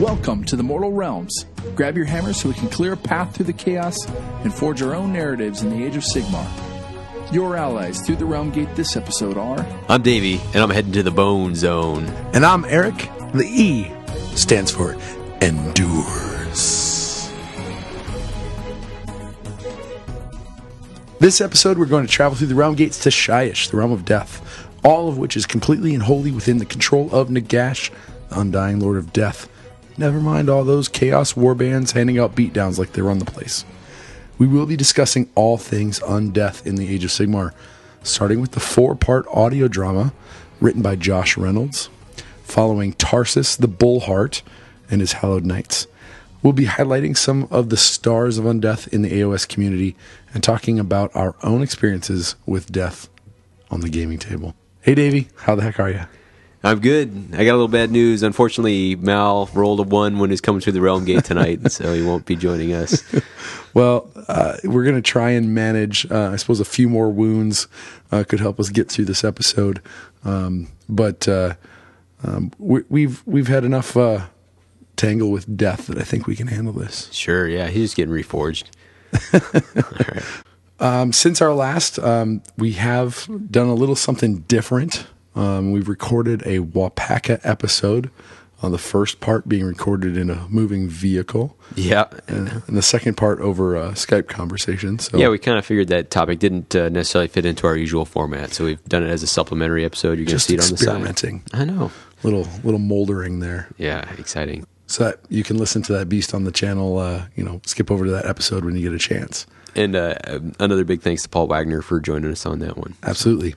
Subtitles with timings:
[0.00, 1.46] Welcome to the Mortal Realms.
[1.74, 4.06] Grab your hammer so we can clear a path through the chaos
[4.44, 6.46] and forge our own narratives in the Age of Sigmar.
[7.32, 11.02] Your allies through the Realm Gate this episode are I'm Davey, and I'm heading to
[11.02, 12.04] the Bone Zone.
[12.32, 12.94] And I'm Eric.
[13.32, 13.90] The E
[14.36, 14.96] stands for
[15.40, 17.02] endures.
[21.22, 24.04] This episode, we're going to travel through the realm gates to Shyish, the realm of
[24.04, 24.51] death,
[24.82, 27.90] all of which is completely and wholly within the control of Nagash,
[28.28, 29.48] the undying lord of death.
[29.96, 33.64] Never mind all those chaos warbands handing out beatdowns like they run the place.
[34.38, 37.52] We will be discussing all things undeath in the Age of Sigmar,
[38.02, 40.12] starting with the four part audio drama
[40.60, 41.90] written by Josh Reynolds,
[42.42, 44.42] following Tarsus the Bullheart
[44.90, 45.86] and his Hallowed Knights.
[46.42, 49.94] We'll be highlighting some of the stars of undeath in the AOS community
[50.34, 53.08] and talking about our own experiences with death
[53.70, 54.56] on the gaming table.
[54.82, 56.00] Hey, Davey, how the heck are you?
[56.64, 57.28] I'm good.
[57.34, 58.24] I got a little bad news.
[58.24, 62.02] Unfortunately, Mal rolled a one when he's coming through the Realm Gate tonight, so he
[62.02, 63.02] won't be joining us.
[63.74, 66.04] Well, uh, we're going to try and manage.
[66.10, 67.68] Uh, I suppose a few more wounds
[68.10, 69.80] uh, could help us get through this episode,
[70.26, 71.54] um, but uh,
[72.22, 74.26] um, we, we've we've had enough uh,
[74.96, 77.10] tangle with death that I think we can handle this.
[77.12, 78.64] Sure, yeah, he's just getting reforged.
[80.82, 85.06] Um, since our last, um, we have done a little something different.
[85.34, 88.10] Um, we've recorded a Wapaka episode,
[88.62, 93.16] on the first part being recorded in a moving vehicle, Yeah, and, and the second
[93.16, 94.98] part over a Skype conversation.
[94.98, 98.04] So yeah, we kind of figured that topic didn't uh, necessarily fit into our usual
[98.04, 100.18] format, so we've done it as a supplementary episode.
[100.18, 100.86] You're going to see it on the side.
[100.86, 101.90] experimenting, I know.
[102.22, 103.68] little little moldering there.
[103.78, 104.66] Yeah, exciting.
[104.86, 106.98] so that you can listen to that beast on the channel.
[106.98, 109.46] Uh, you know, skip over to that episode when you get a chance.
[109.74, 110.14] And uh,
[110.60, 112.94] another big thanks to Paul Wagner for joining us on that one.
[113.02, 113.54] Absolutely.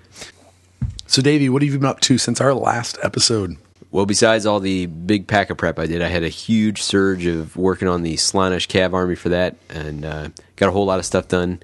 [1.07, 3.57] So, Davey, what have you been up to since our last episode?
[3.91, 7.25] Well, besides all the big pack of prep I did, I had a huge surge
[7.25, 10.99] of working on the Slaanesh Cav army for that, and uh, got a whole lot
[10.99, 11.61] of stuff done.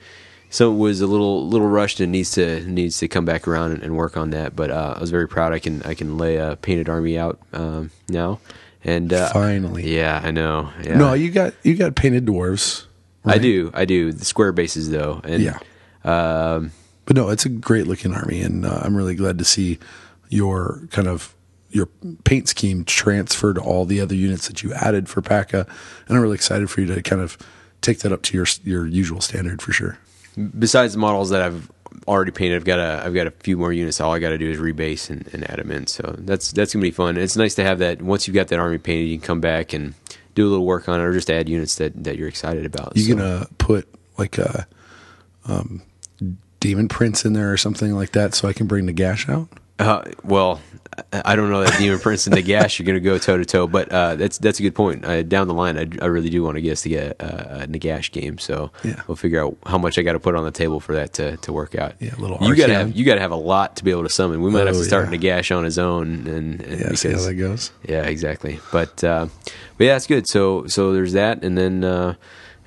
[0.49, 3.71] So it was a little little rushed and needs to needs to come back around
[3.71, 4.55] and, and work on that.
[4.55, 5.53] But uh, I was very proud.
[5.53, 8.39] I can I can lay a painted army out um, now,
[8.83, 9.93] and uh, Finally.
[9.93, 10.69] yeah, I know.
[10.83, 10.97] Yeah.
[10.97, 12.85] No, you got you got painted dwarves.
[13.25, 14.11] I do, I do.
[14.11, 15.59] The square bases though, and Yeah.
[16.03, 16.71] um,
[17.05, 19.79] But no, it's a great looking army, and uh, I'm really glad to see
[20.29, 21.35] your kind of
[21.69, 21.87] your
[22.25, 25.65] paint scheme transfer to all the other units that you added for PACA,
[26.07, 27.37] and I'm really excited for you to kind of
[27.81, 29.97] take that up to your your usual standard for sure.
[30.59, 31.71] besides the models that I've
[32.07, 33.99] already painted, I've got a I've got a few more units.
[34.01, 35.87] All I got to do is rebase and, and add them in.
[35.87, 37.17] So that's that's gonna be fun.
[37.17, 38.01] It's nice to have that.
[38.01, 39.93] Once you've got that army painted, you can come back and
[40.35, 42.95] do a little work on it, or just add units that, that you're excited about.
[42.95, 43.87] You So- gonna put
[44.17, 44.67] like a
[45.45, 45.81] um,
[46.59, 49.47] demon prince in there or something like that, so I can bring the gash out.
[49.81, 50.59] Uh, well,
[51.11, 53.45] I don't know that Demon Prince and the Gash you're going to go toe to
[53.45, 55.03] toe, but uh, that's that's a good point.
[55.05, 57.63] Uh, down the line, I, I really do want to get us to get a,
[57.63, 59.01] a Nagash game, so Yeah.
[59.07, 61.37] we'll figure out how much I got to put on the table for that to,
[61.37, 61.93] to work out.
[61.99, 63.89] Yeah, a little You got to have you got to have a lot to be
[63.91, 64.41] able to summon.
[64.41, 65.17] We might have Oh, to start yeah.
[65.17, 67.71] Nagash on his own, and, and Yeah, see how that goes.
[67.87, 68.59] yeah, exactly.
[68.71, 69.27] But uh,
[69.77, 70.27] but yeah, it's good.
[70.27, 72.15] So so there's that, and then uh,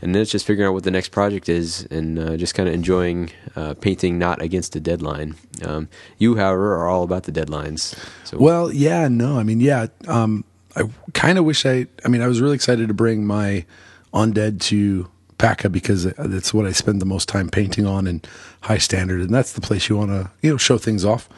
[0.05, 2.69] and then it's just figuring out what the next project is, and uh, just kind
[2.69, 5.35] of enjoying uh, painting not against a deadline.
[5.65, 5.89] Um,
[6.19, 7.99] you, however, are all about the deadlines.
[8.25, 9.87] So Well, yeah, no, I mean, yeah.
[10.07, 10.45] Um,
[10.77, 11.87] I kind of wish I.
[12.05, 13.65] I mean, I was really excited to bring my
[14.13, 18.27] undead to PACA because that's what I spend the most time painting on and
[18.61, 21.31] high standard, and that's the place you want to you know show things off.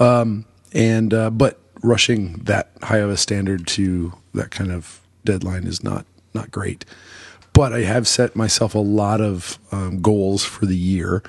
[0.00, 5.66] Um, and uh, but rushing that high of a standard to that kind of deadline
[5.66, 6.86] is not not great.
[7.56, 11.22] But I have set myself a lot of um, goals for the year,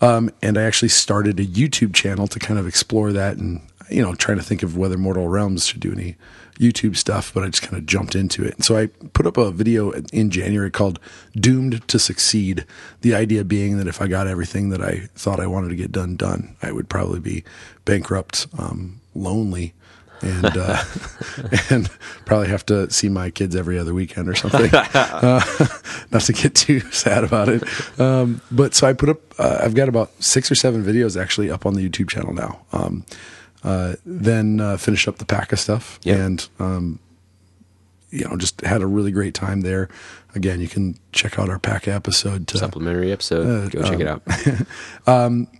[0.00, 4.02] um, and I actually started a YouTube channel to kind of explore that and you
[4.02, 6.16] know trying to think of whether Mortal Realms should do any
[6.58, 7.32] YouTube stuff.
[7.32, 9.92] But I just kind of jumped into it, and so I put up a video
[10.12, 10.98] in January called
[11.36, 12.66] "Doomed to Succeed."
[13.02, 15.92] The idea being that if I got everything that I thought I wanted to get
[15.92, 17.44] done done, I would probably be
[17.84, 19.74] bankrupt, um, lonely,
[20.22, 20.82] and uh,
[21.70, 21.88] and
[22.24, 24.70] probably have to see my kids every other weekend or something.
[24.74, 25.40] uh,
[26.10, 27.62] not to get too sad about it,
[28.00, 29.20] um, but so I put up.
[29.38, 32.60] Uh, I've got about six or seven videos actually up on the YouTube channel now.
[32.72, 33.04] Um,
[33.64, 36.18] uh, then uh, finished up the pack of stuff Yep.
[36.18, 36.98] and um,
[38.10, 39.88] you know just had a really great time there.
[40.34, 44.06] Again, you can check out our pack episode to supplementary episode, Uh, go check it
[45.06, 45.57] um, out.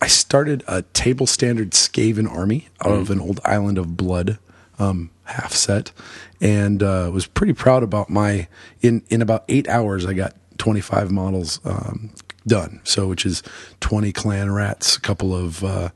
[0.00, 4.38] I started a table standard Skaven army out of an old Island of Blood
[4.78, 5.92] um, half set,
[6.40, 8.48] and uh, was pretty proud about my.
[8.80, 12.10] In in about eight hours, I got twenty five models um,
[12.46, 12.80] done.
[12.84, 13.42] So, which is
[13.80, 15.88] twenty clan rats, a couple of uh,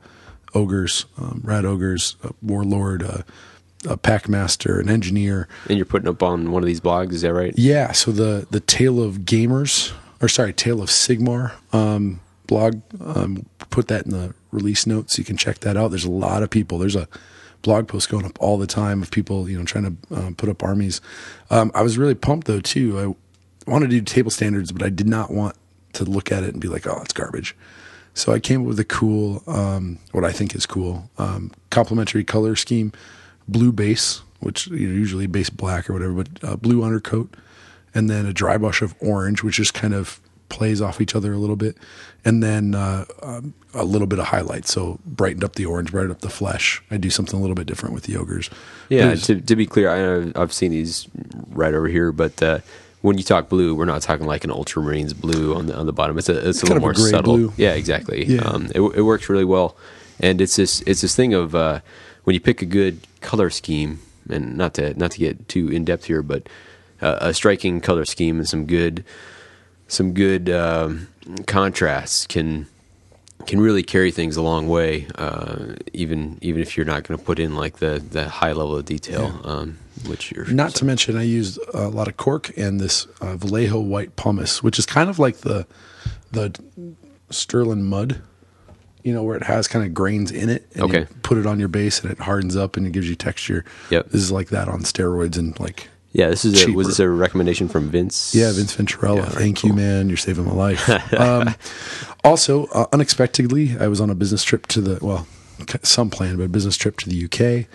[0.53, 3.23] ogres, um, rat ogres, a warlord, uh,
[3.87, 5.47] a packmaster, an engineer.
[5.69, 7.53] And you're putting up on one of these blogs, is that right?
[7.57, 12.19] Yeah, so the the Tale of Gamers, or sorry, Tale of Sigmar um,
[12.53, 15.17] blog, um, put that in the release notes.
[15.17, 15.87] You can check that out.
[15.89, 16.77] There's a lot of people.
[16.77, 17.07] There's a
[17.63, 20.49] blog post going up all the time of people, you know, trying to um, put
[20.49, 21.01] up armies.
[21.49, 22.99] Um, I was really pumped though too.
[22.99, 25.55] I wanted to do table standards, but I did not want
[25.93, 27.55] to look at it and be like, "Oh, it's garbage."
[28.13, 32.23] So I came up with a cool, um, what I think is cool, um, complementary
[32.23, 32.91] color scheme,
[33.47, 37.33] blue base, which you know, usually base black or whatever, but uh, blue undercoat,
[37.95, 41.33] and then a dry brush of orange, which just kind of plays off each other
[41.33, 41.75] a little bit,
[42.25, 46.11] and then uh, um, a little bit of highlight, so brightened up the orange, brightened
[46.11, 46.81] up the flesh.
[46.89, 48.49] I do something a little bit different with the ogres.
[48.89, 51.07] Yeah, to, to be clear, I, I've seen these
[51.49, 52.59] right over here, but uh,
[53.01, 55.93] when you talk blue, we're not talking like an Ultramarines blue on the on the
[55.93, 56.17] bottom.
[56.17, 57.35] It's a it's, a little of a more subtle.
[57.35, 57.53] blue.
[57.57, 58.25] Yeah, exactly.
[58.25, 58.41] Yeah.
[58.41, 59.75] Um, it, it works really well,
[60.19, 61.81] and it's this it's this thing of uh,
[62.23, 63.99] when you pick a good color scheme,
[64.29, 66.47] and not to not to get too in depth here, but
[67.01, 69.03] uh, a striking color scheme and some good
[69.87, 71.09] some good um,
[71.47, 72.67] contrasts can
[73.45, 77.25] can really carry things a long way, uh, even even if you're not going to
[77.25, 81.17] put in like the the high level of detail, um, which you're Not to mention,
[81.17, 85.09] I used a lot of cork and this uh, Vallejo white pumice, which is kind
[85.09, 85.67] of like the
[86.31, 86.51] the
[87.29, 88.21] Stirland Mud,
[89.03, 90.67] you know, where it has kind of grains in it.
[90.73, 90.99] And Okay.
[91.01, 93.65] You put it on your base and it hardens up and it gives you texture.
[93.89, 94.09] Yep.
[94.09, 95.89] This is like that on steroids and like.
[96.13, 96.29] Yeah.
[96.29, 98.33] This is a, was this a recommendation from Vince?
[98.33, 99.17] Yeah, Vince Venturella.
[99.17, 100.07] Yeah, Thank you, man.
[100.07, 101.13] You're saving my life.
[101.13, 101.53] um,
[102.23, 105.27] also, uh, unexpectedly, I was on a business trip to the well,
[105.83, 107.67] some plan, but a business trip to the UK.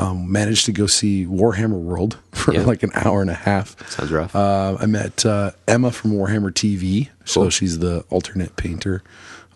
[0.00, 2.62] Um, managed to go see Warhammer World for Yeah.
[2.62, 3.76] like an hour and a half.
[3.90, 4.36] Sounds rough.
[4.36, 7.50] Uh, I met uh, Emma from Warhammer TV, so Cool.
[7.50, 9.02] she's the alternate painter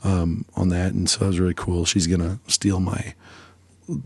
[0.03, 1.85] um, on that, and so that was really cool.
[1.85, 3.15] She's gonna steal my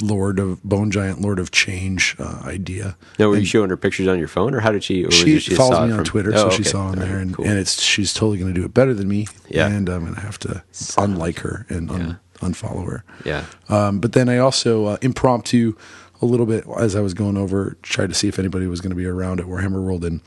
[0.00, 2.96] Lord of Bone Giant Lord of Change uh, idea.
[3.18, 5.04] now, were you showing her pictures on your phone, or how did she?
[5.04, 7.34] Or was she follows me on from- Twitter, Oh, so she saw on there, and,
[7.34, 7.44] cool.
[7.46, 9.26] and it's she's totally going to do it better than me.
[9.48, 9.68] Yeah.
[9.68, 10.62] and I'm going to have to
[10.98, 13.04] unlike her and un, unfollow her.
[13.24, 13.44] yeah.
[13.68, 15.74] Um, but then I also uh, impromptu
[16.22, 18.90] a little bit as I was going over, tried to see if anybody was going
[18.90, 20.20] to be around at Warhammer World, and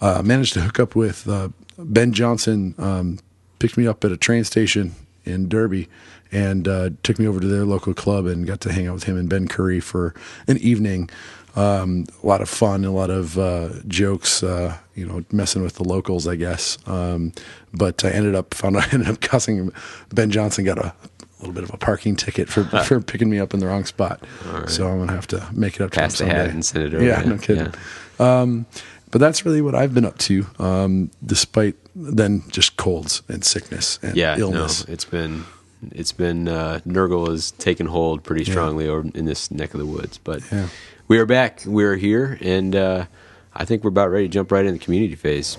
[0.00, 2.74] uh, managed to hook up with uh, Ben Johnson.
[2.78, 3.18] Um,
[3.60, 4.94] picked me up at a train station
[5.24, 5.88] in Derby
[6.32, 9.04] and uh, took me over to their local club and got to hang out with
[9.04, 10.14] him and Ben Curry for
[10.46, 11.10] an evening.
[11.56, 15.74] Um, a lot of fun, a lot of uh, jokes, uh, you know, messing with
[15.74, 16.78] the locals, I guess.
[16.86, 17.32] Um,
[17.74, 19.72] but I ended up found I ended up cussing him.
[20.14, 20.94] Ben Johnson got a
[21.40, 24.22] little bit of a parking ticket for for picking me up in the wrong spot.
[24.68, 26.50] So I'm gonna have to make it up Pass to him someday.
[26.50, 27.04] and send it over.
[27.04, 27.72] Yeah, no kidding.
[28.20, 28.66] Um,
[29.10, 33.98] but that's really what I've been up to, um, despite then just colds and sickness
[34.02, 34.86] and Yeah, illness.
[34.86, 35.44] no, it's been
[35.92, 39.86] it's been uh, Nurgle has taken hold pretty strongly over in this neck of the
[39.86, 40.18] woods.
[40.18, 40.68] But Yeah.
[41.08, 41.62] we are back.
[41.66, 43.06] We are here, and uh,
[43.54, 45.56] I think we're about ready to jump right in the community phase.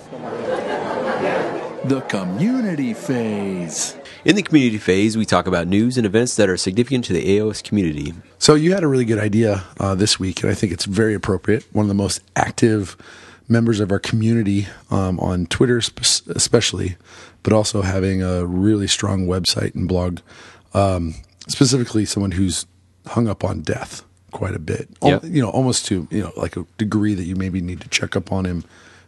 [1.84, 3.96] The community phase.
[4.24, 7.38] In the community phase, we talk about news and events that are significant to the
[7.38, 8.14] AOS community.
[8.38, 11.12] So you had a really good idea uh, this week, and I think it's very
[11.12, 11.64] appropriate.
[11.72, 12.96] One of the most active
[13.48, 16.96] members of our community um, on Twitter, spe- especially,
[17.42, 20.20] but also having a really strong website and blog.
[20.74, 21.14] Um,
[21.48, 22.66] specifically, someone who's
[23.06, 24.88] hung up on death quite a bit.
[25.02, 27.88] Al- You know, almost to you know like a degree that you maybe need to
[27.88, 28.64] check up on him,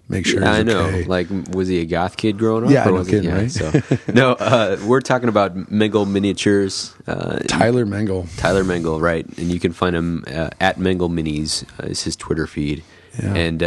[0.08, 0.44] make sure.
[0.44, 0.80] I he's know.
[0.86, 1.04] okay.
[1.04, 2.70] Like, was he a goth kid growing up?
[2.70, 3.50] Yeah, or no was he- kidding, right?
[3.50, 3.72] So,
[4.12, 6.94] no, uh, we're talking about Mengel Miniatures.
[7.06, 8.28] Uh, Tyler Mengel.
[8.36, 9.24] Tyler Mengel, right?
[9.38, 12.82] And you can find him uh, at Mengel Minis uh, is his Twitter feed.
[13.22, 13.34] Yeah.
[13.34, 13.62] And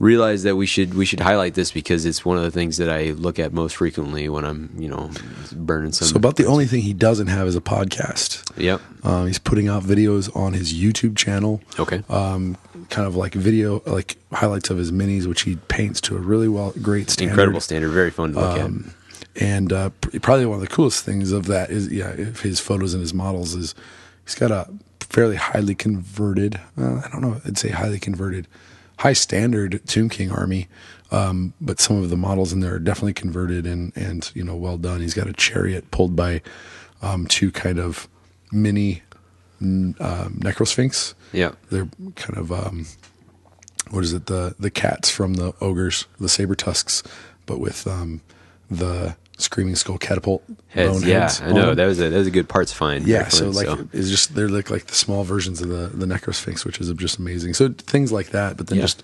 [0.00, 2.76] uh, realize that we should we should highlight this because it's one of the things
[2.78, 5.10] that I look at most frequently when I'm you know
[5.52, 6.08] burning some.
[6.08, 8.50] So about the only thing he doesn't have is a podcast.
[8.56, 8.80] Yep.
[9.04, 11.60] Um, he's putting out videos on his YouTube channel.
[11.78, 12.02] Okay.
[12.08, 12.56] Um,
[12.88, 16.48] kind of like video, like highlights of his minis, which he paints to a really
[16.48, 17.32] well, great standard.
[17.32, 18.94] Incredible standard, very fun to look Um,
[19.36, 19.90] and uh,
[20.22, 23.14] probably one of the coolest things of that is, yeah, if his photos and his
[23.14, 23.74] models is
[24.24, 24.68] he's got a
[25.00, 26.60] fairly highly converted.
[26.76, 28.46] Uh, I don't know, I'd say highly converted,
[29.00, 30.68] high standard Tomb King army.
[31.10, 34.54] Um, but some of the models in there are definitely converted and and you know
[34.54, 35.00] well done.
[35.00, 36.42] He's got a chariot pulled by
[37.02, 38.08] um, two kind of
[38.52, 39.02] mini
[39.60, 41.14] um, necrosphinx.
[41.32, 41.52] Yeah.
[41.70, 42.86] They're kind of um,
[43.90, 44.26] what is it?
[44.26, 47.02] The the cats from the ogres, the saber tusks,
[47.46, 48.20] but with um,
[48.70, 52.26] the screaming skull catapult Heads, bone yeah, heads I know that was a that was
[52.26, 53.06] a good parts find.
[53.06, 56.64] Yeah, so like it's just they're like like the small versions of the the necrosphinx,
[56.64, 57.54] which is just amazing.
[57.54, 58.84] So things like that, but then Yeah.
[58.84, 59.02] just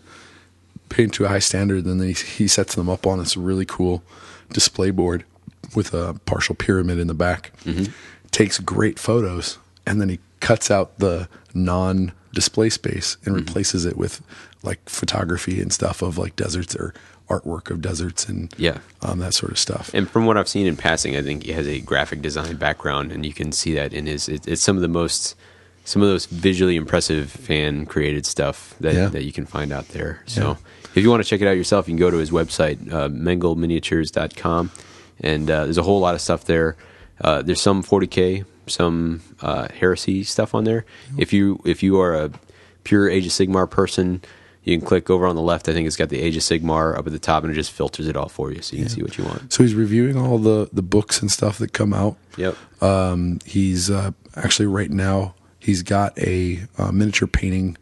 [0.88, 1.84] paint to a high standard.
[1.84, 4.02] and Then he he sets them up on this really cool
[4.52, 5.24] display board
[5.74, 7.52] with a partial pyramid in the back.
[7.64, 7.92] Mm-hmm.
[8.30, 13.46] takes great photos and then he cuts out the non display space and Mm-hmm.
[13.46, 14.20] replaces it with
[14.62, 16.92] like photography and stuff of like deserts or
[17.28, 18.78] artwork of deserts and Yeah.
[19.02, 19.90] um, that sort of stuff.
[19.92, 23.10] And from what I've seen in passing, I think he has a graphic design background,
[23.12, 24.28] and you can see that in his.
[24.28, 25.34] It, it's some of the most,
[25.84, 29.08] some of those visually impressive fan created stuff that Yeah.
[29.08, 30.22] that you can find out there.
[30.26, 30.56] So
[30.94, 33.08] if you want to check it out yourself, you can go to his website, uh,
[33.08, 34.70] mengelminiatures.com,
[35.20, 36.76] and uh, there's a whole lot of stuff there.
[37.20, 40.84] Uh, there's some 40k, some uh, heresy stuff on there.
[41.18, 42.30] If you if you are a
[42.84, 44.22] pure Age of Sigmar person.
[44.66, 45.68] You can click over on the left.
[45.68, 47.70] I think it's got the Age of Sigmar up at the top, and it just
[47.70, 49.50] filters it all for you, so you can see what you want.
[49.50, 52.18] So he's reviewing all the the books and stuff that come out.
[52.36, 52.56] Yep.
[52.82, 55.34] Um, he's uh, actually right now
[55.66, 57.76] he's got a uh, miniature painting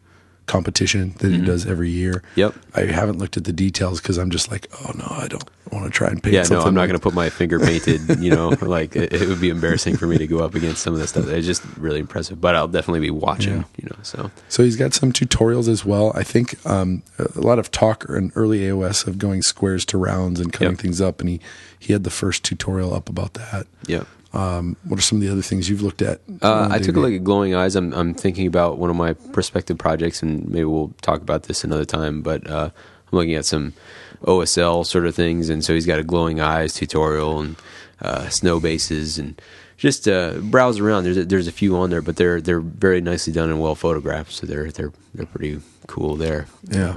[0.46, 2.22] competition that he does every year.
[2.36, 2.40] Mm-hmm.
[2.40, 2.54] Yep.
[2.74, 5.84] I haven't looked at the details because I'm just like, oh no, I don't want
[5.86, 6.34] to try and paint.
[6.34, 8.20] Yeah, no, I'm not like- going to put my finger painted.
[8.20, 10.92] You know, like it, it would be embarrassing for me to go up against some
[10.92, 11.26] of this stuff.
[11.28, 12.40] It's just really impressive.
[12.40, 13.56] But I'll definitely be watching.
[13.58, 13.64] Yeah.
[13.78, 16.12] You know, so So he's got some tutorials as well.
[16.14, 20.40] I think um, a lot of talk in early AOS of going squares to rounds
[20.40, 20.80] and cutting Yep.
[20.80, 21.40] things up, and he
[21.78, 23.66] he had the first tutorial up about that.
[23.86, 24.04] yeah.
[24.34, 26.20] Um, what are some of the other things you've looked at?
[26.42, 27.76] Uh, I took a look at glowing eyes.
[27.76, 31.62] I'm I'm thinking about one of my prospective projects, and maybe we'll talk about this
[31.64, 32.20] another time.
[32.22, 33.74] But uh, I'm looking at some
[34.22, 37.56] OSL sort of things, and so he's got a glowing eyes tutorial and
[38.02, 39.40] uh, snow bases, and
[39.76, 41.04] just uh, browse around.
[41.04, 43.74] There's a, there's a few on there, but they're they're very nicely done and well
[43.76, 46.46] photographed, so they're they're they're pretty cool there.
[46.68, 46.96] Yeah.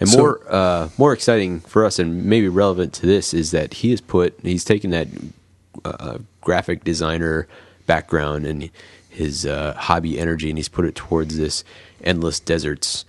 [0.00, 3.74] And So- more uh, more exciting for us, and maybe relevant to this, is that
[3.74, 5.08] he has put he's taken that
[5.84, 7.46] uh, graphic designer
[7.86, 8.70] background and
[9.08, 11.64] his uh, hobby energy, and he's put it towards this
[12.04, 13.04] endless deserts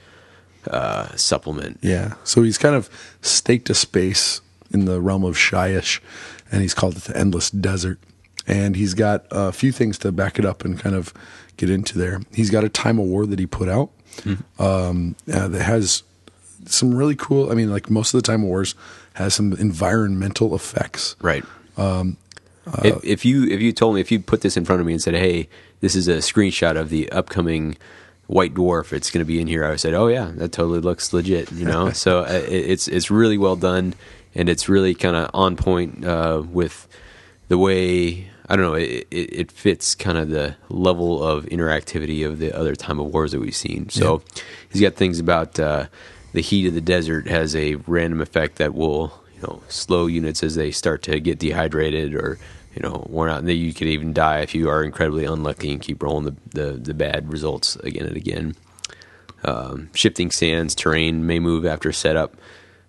[0.68, 1.80] uh, supplement.
[1.82, 2.16] Yeah.
[2.24, 2.90] So he's kind of
[3.22, 6.00] staked a space in the realm of Shyish,
[6.52, 8.00] and he's called it the Endless Desert.
[8.48, 11.14] And he's got a few things to back it up and kind of
[11.58, 12.22] get into there.
[12.34, 13.92] He's got a Time of War that he put out
[14.58, 16.04] um, uh, that has
[16.66, 17.52] some really cool.
[17.52, 18.74] I mean, like most of the Time of Wars
[19.14, 21.16] has some environmental effects.
[21.22, 21.44] Right.
[22.84, 24.94] If, if you if you told me if you put this in front of me
[24.94, 25.50] and said, "Hey,
[25.82, 27.78] this is a screenshot of the upcoming
[28.28, 29.66] White Dwarf," it's going to be in here.
[29.66, 32.88] I would said, "Oh yeah, that totally looks legit." You know, so uh, it, it's
[32.88, 33.96] it's really well done,
[34.36, 36.88] and it's really kind of on point uh, with
[37.48, 38.74] the way I don't know.
[38.74, 43.13] It, it, it fits kind of the level of interactivity of the other time of
[43.13, 43.89] wars that we've seen.
[43.89, 44.24] So
[44.72, 45.86] he's got things about uh,
[46.34, 50.43] the heat of the desert has a random effect that will you know slow units
[50.43, 52.38] as they start to get dehydrated or
[52.75, 53.39] you know worn out.
[53.39, 56.72] And you could even die if you are incredibly unlucky and keep rolling the the,
[56.74, 58.55] the bad results again and again.
[59.43, 62.36] Um, shifting sands terrain may move after setup.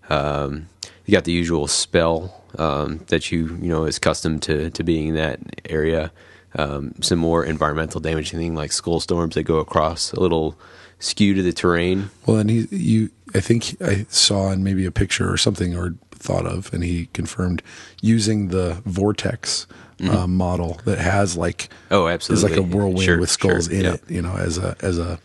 [0.09, 0.67] Um,
[1.07, 5.09] you got the usual spell um, that you you know is accustomed to to being
[5.09, 6.13] in that area.
[6.57, 10.59] Um, some more environmental damage thing like skull storms that go across a little
[10.99, 12.11] skew to the terrain.
[12.27, 15.95] Well, and he, you, I think I saw in maybe a picture or something or
[16.21, 17.63] thought of, and he confirmed
[18.01, 19.67] using the vortex
[20.09, 23.75] uh, model that has like Oh, absolutely, is like a whirlwind Sure, with skulls sure,
[23.75, 23.95] in yeah.
[23.95, 25.19] it, you know, as a as a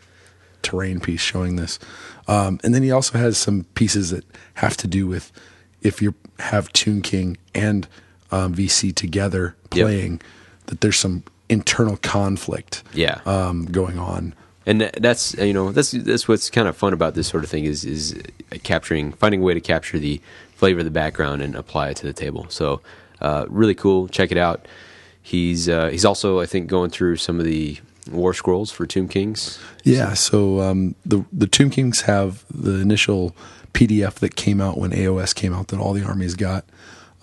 [0.63, 1.77] terrain piece showing this.
[2.27, 4.25] Um, and then he also has some pieces that
[4.55, 5.31] have to do with
[5.81, 7.87] if you have Tomb King and
[8.31, 9.85] um, VC together Yep.
[9.85, 10.21] playing,
[10.67, 13.19] that there's some internal conflict Yeah.
[13.25, 14.33] um, going on.
[14.65, 17.65] and that's you know that's that's what's kind of fun about this sort of thing
[17.65, 18.15] is is
[18.63, 20.19] capturing finding a way to capture the
[20.55, 22.47] flavor the background and apply it to the table.
[22.49, 22.81] So
[23.21, 24.07] uh, really cool.
[24.07, 24.67] Check it out.
[25.21, 27.79] He's uh, he's also I think going through some of the
[28.11, 29.59] war scrolls for Tomb Kings.
[29.83, 33.35] Yeah, so um, the the Tomb Kings have the initial
[33.73, 36.65] PDF that came out when AOS came out that all the armies got.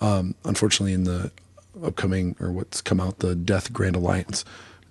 [0.01, 1.31] Um, unfortunately, in the
[1.83, 4.43] upcoming or what's come out, the Death Grand Alliance,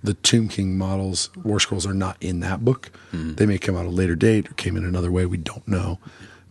[0.03, 2.91] the Tomb King models War Scrolls are not in that book.
[3.13, 5.27] They may come out a later date or came in another way.
[5.27, 5.99] We don't know.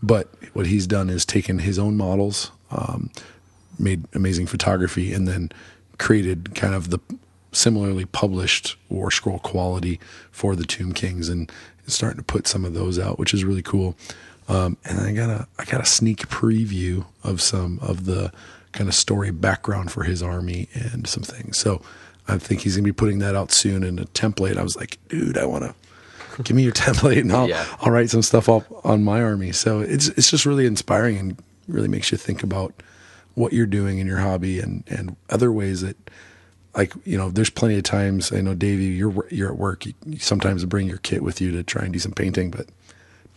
[0.03, 3.12] But what he's done is taken his own models, um,
[3.77, 5.51] made amazing photography, and then
[5.98, 7.00] created kind of the
[7.51, 10.00] similarly published War Scroll quality
[10.31, 11.51] for the Tomb Kings, and
[11.88, 13.96] starting to put some of those out, which is really cool.
[14.48, 18.31] Um, and I got a I got a sneak preview of some of the
[18.72, 21.58] kind of story background for his army and some things.
[21.58, 21.81] So
[22.27, 24.58] I think he's gonna be putting that out soon in a template.
[24.58, 25.75] I was like, dude, I want to
[26.46, 27.66] give me your template and I'll Yeah.
[27.82, 29.52] I'll write some stuff up on my army.
[29.52, 32.74] So it's it's just really inspiring and really makes you think about
[33.36, 35.96] what you're doing in your hobby and and other ways that
[36.76, 39.94] like you know there's plenty of times I know Davey you're you're at work you,
[40.06, 42.68] you sometimes bring your kit with you to try and do some painting but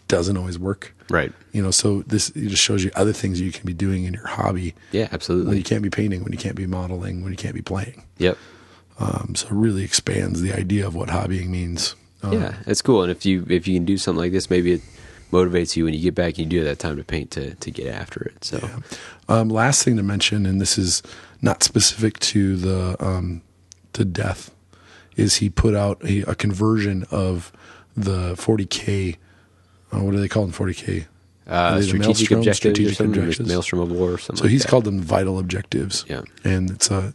[0.08, 1.32] doesn't always work Right.
[1.52, 4.14] you know so this it just shows you other things you can be doing in
[4.14, 5.48] your hobby Yeah, absolutely.
[5.48, 8.04] when you can't be painting when you can't be modeling when you can't be playing
[8.18, 8.36] Yep.
[8.98, 11.96] Um, so it really expands the idea of what hobbying means.
[12.24, 13.02] Um, yeah, it's cool.
[13.02, 14.82] And if you if you can do something like this, maybe it
[15.32, 17.54] motivates you when you get back and you do have that time to paint to
[17.56, 18.44] to get after it.
[18.44, 18.68] So
[19.28, 21.02] Um, last thing to mention, and this is
[21.42, 23.42] not specific to the um,
[23.94, 24.50] to death,
[25.16, 27.52] is he put out a, a conversion of
[27.96, 29.16] the 40k.
[29.92, 30.52] Uh, what do they call them?
[30.52, 31.06] 40k.
[31.46, 32.38] uh, strategic Maelstrom?
[32.40, 33.48] objectives or Strategic something, objectives?
[33.48, 34.36] Maelstrom of War or something.
[34.38, 34.68] So like he's that.
[34.68, 36.04] called them vital objectives.
[36.08, 36.22] Yeah.
[36.42, 37.14] and it's a,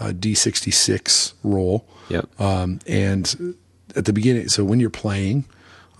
[0.00, 1.86] a D66 roll.
[2.10, 2.40] Yep.
[2.40, 3.54] Um, and
[3.98, 5.44] at the beginning, so when you're playing,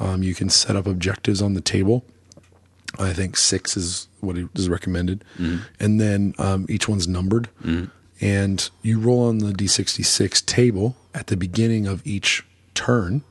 [0.00, 2.04] um, you can set up objectives on the table.
[2.98, 7.48] I think six is what is recommended, and then um, each one's numbered.
[8.20, 13.22] And you roll on the D66 table at the beginning of each turn,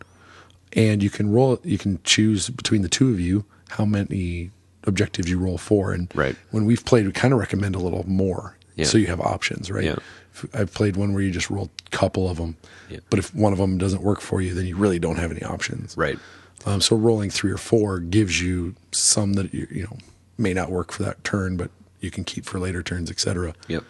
[0.74, 1.60] and you can roll.
[1.64, 4.52] You can choose between the two of you how many
[4.86, 5.92] objectives you roll for.
[5.92, 6.36] And Right.
[6.52, 8.86] when we've played, we kind of recommend a little more, Yeah.
[8.86, 9.84] so you have options, right?
[9.84, 9.96] Yeah.
[10.54, 12.58] I've played one where you just roll a couple of them,
[12.90, 13.00] Yeah.
[13.10, 15.44] but if one of them doesn't work for you, then you really don't have any
[15.44, 15.96] options.
[15.98, 16.18] Right.
[16.66, 19.98] Um, so rolling three or four gives you some that you, you know
[20.38, 23.54] may not work for that turn, but you can keep for later turns, etc.
[23.68, 23.84] Yep.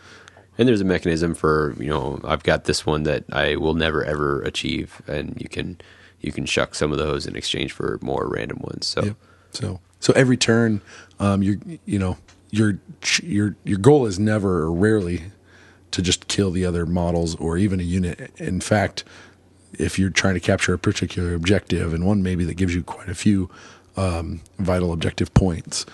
[0.57, 4.03] And there's a mechanism for you know I've got this one that I will never
[4.03, 5.79] ever achieve, and you can
[6.21, 8.87] you can shuck some of those in exchange for more random ones.
[8.87, 9.15] So Yep.
[9.51, 10.81] So so every turn,
[11.19, 12.17] um, you you know
[12.51, 12.79] your
[13.21, 15.23] your your goal is never or rarely
[15.97, 18.31] to just kill the other models or even a unit.
[18.37, 19.03] In fact,
[19.73, 23.09] if you're trying to capture a particular objective and one maybe that gives you quite
[23.09, 23.49] a few
[23.97, 25.87] um, vital objective points,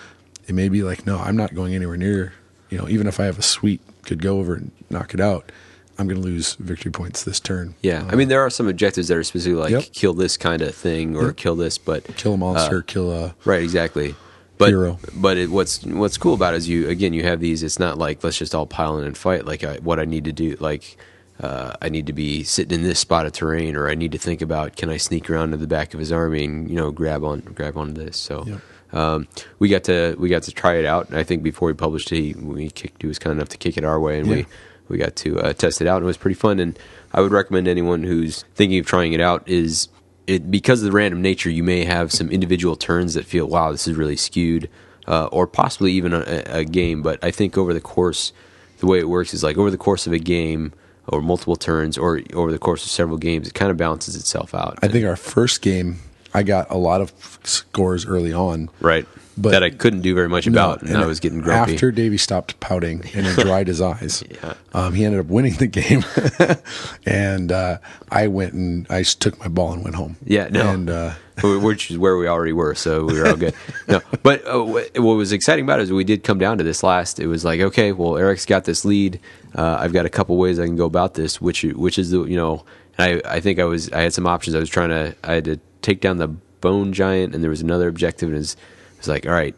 [0.46, 2.34] it may be like, no, I'm not going anywhere near.
[2.68, 5.50] You know, even if I have a sweet could go over and knock it out,
[5.98, 7.76] I'm going to lose victory points this turn.
[7.80, 9.84] yeah, I mean there are some objectives that are specifically like Yep.
[9.94, 11.36] kill this kind of thing or Yep.
[11.36, 14.14] kill this, but kill a monster, kill a Right, exactly.
[14.56, 14.98] But Hero.
[15.16, 17.62] but it, what's what's cool about it is you again you have these.
[17.62, 19.44] It's not like let's just all pile in and fight.
[19.46, 20.96] Like I, what I need to do, like
[21.40, 24.18] uh, I need to be sitting in this spot of terrain, or I need to
[24.18, 26.92] think about can I sneak around to the back of his army and you know
[26.92, 28.16] grab on grab onto this.
[28.16, 28.44] So.
[28.46, 28.60] Yep.
[28.92, 29.26] Um,
[29.58, 31.12] we got to we got to try it out.
[31.12, 33.76] I think before we published it, he, we kicked, he was kind enough to kick
[33.76, 34.34] it our way, and Yeah.
[34.36, 34.46] we
[34.88, 35.96] we got to uh, test it out.
[35.96, 36.78] and It was pretty fun, and
[37.12, 39.88] I would recommend anyone who's thinking of trying it out is
[40.26, 41.50] it because of the random nature.
[41.50, 44.68] You may have some individual turns that feel wow, this is really skewed,
[45.06, 47.02] uh, or possibly even a, a game.
[47.02, 48.32] But I think over the course,
[48.78, 50.72] the way it works is like over the course of a game
[51.08, 54.54] or multiple turns, or over the course of several games, it kind of balances itself
[54.54, 54.78] out.
[54.82, 55.98] I think our first game,
[56.32, 57.12] I got a lot of
[57.44, 58.70] scores early on.
[58.80, 61.74] right, but- that I couldn't do very much about, and, I was getting grumpy.
[61.74, 64.54] After Davey stopped pouting and it dried his eyes, Yeah.
[64.72, 66.04] um, he ended up winning the game.
[67.06, 67.78] and uh,
[68.10, 70.16] I went and I just took my ball and went home.
[70.24, 70.68] Yeah, no.
[70.70, 73.54] And uh, which is where we already were, so we were all good.
[73.88, 76.82] No, but uh, what was exciting about it is we did come down to this
[76.82, 77.18] last.
[77.18, 79.20] It was like, okay, well, Eric's got this lead.
[79.54, 81.40] Uh, I've got a couple ways I can go about this.
[81.40, 82.64] Which which is the you know,
[82.98, 84.54] I I think I was I had some options.
[84.54, 87.60] I was trying to I had to take down the bone giant, and there was
[87.60, 88.56] another objective, and it
[89.04, 89.54] was, it was like, all right,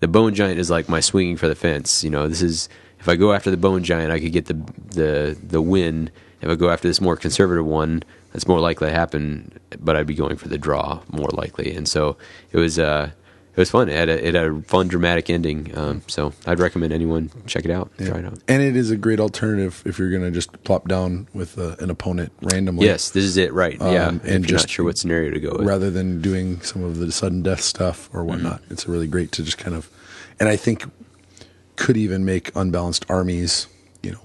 [0.00, 2.04] the bone giant is like my swinging for the fence.
[2.04, 2.68] You know, this is
[3.00, 4.54] if I go after the bone giant, I could get the
[4.90, 6.10] the the win.
[6.40, 8.02] If I go after this more conservative one,
[8.32, 11.74] that's more likely to happen, but I'd be going for the draw more likely.
[11.74, 12.16] And so
[12.52, 13.10] it was uh
[13.56, 13.88] it was fun.
[13.88, 15.76] It had a, it had a fun dramatic ending.
[15.78, 18.38] Um, so I'd recommend anyone check it out, try it out.
[18.48, 21.76] and it is a great alternative if you're going to just plop down with uh,
[21.78, 22.86] an opponent randomly.
[22.86, 23.52] Yes, this is it.
[23.52, 23.76] Right.
[23.80, 24.06] yeah.
[24.08, 25.66] Um, If and just not sure what scenario to go with.
[25.66, 28.62] rather than doing some of the sudden death stuff or whatnot.
[28.62, 28.72] Mm-hmm.
[28.72, 29.88] It's really great to just kind of,
[30.40, 30.84] and I think
[31.76, 33.68] could even make unbalanced armies.
[34.02, 34.20] You know,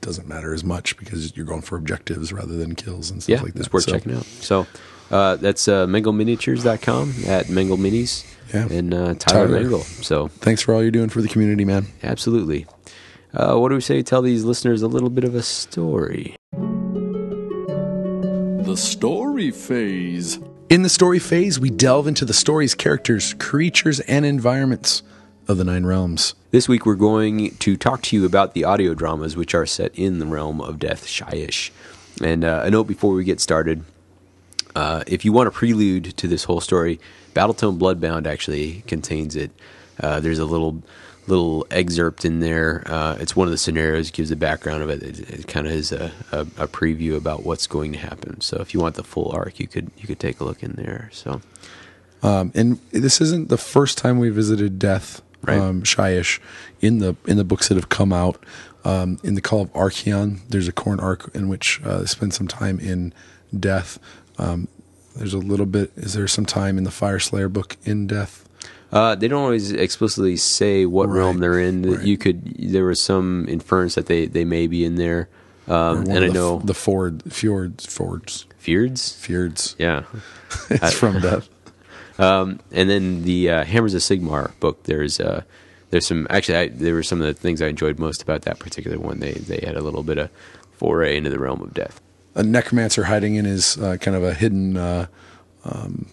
[0.00, 3.42] doesn't matter as much because you're going for objectives rather than kills and stuff yeah,
[3.42, 3.60] like that.
[3.60, 4.24] it's worth So, checking out.
[4.24, 4.66] So
[5.10, 8.68] uh, that's uh, mengelminiatures.com at Mengel Minis Yeah.
[8.70, 9.64] and uh, Tyler, Tyler.
[9.64, 10.04] Mengel.
[10.04, 11.86] So Thanks for all you're doing for the community, man.
[12.02, 12.66] absolutely.
[13.34, 14.02] Uh, what do we say?
[14.02, 16.36] Tell these listeners a little bit of a story.
[16.52, 20.38] The story phase.
[20.68, 25.02] In the story phase, we delve into the stories, characters, creatures, and environments
[25.48, 26.34] of the Nine Realms.
[26.50, 29.94] This week we're going to talk to you about the audio dramas which are set
[29.98, 31.70] in the realm of Death Shyish.
[32.22, 33.84] And uh, a note before we get started
[34.74, 36.98] uh, if you want a prelude to this whole story,
[37.34, 39.50] Battletome Bloodbound actually contains it.
[40.00, 40.82] Uh, there's a little
[41.28, 42.82] little excerpt in there.
[42.86, 45.02] Uh, it's one of the scenarios, gives the background of it.
[45.04, 48.40] It, it kind of is a, a, a preview about what's going to happen.
[48.40, 50.72] So if you want the full arc, you could you could take a look in
[50.72, 51.10] there.
[51.12, 51.40] So
[52.22, 55.58] Um, and this isn't the first time we visited Death, Right.
[55.58, 56.38] um, Shyish,
[56.80, 58.42] in the in the books that have come out.
[58.84, 62.34] Um, in the Call of Archaon, there's a Khorne arc in which uh, they spend
[62.34, 63.12] some time in
[63.56, 63.98] Death.
[64.38, 64.68] Um,
[65.16, 65.92] there's a little bit.
[65.96, 68.48] Is there some time in the Fyreslayer book in Death?
[68.90, 71.82] Uh, they don't always explicitly say what Right, realm they're in.
[71.82, 72.04] right.
[72.04, 75.28] You could there was some inference that they, they may be in there.
[75.68, 79.12] Um, and I the, know the Ford Fjords Fords Fjords.
[79.14, 79.76] Fjords.
[79.78, 80.04] Yeah.
[80.70, 81.48] It's from death.
[82.18, 84.82] Um, and then the uh, Hammers of Sigmar book.
[84.84, 85.42] There's uh,
[85.88, 88.58] there's some actually I, there were some of the things I enjoyed most about that
[88.58, 89.18] particular one.
[89.20, 90.30] They they had a little bit of
[90.76, 92.02] foray into the realm of death.
[92.34, 95.06] A necromancer hiding in his uh, kind of a hidden uh,
[95.64, 96.06] um,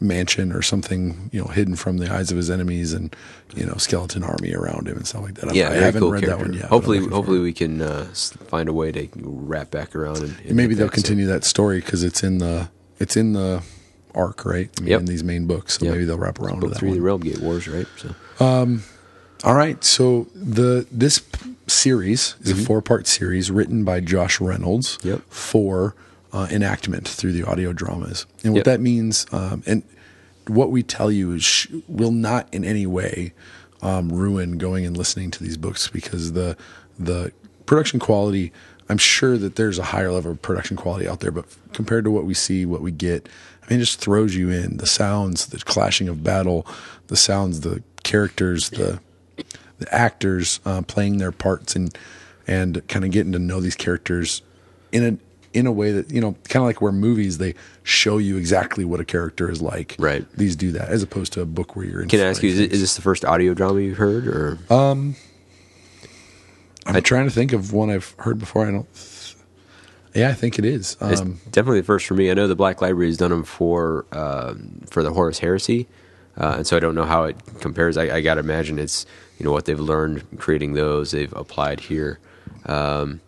[0.00, 3.14] mansion or something, you know, hidden from the eyes of his enemies, and
[3.54, 5.54] you know, skeleton army around him and stuff like that.
[5.54, 6.44] Yeah, I haven't cool read character.
[6.44, 6.68] that one yet.
[6.68, 10.74] Hopefully, hopefully we can uh, find a way to wrap back around and, and maybe
[10.74, 10.88] they'll.
[10.88, 12.68] So- continue that story because it's in the
[12.98, 13.62] it's in the
[14.14, 14.68] arc, right?
[14.78, 15.00] I mean, Yep.
[15.00, 15.92] In these main books, so Yep.
[15.94, 16.98] maybe they'll wrap around to book that three, one.
[16.98, 17.86] the Realm Gate Wars, right?
[17.96, 18.14] So
[19.44, 21.22] All right, so the this
[21.66, 25.08] series is a four part series written by Josh Reynolds Mm-hmm.
[25.08, 25.22] Yep.
[25.28, 25.94] for
[26.32, 28.64] uh, enactment through the audio dramas, and what Yep.
[28.66, 29.82] that means, um, and
[30.46, 33.32] what we tell you is sh- will not in any way
[33.82, 36.56] um, ruin going and listening to these books because the
[36.98, 37.32] the
[37.66, 38.52] production quality.
[38.88, 42.10] I'm sure that there's a higher level of production quality out there, but compared to
[42.10, 43.26] what we see, what we get,
[43.62, 46.66] I mean, it just throws you in the sounds, the clashing of battle,
[47.06, 49.00] the sounds, the characters, the
[49.82, 51.96] the actors uh, playing their parts and
[52.46, 54.42] and kind of getting to know these characters
[54.90, 55.18] in a
[55.56, 58.84] in a way that you know kind of like where movies they show you exactly
[58.84, 60.24] what a character is like Right.
[60.36, 62.50] these do that as opposed to a book where you're in can I ask you,
[62.50, 65.14] is, it, is this the first audio drama you've heard, or um
[66.86, 68.88] i'm trying to think of one i've heard before i don't
[70.14, 72.30] yeah i think it is It's um, definitely the first for me.
[72.30, 75.86] I know the Black Library has done them for um, for the Horus Heresy,
[76.38, 77.96] uh, and so I don't know how it compares.
[77.96, 79.06] I, I got to imagine it's
[79.38, 82.18] you know what they've learned creating those they've applied here.
[82.66, 83.20] Um,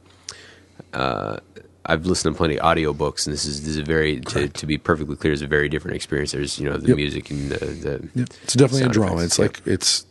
[0.92, 1.38] uh,
[1.86, 4.66] I've listened to plenty of audiobooks, and this is this is a very to, to
[4.66, 6.32] be perfectly clear, is a very different experience.
[6.32, 6.96] There's you know the Yep.
[6.96, 9.26] music and the, the yeah, it's definitely a drama effects.
[9.26, 9.50] it's Yep.
[9.58, 10.06] like it's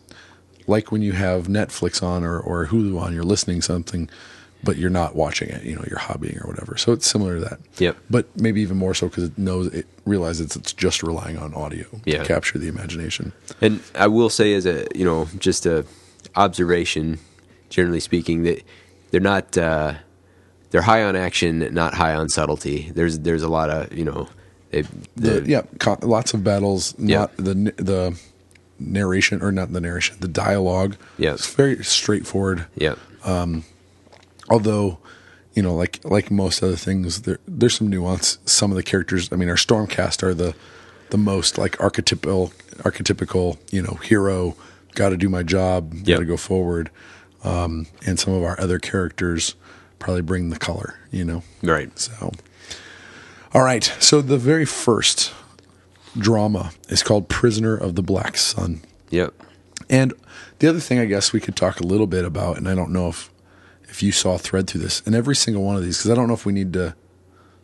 [0.67, 4.09] like when you have netflix on or, or hulu on you're listening something
[4.63, 7.41] but you're not watching it you know you're hobbying or whatever so it's similar to
[7.41, 7.97] that Yep.
[8.09, 11.85] but maybe even more so because it knows it realizes it's just relying on audio
[12.05, 12.19] Yeah.
[12.19, 13.33] to capture the imagination.
[13.61, 15.85] And I will say, as a you know, just a
[16.35, 17.19] observation,
[17.69, 18.63] generally speaking, that
[19.11, 19.93] they're not uh,
[20.71, 22.91] they're high on action, not high on subtlety.
[22.93, 24.27] There's there's a lot of you know,
[24.71, 26.95] they, The, the, yeah, co- lots of battles.
[26.97, 27.19] Yeah.
[27.19, 28.19] Not the the
[28.79, 30.95] narration or not the narration, the dialogue.
[31.17, 31.33] Yeah.
[31.33, 32.65] it's very straightforward.
[32.75, 32.95] yeah,
[34.49, 34.99] Although,
[35.53, 38.37] you know, like like most other things, there there's some nuance.
[38.45, 40.55] Some of the characters, I mean, our Stormcast are the
[41.09, 42.51] the most like archetypical
[42.83, 44.55] archetypical, you know, hero.
[44.95, 46.03] Got to do my job.
[46.05, 46.89] Got to go forward.
[47.43, 49.55] Um, and some of our other characters
[49.99, 50.95] probably bring the color.
[51.11, 51.43] You know.
[51.61, 51.97] right.
[51.99, 52.31] So,
[53.53, 53.83] all right.
[53.99, 55.33] So the very first
[56.17, 59.33] drama is called "Prisoner of the Black Sun," Yep.
[59.89, 60.13] and
[60.59, 62.91] the other thing I guess we could talk a little bit about, and I don't
[62.91, 63.29] know if
[63.93, 66.15] if you saw a thread through this, and every single one of these, because I
[66.15, 66.95] don't know if we need to.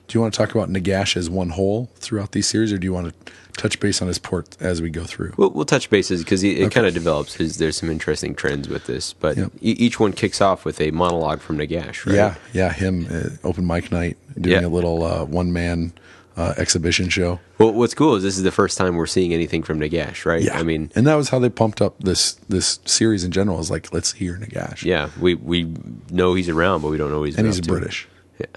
[0.08, 2.86] Do you want to talk about Nagash as one whole throughout these series, or do
[2.86, 5.34] you want to touch base on his port as we go through?
[5.38, 6.70] We'll, we'll touch bases because it, Okay.
[6.70, 7.36] kind of develops.
[7.36, 9.52] There's, there's some interesting trends with this, but Yep.
[9.62, 12.08] e- each one kicks off with a monologue from Nagash.
[12.08, 12.15] Right?
[12.15, 14.68] Yeah, yeah, him uh, open mic night doing Yeah.
[14.68, 15.94] a little uh, one man
[16.39, 17.38] uh, exhibition show.
[17.58, 20.41] Well, what's cool is this is the first time we're seeing anything from Nagash, right?
[20.41, 23.60] Yeah, I mean, and that was how they pumped up this this series in general.
[23.60, 24.84] Is like let's hear Nagash.
[24.84, 25.71] yeah, we we
[26.10, 27.60] know he's around, but we don't know he's and he's.
[27.60, 28.08] British.
[28.39, 28.47] Yeah.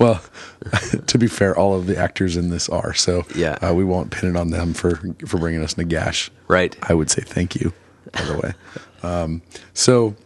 [0.00, 0.20] Well,
[1.06, 3.22] to be fair, all of the actors in this are so.
[3.36, 3.56] Yeah.
[3.62, 4.96] uh, we won't pin it on them for
[5.28, 6.30] for bringing us Nagash.
[6.48, 6.76] Right.
[6.82, 7.72] I would say thank you.
[8.12, 8.52] By the way,
[9.08, 9.42] um,
[9.72, 10.16] so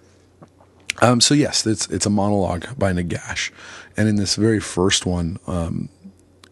[1.02, 3.50] um, so yes, it's it's a monologue by Nagash,
[3.96, 5.88] and in this very first one, um,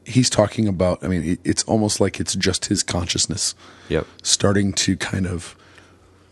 [0.07, 1.03] he's talking about.
[1.05, 3.55] I mean, it, it's almost like it's just his consciousness
[3.89, 4.07] Yep.
[4.23, 5.55] starting to kind of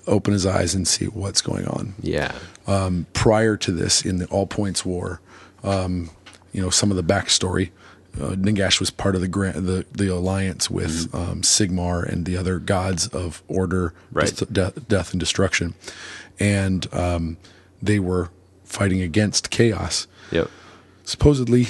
[0.06, 2.32] open his eyes and see what's going on Yeah.
[2.66, 5.20] um, prior to this in the All Points War.
[5.62, 6.10] Um,
[6.52, 7.70] you know some of the backstory.
[8.16, 12.37] Uh, Nagash was part of the grant, the the alliance with um, Sigmar and the
[12.37, 14.26] other gods of order, Right.
[14.37, 15.74] death, death, death and destruction,
[16.38, 17.38] and um,
[17.82, 18.30] they were
[18.62, 20.06] fighting against chaos.
[20.30, 20.48] Yep.
[21.04, 21.66] Supposedly,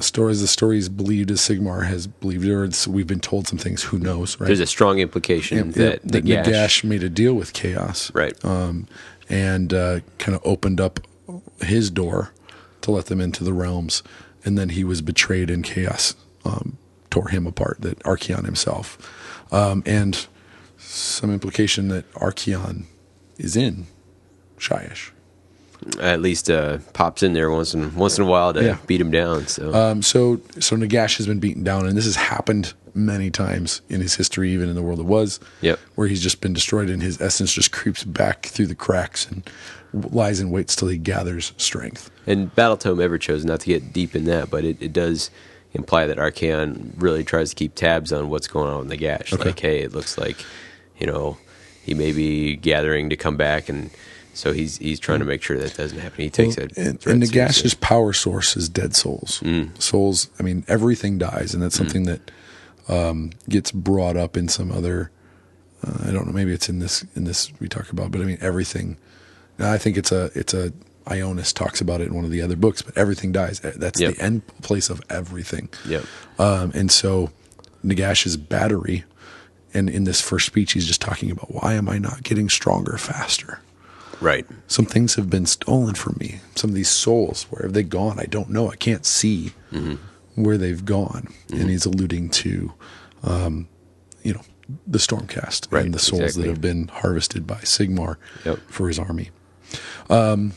[0.00, 3.20] the story as the story is believed as Sigmar has believed, or it's, we've been
[3.20, 3.82] told some things.
[3.84, 4.40] Who knows?
[4.40, 4.46] Right?
[4.46, 8.42] There's a strong implication that, that Nagash, Nagash made a deal with chaos, Right.
[8.44, 8.88] Um,
[9.28, 11.00] and uh, kind of opened up
[11.60, 12.32] his door
[12.80, 14.02] to let them into the realms,
[14.44, 16.78] and then he was betrayed, and chaos um,
[17.10, 17.82] tore him apart.
[17.82, 18.98] That Archaon himself,
[19.52, 20.26] um, and
[20.78, 22.84] some implication that Archaon
[23.38, 23.86] is in
[24.58, 25.10] Shyish.
[26.00, 28.76] At least uh, pops in there once in once in a while to Yeah.
[28.86, 29.46] beat him down.
[29.46, 33.80] So Um, so so Nagash has been beaten down, and this has happened many times
[33.88, 35.38] in his history, even in the world it was.
[35.60, 35.78] Yep.
[35.94, 39.48] Where he's just been destroyed, and his essence just creeps back through the cracks and
[39.92, 42.10] lies and waits till he gathers strength.
[42.26, 45.30] And Battletome ever chose not to get deep in that, but it, it does
[45.72, 49.32] imply that Archaon really tries to keep tabs on what's going on in the gash.
[49.32, 49.44] Okay.
[49.44, 50.36] Like, hey, it looks like,
[50.98, 51.38] you know,
[51.82, 53.90] he may be gathering to come back, and
[54.34, 56.22] so he's he's trying to make sure that doesn't happen.
[56.22, 56.74] He takes it.
[56.74, 56.86] Mm.
[56.86, 59.40] and, and Nagash's power source is dead souls.
[59.44, 59.80] Mm.
[59.80, 60.28] Souls.
[60.38, 62.30] I mean, everything dies, and that's something that
[62.88, 65.10] um, gets brought up in some other.
[65.86, 66.32] Uh, I don't know.
[66.32, 68.96] Maybe it's in this in this we talk about, but I mean everything.
[69.58, 70.72] I think it's a it's a
[71.06, 73.60] Ionis talks about it in one of the other books, but everything dies.
[73.60, 74.14] That's Yep.
[74.14, 75.68] the end place of everything.
[75.86, 76.04] Yep.
[76.38, 77.30] Um, and so
[77.82, 79.04] Nagash's battery,
[79.74, 82.96] and in this first speech, he's just talking about why am I not getting stronger
[82.98, 83.60] faster?
[84.20, 84.46] Right.
[84.66, 86.40] Some things have been stolen from me.
[86.54, 88.18] Some of these souls, where have they gone?
[88.20, 88.70] I don't know.
[88.70, 89.52] I can't see
[90.34, 91.28] where they've gone.
[91.50, 92.72] And he's alluding to,
[93.22, 93.68] um,
[94.22, 94.42] you know,
[94.86, 96.42] the Stormcast Right, and the souls exactly.
[96.44, 98.58] that have been harvested by Sigmar Yep.
[98.68, 99.30] for his army.
[100.08, 100.52] Um,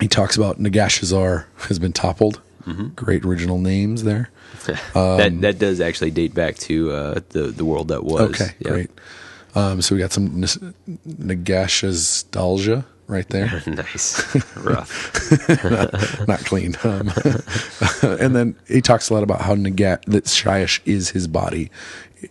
[0.00, 2.40] he talks about Nagashizzar has been toppled.
[2.66, 2.88] Mm-hmm.
[2.88, 4.30] Great original names there.
[4.94, 8.20] Um, that that does actually date back to uh, the the world that was.
[8.40, 8.70] Okay, Yeah.
[8.70, 8.90] great.
[9.54, 10.74] Um, so we got some N-
[11.06, 13.62] Nagashastalgia right there.
[13.66, 14.36] nice.
[14.56, 16.28] Rough.
[16.28, 16.76] not clean.
[16.84, 17.10] Um,
[18.02, 21.70] and then he talks a lot about how Nagat that Shyish is his body,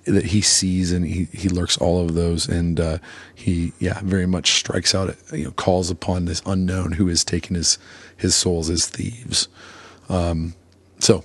[0.05, 2.97] that he sees and he, he lurks all of those, and uh,
[3.35, 7.55] he yeah very much strikes out, you know, calls upon this unknown who has taken
[7.55, 7.77] his
[8.15, 9.47] his souls as thieves.
[10.07, 10.55] Um,
[10.99, 11.23] so,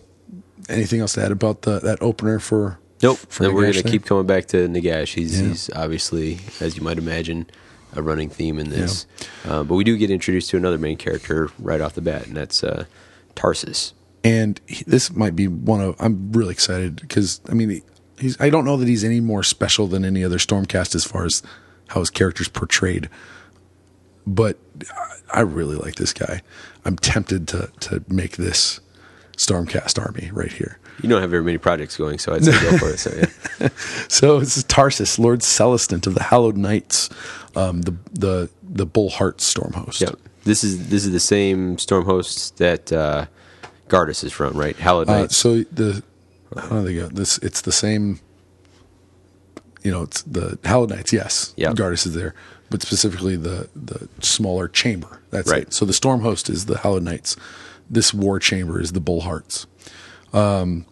[0.69, 2.79] anything else to add about the that opener for?
[3.03, 3.19] Nope.
[3.29, 5.15] For and we're going to keep coming back to Nagash.
[5.15, 5.49] He's, Yeah.
[5.49, 7.47] he's obviously, as you might imagine,
[7.95, 9.07] a running theme in this.
[9.47, 12.37] Uh, but we do get introduced to another main character right off the bat, and
[12.37, 12.85] that's uh,
[13.35, 13.93] Tarsus.
[14.25, 17.83] and he, this might be one of I'm really excited because I mean he-
[18.19, 21.25] he's I don't know that he's any more special than any other Stormcast as far
[21.25, 21.43] as
[21.89, 23.09] how his character's portrayed,
[24.27, 24.57] but
[24.97, 26.43] I I really like this guy.
[26.85, 28.81] I'm tempted to to make this
[29.37, 30.79] Stormcast army right here.
[31.03, 32.99] You don't have very many projects going, so I'd say go for it.
[32.99, 33.69] So, yeah.
[34.09, 37.11] So this is Tarsus, Lord Celestant of the Hallowed Knights,
[37.57, 40.01] um, the the the Bullheart Stormhost.
[40.01, 40.15] Yep.
[40.45, 43.27] This is this is the same storm host that uh,
[43.89, 44.77] Gardus is from, right?
[44.77, 45.37] Hallowed Uh, Knights.
[45.37, 46.03] so the
[46.57, 47.09] how do they go?
[47.09, 48.21] This it's the same.
[49.83, 51.13] You know, it's the Hallowed Knights.
[51.13, 51.73] Yes, Yeah.
[51.73, 52.35] Gardus is there,
[52.71, 55.21] but specifically the the smaller chamber.
[55.31, 55.63] That's Right.
[55.63, 55.75] it.
[55.75, 57.37] So the Storm Host is the Hallowed Knights.
[57.91, 59.67] This War Chamber is the Bullhearts.
[60.35, 60.87] Um,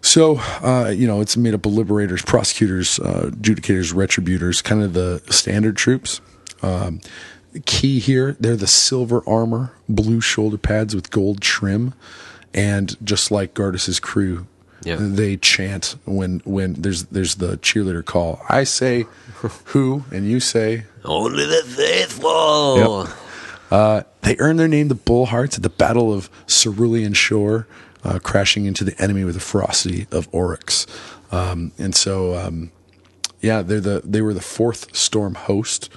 [0.00, 4.92] so uh, you know, it's made up of liberators, prosecutors, uh, adjudicators, retributors, kind of
[4.94, 6.20] the standard troops.
[6.62, 7.00] Um,
[7.66, 11.92] key here, they're the silver armor, blue shoulder pads with gold trim,
[12.54, 14.46] and just like Gardus's crew,
[14.84, 14.96] Yeah.
[14.98, 18.40] they chant when when there's there's the cheerleader call.
[18.48, 19.06] I say
[19.66, 23.08] who, and you say Only the faithful.
[24.22, 27.66] They earned their name, the Bullhearts, at the Battle of Cerulean Shore,
[28.04, 30.86] uh, crashing into the enemy with the ferocity of Oryx.
[31.30, 32.70] Um, and so, um,
[33.40, 35.88] yeah, they're the they were the fourth storm host,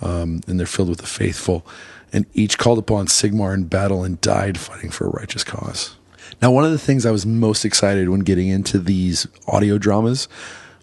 [0.00, 1.66] um, and they're filled with the faithful,
[2.12, 5.96] and each called upon Sigmar in battle and died fighting for a righteous cause.
[6.40, 10.28] Now, one of the things I was most excited when getting into these audio dramas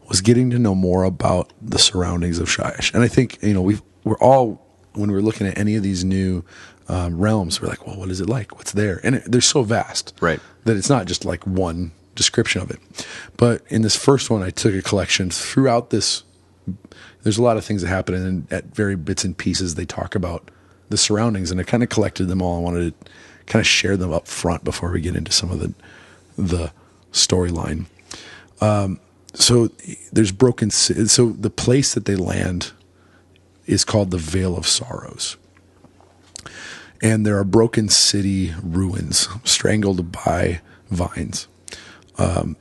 [0.08, 2.94] was getting to know more about the surroundings of Shyish.
[2.94, 4.62] And I think, you know, we we're all,
[4.94, 6.44] when we're looking at any of these new
[6.88, 8.56] um, realms, we're like, well, what is it like?
[8.58, 9.00] What's there?
[9.04, 10.40] And it, they're so vast Right.
[10.66, 12.80] that it's not just like one description of it.
[13.38, 16.24] But in this first one, I took a collection throughout this.
[17.24, 20.16] There's a lot of things that happen, and at very bits and pieces, they talk
[20.16, 20.52] about
[20.90, 22.58] the surroundings, and I kind of collected them all.
[22.58, 23.12] I wanted to
[23.48, 25.74] kind of share them up front before we get into some of the
[26.38, 26.72] the
[27.12, 27.86] storyline.
[28.62, 29.00] Um,
[29.34, 29.70] so
[30.12, 30.70] there's broken.
[30.70, 32.72] So the place that they land
[33.66, 35.38] is called the Vale of Sorrows
[37.06, 41.48] and there are broken city ruins strangled by vines.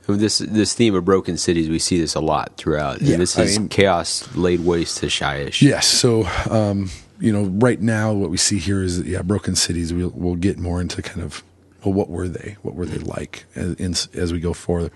[0.07, 3.01] This this theme of broken cities, we see this a lot throughout.
[3.01, 5.61] Yeah, this I is mean- chaos laid waste to Shyish.
[5.61, 9.93] Yes, so um, you know, right now what we see here is yeah, broken cities.
[9.93, 11.43] We'll we'll get more into kind of
[11.83, 12.57] well, what were they?
[12.61, 14.91] What were they like as, in, as we go forward?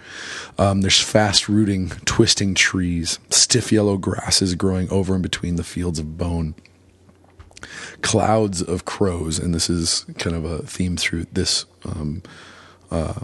[0.57, 5.99] Um, there's fast rooting, twisting trees, stiff yellow grasses growing over and between the fields
[5.99, 6.55] of bone.
[8.02, 12.24] Clouds of crows, and this is kind of a theme through this um,
[12.91, 13.22] uh,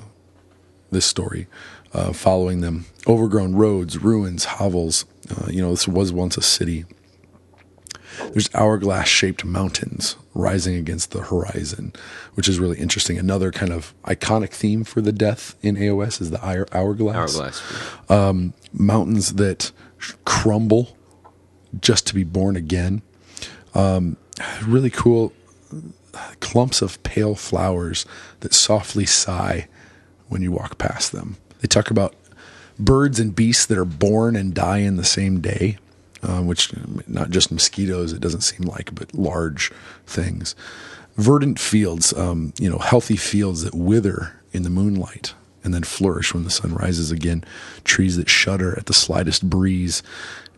[0.92, 1.48] this story,
[1.94, 2.86] uh, following them.
[3.08, 5.06] Overgrown roads, ruins, hovels.
[5.30, 6.86] Uh, you know, this was once a city.
[8.32, 11.92] there's hourglass shaped mountains rising against the horizon,
[12.36, 13.18] which is really interesting.
[13.18, 17.38] Another kind of iconic theme for the death in AOS is the hour- hourglass.
[17.38, 18.54] Hourglass.
[18.74, 19.72] Mountains that
[20.26, 20.98] crumble
[21.82, 23.02] just to be born again.
[23.74, 24.18] Um,
[24.66, 25.34] really cool
[26.40, 28.06] clumps of pale flowers
[28.40, 29.68] that softly sigh
[30.28, 31.38] when you walk past them.
[31.62, 32.16] They talk about
[32.78, 35.78] birds and beasts that are born and die in the same day,
[36.24, 36.72] uh, which
[37.08, 39.72] not just mosquitoes, it doesn't seem like, but large
[40.06, 40.56] things.
[41.18, 45.34] Verdant fields, um, you know, healthy fields that wither in the moonlight
[45.66, 47.44] and then flourish when the sun rises again.
[47.84, 50.02] Trees that shudder at the slightest breeze,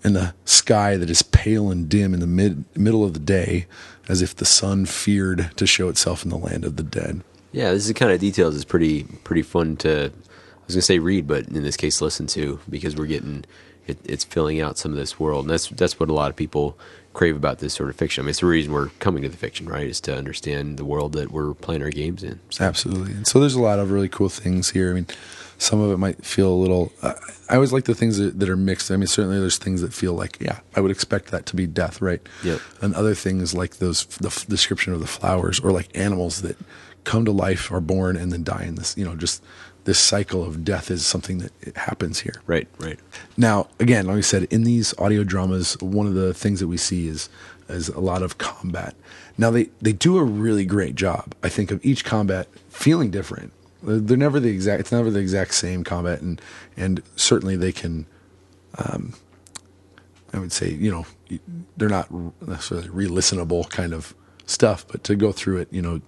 [0.04, 3.65] and the sky that is pale and dim in the mid, middle of the day,
[4.08, 7.24] as if the sun feared to show itself in the land of the dead.
[7.52, 10.12] Yeah, this is the kind of details is pretty pretty fun to.
[10.12, 13.46] I was gonna say read, but in this case, listen to because we're getting
[13.88, 16.36] it, it's filling out some of this world, and that's that's what a lot of
[16.36, 16.78] people
[17.17, 18.21] crave about this sort of fiction.
[18.21, 19.88] I mean, it's the reason we're coming to the fiction, right?
[19.88, 22.39] Is to understand the world that we're playing our games in.
[22.51, 23.13] So, Absolutely.
[23.13, 24.91] And so there's a lot of really cool things here.
[24.91, 25.08] I mean,
[25.58, 26.91] some of it might feel a little.
[27.01, 27.15] Uh,
[27.49, 28.91] I always like the things that, that are mixed.
[28.91, 31.65] I mean, certainly there's things that feel like, yeah, I would expect that to be
[31.65, 32.21] death, right?
[32.43, 32.62] Yep.
[32.82, 36.56] And other things like those, the f- description of the flowers, or like animals that
[37.03, 38.95] come to life, are born, and then die in this.
[38.95, 39.43] You know, just
[39.88, 42.41] this cycle of death is something that happens here.
[42.45, 43.00] right, right.
[43.38, 46.76] Now, again, like I said, in these audio dramas, one of the things that we
[46.76, 47.30] see is
[47.69, 48.95] is a lot of combat.
[49.38, 53.54] Now, they they do a really great job, I think, of each combat feeling different.
[53.82, 54.82] They're they're never the exact.
[54.82, 56.41] It's never the exact same combat, and
[56.76, 58.08] and certainly they can.
[58.78, 59.13] Um,
[60.34, 61.06] I would say, you know,
[61.78, 62.10] they're not
[62.45, 64.13] necessarily re-listenable kind of
[64.47, 66.01] stuff, but to go through it, you know,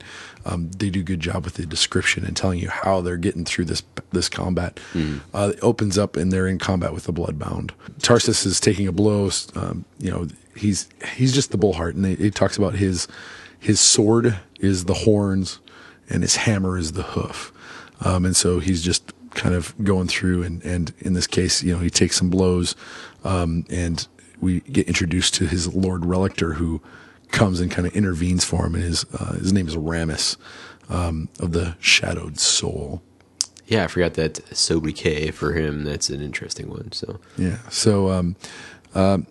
[0.45, 3.45] um, they do a good job with the description and telling you how they're getting
[3.45, 4.80] through this this combat.
[5.34, 7.71] Uh, it opens up and they're in combat with the Bloodbound.
[8.02, 9.30] Tarsus is taking a blow.
[9.56, 13.08] Um, you know, he's he's just the bullheart, and he talks about his
[13.60, 15.60] his sword is the horns,
[16.10, 17.52] and his hammer is the hoof,
[18.02, 21.73] um, and so he's just kind of going through and and in this case, you
[21.73, 22.75] know, he takes some blows,
[23.23, 24.08] um, and
[24.41, 26.82] we get introduced to his Lord Relictor who
[27.32, 30.38] comes and kind of intervenes for him, and his uh, his name is Ramus
[30.89, 33.02] um, of the Shadowed Soul.
[33.68, 35.84] Yeah, I forgot that sobriquet for him.
[35.84, 36.92] That's an interesting one.
[36.92, 37.58] So Yeah.
[37.70, 38.36] So, um,
[38.96, 39.28] um,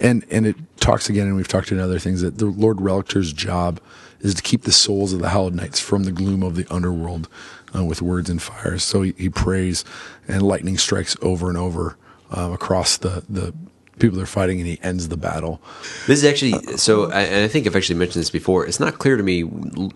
[0.00, 3.32] and and it talks again, and we've talked in other things that the Lord Relictor's
[3.32, 3.80] job
[4.20, 7.28] is to keep the souls of the Hallowed Knights from the gloom of the underworld
[7.74, 8.82] uh, with words and fires.
[8.84, 9.84] So he, he prays,
[10.26, 11.96] and lightning strikes over and over
[12.30, 13.54] um, across the the
[14.02, 15.62] people they're fighting, and he ends the battle.
[16.06, 18.66] This is actually so, I, and I think I've actually mentioned this before.
[18.66, 19.44] It's not clear to me.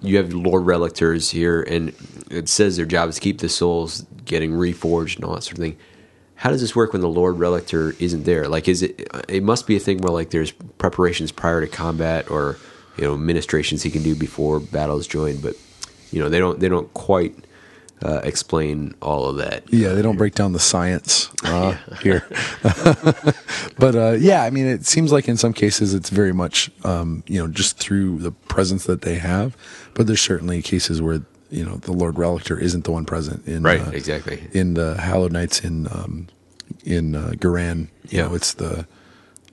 [0.00, 1.92] You have Lord Relictors here, and
[2.30, 5.58] it says their job is to keep the souls getting reforged and all that sort
[5.58, 5.76] of thing.
[6.36, 8.48] How does this work when the Lord Relictor isn't there?
[8.48, 9.08] Like, is it?
[9.28, 12.56] It must be a thing where like there's preparations prior to combat, or
[12.96, 15.38] you know, ministrations he can do before battles join.
[15.38, 15.56] But
[16.10, 16.60] you know, they don't.
[16.60, 17.45] They don't quite
[18.04, 19.64] uh, explain all of that.
[19.72, 22.26] Yeah, they don't break down the science uh, here.
[23.78, 27.22] but uh, yeah, I mean, it seems like in some cases it's very much, um,
[27.26, 29.56] you know, just through the presence that they have.
[29.94, 33.62] But there's certainly cases where you know the Lord Relictor isn't the one present in
[33.62, 34.42] Right, uh, exactly.
[34.52, 36.28] in the Hallowed Knights in um,
[36.84, 37.88] in uh, Ghyran.
[38.10, 38.26] You Yeah.
[38.28, 38.86] know, it's the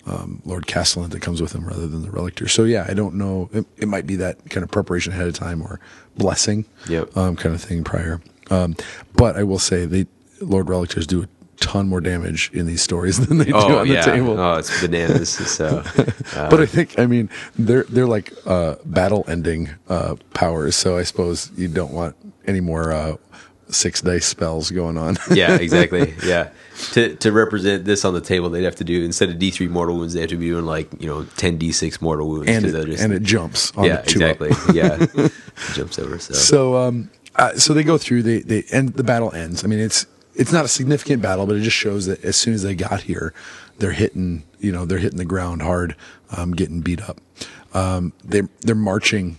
[0.05, 2.49] um, Lord Castellan that comes with him rather than the Relictor.
[2.49, 3.49] So yeah, I don't know.
[3.53, 5.79] It, it might be that kind of preparation ahead of time or
[6.17, 7.15] blessing, Yep.
[7.15, 8.19] um, kind of thing prior.
[8.51, 8.75] Um,
[9.15, 10.05] but I will say they
[10.41, 11.27] Lord Relictors do a
[11.57, 14.37] ton more damage in these stories than they do Oh on the table.
[14.39, 15.29] Oh, it's bananas.
[15.29, 15.81] so
[16.35, 20.75] but I think I mean they're they're like uh, battle ending uh, powers.
[20.75, 23.15] So I suppose you don't want any more uh,
[23.69, 25.15] six dice spells going on.
[25.31, 26.13] yeah, exactly.
[26.25, 26.49] Yeah.
[26.93, 29.67] To to represent this on the table, they'd have to do instead of D three
[29.69, 32.49] mortal wounds, they have to be doing like you know ten D six mortal wounds.
[32.49, 34.51] and it, just- and it jumps on yeah, the exactly.
[34.73, 35.29] yeah,
[35.75, 36.17] jumps over.
[36.19, 38.23] So, So um, uh, so they go through.
[38.23, 39.63] They they end the battle ends.
[39.63, 42.53] I mean, it's it's not a significant battle, but it just shows that as soon
[42.53, 43.33] as they got here,
[43.79, 44.43] they're hitting.
[44.59, 45.95] You know, they're hitting the ground hard,
[46.35, 47.19] um, getting beat up.
[47.73, 49.37] Um, they they're marching.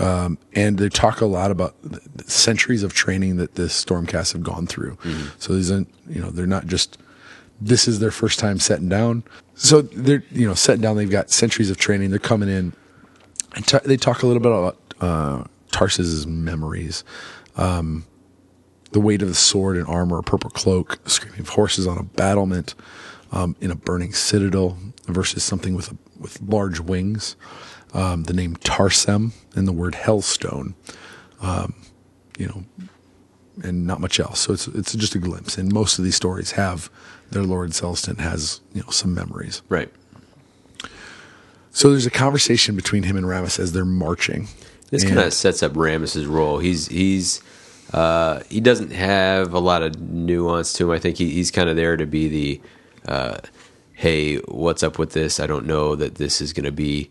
[0.00, 4.32] Um, and they talk a lot about the the centuries of training that this Stormcast
[4.32, 4.96] have gone through.
[5.40, 6.98] So these, are, you know, they're not just
[7.60, 9.24] this is their first time setting down.
[9.54, 10.96] So they're you know setting down.
[10.96, 12.10] They've got centuries of training.
[12.10, 12.72] They're coming in.
[13.56, 17.04] And ta they talk a little bit about uh, Tarsus's memories,
[17.56, 18.06] um,
[18.92, 22.02] the weight of the sword and armor, a purple cloak, screaming of horses on a
[22.02, 22.74] battlement,
[23.32, 27.36] um, in a burning citadel, versus something with a, with large wings.
[27.94, 30.74] Um, the name Tarsem and the word Hellstone.
[31.40, 31.74] Um,
[32.38, 32.64] you know,
[33.62, 34.40] and not much else.
[34.40, 35.58] So it's it's just a glimpse.
[35.58, 36.90] And most of these stories have
[37.30, 39.62] their Lord Celestant has you know some memories.
[39.68, 39.92] right.
[41.70, 44.48] So there's a conversation between him and Ramus as they're marching.
[44.90, 46.58] This kind of sets up Rames's role.
[46.58, 47.42] He's he's
[47.92, 50.90] uh, he doesn't have a lot of nuance to him.
[50.90, 52.60] I think he, he's kind of there to be the
[53.06, 53.38] uh,
[53.94, 55.40] hey, what's up with this?
[55.40, 57.10] I don't know that this is going to be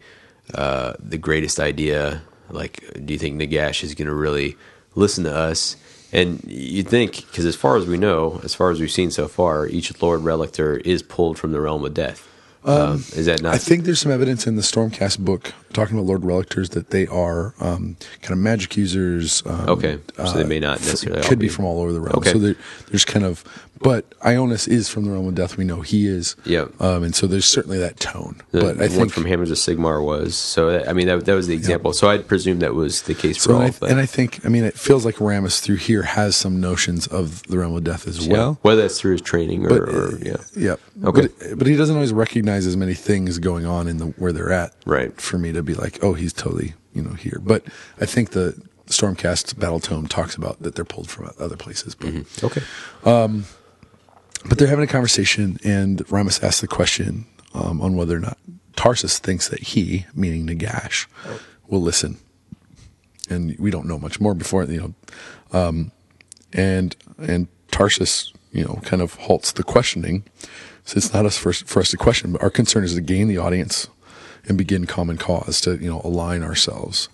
[0.54, 2.22] uh, the greatest idea.
[2.50, 4.56] Like, do you think Nagash is going to really
[4.96, 5.76] listen to us?
[6.14, 9.28] And you think, because as far as we know, as far as we've seen so
[9.28, 12.28] far, each Lord Relictor is pulled from the realm of death.
[12.68, 13.56] Um, is that not?
[13.56, 17.08] I think there's some evidence in the Stormcast book talking about Lord Relictors that they
[17.08, 19.44] are um, kind of magic users.
[19.46, 22.02] Um, Okay, so they may not necessarily all could be be- from all over the
[22.02, 22.16] realm.
[22.18, 22.32] Okay.
[22.34, 22.56] So
[22.90, 23.44] there's kind of,
[23.80, 25.56] but Ionus is from the realm of death.
[25.56, 26.36] We know he is.
[26.46, 26.66] Yeah.
[26.80, 28.42] Um, and so there's certainly that tone.
[28.52, 30.84] The but I one think from Hammers of Sigmar was so.
[30.84, 31.94] I mean, that, that was the example.
[31.94, 33.62] So I'd presume that was the case for So all.
[33.62, 36.36] and I, but, and I think I mean it feels like Ramus through here has
[36.36, 38.34] some notions of the realm of death as yeah.
[38.34, 38.58] well.
[38.64, 41.28] whether that's through his training or, But or uh, yeah, yeah, Okay.
[41.40, 44.52] But, but he doesn't always recognize as many things going on in the where they're
[44.52, 44.74] at.
[44.86, 45.20] Right.
[45.20, 47.40] For me to be like, oh, he's totally you know here.
[47.42, 47.66] But
[48.00, 51.94] I think the Stormcast Battle Tome talks about that they're pulled from other places.
[51.94, 52.62] But, okay,
[54.48, 58.38] but they're having a conversation, and Ramus asks the question um, on whether or not
[58.76, 61.08] Tarsus thinks that he, meaning Nagash,
[61.68, 62.18] will listen.
[63.30, 64.80] And we don't know much more before you
[65.52, 65.92] know um,
[66.54, 70.24] and and Tarsus, you know, kind of halts the questioning.
[70.88, 73.28] So it's not us for, for us to question, but our concern is to gain
[73.28, 73.90] the audience
[74.48, 77.10] and begin common cause to you know align ourselves.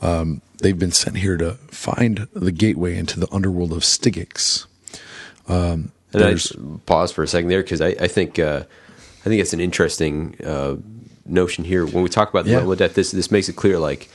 [0.00, 4.66] Um, they've been sent here to find the gateway into the underworld of Stygxx.
[5.48, 6.56] and I just
[6.86, 8.64] pause for a second there because I, I think uh,
[9.20, 10.74] I think it's an interesting uh,
[11.24, 12.56] notion here when we talk about the Yeah.
[12.58, 12.94] realm of death.
[12.94, 14.10] This this makes it clear like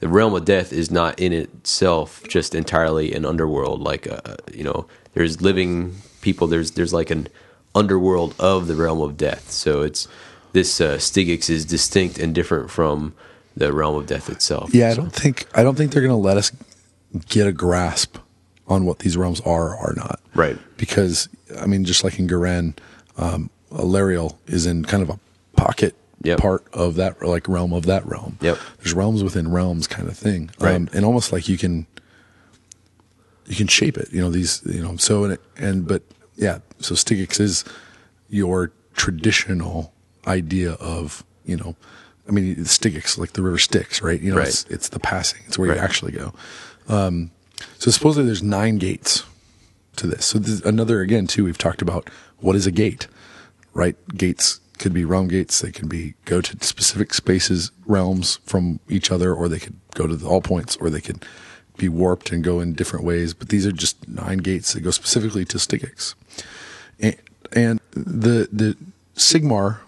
[0.00, 3.80] the realm of death is not in itself just entirely an underworld.
[3.80, 6.46] Like uh, you know, there's living people.
[6.48, 7.28] There's there's like an
[7.74, 9.50] underworld of the realm of death.
[9.50, 10.08] So it's
[10.52, 13.14] this uh, Stygxx is distinct and different from
[13.56, 14.74] the realm of death itself.
[14.74, 16.52] Yeah, I So- don't think I don't think they're going to let us
[17.28, 18.16] get a grasp
[18.68, 20.20] on what these realms are or are not.
[20.34, 20.56] Right.
[20.76, 21.28] Because
[21.60, 22.74] I mean, just like in Ghyran,
[23.18, 25.18] um, Alarielle is in kind of a
[25.56, 25.94] pocket
[26.24, 26.38] Yep.
[26.38, 28.38] part of that like realm of that realm.
[28.40, 28.56] Yep.
[28.78, 30.50] There's realms within realms kind of thing.
[30.60, 30.76] Right.
[30.76, 31.86] Um, and almost like you can
[33.46, 34.12] you can shape it.
[34.12, 34.62] You know these.
[34.64, 36.02] You know so and and but
[36.42, 36.58] yeah.
[36.80, 37.64] So Stygxx is
[38.28, 39.92] your traditional
[40.26, 41.76] idea of you know.
[42.28, 44.20] I mean, Stygxx like the river Styx, right?
[44.20, 44.48] You know, Right.
[44.48, 45.40] it's, it's the passing.
[45.46, 45.76] It's where Right.
[45.78, 46.32] you actually go.
[46.88, 47.30] Um,
[47.78, 49.24] so supposedly there's nine gates
[49.96, 50.24] to this.
[50.26, 51.44] So this, another again too.
[51.44, 53.06] We've talked about what is a gate,
[53.74, 53.96] right?
[54.16, 55.60] Gates could be realm gates.
[55.60, 60.06] They can be go to specific spaces, realms from each other, or they could go
[60.06, 61.24] to the all points, or they could
[61.76, 63.34] be warped and go in different ways.
[63.34, 66.14] But these are just nine gates that go specifically to Stygxx.
[67.00, 67.16] And,
[67.52, 68.76] and the the
[69.16, 69.78] Sigmar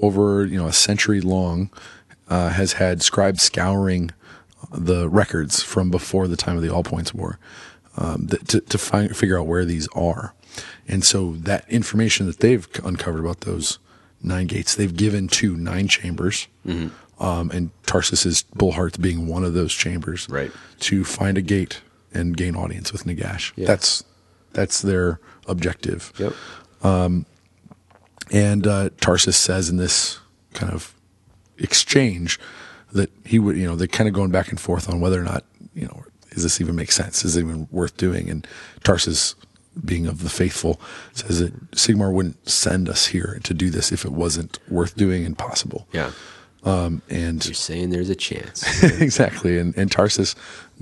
[0.00, 1.70] over you know a century long
[2.28, 4.10] uh, has had scribes scouring
[4.72, 7.38] the records from before the time of the All Points War
[7.96, 10.34] um, that, to to find figure out where these are,
[10.86, 13.78] and so that information that they've uncovered about those
[14.22, 16.48] nine gates they've given to nine chambers,
[17.18, 20.52] um, and Tarsus's Bullhearts being one of those chambers, Right.
[20.80, 21.80] to find a gate
[22.12, 23.52] and gain audience with Nagash.
[23.56, 23.66] Yeah.
[23.66, 24.04] That's
[24.52, 26.12] that's their objective.
[26.18, 26.32] Yep.
[28.30, 30.18] And uh, Tarsus says in this
[30.54, 30.94] kind of
[31.58, 32.38] exchange
[32.92, 35.24] that he would, you know, they're kind of going back and forth on whether or
[35.24, 35.44] not,
[35.74, 37.24] you know, does this even make sense?
[37.24, 38.28] Is it even worth doing?
[38.28, 38.46] And
[38.84, 39.34] Tarsus,
[39.84, 40.80] being of the faithful,
[41.12, 45.24] says that Sigmar wouldn't send us here to do this if it wasn't worth doing
[45.24, 45.88] and possible.
[45.92, 46.12] Yeah.
[46.64, 48.82] Um, and You're saying there's a chance.
[49.00, 49.58] exactly.
[49.58, 50.34] And, and Tarsus,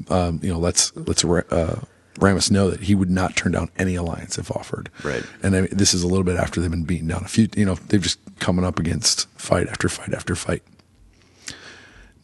[0.08, 1.80] um, you know, let's let's uh,
[2.18, 4.90] Ramus know that he would not turn down any alliance if offered.
[5.04, 5.22] Right.
[5.42, 7.24] And I mean, this is a little bit after they've been beaten down.
[7.24, 10.62] A few, you know, they've just coming up against fight after fight after fight.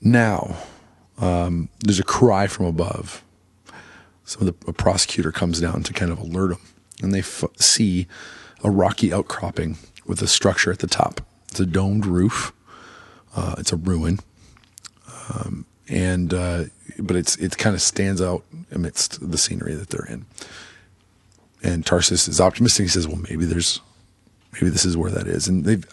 [0.01, 0.57] Now,
[1.19, 3.23] um, there's a cry from above.
[4.25, 6.61] So the a prosecutor comes down to kind of alert them,
[7.03, 8.07] and they f- see
[8.65, 9.77] a rocky outcropping
[10.07, 11.21] with a structure at the top.
[11.49, 12.53] It's a domed roof.
[13.35, 14.21] Uh, it's a ruin,
[15.31, 16.65] um, and uh,
[16.99, 20.27] but it's it kind of stands out amidst the scenery that they're in.
[21.63, 22.85] And Tarsus is optimistic.
[22.85, 23.81] He says, "Well, maybe there's,
[24.55, 25.85] maybe this is where that is." And they've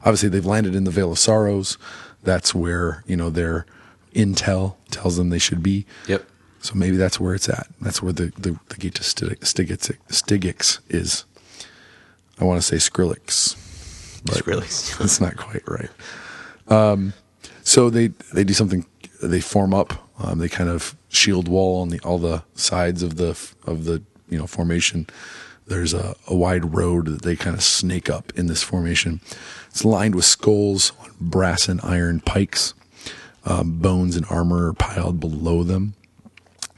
[0.00, 1.78] obviously they've landed in the Vale of Sorrows.
[2.22, 3.66] That's where you know their
[4.14, 5.86] intel tells them they should be.
[6.08, 6.24] Yep.
[6.60, 7.66] So maybe that's where it's at.
[7.80, 11.24] That's where the the, the gate to Stygxx, Stygxx is.
[12.40, 13.56] I want to say Skrillex.
[14.24, 14.98] Skrillex.
[14.98, 15.90] That's not quite right.
[16.68, 17.12] Um,
[17.62, 18.86] so they they do something.
[19.22, 20.03] They form up.
[20.18, 23.30] Um, they kind of shield wall on the all the sides of the
[23.66, 25.06] of the you know formation.
[25.66, 29.20] There's a, a wide road that they kind of snake up in this formation.
[29.68, 32.74] It's lined with skulls on brass and iron pikes.
[33.46, 35.94] Um, bones and armor are piled below them.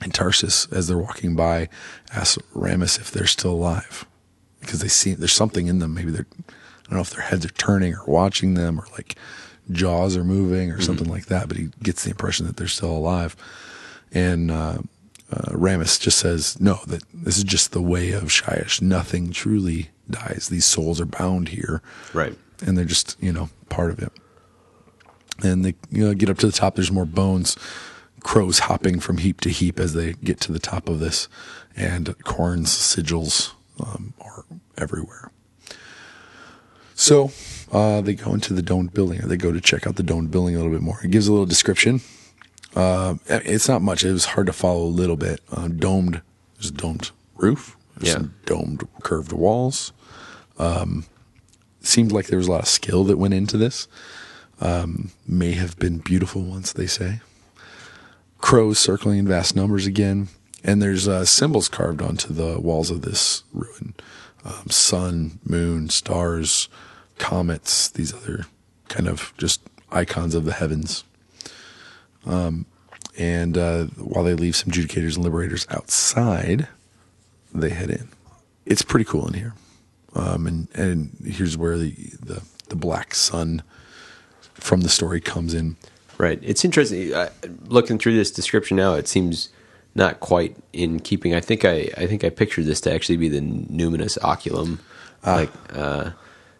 [0.01, 1.69] And Tarsus, as they're walking by,
[2.13, 4.05] asks Ramus if they're still alive
[4.61, 5.95] because they see there's something in them.
[5.95, 9.17] Maybe they're, I don't know if their heads are turning or watching them or like
[9.71, 11.49] jaws are moving or something like that.
[11.49, 13.37] But he gets the impression that they're still alive.
[14.13, 14.79] And uh,
[15.31, 18.81] uh, Ramus just says, no, that this is just the way of Shyish.
[18.81, 20.49] Nothing truly dies.
[20.49, 21.83] These souls are bound here.
[22.15, 22.37] Right.
[22.65, 24.13] And they're just, you know, part of it.
[25.43, 26.77] And they you know, get up to the top.
[26.77, 27.57] There's more bones.
[28.23, 31.29] Crows hopping from heap to heap as they get to the top of this.
[31.77, 34.45] And Khorne's sigils um, are
[34.79, 35.31] everywhere.
[36.95, 37.31] So
[37.73, 40.31] uh, they go into the domed building, or they go to check out the domed
[40.31, 41.01] building a little bit more.
[41.03, 42.01] It gives a little description.
[42.75, 44.05] Uh, it's not much.
[44.05, 45.41] It was hard to follow a little bit.
[45.51, 46.21] Uh, domed,
[46.57, 47.77] there's a domed roof.
[47.97, 48.15] There's Yeah.
[48.15, 49.93] some domed curved walls.
[50.59, 51.05] Um,
[51.81, 53.89] seemed like there was a lot of skill that went into this.
[54.61, 57.21] Um, may have been beautiful once, they say.
[58.39, 60.29] Crows circling in vast numbers again.
[60.65, 63.95] And there's uh, symbols carved onto the walls of this ruin
[64.45, 66.69] um, sun, moon, stars,
[67.19, 68.47] comets, these other
[68.89, 69.61] kind of just
[69.91, 71.05] icons of the heavens.
[72.25, 72.67] Um,
[73.19, 76.69] and uh, while they leave some judicators and liberators outside,
[77.55, 78.09] they head in.
[78.67, 79.55] It's pretty cool in here.
[80.15, 83.63] Um, and, and here's where the, the, the black sun
[84.55, 85.77] from the story comes in.
[86.19, 86.39] Right.
[86.43, 87.15] It's interesting.
[87.15, 87.31] I,
[87.67, 89.51] looking through this description now, it seems
[89.95, 91.35] not quite in keeping.
[91.35, 94.79] I think I, I think I pictured this to actually be the numinous occulum,
[95.25, 96.11] like uh,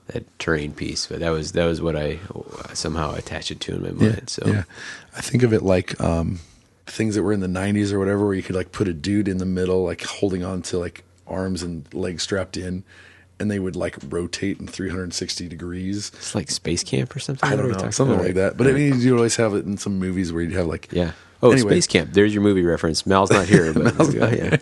[0.09, 1.07] that terrain piece.
[1.07, 2.19] But that was that was what I
[2.73, 4.31] somehow attached it to in my mind.
[4.31, 4.65] so yeah,
[5.17, 6.41] I think of it like um,
[6.87, 9.29] things that were in the '90s or whatever, where you could like put a dude
[9.29, 12.85] in the middle, like holding on to like arms and legs strapped in,
[13.39, 16.11] and they would like rotate in 360 degrees.
[16.15, 17.49] it's like space camp or something.
[17.49, 18.27] I don't know, something about?
[18.27, 18.57] like that.
[18.57, 21.13] But I mean, you always have it in some movies where you'd have like yeah.
[21.43, 21.73] Oh, Anyway.
[21.73, 22.13] space camp.
[22.15, 23.05] There's your movie reference.
[23.07, 24.57] Mal's not here, but yeah.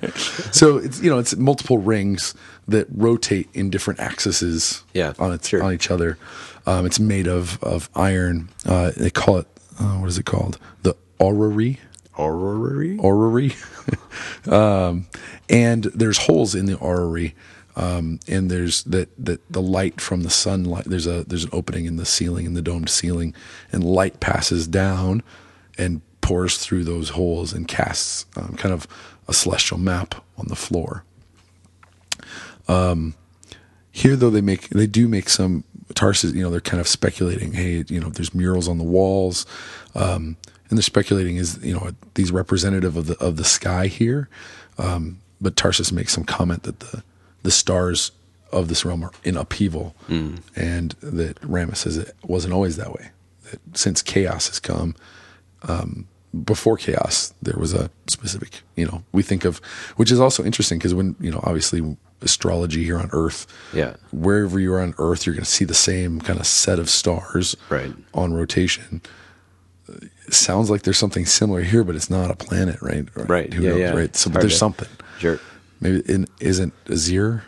[0.53, 2.35] so it's you know it's multiple rings
[2.68, 5.62] that rotate in different axes Yeah, on its sure.
[5.62, 6.18] on each other
[6.66, 9.47] um, it's made of of iron uh, they call it
[9.79, 11.79] uh, what is it called the orrery
[12.16, 12.97] Orrery?
[13.01, 13.53] orrery
[14.51, 15.07] um,
[15.51, 17.35] and there's holes in the orrery
[17.77, 21.85] um, and there's that that the light from the sunlight there's a there's an opening
[21.87, 23.35] in the ceiling in the domed ceiling
[23.72, 25.22] and light passes down
[25.77, 28.89] and pours through those holes and casts um, kind of
[29.29, 31.05] a celestial map on the floor.
[33.93, 35.62] Here though they make they do make some
[35.95, 39.47] Tarsus you know they're kind of speculating hey you know there's murals on the walls.
[39.95, 40.37] Um,
[40.68, 44.29] and they're speculating is you know these representative of the of the sky here?
[44.79, 47.05] Um, but Tarsus makes some comment that the
[47.43, 48.11] the stars
[48.51, 49.95] of this realm are in upheaval
[50.57, 53.11] and that Ramus says it wasn't always that way
[53.51, 54.95] that since chaos has come
[55.68, 56.07] um,
[56.45, 59.59] before chaos there was a specific you know we think of
[59.97, 63.95] which is also interesting because when you know obviously astrology here on earth Yeah.
[64.12, 66.89] wherever you are on earth you're going to see the same kind of set of
[66.91, 67.93] stars Right.
[68.14, 69.03] on rotation
[69.89, 73.53] it sounds like there's something similar here but it's not a planet right Right.
[73.53, 73.91] who Yeah, knows yeah.
[73.95, 75.39] right so but there's to- something Sure.
[75.80, 77.43] maybe it isn't Azyr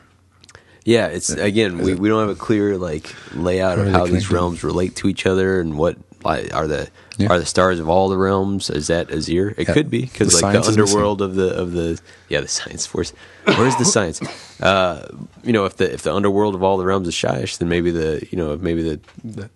[0.85, 4.63] Yeah, it's again we, we don't have a clear like layout of how these realms
[4.63, 7.29] relate to each other and what are the Yeah.
[7.31, 8.69] are the stars of all the realms?
[8.71, 9.53] Is that Azyr?
[9.59, 9.75] It Yeah.
[9.75, 13.13] could be because like the is underworld of the of the yeah the science force.
[13.45, 14.21] Where's the science?
[14.61, 15.09] Uh,
[15.43, 17.91] you know, if the if the underworld of all the realms is Shyish, then maybe
[17.91, 19.01] the you know maybe the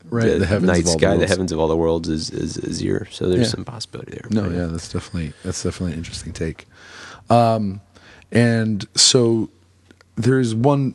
[0.08, 1.30] right, the heavens of night all the sky, the worlds.
[1.30, 3.12] heavens of all the worlds is is Azyr.
[3.12, 3.46] So there's Yeah.
[3.56, 4.26] some possibility there.
[4.30, 6.66] No, yeah, that's definitely that's definitely an interesting take.
[7.28, 7.80] Um,
[8.32, 9.50] and so
[10.16, 10.94] there's one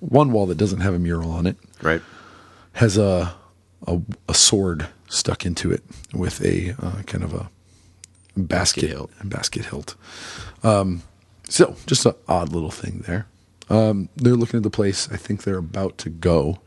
[0.00, 1.56] one wall that doesn't have a mural on it.
[1.82, 2.00] right.
[2.74, 3.34] Has a
[3.86, 5.82] a, a sword stuck into it
[6.12, 7.50] with a uh, kind of a
[8.36, 9.10] basket hilt.
[9.24, 9.94] basket hilt.
[10.62, 11.02] Um,
[11.48, 13.26] so just an odd little thing there.
[13.68, 15.08] Um, they're looking at the place.
[15.10, 16.60] I think they're about to go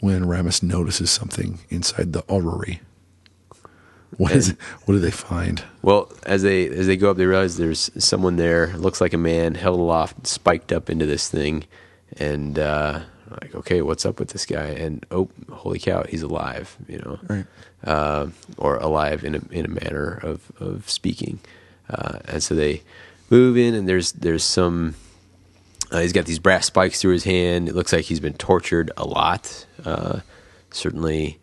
[0.00, 2.80] when Ramus notices something inside the orrery.
[4.16, 4.56] What is it?
[4.84, 5.62] What do they find?
[5.82, 8.76] Well, as they as they go up, they realize there's someone there.
[8.76, 11.64] Looks like a man held aloft, spiked up into this thing,
[12.18, 13.00] and uh,
[13.30, 14.66] like, okay, what's up with this guy?
[14.68, 16.76] And oh, holy cow, he's alive!
[16.88, 17.46] You know, Right.
[17.84, 18.26] uh,
[18.56, 21.40] or alive in a in a manner of of speaking.
[21.88, 22.82] Uh, and so they
[23.30, 24.94] move in, and there's there's some.
[25.92, 27.68] Uh, he's got these brass spikes through his hand.
[27.68, 29.66] It looks like he's been tortured a lot.
[29.84, 30.20] Uh,
[30.70, 31.38] certainly,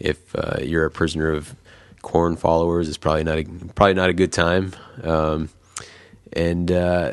[0.00, 1.54] if uh, you're a prisoner of
[2.02, 3.44] Khorne followers, it's probably not a,
[3.76, 4.72] probably not a good time.
[5.04, 5.50] Um,
[6.32, 7.12] and uh,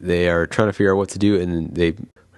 [0.00, 1.94] they are trying to figure out what to do, and they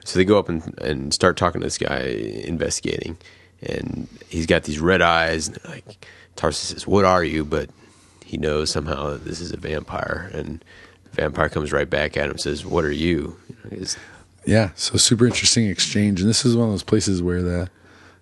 [0.06, 2.02] so they go up and, and start talking to this guy
[2.44, 3.16] investigating,
[3.60, 5.48] and he's got these red eyes.
[5.48, 7.70] And like Tarsus says, "What are you?" But
[8.24, 10.64] he knows somehow that this is a vampire, and
[11.04, 13.86] the vampire comes right back at him and says, "What are you?" you know,
[14.46, 17.68] Yeah, so super interesting exchange, and this is one of those places where the,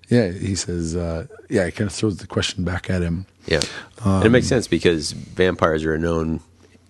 [0.09, 3.27] yeah, he says, uh, yeah, he kind of throws the question back at him.
[3.47, 3.61] Yeah,
[4.05, 6.41] and it makes sense because vampires are a known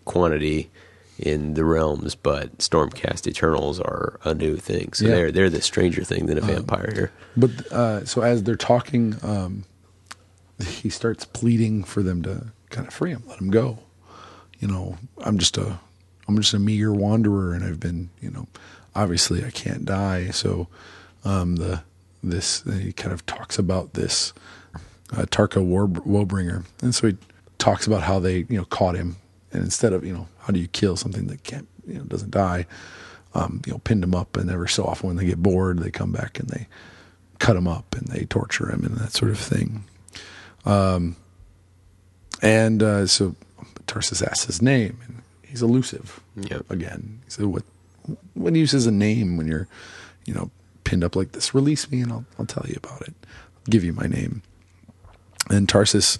[0.05, 0.70] quantity
[1.18, 4.92] in the realms, but Stormcast Eternals are a new thing.
[4.92, 5.14] So Yeah.
[5.14, 7.12] they're they're the stranger thing than a vampire here.
[7.36, 9.64] But uh, so as they're talking, um,
[10.66, 13.78] he starts pleading for them to kind of free him, let him go.
[14.58, 15.78] You know, I'm just a,
[16.26, 18.46] I'm just a meager wanderer, and I've been, you know,
[18.94, 20.28] obviously I can't die.
[20.30, 20.68] So,
[21.24, 21.82] um, the
[22.22, 24.32] this he kind of talks about this
[25.12, 27.16] uh, Tarka War Woebringer, and so he
[27.58, 29.16] talks about how they, you know, caught him,
[29.55, 32.30] and instead of, you know, how do you kill something that can't, you know, doesn't
[32.30, 32.66] die,
[33.34, 35.90] um, you know, pinned them up, and every so often when they get bored, they
[35.90, 36.66] come back and they
[37.38, 39.84] cut him up and they torture him and that sort of thing.
[40.66, 41.16] Um,
[42.42, 43.34] and uh, so
[43.86, 46.70] Tarsus asks his name, and he's elusive Yep.
[46.70, 47.20] again.
[47.24, 47.62] He said, "What?
[48.34, 49.66] What use is a name when you're,
[50.26, 50.50] you know,
[50.84, 51.55] pinned up like this?
[51.55, 53.14] Release me, and I'll I'll tell you about it.
[53.24, 54.42] I'll give you my name."
[55.50, 56.18] And Tarsus,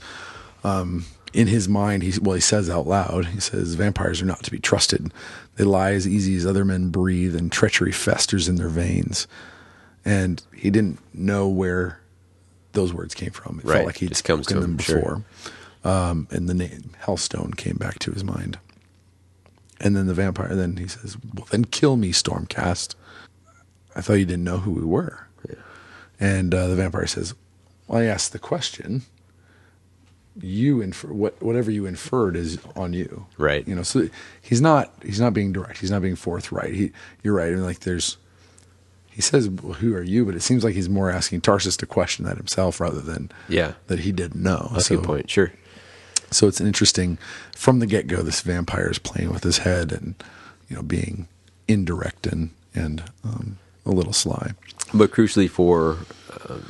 [0.63, 1.05] um,
[1.35, 4.51] in his mind, he well, he says out loud, he says, "Vampires are not to
[4.51, 5.13] be trusted.
[5.57, 9.27] They lie as easy as other men breathe, and treachery festers in their veins."
[10.05, 12.01] And he didn't know where
[12.73, 13.59] those words came from.
[13.59, 13.75] It Right.
[13.77, 14.97] felt like he'd Just spoken them him, sure.
[14.97, 15.25] before.
[15.85, 18.59] Um, and the name Hellstone came back to his mind.
[19.81, 22.95] And then the vampire, then he says, Well, then kill me, Stormcast.
[23.97, 25.27] I thought you didn't know who we were.
[26.21, 27.35] And uh, the vampire says,
[27.89, 29.03] Well, I asked the question.
[30.41, 33.67] You infer what whatever you inferred is on you, Right.
[33.69, 34.09] You know, so
[34.43, 35.79] he's not he's not being direct.
[35.79, 36.75] He's not being forthright.
[36.75, 36.91] He,
[37.23, 37.49] you're right.
[37.49, 38.17] I mean, like there's,
[39.11, 41.87] he says, well, "Who are you?" But it seems like he's more asking Tarsus to
[41.87, 43.75] question that himself rather than Yeah.
[43.87, 44.71] that he didn't know.
[44.73, 45.31] That's so, a good point.
[45.31, 45.53] Sure.
[46.33, 47.17] so it's an interesting
[47.55, 48.23] from the get go.
[48.23, 50.15] This vampire is playing with his head and
[50.69, 51.29] you know being
[51.69, 54.51] indirect and and um, a little sly.
[54.93, 55.99] But crucially for
[56.51, 56.65] um,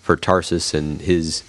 [0.00, 1.42] for Tarsus and his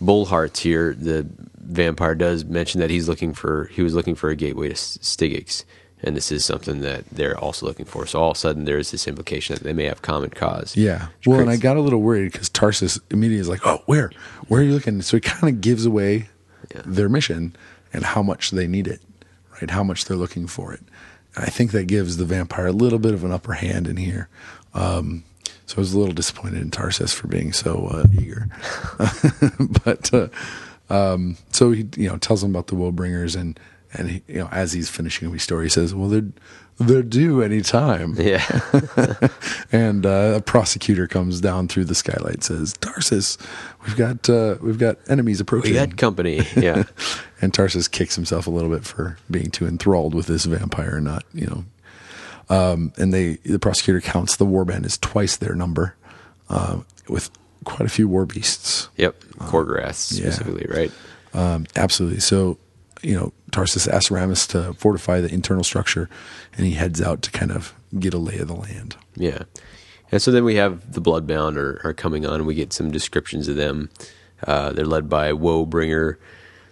[0.00, 1.26] bull hearts here, the
[1.58, 4.98] vampire does mention that he's looking for he was looking for a gateway to S-
[5.02, 5.64] Styx,
[6.02, 8.06] and this is something that they're also looking for.
[8.06, 10.76] So all of a sudden, there's this implication that they may have common cause.
[10.76, 11.08] Yeah.
[11.26, 14.10] Well, and I got a little worried because Tarsus immediately is like, "Oh, where?
[14.48, 16.28] Where are you looking?" So he kind of gives away
[16.74, 16.82] Yeah.
[16.84, 17.54] their mission
[17.92, 19.00] and how much they need it,
[19.60, 19.70] right?
[19.70, 20.80] How much they're looking for it.
[21.36, 23.96] And I think that gives the vampire a little bit of an upper hand in
[23.96, 24.28] here.
[24.74, 25.24] Um,
[25.70, 28.48] so I was a little disappointed in Tarsus for being so uh, eager,
[29.84, 30.28] but uh,
[30.92, 33.58] um, so he you know tells them about the Woebringers and
[33.92, 36.26] and he, you know as he's finishing his story, he says, "Well, they're
[36.78, 38.44] they're due any time." Yeah.
[39.70, 43.38] and uh, a prosecutor comes down through the skylight and says tarsus
[43.86, 46.40] we've got uh, we've got enemies approaching we had company.
[46.56, 46.82] Yeah.
[47.40, 51.04] and tarsus kicks himself a little bit for being too enthralled with this vampire and
[51.04, 51.64] not you know
[52.50, 55.94] um, and they the prosecutor counts the warband as twice their number
[56.50, 57.30] uh, with
[57.64, 59.20] quite a few war beasts Yep.
[59.38, 60.30] Khorgorath yeah.
[60.30, 60.92] specifically, right?
[61.32, 62.20] um, absolutely.
[62.20, 62.58] So,
[63.02, 66.10] you know, Tarsus asks Ramus to fortify the internal structure,
[66.56, 68.96] and he heads out to kind of get a lay of the land.
[69.16, 69.44] Yeah.
[70.12, 72.90] And so then we have the Bloodbound are, are coming on, and we get some
[72.90, 73.90] descriptions of them.
[74.46, 76.16] Uh, they're led by Woebringer,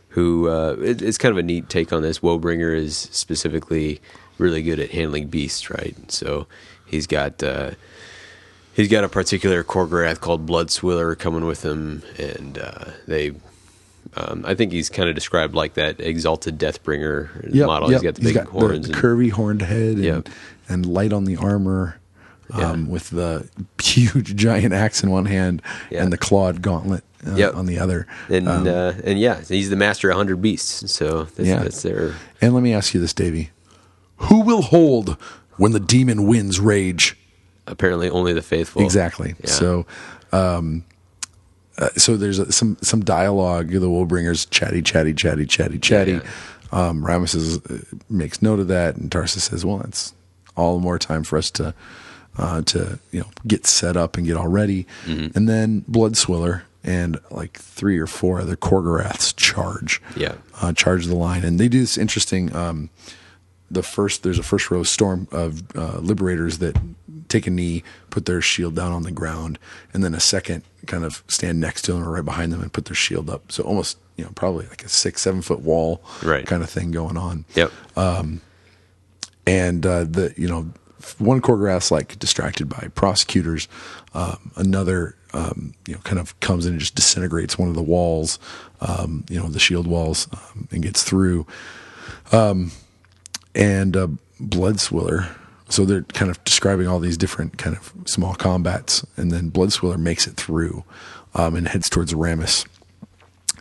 [0.08, 2.18] who uh, it, it's kind of a neat take on this.
[2.18, 4.00] Woebringer is specifically
[4.38, 5.94] really good at handling beasts, right?
[6.10, 6.46] So
[6.86, 7.72] he's got uh,
[8.74, 13.32] he's got a particular Khorgorath called Blood Swiller coming with him, and uh, they.
[14.16, 17.90] Um, I think he's kind of described like that exalted Deathbringer model.
[17.90, 18.88] He's got the big got horns.
[18.88, 20.28] the, and- curvy horned head, and, Yep.
[20.68, 21.98] and light on the armor,
[22.56, 22.70] Yeah.
[22.70, 23.46] um, with the
[23.82, 25.60] huge giant axe in one hand
[25.90, 26.02] Yeah.
[26.02, 27.54] and the clawed gauntlet uh, Yep.
[27.54, 28.06] on the other.
[28.30, 30.90] and Um, uh, and yeah, he's the master of hundred beasts.
[30.90, 31.62] So that's, Yeah.
[31.62, 33.50] that's their and let me ask you this, Davey:
[34.18, 35.16] Who will hold
[35.56, 37.16] when the demon winds rage?
[37.66, 38.82] apparently only the faithful.
[38.82, 39.34] exactly.
[39.44, 39.50] Yeah.
[39.50, 39.86] So,
[40.32, 40.84] um,
[41.76, 43.68] uh, so there's a, some some dialogue.
[43.70, 46.12] The Woebringers chatty, chatty, chatty, chatty, chatty.
[46.12, 46.20] Yeah,
[46.72, 50.14] Um, Ramus is, uh, makes note of that, and Tarsus says, "Well, it's
[50.56, 51.74] all the more time for us to
[52.38, 55.36] uh, to you know get set up and get all ready." Mm-hmm.
[55.36, 60.00] And then Blood Swiller and like three or four other Khorgoraths charge.
[60.16, 60.36] Yeah.
[60.62, 62.54] uh, charge the line, and they do this interesting.
[62.56, 62.88] Um,
[63.70, 66.76] the first there's a first row storm of uh, liberators that
[67.28, 69.58] take a knee, put their shield down on the ground,
[69.92, 72.72] and then a second kind of stand next to them or right behind them and
[72.72, 73.52] put their shield up.
[73.52, 76.46] So almost you know probably like a six seven foot wall Right.
[76.46, 77.44] kind of thing going on.
[77.54, 77.70] Yep.
[77.96, 78.24] Uh,
[79.46, 80.70] and uh, the you know
[81.18, 83.68] one Khorgorath's like distracted by prosecutors,
[84.14, 87.82] um, another um, you know kind of comes in and just disintegrates one of the
[87.82, 88.38] walls,
[88.80, 91.46] um, you know the shield walls, um, and gets through.
[93.54, 94.08] And uh,
[94.40, 95.34] Bloodswiller.
[95.70, 99.98] So they're kind of describing all these different kind of small combats, and then Bloodswiller
[99.98, 100.82] makes it through
[101.34, 102.64] um, and heads towards Ramus,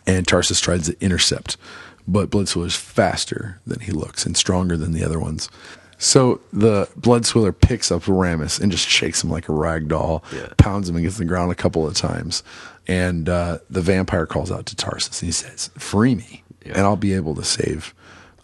[0.06, 1.58] And Tarsus tries to intercept,
[2.06, 5.50] but Blood Swiller is faster than he looks and stronger than the other ones.
[5.98, 10.48] So the Bloodswiller picks up Ramus and just shakes him like a rag doll, Yeah.
[10.56, 12.42] pounds him against the ground a couple of times.
[12.86, 16.72] And uh, the vampire calls out to Tarsus and he says, Free me, Yeah.
[16.76, 17.94] and I'll be able to save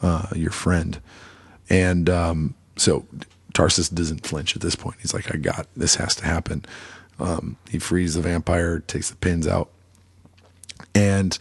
[0.03, 1.01] uh, your friend.
[1.71, 3.07] And um, so
[3.53, 4.97] Tarsus doesn't flinch at this point.
[5.01, 6.65] He's like, I got this, has to happen.
[7.19, 9.71] Um, he frees the vampire, takes the pins out,
[10.95, 11.39] and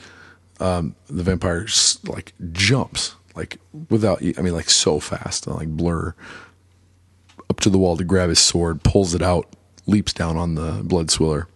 [0.60, 1.66] um, the vampire
[2.08, 3.60] like jumps like
[3.90, 6.14] without I mean like so fast and like blur
[7.50, 9.48] up to the wall to grab his sword, pulls it out,
[9.86, 11.48] leaps down on the blood swiller.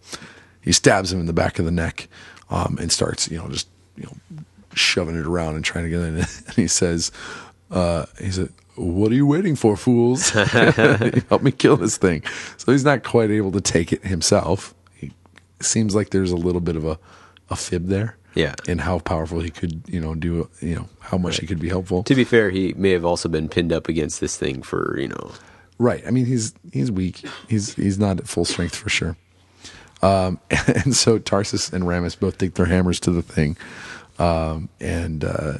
[0.60, 2.08] He stabs him in the back of the neck,
[2.50, 4.42] um, and starts you know just you know
[4.74, 6.16] shoving it around and trying to get in.
[6.46, 7.10] And he says,
[7.70, 8.52] uh, he said.
[8.76, 10.30] What are you waiting for, fools?
[10.30, 12.22] Help me kill this thing.
[12.58, 14.72] So he's not quite able to take it himself.
[14.94, 15.10] He
[15.60, 16.96] seems like there's a little bit of a,
[17.50, 18.54] a fib there Yeah.
[18.68, 21.68] and how powerful he could, you know, do, you know, how much he could be
[21.68, 22.04] helpful.
[22.04, 25.08] To be fair, he may have also been pinned up against this thing for you
[25.08, 25.32] know.
[25.78, 26.04] Right.
[26.06, 27.24] I mean, he's he's weak.
[27.48, 29.16] He's he's not at full strength for sure.
[30.02, 30.38] Um,
[30.68, 33.56] and so Tarsus and Ramus both take their hammers to the thing,
[34.20, 35.54] um, and uh,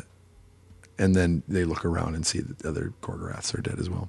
[0.98, 4.08] and then they look around and see that the other Khorgoraths are dead as well.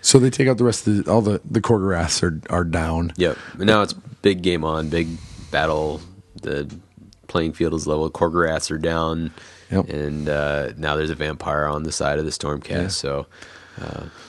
[0.00, 3.12] So they take out the rest of the all the the Khorgoraths are are down.
[3.16, 3.36] Yep.
[3.56, 5.08] But now it's big game on, big
[5.50, 6.00] battle.
[6.42, 6.72] The
[7.28, 8.10] playing field is level.
[8.10, 9.32] Khorgoraths are down,
[9.70, 9.88] Yep.
[9.88, 12.68] and uh, now there's a vampire on the side of the Stormcast.
[12.68, 12.88] Yeah.
[12.88, 13.26] So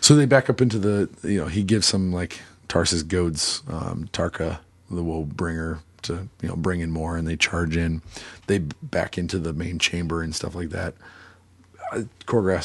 [0.02, 4.08] So they back up into the, you know, he gives some like Tarsus goads, um,
[4.14, 8.02] Tarka, the woe bringer, to, you know, bring in more and they charge in.
[8.48, 10.96] They back into the main chamber and stuff like that.
[11.96, 12.00] Uh,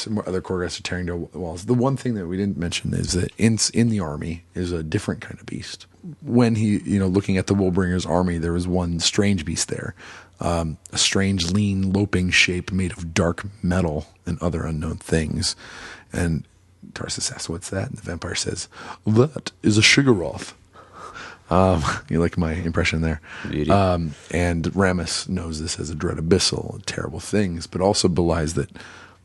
[0.06, 1.66] and other Khorgoraths are tearing down walls.
[1.66, 4.82] The one thing that we didn't mention is that in in the army is a
[4.82, 5.86] different kind of beast.
[6.22, 9.94] When he, you know, looking at the Woebringer's army, there was one strange beast there,
[10.40, 15.56] um, a strange, lean, loping shape made of dark metal and other unknown things.
[16.12, 16.44] And
[16.94, 18.68] Tarsus asks, "What's that?" And the vampire says,
[19.06, 20.54] "That is a Shigaroth."
[21.50, 23.20] Um, you like my impression there.
[23.70, 28.70] Um, and Ramus knows this as a dread abyssal, terrible things, but also belies that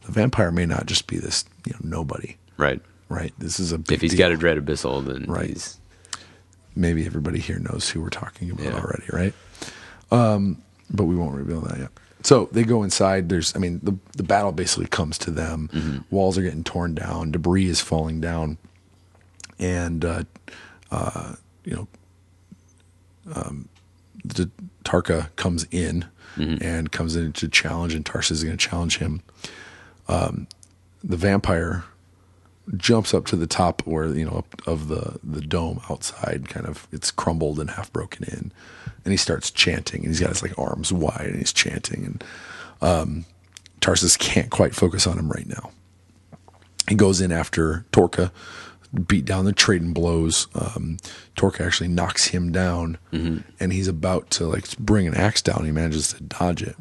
[0.05, 2.37] the vampire may not just be this, you know, nobody.
[2.57, 3.33] right, Right?
[3.37, 4.19] This is a big if he's deal.
[4.19, 5.49] got a dread abyssal, then Right.
[5.49, 5.77] he's
[6.75, 8.79] Maybe everybody here knows who we're talking about Yeah.
[8.79, 9.33] already, right?
[10.11, 11.89] Um, but we won't reveal that yet.
[12.23, 13.29] So they go inside.
[13.29, 15.69] There's, I mean, the the battle basically comes to them.
[15.73, 15.97] Mm-hmm.
[16.09, 17.31] Walls are getting torn down.
[17.31, 18.57] Debris is falling down,
[19.59, 20.23] and uh,
[20.91, 21.87] uh, you know,
[23.33, 23.69] um,
[24.23, 24.49] the
[24.83, 26.05] Tarka comes in
[26.37, 26.61] Mm-hmm.
[26.61, 29.21] and comes in to challenge, and Tarsus is going to challenge him.
[30.07, 30.47] Um,
[31.03, 31.83] the vampire
[32.77, 36.87] jumps up to the top where you know of the the dome outside kind of
[36.91, 38.51] it's crumbled and half broken in
[39.03, 42.23] and he starts chanting and he's got his like arms wide and he's chanting and
[42.81, 43.25] um
[43.81, 45.69] tarsus can't quite focus on him right now.
[46.89, 48.31] He goes in after torka
[49.07, 50.97] beat down the trading blows um
[51.35, 52.97] torka actually knocks him down
[53.59, 55.65] and he's about to like bring an axe down.
[55.65, 56.75] He manages to dodge it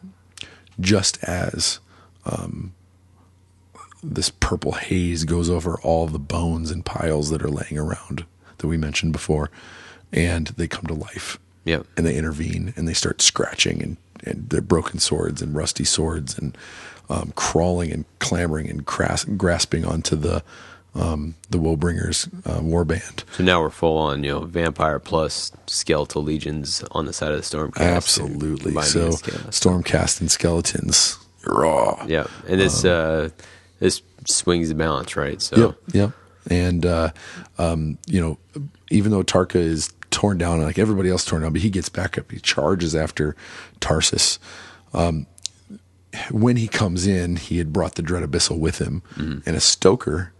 [0.80, 1.78] just as
[4.12, 8.24] this purple haze goes over all the bones and piles that are laying around
[8.58, 9.50] that we mentioned before
[10.12, 11.86] and they come to life Yep.
[11.96, 16.38] and they intervene and they start scratching and, and their broken swords and rusty swords
[16.38, 16.56] and
[17.08, 20.42] um, crawling and clambering and cras- grasping onto the
[20.94, 23.24] um, the Woebringers uh, warband.
[23.32, 27.38] So now we're full on, you know, vampire plus skeletal legions on the side of
[27.38, 27.80] the Stormcast.
[27.80, 28.72] Absolutely.
[28.82, 29.08] So.
[29.10, 31.18] Stormcast and skeletons.
[31.46, 32.04] Raw.
[32.06, 33.30] yeah, and this uh,
[33.80, 35.40] this swings the balance, right?
[35.40, 36.12] So Yep, yep.
[36.50, 37.10] And uh,
[37.58, 38.38] um, you know,
[38.90, 42.18] even though Tarka is torn down, like everybody else torn down, but he gets back
[42.18, 42.30] up.
[42.30, 43.34] He charges after
[43.80, 44.38] Tarsus.
[44.92, 45.26] Um,
[46.30, 50.32] when he comes in, he had brought the Dread Abyssal with him, and a Stoker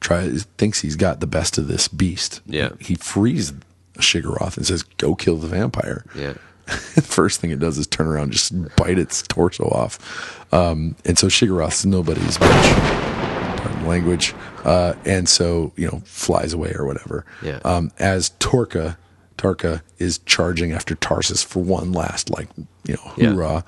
[0.00, 2.40] tries thinks he's got the best of this beast.
[2.46, 2.70] Yeah.
[2.78, 3.52] he frees
[3.94, 6.34] Shigaroth and says, "Go kill the vampire." yeah,
[7.02, 10.52] first thing it does is turn around, and just bite its torso off.
[10.52, 13.56] Um, and so Shigaroth's nobody's bitch.
[13.58, 14.34] Pardon language.
[14.64, 17.24] Uh, and so, you know, flies away or whatever.
[17.42, 17.60] Yeah.
[17.64, 18.96] Um, as Torka,
[19.38, 22.48] Tarka is charging after Tarsus for one last, like,
[22.86, 23.30] you know, Yeah.
[23.32, 23.64] hoorah,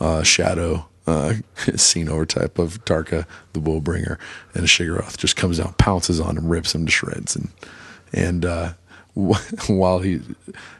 [0.00, 1.34] uh, shadow uh,
[1.76, 4.18] scene over type of Tarka, the Woebringer,
[4.54, 7.48] and a Shigaroth just comes out, pounces on him, rips him to shreds, and
[8.12, 8.72] and uh,
[9.66, 10.20] while he,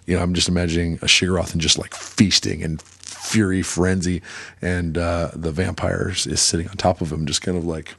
[0.06, 4.22] you know, I'm just imagining a Shigaroth and just like feasting and fury frenzy,
[4.62, 7.94] and uh, the vampire is sitting on top of him, just kind of like.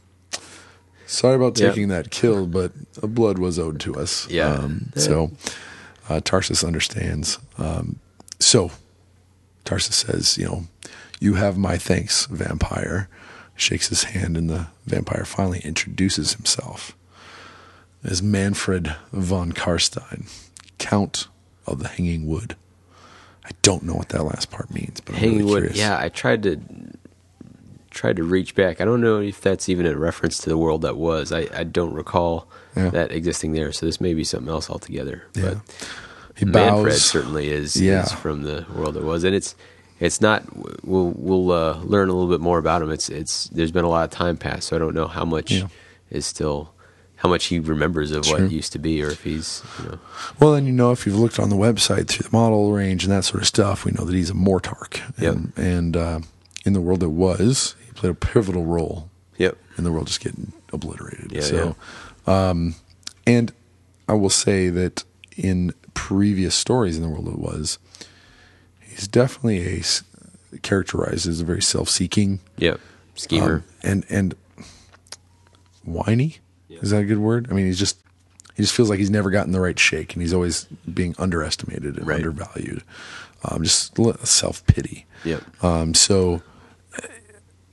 [1.07, 2.71] Sorry about taking that kill, but
[3.01, 4.29] a blood was owed to us.
[4.29, 4.53] Yeah.
[4.53, 5.31] Um, so
[6.07, 7.39] uh, Tarsus understands.
[7.57, 7.99] Um,
[8.37, 8.71] so
[9.65, 10.63] Tarsus says, you know,
[11.19, 13.09] you have my thanks, vampire.
[13.55, 16.95] Shakes his hand, and the vampire finally introduces himself
[18.03, 20.29] as Manfred von Carstein,
[20.77, 21.27] Count
[21.65, 22.55] of the Hanging Wood.
[23.45, 25.59] I don't know what that last part means, but I'm Hanging really wood.
[25.61, 25.77] curious.
[25.77, 26.59] Yeah, I tried to
[27.91, 28.79] tried to reach back.
[28.79, 31.31] I don't know if that's even a reference to the world that was.
[31.31, 32.47] I, I don't recall
[32.77, 32.89] Yeah.
[32.91, 33.71] that existing there.
[33.71, 35.23] So this may be something else altogether.
[35.33, 35.55] Yeah.
[35.55, 35.57] But
[36.35, 37.03] He Manfred bows.
[37.03, 38.03] certainly is, Yeah.
[38.03, 39.55] is from the world that was, and it's
[39.99, 40.43] it's not.
[40.85, 42.91] We'll we'll uh, learn a little bit more about him.
[42.91, 43.47] It's it's.
[43.49, 45.67] There's been a lot of time passed, so I don't know how much Yeah.
[46.11, 46.73] is still.
[47.19, 48.39] How much he remembers of Sure.
[48.39, 49.99] what used to be, or if he's, you know,
[50.39, 53.11] Well, then you know if you've looked on the website through the model range and
[53.11, 55.01] that sort of stuff, we know that he's a Mortarch.
[55.19, 55.35] Yep.
[55.35, 56.19] And, and uh,
[56.65, 60.21] in the world that was, he played a pivotal role yep, in the world just
[60.21, 61.31] getting obliterated.
[61.31, 61.75] Yeah, so,
[62.25, 62.75] um,
[63.27, 63.51] and
[64.07, 65.03] I will say that
[65.35, 67.79] in previous stories in the world that was,
[68.79, 69.81] he's definitely
[70.53, 72.79] a characterized as a very self-seeking yep,
[73.15, 73.55] schemer.
[73.55, 74.35] um, and and
[75.83, 76.39] whiny.
[76.81, 77.47] Is that a good word?
[77.49, 78.01] I mean, he's just
[78.55, 81.97] he just feels like he's never gotten the right shake, and he's always being underestimated
[81.97, 82.17] and Right.
[82.17, 82.83] undervalued.
[83.45, 85.05] Um, just self pity.
[85.23, 86.41] yep, Um, so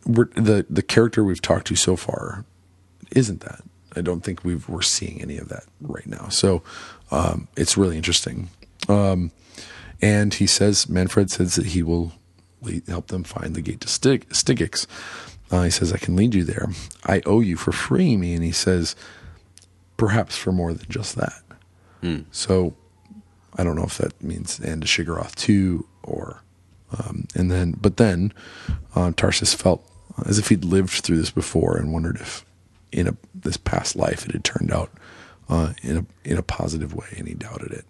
[0.04, 2.44] we're, the the character we've talked to so far
[3.10, 3.62] isn't that.
[3.96, 6.28] I don't think we've we're seeing any of that right now.
[6.28, 6.62] So
[7.10, 8.50] um, it's really interesting.
[8.88, 9.32] Um,
[10.02, 12.12] and he says Manfred says that he will
[12.86, 14.86] help them find the gate to Stig, Stygxx.
[15.50, 16.68] Uh, he says I can lead you there.
[17.04, 18.96] I owe you for freeing me, and he says
[19.96, 21.42] perhaps for more than just that.
[22.30, 22.74] So
[23.56, 26.42] I don't know if that means and to Shigaroth too, or
[26.98, 28.32] um, and then but then
[28.94, 29.88] uh, Tarsus felt
[30.26, 32.44] as if he'd lived through this before and wondered if
[32.92, 34.90] in a this past life it had turned out
[35.48, 37.84] uh, in a in a positive way, and he doubted it.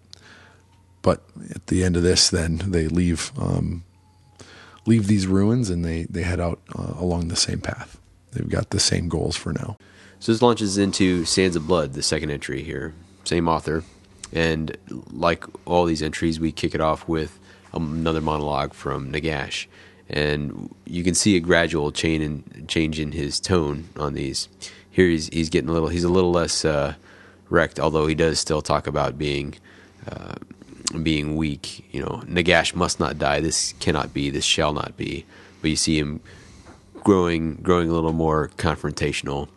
[1.01, 3.83] But at the end of this, then they leave um,
[4.87, 7.99] leave these ruins and they they head out uh, along the same path.
[8.31, 9.77] They've got the same goals for now.
[10.19, 12.93] So this launches into Sands of Blood, the second entry here.
[13.23, 13.83] Same author.
[14.33, 14.75] And
[15.11, 17.39] like all these entries, we kick it off with
[17.73, 19.67] another monologue from Nagash.
[20.09, 24.49] And you can see a gradual change in, change in his tone on these.
[24.89, 26.95] Here he's, he's getting a little, he's a little less uh,
[27.49, 29.55] wrecked, although he does still talk about being
[30.09, 30.35] uh,
[31.03, 31.85] being weak.
[31.93, 33.39] You know, Nagash must not die.
[33.39, 34.29] This cannot be.
[34.29, 35.25] This shall not be.
[35.61, 36.21] But you see him
[37.03, 39.49] growing growing a little more confrontational.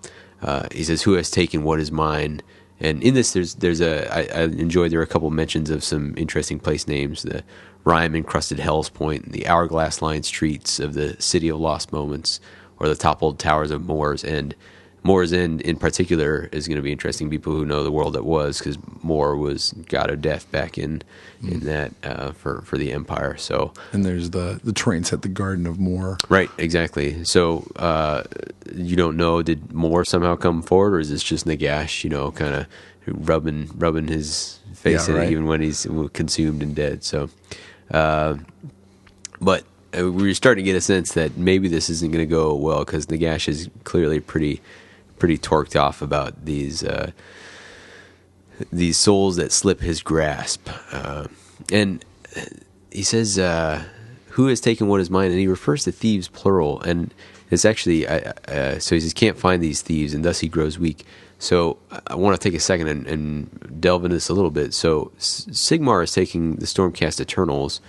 [0.43, 2.43] Uh, he says, "Who has taken what is mine?"
[2.81, 5.85] And in this, there's there's a I, I enjoyed there are a couple mentions of
[5.85, 7.43] some interesting place names: the
[7.85, 12.41] rime encrusted Hell's Point, the hourglass lined streets of the city of lost moments,
[12.79, 14.25] or the toppled towers of Moors.
[14.25, 14.55] And
[15.03, 17.31] Morr's End, in particular, is going to be interesting.
[17.31, 21.03] People who know the world that was, because Morr was god of death back in
[21.43, 23.37] in that uh, for for the Empire.
[23.37, 26.19] So And there's the the train set, the Garden of Morr.
[26.29, 27.25] Right, exactly.
[27.25, 28.25] So uh,
[28.75, 32.05] you don't know did Morr somehow come forward, or is this just Nagash?
[32.05, 32.67] You know, kind of
[33.07, 35.29] rubbing rubbing his face Yeah, in right.
[35.29, 37.05] it even when he's consumed and dead.
[37.05, 37.31] So,
[37.91, 38.37] uh,
[39.41, 39.65] but
[39.99, 42.85] uh, we're starting to get a sense that maybe this isn't going to go well
[42.85, 44.61] because Nagash is clearly pretty
[45.21, 46.83] pretty torqued off about these.
[46.83, 47.13] Uh,
[48.73, 50.69] these souls that slip his grasp.
[50.93, 51.29] Uh,
[51.73, 52.05] and
[52.91, 53.85] he says, uh,
[54.31, 57.15] "Who has taken what is mine?" And he refers to thieves plural, and
[57.51, 61.05] it's actually uh, so he says, "Can't find these thieves," and thus he grows weak.
[61.39, 64.75] So I- want to take a second and, and delve into this a little bit.
[64.75, 67.81] So Sigmar is taking the Stormcast Eternals,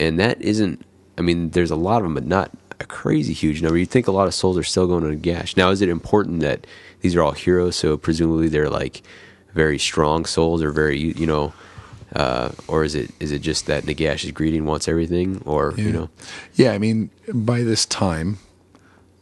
[0.00, 0.82] and that isn't.
[1.18, 2.50] I mean, there's a lot of them, but not
[2.80, 3.78] a crazy huge number.
[3.78, 5.56] You'd think a lot of souls are still going to Gash.
[5.56, 6.66] Now, is it important that
[7.00, 7.76] these are all heroes?
[7.76, 9.02] So presumably they're like
[9.54, 11.52] very strong souls, or very you, know,
[12.14, 15.74] uh, or is it is it just that Nagash is greedy and wants everything, or
[15.76, 16.10] you know,
[16.54, 18.38] Yeah, I mean, by this time,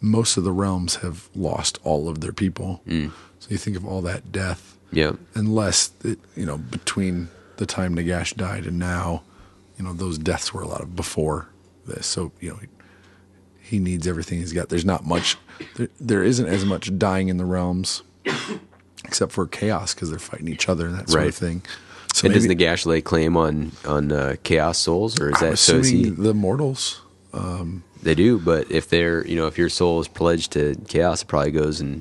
[0.01, 2.83] most of the realms have lost all of their people.
[2.87, 3.13] Mm.
[3.39, 7.95] So you think of all that death, yeah, unless it, you know between the time
[7.97, 9.23] Nagash died and now,
[9.79, 11.49] you know those deaths were a lot of before
[11.87, 12.07] this.
[12.07, 12.59] So you know
[13.67, 14.69] he, needs everything he's got.
[14.69, 15.37] There's not much.
[15.77, 18.03] There, there isn't as much dying in the realms,
[19.05, 21.29] except for chaos because they're fighting each other and that sort Right.
[21.29, 21.63] of thing.
[22.15, 25.59] So and does maybe- Nagash lay claim on on uh, Chaos souls, or is that
[25.59, 25.77] so?
[25.79, 27.03] Is he, the mortals.
[27.35, 31.23] Um, They do, but if they're, you know, if your soul is pledged to chaos,
[31.23, 32.01] it probably goes and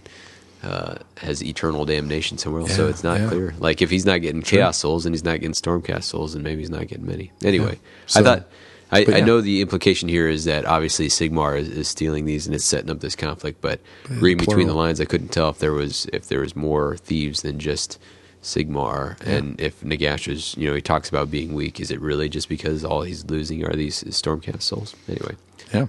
[0.63, 2.75] uh, has eternal damnation somewhere else.
[2.75, 3.27] so it's not yeah.
[3.27, 3.55] clear.
[3.59, 6.61] Like if he's not getting chaos souls and he's not getting stormcast souls, and maybe
[6.61, 7.31] he's not getting many.
[7.43, 8.47] Anyway, So- I thought.
[8.91, 12.45] I, but I know the implication here is that obviously Sigmar is, is stealing these
[12.45, 13.79] and it's setting up this conflict, but
[14.09, 16.97] in reading between the lines, I couldn't tell if there was if there was more
[16.97, 17.99] thieves than just
[18.43, 21.79] Sigmar, and if Nagash is, you know, he talks about being weak.
[21.79, 24.95] Is it really just because all he's losing are these Stormcast souls?
[25.09, 25.35] Anyway,
[25.73, 25.87] Yeah.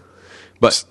[0.58, 0.82] but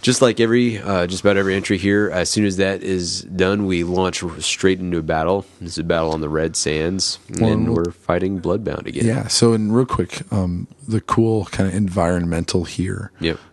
[0.00, 3.66] just like every, uh, just about every entry here, as soon as that is done,
[3.66, 5.44] we launch straight into a battle.
[5.60, 9.04] This is a battle on the Red Sands, and Well, we're fighting Bloodbound again.
[9.06, 9.26] Yeah.
[9.26, 13.10] So, and real quick, um, the cool kind of environmental here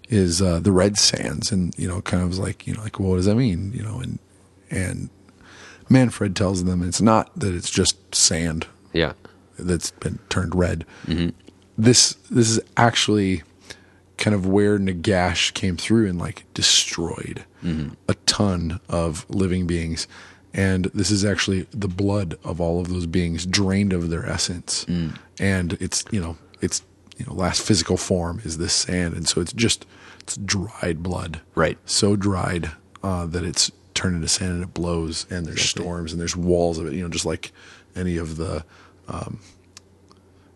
[0.10, 0.50] is Yep.
[0.50, 3.16] uh, the red sands, and you know, kind of like, you know, like, well, what
[3.18, 3.72] does that mean?
[3.74, 4.20] You know, and
[4.70, 5.10] and
[5.89, 9.14] Manfred tells them it's not that it's just sand yeah,
[9.58, 10.86] that's been turned red.
[11.78, 13.43] This this is actually
[14.18, 17.43] kind of where Nagash came through and like destroyed
[18.07, 20.07] a ton of living beings.
[20.53, 24.86] And this is actually the blood of all of those beings drained of their essence.
[25.39, 26.82] And it's, you know, it's,
[27.18, 29.16] you know, last physical form is this sand.
[29.16, 29.86] And so it's just,
[30.20, 31.41] it's dried blood.
[31.55, 31.78] Right.
[31.86, 32.72] So dried
[33.03, 36.78] uh, that it's turned into sand and it blows and there's storms and there's walls
[36.78, 37.51] of it, you know, just like
[37.95, 38.63] any of the
[39.07, 39.39] um,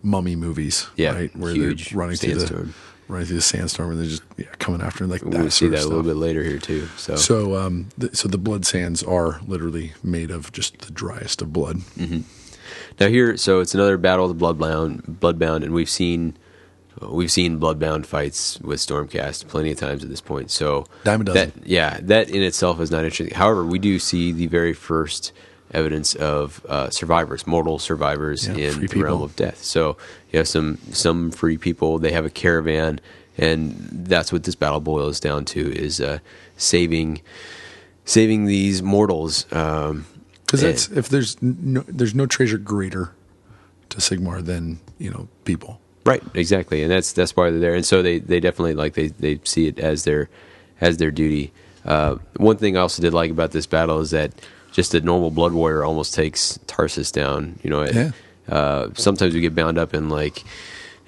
[0.03, 1.35] mummy movies, Yeah, right?
[1.35, 2.73] Where they're running through the.
[3.09, 5.29] Running through the sandstorm and they're just yeah, coming after him like that.
[5.29, 6.87] we'll see that a little bit later here too.
[6.95, 11.41] So, So, um, th- so the blood sands are literally made of just the driest
[11.41, 11.81] of blood.
[12.99, 16.37] Now here, so it's another battle of the Bloodbound, Bloodbound, and we've seen
[17.01, 20.51] we've seen Bloodbound fights with Stormcast plenty of times at this point.
[20.51, 21.51] So Diamond dozen.
[21.55, 23.35] That, yeah, that in itself is not interesting.
[23.35, 25.31] However, we do see the very first
[25.73, 29.63] evidence of uh, survivors, mortal survivors Yeah, in the realm of death.
[29.63, 29.97] So
[30.31, 31.99] you have some some free people.
[31.99, 32.99] They have a caravan,
[33.37, 36.19] and that's what this battle boils down to: is uh,
[36.57, 37.21] saving
[38.05, 39.45] saving these mortals.
[39.53, 40.05] Um,
[40.45, 43.13] Because that's if there's no, there's no treasure greater
[43.89, 45.79] to Sigmar than you know people.
[46.05, 49.07] Right, exactly, and that's that's why they're there, and so they, they definitely like they,
[49.07, 50.29] they see it as their
[50.81, 51.51] as their duty.
[51.85, 54.31] Uh, one thing I also did like about this battle is that
[54.79, 57.59] just a normal blood warrior almost takes Tarsus down.
[57.63, 58.11] You know, it- Yeah.
[58.47, 60.45] uh, sometimes we get bound up in like,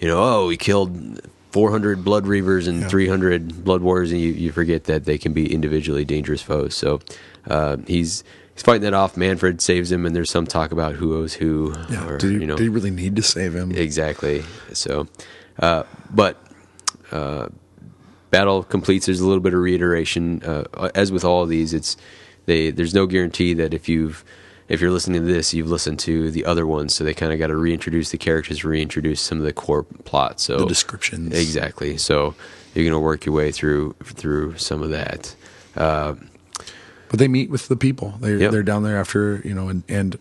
[0.01, 1.21] you know, oh, we killed
[1.53, 2.89] 400 blood reavers and Yeah.
[2.89, 6.75] 300 blood warriors, and you, you forget that they can be individually dangerous foes.
[6.75, 6.99] So
[7.47, 9.15] uh, he's he's fighting that off.
[9.15, 11.73] Mannfred saves him, and there's some talk about who owes who.
[11.89, 12.07] Yeah.
[12.09, 13.71] or, did, he, you know, did he really need to save him?
[13.71, 14.43] Exactly.
[14.73, 15.07] So,
[15.59, 16.35] uh, but
[17.13, 17.47] uh,
[18.31, 19.05] battle completes.
[19.05, 21.73] There's a little bit of reiteration, uh, as with all of these.
[21.73, 21.95] It's
[22.45, 22.71] they.
[22.71, 24.23] There's no guarantee that if you've
[24.69, 26.93] if you're listening to this, you've listened to the other ones.
[26.95, 30.39] So they kind of got to reintroduce the characters, reintroduce some of the core plot.
[30.39, 31.37] So the descriptions.
[31.37, 31.97] exactly.
[31.97, 32.35] So
[32.73, 35.35] you're going to work your way through through some of that.
[35.75, 36.15] Uh,
[37.09, 38.13] But they meet with the people.
[38.21, 38.51] They're Yep.
[38.51, 40.17] they're down there after you know, and and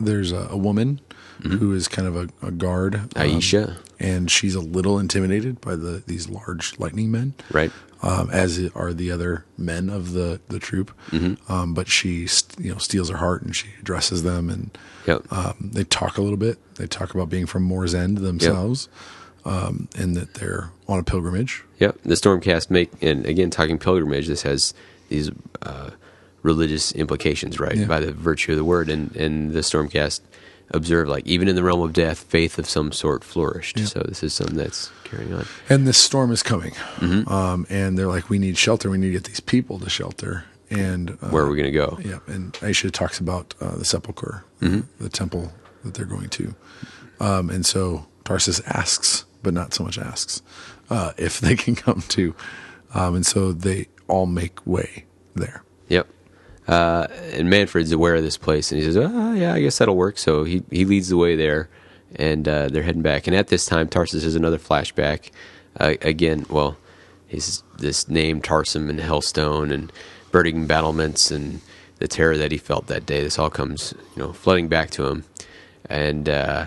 [0.00, 1.00] there's a, a woman
[1.42, 3.38] who is kind of a, a guard, um, Mm-hmm.
[3.38, 3.76] Aisha.
[3.98, 7.72] and she's a little intimidated by the these large lightning men, right.
[8.02, 10.90] Um, as are the other men of the the troop.
[11.10, 11.52] Mm-hmm.
[11.52, 14.70] Um, but she, st- you know, steels her heart and she addresses them, and
[15.06, 15.30] Yep.
[15.30, 16.56] um, they talk a little bit.
[16.76, 18.88] They talk about being from Moor's End themselves,
[19.44, 21.62] um, and that they're on a pilgrimage.
[21.78, 24.72] Yep, the Stormcast make, and again, talking pilgrimage, this has
[25.10, 25.30] these
[25.60, 25.90] uh,
[26.42, 27.76] religious implications, right?
[27.76, 27.84] Yeah.
[27.86, 30.20] By the virtue of the word, and and the Stormcast
[30.70, 33.78] observe like even in the realm of death, faith of some sort flourished.
[33.78, 33.84] Yeah.
[33.86, 35.46] So this is something that's carrying on.
[35.68, 37.28] And this storm is coming, Mm-hmm.
[37.32, 38.90] um, and they're like, "We need shelter.
[38.90, 41.78] We need to get these people to shelter." And uh, Where are we going to
[41.78, 41.98] go?
[42.04, 44.80] Yeah, and Aisha talks about uh, the sepulcher, Mm-hmm.
[45.02, 45.52] the temple
[45.84, 46.54] that they're going to,
[47.18, 50.42] um, and so Tarsus asks, but not so much asks,
[50.90, 52.34] uh, if they can come to,
[52.94, 55.64] um, and so they all make way there.
[55.88, 56.06] Yep.
[56.68, 59.96] Uh, and Mannfred's aware of this place, and he says, "Oh, yeah, I guess that'll
[59.96, 61.68] work." So he he leads the way there,
[62.16, 63.26] and uh, they're heading back.
[63.26, 65.30] And at this time, Tarsus has another flashback.
[65.78, 66.76] Uh, again, well,
[67.26, 69.92] he's this name Tarsum and Helstone and
[70.30, 71.60] burning battlements and
[71.98, 73.22] the terror that he felt that day.
[73.22, 75.24] This all comes, you know, flooding back to him,
[75.88, 76.28] and.
[76.28, 76.66] Uh,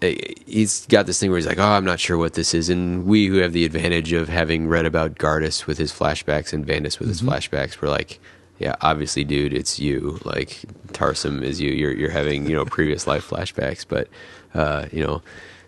[0.00, 3.04] he's got this thing where he's like, "Oh, I'm not sure what this is." And
[3.06, 6.98] we who have the advantage of having read about Gardus with his flashbacks and Vandus
[6.98, 8.20] with his flashbacks, we're like,
[8.58, 10.18] "Yeah, obviously, dude, it's you.
[10.24, 11.70] Like Tarsum is you.
[11.70, 14.08] You're you're having you know previous life flashbacks, but
[14.54, 15.22] uh, you know,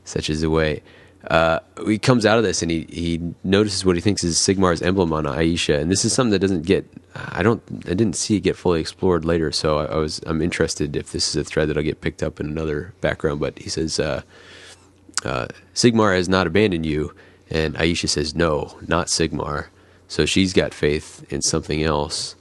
[0.04, 0.82] such is the way."
[1.28, 4.80] Uh, he comes out of this and he, he notices what he thinks is Sigmar's
[4.80, 8.36] emblem on Aisha, and this is something that doesn't get I don't I didn't see
[8.36, 11.44] it get fully explored later, so I, I was I'm interested if this is a
[11.44, 13.38] thread that'll get picked up in another background.
[13.38, 14.22] But he says uh,
[15.24, 17.14] uh, Sigmar has not abandoned you,
[17.50, 19.66] And Aisha says, no, not Sigmar.
[20.08, 22.34] So she's got faith in something else,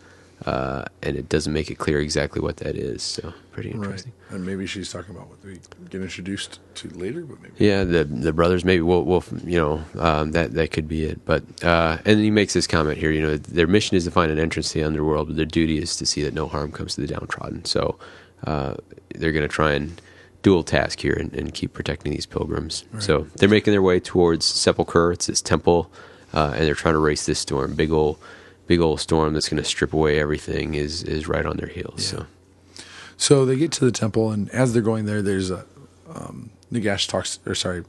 [0.46, 3.04] uh, and it doesn't make it clear exactly what that is.
[3.04, 4.14] So pretty interesting.
[4.30, 4.36] Right.
[4.36, 5.60] And maybe she's talking about what we
[5.90, 7.54] get introduced to later, but maybe.
[7.58, 11.26] Yeah, the the brothers maybe we'll, we'll you know um, that that could be it.
[11.26, 13.12] But uh, and he makes this comment here.
[13.12, 15.78] You know, their mission is to find an entrance to the underworld, but their duty
[15.78, 17.66] is to see that no harm comes to the downtrodden.
[17.66, 18.00] So
[18.46, 18.76] uh,
[19.16, 20.02] they're going to try and
[20.42, 22.86] dual task here and, and keep protecting these pilgrims.
[22.94, 23.04] Right.
[23.04, 25.12] So they're making their way towards Sepulchre.
[25.12, 25.92] It's this temple,
[26.34, 27.76] uh, and they're trying to race this storm.
[27.76, 28.20] Big old,
[28.70, 32.14] big old storm that's going to strip away everything is is right on their heels.
[32.14, 32.20] Yeah.
[32.20, 32.26] So.
[33.18, 35.66] So they get to the temple, and as they're going there, there's a
[36.08, 37.84] um, Nagash talks, or sorry,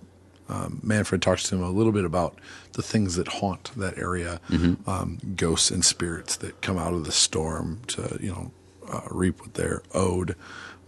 [0.48, 2.36] um, Mannfred talks to him a little bit about
[2.72, 4.90] the things that haunt that area, mm-hmm.
[4.90, 8.50] um, ghosts and spirits that come out of the storm to you know
[8.92, 10.34] uh, reap what they're owed.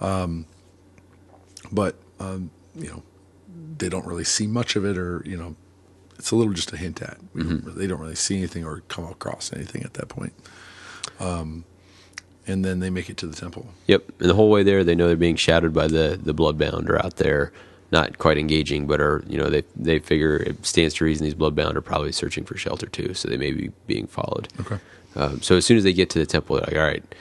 [0.01, 0.47] Um,
[1.70, 3.03] but um, you know
[3.78, 5.55] they don't really see much of it, or you know
[6.23, 7.18] it's a little just a hint at.
[7.35, 7.77] Mm-hmm.
[7.77, 10.33] They don't really see anything or come across anything at that point.
[11.18, 11.64] Um,
[12.47, 13.66] and then they make it to the temple.
[13.89, 16.89] Yep, and the whole way there, they know they're being shadowed by the the bloodbound
[16.89, 17.53] are out there,
[17.91, 21.35] not quite engaging, but are you know they they figure it stands to reason these
[21.35, 24.47] bloodbound are probably searching for shelter too, so they may be being followed.
[24.61, 24.79] Okay.
[25.16, 27.14] Um, so as soon as they get to the temple, they're like, all right,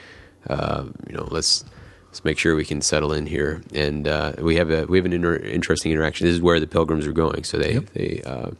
[0.48, 1.64] uh, you know, let's
[2.06, 5.06] let's make sure we can settle in here, and uh, we have a we have
[5.06, 6.24] an inter- interesting interaction.
[6.28, 7.90] This is where the pilgrims are going, so they yep.
[7.94, 8.22] they.
[8.24, 8.52] Uh,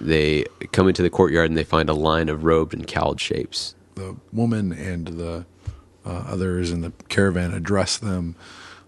[0.00, 3.74] they come into the courtyard and they find a line of robed and cowled shapes
[3.94, 5.44] the woman and the
[6.04, 8.36] uh, others in the caravan address them.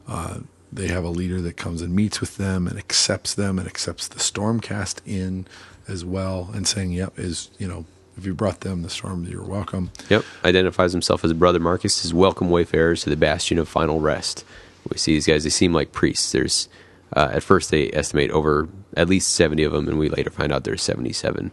[0.07, 0.41] Uh,
[0.73, 4.09] they have a leader that comes and meets with them and accepts them and accepts
[4.09, 5.47] the stormcast in
[5.89, 7.85] as well and saying, "Yep, is you know."
[8.19, 9.91] If you brought them the storm, you're welcome.
[10.09, 10.25] Yep.
[10.43, 14.43] Identifies himself as brother Marcus, his welcome wayfarers to the bastion of final rest.
[14.91, 16.33] We see these guys; they seem like priests.
[16.33, 16.71] There's
[17.15, 20.53] uh, at first they estimate over at least 70 of them, and we later find
[20.53, 21.51] out there's 77.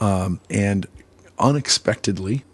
[0.00, 0.86] Um, and
[1.38, 2.44] unexpectedly,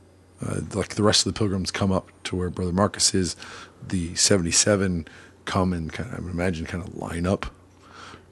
[0.44, 3.36] uh, like the rest of the pilgrims come up to where Brother Marcus is,
[3.86, 5.06] the 77
[5.44, 7.46] come and kind of, I would imagine, kind of line up,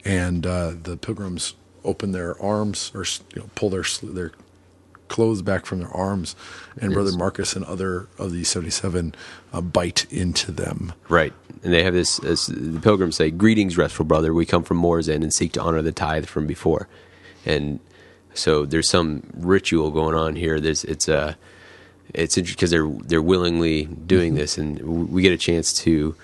[0.04, 4.32] and uh, the pilgrims open their arms or you know, pull their their
[5.08, 6.34] clothes back from their arms,
[6.76, 6.94] and yes.
[6.94, 9.14] Brother Marcus and other of the 77
[9.52, 10.94] uh, bite into them.
[11.08, 11.34] Right.
[11.62, 14.34] And they have this, this, the pilgrims say, Greetings, restful brother.
[14.34, 16.88] We come from Moor's End and seek to honor the tithe from before.
[17.46, 17.78] And
[18.34, 20.60] so there's some ritual going on here.
[20.60, 21.34] There's it's a uh,
[22.14, 24.38] it's interesting because they're they're willingly doing mm-hmm.
[24.38, 26.14] this, and we get a chance to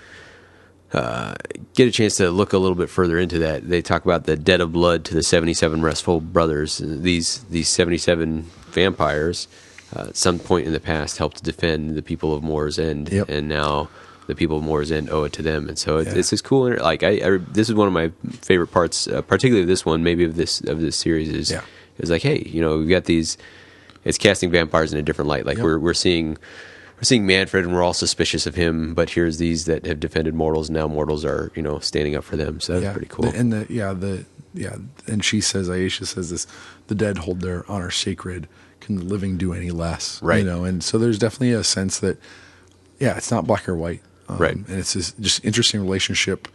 [0.93, 1.35] uh,
[1.73, 3.67] get a chance to look a little bit further into that.
[3.67, 6.79] They talk about the debt of blood to the seventy-seven restful brothers.
[6.83, 9.47] These these seventy-seven vampires,
[9.95, 13.11] uh, at some point in the past, helped to defend the people of Moor's End,
[13.11, 13.29] yep.
[13.29, 13.89] and now
[14.29, 15.67] the people of Moor's End owe it to them.
[15.67, 16.07] And so it, yeah.
[16.09, 16.73] it's this is cool.
[16.77, 20.23] Like I, I, this is one of my favorite parts, uh, particularly this one, maybe
[20.23, 21.51] of this of this series is.
[21.51, 21.63] Yeah
[21.99, 23.37] it's like, hey, you know, we've got these.
[24.05, 25.45] It's casting vampires in a different light.
[25.45, 25.65] Like yep.
[25.65, 26.37] we're we're seeing
[26.95, 28.93] we're seeing Mannfred, and we're all suspicious of him.
[28.93, 30.69] But here's these that have defended mortals.
[30.69, 32.61] Now mortals are you know standing up for them.
[32.61, 32.91] So that's yeah.
[32.93, 33.29] pretty cool.
[33.29, 36.47] The, and the yeah the yeah and she says Aisha says this:
[36.87, 38.47] the dead hold their honor sacred.
[38.79, 40.21] Can the living do any less?
[40.23, 40.39] Right.
[40.39, 42.17] You know, and so there's definitely a sense that
[42.97, 44.01] yeah, it's not black or white.
[44.29, 44.55] Um, right.
[44.55, 46.47] And it's this just interesting relationship,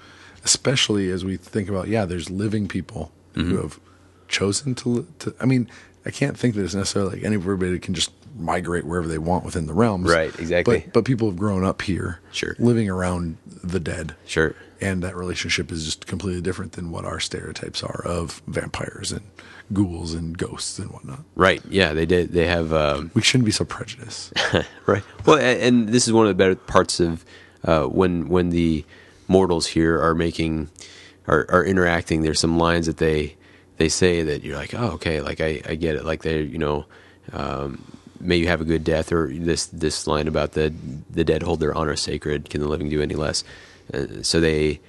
[0.44, 3.50] especially as we think about yeah, there's living people mm-hmm.
[3.50, 3.80] who have
[4.28, 5.68] chosen to, to I mean,
[6.06, 9.66] I can't think that it's necessarily like everybody can just migrate wherever they want within
[9.66, 10.10] the realms.
[10.10, 10.80] Right, exactly.
[10.80, 15.16] But but people have grown up here, sure, living around the dead, sure, and that
[15.16, 19.22] relationship is just completely different than what our stereotypes are of vampires and
[19.72, 21.20] ghouls and ghosts and whatnot.
[21.34, 21.62] Right.
[21.68, 22.32] Yeah, they did.
[22.32, 22.72] They have.
[22.72, 24.32] Um, we shouldn't be so prejudiced.
[24.86, 25.02] right.
[25.24, 27.24] Well, and, this is one of the better parts of
[27.64, 28.84] uh, when when the
[29.28, 30.68] mortals here are making
[31.26, 32.22] are, are interacting.
[32.22, 33.36] There's some lines that they
[33.76, 36.04] they say that you're like, oh, okay, like I, I get it.
[36.04, 36.84] Like they, you know,
[37.32, 37.82] um,
[38.20, 40.72] may you have a good death, or this this line about the
[41.10, 42.50] the dead hold their honor sacred.
[42.50, 43.44] Can the living do any less?
[43.92, 44.80] Uh, so they,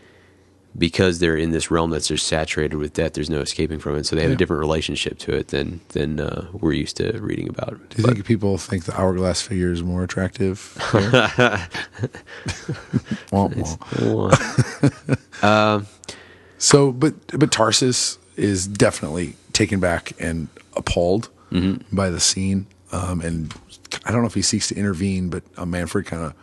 [0.78, 4.06] because they're in this realm that's just saturated with death, there's no escaping from it.
[4.06, 4.36] So they have yeah.
[4.36, 7.70] a different relationship to it than than uh, we're used to reading about.
[7.90, 10.76] Do you but, think people think the hourglass figure is more attractive?
[13.32, 13.56] womp,
[15.44, 15.88] um,
[16.58, 21.96] so, but but Tarsus is definitely taken back and appalled mm-hmm.
[21.96, 22.68] by the scene.
[22.92, 23.54] Um, and
[24.06, 26.34] I don't know if he seeks to intervene, but uh, Mannfred kind of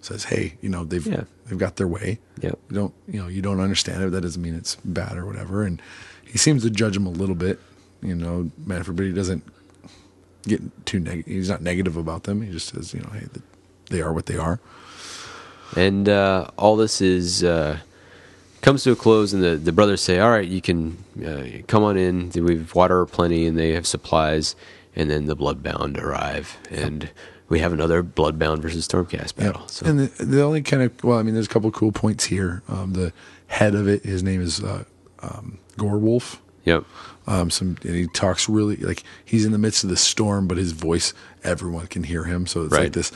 [0.00, 1.24] says, "Hey, you know they've yeah.
[1.46, 2.18] they've got their way.
[2.40, 2.58] Yep.
[2.70, 4.10] You don't you know you don't understand it.
[4.10, 5.80] That doesn't mean it's bad or whatever." And
[6.24, 7.58] he seems to judge him a little bit,
[8.02, 9.42] you know, Mannfred, but he doesn't
[10.42, 11.32] get too negative.
[11.32, 12.42] He's not negative about them.
[12.42, 13.26] He just says, you know, hey,
[13.90, 14.60] they are what they are.
[15.76, 17.78] And uh, all this is uh,
[18.62, 21.82] comes to a close, and the, the brothers say, "All right, you can uh, come
[21.82, 22.30] on in.
[22.34, 24.56] We've water plenty, and they have supplies."
[24.96, 27.10] And then the Bloodbound arrive, and
[27.48, 29.66] we have another Bloodbound versus Stormcast battle.
[29.68, 31.92] So And the, the only kind of well, I mean, there's a couple of cool
[31.92, 32.62] points here.
[32.68, 33.12] Um, the
[33.46, 34.84] head of it, his name is uh,
[35.20, 36.38] um, Gorewolf.
[36.64, 36.84] yep,
[37.26, 40.58] Um, some and he talks really like he's in the midst of the storm, but
[40.58, 41.14] his voice
[41.44, 42.46] everyone can hear him.
[42.46, 42.84] So it's Right.
[42.84, 43.12] like this,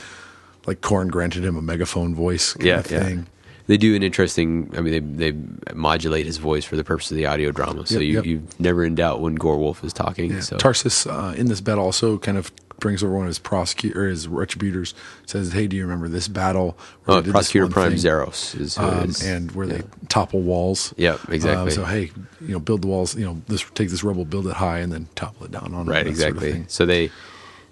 [0.65, 3.03] like Khorne granted him a megaphone voice kind yeah, of yeah.
[3.03, 3.27] thing.
[3.65, 4.73] They do an interesting.
[4.75, 7.99] I mean, they they modulate his voice for the purpose of the audio drama, so
[7.99, 8.25] Yep, you yep.
[8.25, 10.31] you never in doubt when Gorewolf is talking.
[10.31, 10.39] Yeah.
[10.41, 14.07] So Tarsus uh, in this battle also kind of brings over one of his prosecutor
[14.07, 14.93] his retributors.
[15.25, 16.77] Says, "Hey, do you remember this battle?
[17.05, 19.25] where oh, Prosecutor Prime thing, Zeros is um, is.
[19.25, 20.93] and where they topple walls?
[20.97, 21.63] Yep, exactly.
[21.63, 23.15] Um, so hey, you know, build the walls.
[23.15, 25.87] You know, this take this rubble, build it high, and then topple it down on
[25.87, 27.11] it, right sort of exactly so they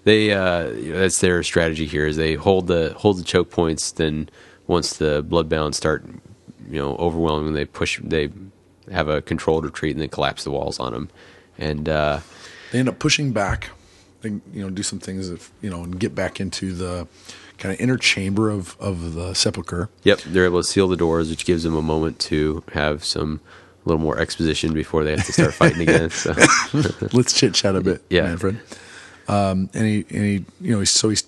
[0.04, 3.50] they uh you know, that's their strategy here is they hold the hold the choke
[3.50, 4.28] points then
[4.66, 6.04] once the blood bloodbound start
[6.68, 8.30] you know overwhelming they push they
[8.90, 11.08] have a controlled retreat and then collapse the walls on them
[11.58, 12.20] and uh
[12.70, 13.70] they end up pushing back
[14.24, 17.06] you know do some things if you know and get back into the
[17.58, 21.30] kind of inner chamber of of the sepulcher yep they're able to seal the doors
[21.30, 23.40] which gives them a moment to have some
[23.84, 26.32] a little more exposition before they have to start fighting again so
[27.12, 28.22] let's chit chat a bit Yeah.
[28.22, 28.58] mannfred
[29.28, 31.24] um and he and he you know he's so he's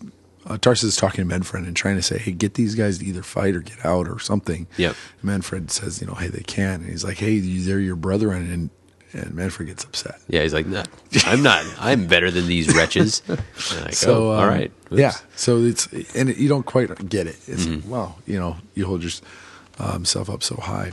[0.47, 3.07] uh, Tarsus is talking to Mannfred and trying to say, "Hey, get these guys to
[3.07, 4.95] either fight or get out or something." Yep.
[5.25, 8.69] Mannfred says, "You know, hey, they can." And he's like, "Hey, they're your brethren," and
[9.15, 10.20] and Mannfred gets upset.
[10.28, 10.82] yeah he's like no
[11.27, 15.01] i'm not i'm better than these wretches like, So oh, um, right Oops.
[15.01, 15.12] yeah.
[15.36, 17.36] So it's and it, you don't quite get it.
[17.47, 17.89] It's Mm-hmm.
[17.91, 20.93] well, you know, you hold yourself up so high,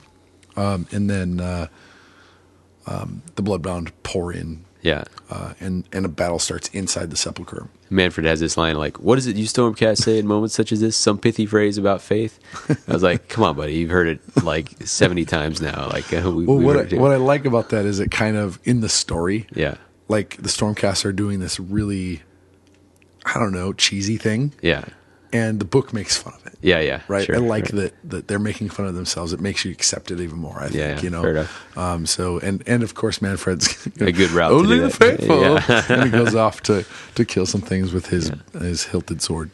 [0.56, 1.68] um, and then uh,
[2.88, 7.68] um, the bloodbound pour in, yeah uh, and and a battle starts inside the sepulcher.
[7.92, 10.80] Mannfred has this line like, "What is it you Stormcast say in moments such as
[10.80, 10.96] this?
[10.96, 12.40] Some pithy phrase about faith."
[12.88, 16.32] I was like, "Come on, buddy, you've heard it like seventy times now." Like, uh,
[16.32, 18.80] we, Well, we what I, what I like about that is it kind of in
[18.80, 19.76] the story, yeah,
[20.08, 22.22] like the Stormcasts are doing this really,
[23.26, 24.86] I don't know, cheesy thing, yeah,
[25.34, 26.58] and the book makes fun of it.
[26.62, 27.02] yeah, yeah.
[27.08, 27.26] right?
[27.26, 29.34] sure, I like that that they're making fun of themselves.
[29.34, 30.60] It makes you accept it even more.
[30.60, 31.22] I think Yeah, yeah, you know.
[31.22, 31.78] fair enough.
[31.78, 35.86] Um, so and and of course, Mannfred's A good route to Only the faithful, Yeah.
[35.90, 36.86] and he goes off to
[37.16, 39.52] to kill some things with his his hilted sword.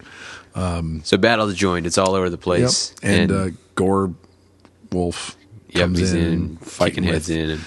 [1.04, 1.86] So battle's joined.
[1.86, 2.94] It's all over the place.
[3.04, 4.12] And, uh, Gore
[4.92, 5.38] Wolf
[5.70, 7.52] yep, comes he's in, in, fighting heads in.
[7.52, 7.62] And,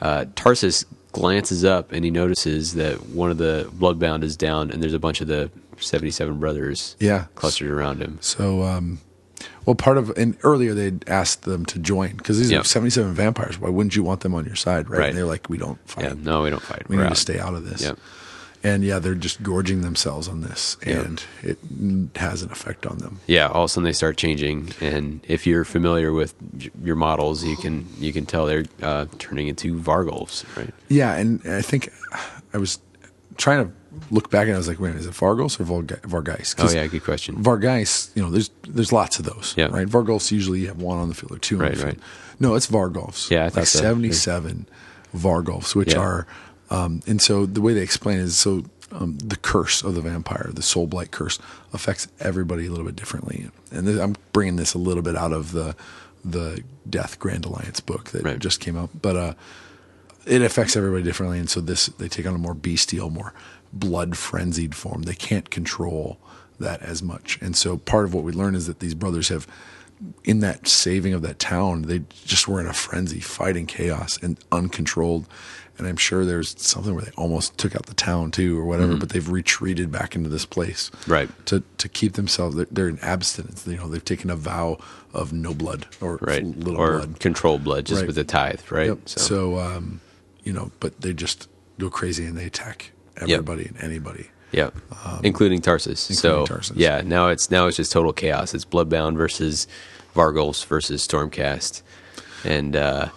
[0.00, 4.82] uh, Tarsus glances up and he notices that one of the bloodbound is down, and
[4.82, 5.50] there's a bunch of the
[5.82, 7.26] seventy-seven brothers Yeah.
[7.34, 8.18] clustered around him.
[8.20, 9.00] So, um,
[9.66, 12.62] well, part of and earlier they'd asked them to join because these Yep.
[12.62, 13.58] are seventy seven vampires.
[13.58, 14.98] Why wouldn't you want them on your side, right?
[14.98, 15.08] Right.
[15.10, 16.04] And they're like, we don't fight.
[16.04, 16.88] Yeah, no, we don't fight.
[16.88, 17.14] we We're need out.
[17.16, 17.82] to stay out of this.
[17.82, 17.98] Yep.
[18.64, 21.04] And yeah, they're just gorging themselves on this, Yep.
[21.06, 21.58] and it
[22.16, 23.18] has an effect on them.
[23.26, 26.32] yeah all of a sudden they start changing and if you're familiar with
[26.80, 31.40] your models you can you can tell they're uh, turning into vargulfs right Yeah, and
[31.44, 31.90] I think
[32.54, 32.78] I was
[33.36, 33.72] trying to
[34.10, 36.54] look back and I was like, wait, is it Vargos or Varg- Vargeis?
[36.58, 39.66] oh yeah good question Vargeis, you know, there's there's lots of those, Yeah.
[39.66, 39.86] right?
[39.86, 41.88] Vargulfs usually you have one on the field or two on Right, the field.
[41.94, 41.98] right.
[42.40, 43.30] No, it's Vargulfs.
[43.30, 43.78] Yeah, I like so.
[43.80, 44.66] 77
[45.16, 46.00] Vargulfs, which Yeah.
[46.00, 46.26] are,
[46.70, 50.02] um, and so the way they explain it is so um, the curse of the
[50.02, 51.38] vampire, the soul blight curse,
[51.72, 53.48] affects everybody a little bit differently.
[53.70, 55.74] And this, I'm bringing this a little bit out of the
[56.24, 58.38] the Death Grand Alliance book that Right.
[58.38, 59.34] just came out, but uh,
[60.24, 63.32] it affects everybody differently, and so this they take on a more bestial, more
[63.72, 65.02] blood frenzied form.
[65.02, 66.18] They can't control
[66.60, 69.46] that as much, and so part of what we learn is that these brothers have,
[70.24, 74.38] in that saving of that town, they just were in a frenzy, fighting chaos and
[74.52, 75.26] uncontrolled.
[75.78, 78.94] And I'm sure there's something where they almost took out the town too, or whatever.
[78.96, 81.12] But they've retreated back into this place, Mm-hmm.
[81.12, 81.46] Right.
[81.46, 83.66] To to keep themselves, they're, they're in abstinence.
[83.66, 84.78] You know, they've taken a vow
[85.14, 87.20] of no blood or right little or blood.
[87.20, 88.06] controlled blood just Right.
[88.06, 89.08] with the tithe right Yep.
[89.08, 90.00] So, um,
[90.44, 94.28] you know, but they just go crazy and they attack everybody and anybody.
[94.52, 94.70] yeah
[95.22, 96.76] including tarsus so Tarsus.
[96.76, 99.66] yeah now it's now it's just total chaos it's bloodbound versus
[100.14, 101.82] vargulfs versus stormcast
[102.44, 103.08] and uh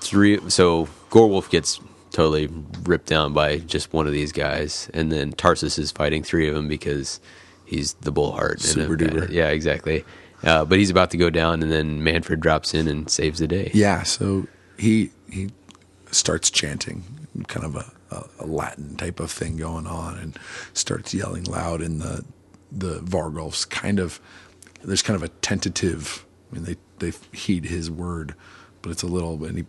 [0.00, 1.80] three so gorewolf gets
[2.12, 2.48] totally
[2.84, 6.54] ripped down by just one of these guys and then tarsus is fighting three of
[6.54, 7.20] them because
[7.64, 9.28] he's the bullheart Super duper.
[9.30, 10.04] yeah exactly
[10.44, 13.48] uh, but he's about to go down and then mannfred drops in and saves the
[13.48, 14.04] day Yeah.
[14.04, 14.46] So
[14.78, 15.50] he he
[16.12, 17.02] starts chanting,
[17.48, 20.38] kind of a, a, a Latin type of thing going on, and
[20.72, 21.80] starts yelling loud.
[21.82, 22.24] in the
[22.70, 24.20] the Vargulfs kind of
[24.82, 26.24] there's kind of a tentative.
[26.50, 28.34] I mean, they they heed his word,
[28.82, 29.44] but it's a little.
[29.44, 29.64] And he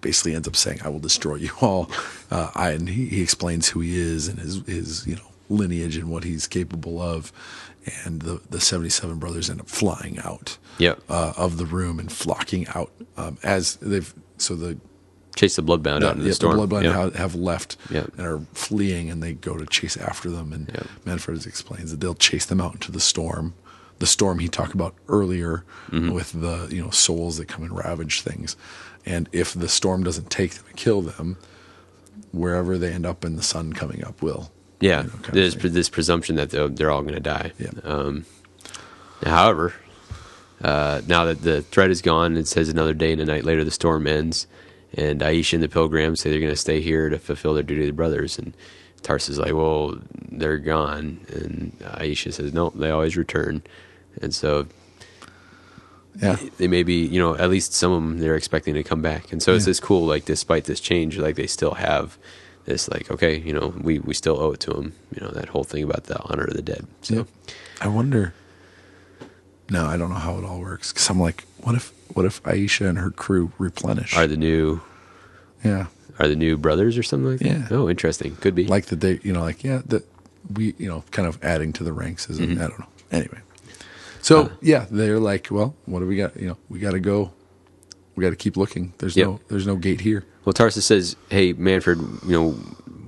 [0.00, 1.90] basically ends up saying, "I will destroy you all."
[2.30, 5.96] Uh, I and he, he explains who he is and his his you know lineage
[5.96, 7.32] and what he's capable of,
[8.04, 11.02] and the the seventy seven brothers end up flying out Yep.
[11.08, 14.76] uh, of the room and flocking out um, as they've so the
[15.34, 16.56] Chase the bloodbound out in the yeah, storm.
[16.56, 17.14] the bloodline Yep.
[17.14, 20.52] have, left and are fleeing, and they go to chase after them.
[20.52, 20.68] And.
[21.04, 23.54] Mannfred explains that they'll chase them out into the storm,
[23.98, 26.10] the storm he talked about earlier Mm-hmm.
[26.12, 28.56] with the you know souls that come and ravage things.
[29.06, 31.36] And if the storm doesn't take them and kill them,
[32.32, 34.50] wherever they end up in the sun coming up will.
[34.80, 37.52] Yeah, you know, there's this presumption that they're, they're all going to die.
[37.58, 37.70] Yeah.
[37.84, 38.24] Um,
[39.24, 39.74] however,
[40.62, 43.62] uh, now that the threat is gone, it says another day and a night later
[43.64, 44.46] the storm ends,
[44.96, 47.82] and Aisha and the pilgrims say they're going to stay here to fulfill their duty
[47.82, 48.38] to the brothers.
[48.38, 48.54] And
[49.02, 49.98] Tarsus is like, "Well,
[50.30, 53.62] they're gone," and Aisha says, "No, they always return."
[54.22, 54.66] And so
[56.22, 59.02] yeah, they may be, you know, at least some of them they're expecting to come
[59.02, 59.32] back.
[59.32, 59.70] And so it's Yeah.
[59.70, 62.16] this cool, like, despite this change, like they still have
[62.66, 65.48] this, like, okay, you know, we, we still owe it to them, you know, that
[65.48, 66.86] whole thing about the honor of the dead.
[67.02, 67.26] So, Yep.
[67.80, 68.32] I wonder.
[69.70, 72.42] No, I don't know how it all works because I'm like, what if what if
[72.44, 74.16] Aisha and her crew replenish?
[74.16, 74.80] are the new,
[75.64, 75.86] yeah,
[76.18, 77.46] are the new brothers or something like that?
[77.48, 77.68] Yeah.
[77.70, 78.36] Oh, interesting.
[78.36, 78.66] Could be.
[78.66, 80.06] like that they you know like yeah that
[80.52, 82.60] we you know kind of adding to the ranks is Mm-hmm.
[82.62, 83.38] I don't know anyway.
[84.20, 84.48] So Uh.
[84.62, 86.36] yeah, they're like, well, what do we got?
[86.36, 87.32] You know, we got to go.
[88.16, 88.92] We got to keep looking.
[88.98, 89.26] There's Yep.
[89.26, 90.24] no there's no gate here.
[90.44, 92.54] well, Tarsus says, hey, Mannfred, you know,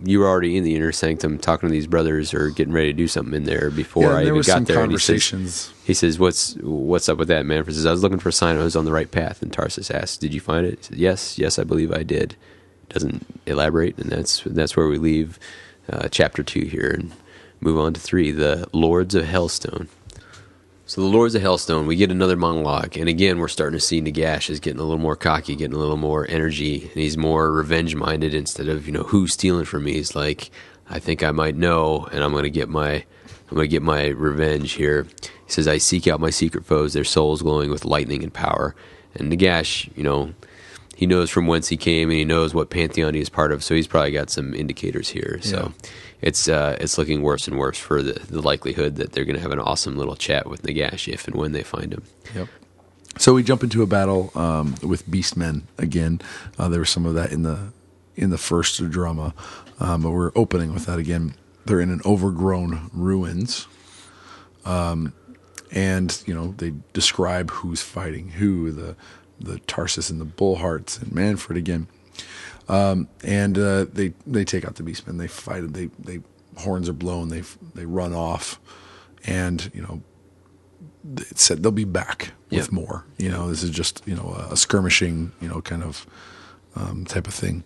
[0.06, 2.96] you were already in the inner sanctum talking to these brothers or getting ready to
[2.96, 4.82] do something in there before yeah, I there even got there.
[4.82, 5.72] And he says.
[5.84, 8.56] He says, "What's what's up with that?" Mannfred says, "I was looking for a sign
[8.56, 10.98] I was on the right path." And Tarsus asks, "Did you find it?" He says,
[10.98, 12.36] "Yes, yes, I believe I did."
[12.88, 15.38] Doesn't elaborate, and that's that's where we leave
[15.90, 17.12] uh, chapter two here and
[17.60, 19.88] move on to three, the Lords of Helstone.
[20.88, 24.00] So the Lords of Helstone, we get another monologue, and again, we're starting to see
[24.00, 27.50] Nagash is getting a little more cocky, getting a little more energy, and he's more
[27.50, 29.94] revenge-minded instead of you know who's stealing from me.
[29.94, 30.52] He's like,
[30.88, 34.06] I think I might know, and I'm to get my, I'm going to get my
[34.06, 35.08] revenge here.
[35.22, 38.76] He says, I seek out my secret foes, their souls glowing with lightning and power.
[39.16, 40.34] And Nagash, you know,
[40.94, 43.64] he knows from whence he came, and he knows what pantheon he is part of,
[43.64, 45.40] so he's probably got some indicators here.
[45.42, 45.72] So
[46.20, 49.42] it's uh, it's looking worse and worse for the, the likelihood that they're going to
[49.42, 52.02] have an awesome little chat with Nagash if and when they find him.
[52.34, 52.48] Yep.
[53.18, 56.20] So we jump into a battle um, with Beastmen again.
[56.58, 57.72] Uh, there was some of that in the
[58.14, 59.34] in the first drama,
[59.80, 61.34] um, but we're opening with that again.
[61.64, 63.66] They're in an overgrown ruins,
[64.64, 65.12] um,
[65.70, 68.96] and you know they describe who's fighting who the
[69.38, 71.88] the Tarsus and the Bullhearts and Mannfred again,
[72.68, 75.18] um, and uh, they they take out the Beastmen.
[75.18, 75.72] They fight.
[75.72, 76.20] They they
[76.58, 77.28] horns are blown.
[77.28, 77.42] They
[77.74, 78.60] they run off,
[79.24, 80.02] and you know
[81.16, 82.72] it said they'll be back with Yep.
[82.72, 83.04] more.
[83.18, 86.06] You know, this is just you know a, a skirmishing, you know, kind of
[86.74, 87.64] um, type of thing.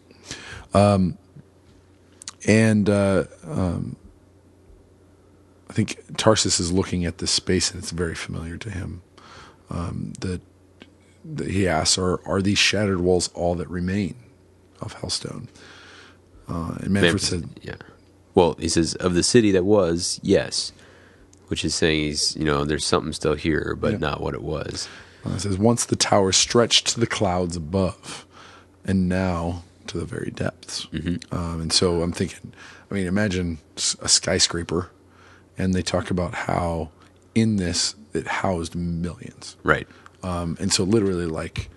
[0.75, 1.17] Um,
[2.47, 3.97] and uh, um,
[5.69, 9.03] I think Tarsus is looking at this space, and it's very familiar to him.
[9.71, 10.41] Um, that,
[11.25, 14.17] that he asks, "Are are these shattered walls all that remain
[14.81, 15.49] of Helstone?"
[16.49, 17.77] Uh, and Mannfred said, yeah.
[18.35, 20.73] Well, he says of the city that was, yes,
[21.49, 23.99] which is saying he's you know there's something still here, but Yeah.
[23.99, 24.89] not what it was.
[25.25, 28.27] Uh, it says, Once the tower stretched to the clouds above,
[28.85, 30.87] and now to the very depths.
[31.33, 32.53] Um, and so I'm thinking,
[32.91, 33.59] I mean, imagine
[34.01, 34.91] a skyscraper,
[35.59, 36.91] and they talk about how
[37.35, 39.57] in this it housed millions.
[39.63, 39.87] Right.
[40.23, 41.69] Um, and so literally like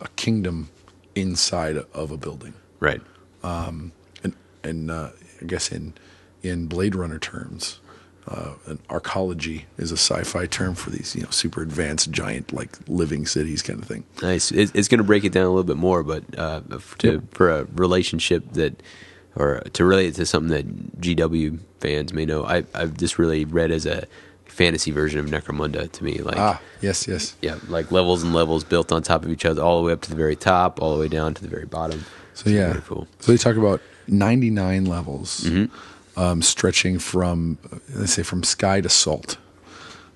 [0.00, 0.68] a kingdom
[1.14, 2.54] inside of a building.
[2.80, 3.00] Right.
[3.42, 3.92] And,
[4.62, 5.10] and uh,
[5.40, 5.94] I guess in,
[6.42, 7.80] in Blade Runner terms,
[8.26, 12.70] uh, an arcology is a sci-fi term for these, you know, super advanced, giant, like
[12.88, 14.04] living cities kind of thing.
[14.22, 14.50] Nice.
[14.50, 16.62] It, it's going to break it down a little bit more, but uh,
[16.98, 17.22] to, Yep.
[17.32, 18.82] for a relationship that,
[19.36, 23.44] or to relate it to something that GW fans may know, I, I've just really
[23.44, 24.06] read as a
[24.54, 26.18] fantasy version of Necromunda to me.
[26.18, 27.36] Like, Ah, yes, yes.
[27.42, 30.00] yeah, like levels and levels built on top of each other, all the way up
[30.02, 32.04] to the very top, all the way down to the very bottom.
[32.34, 33.06] So yeah, very cool.
[33.20, 36.20] so they talk about 99 levels, Mm-hmm.
[36.20, 37.58] um, stretching from
[37.88, 39.38] they say from sky to salt.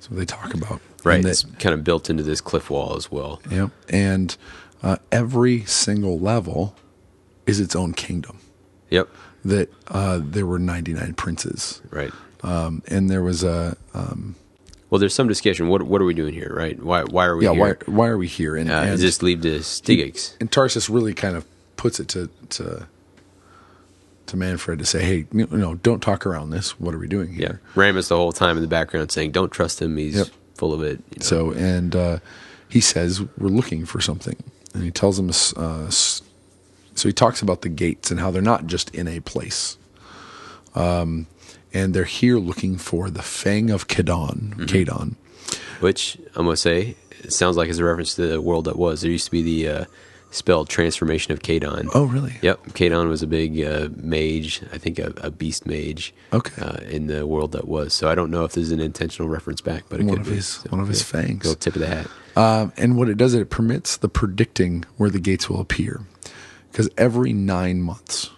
[0.01, 1.16] So they talk about Right.
[1.19, 3.40] And it's kind of built into this cliff wall as well.
[3.51, 3.70] Yep.
[3.89, 4.36] And
[4.82, 6.74] uh, every single level
[7.47, 8.40] is its own kingdom.
[8.90, 9.09] Yep.
[9.44, 11.81] That uh, there were 99 princes.
[11.90, 12.12] Right.
[12.43, 13.77] Um, and there was a
[14.90, 15.69] Well, there's some discussion.
[15.69, 16.52] What what are we doing here?
[16.55, 16.81] Right?
[16.82, 17.52] Why why are we yeah.
[17.55, 17.78] here?
[17.86, 18.56] Why why are we here?
[18.56, 19.62] And, uh, and this lead to
[20.40, 21.44] and Tarsus really kind of
[21.77, 22.86] puts it to to
[24.27, 26.78] to Mannfred to say, hey, you know, don't talk around this.
[26.78, 27.36] What are we doing Yeah.
[27.39, 27.60] here?
[27.74, 29.97] Ramus the whole time in the background saying, "Don't trust him.
[29.97, 30.28] He's Yep.
[30.55, 31.24] full of it." you know.
[31.24, 32.19] So, and uh,
[32.69, 34.36] he says, We're looking for something.
[34.74, 35.31] And he tells him.
[35.56, 39.78] uh, so he talks about the gates and how they're not just in a place.
[40.74, 41.27] Um,
[41.74, 44.54] and they're here looking for the Fang of Kadon.
[44.54, 44.64] Mm-hmm.
[44.64, 45.14] Kadon.
[45.80, 49.02] Which I'm gonna say it sounds like it's a reference to the world that was.
[49.02, 49.84] There used to be the uh,
[50.30, 51.88] spelled transformation of Kadon.
[51.94, 52.34] Oh, really?
[52.42, 54.60] Yep, Kadon was a big uh, mage.
[54.72, 56.12] I think a, a beast mage.
[56.32, 56.60] Okay.
[56.62, 57.94] Uh, in the world that was.
[57.94, 60.26] So I don't know if this is an intentional reference back, but it One could
[60.26, 60.36] of be.
[60.36, 61.44] his- So, one of his fangs.
[61.44, 62.06] Go tip of the hat.
[62.36, 66.02] Um, and what it does, is it permits the predicting where the gates will appear.
[66.70, 68.30] Because every nine months,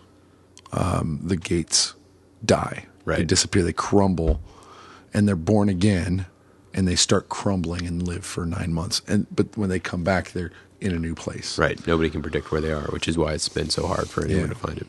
[0.72, 1.94] um, the gates
[2.44, 2.86] die.
[3.18, 4.40] They disappear, they crumble,
[5.12, 6.26] and they're born again,
[6.74, 9.02] and they start crumbling and live for nine months.
[9.08, 11.58] And But when they come back, they're in a new place.
[11.58, 11.84] Right.
[11.86, 14.44] Nobody can predict where they are, which is why it's been so hard for anyone
[14.44, 14.48] Yeah.
[14.48, 14.86] to find it.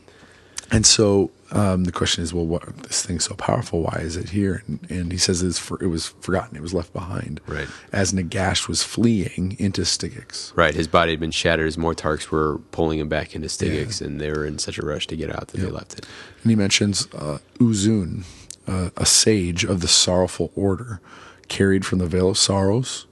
[0.72, 3.82] And so um, the question is, well, what this thing's so powerful?
[3.82, 4.62] Why is it here?
[4.66, 6.56] And, and he says it's for, it was forgotten.
[6.56, 7.42] It was left behind.
[7.46, 7.68] Right.
[7.92, 10.56] As Nagash was fleeing into Stygxx.
[10.56, 10.74] Right.
[10.74, 11.66] His body had been shattered.
[11.66, 15.06] His Mortarchs were pulling him back into Stygxx, and they were in such a rush
[15.08, 16.06] to get out that they left it.
[16.42, 18.24] And he mentions uh, Uzun,
[18.66, 21.02] uh, a sage of the sorrowful order,
[21.48, 23.06] carried from the Vale of Sorrows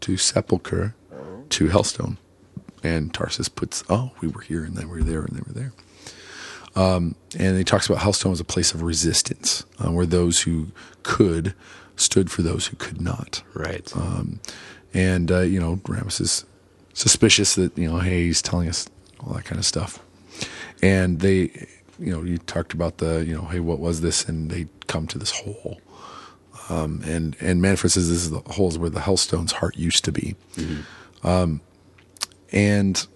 [0.00, 0.96] to Sepulchre
[1.50, 2.16] to Helstone.
[2.82, 5.54] And Tarsus puts, oh, we were here and then we were there and they were
[5.54, 5.72] there.
[6.76, 10.68] Um, and he talks about Helstone as a place of resistance, uh, where those who
[11.02, 11.54] could
[11.96, 13.42] stood for those who could not.
[13.54, 13.94] Right.
[13.96, 14.40] Um,
[14.92, 16.44] and uh, you know, Ramus is
[16.92, 18.88] suspicious that you know, hey, he's telling us
[19.20, 20.00] all that kind of stuff.
[20.82, 21.66] And they,
[21.98, 24.28] you know, you talked about the, you know, hey, what was this?
[24.28, 25.80] And they come to this hole.
[26.68, 30.12] Um, and and Mannfred says this is the holes where the Helstone's heart used to
[30.12, 30.34] be.
[31.22, 31.60] Um,
[32.52, 33.06] and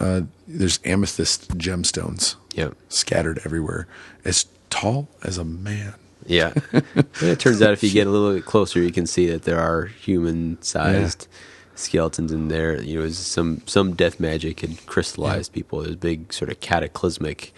[0.00, 2.74] uh, there's amethyst gemstones yep.
[2.88, 3.86] scattered everywhere,
[4.24, 5.94] as tall as a man.
[6.26, 6.52] Yeah.
[7.22, 9.60] It turns out if you get a little bit closer, you can see that there
[9.60, 11.28] are human-sized
[11.74, 12.80] skeletons in there.
[12.82, 15.80] You know, some some death magic had crystallized people.
[15.80, 17.52] It was a big sort of cataclysmic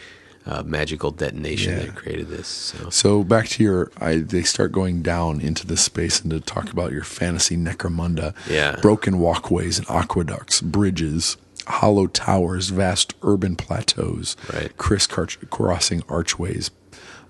[0.47, 1.87] uh, magical detonation Yeah.
[1.87, 2.47] that created this.
[2.49, 6.41] So So back to your, I, they start going down into this space and to
[6.41, 8.77] talk about your fantasy necromunda, Yeah.
[8.81, 11.37] broken walkways and aqueducts, bridges,
[11.69, 14.77] hollow towers, vast urban plateaus, Right.
[14.79, 16.71] criss-crossing archways,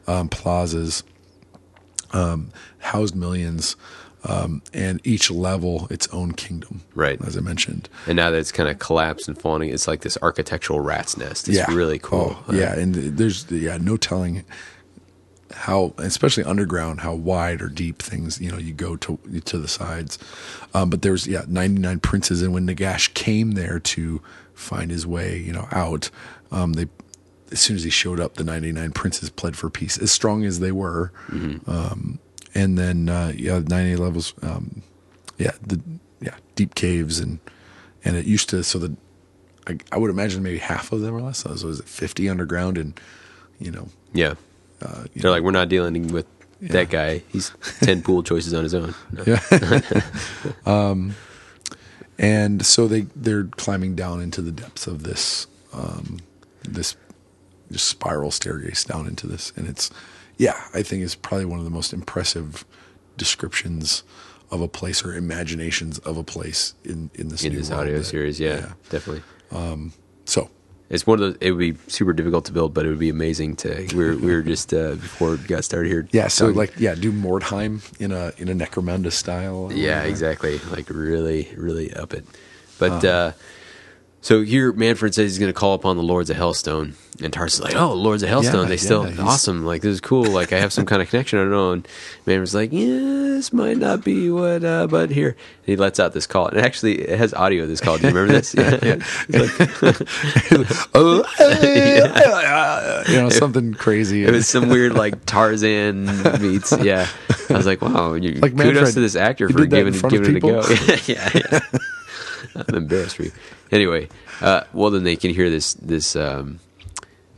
[0.07, 1.03] um, plazas,
[2.13, 3.77] um, housed millions,
[4.25, 6.83] um, and each level its own kingdom.
[6.95, 7.21] Right.
[7.25, 7.89] as I mentioned.
[8.07, 11.49] and now that it's kind of collapsed and falling, it's like this architectural rat's nest.
[11.49, 12.37] It's really cool.
[12.49, 14.45] Oh, yeah, and there's yeah no telling
[15.53, 19.69] how, especially underground, how wide or deep things you know you go to to the
[19.69, 20.19] sides.
[20.75, 24.21] Um, but there's yeah 99 princes, and when Nagash came there to
[24.55, 26.11] find his way, you know, out,
[26.51, 26.87] um, they
[27.51, 30.61] as soon as he showed up, the 99 princes pled for peace, as strong as
[30.61, 31.13] they were.
[31.67, 32.19] Um,
[32.55, 34.35] and then uh, yeah, 98 levels.
[34.43, 34.83] Um,
[35.39, 35.81] yeah, the
[36.21, 37.39] yeah deep caves and
[38.05, 38.97] and it used to so the
[39.67, 41.39] I, I would imagine maybe half of them or less.
[41.39, 42.99] So was it 50 underground and
[43.61, 44.35] you know Yeah.
[44.83, 46.27] Uh, They're know, like, we're not dealing with
[46.61, 47.23] that guy.
[47.31, 47.51] He's
[47.83, 48.95] 10 pool choices on his own.
[49.13, 49.25] No.
[49.27, 50.01] Yeah.
[50.67, 51.15] um,
[52.19, 56.19] and so they they're climbing down into the depths of this um,
[56.63, 56.97] this
[57.71, 59.91] just spiral staircase down into this, and it's
[60.37, 62.65] yeah, I think it's probably one of the most impressive
[63.17, 64.03] descriptions
[64.51, 68.05] of a place or imaginations of a place in in this In this audio that-
[68.05, 69.23] series, yeah, definitely.
[70.25, 70.51] So
[70.91, 71.37] It's one of those.
[71.41, 73.87] It would be super difficult to build, but it would be amazing to.
[73.95, 76.09] We were we were just uh, before we got started here.
[76.13, 79.71] yeah, so like yeah, do Mordheim in a in a Necromunda style.
[79.73, 80.09] yeah, whatever.
[80.09, 80.59] exactly.
[80.71, 82.25] Like really, really up it.
[82.79, 83.33] But uh,
[84.21, 87.61] so here, Mannfred says he's going to call upon the Lords of Helstone, and Tarsus
[87.61, 89.65] is like, "Oh, Lords of Helstone, Yeah, they still yeah, awesome.
[89.65, 90.25] Like this is cool.
[90.25, 91.39] Like I have some kind of connection.
[91.39, 91.89] I don't know." And
[92.27, 96.13] Mannfred's like, "Yeah, this might not be what, uh, but here." And he lets out
[96.13, 97.67] this call, and actually, it has audio.
[97.67, 97.99] This call.
[97.99, 98.55] Do you remember this?
[101.39, 103.03] Yeah.
[103.09, 104.25] you know something crazy.
[104.25, 106.07] It was some weird like Tarzan
[106.41, 106.73] meets.
[106.79, 107.09] Yeah,
[107.51, 109.93] I was like, wow, you, Like kudos Mannfred, to this actor for did that in
[109.93, 110.63] giving giving it a go.
[111.07, 111.61] yeah, yeah.
[112.69, 113.33] I'm embarrassed for you.
[113.71, 114.09] Anyway,
[114.41, 116.59] uh, well then they can hear this this um,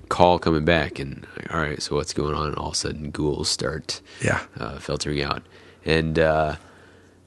[0.09, 2.48] call coming back, and all right, so what's going on?
[2.48, 4.40] And all of a sudden, ghouls start Yeah.
[4.59, 5.43] uh, filtering out,
[5.85, 6.57] and uh,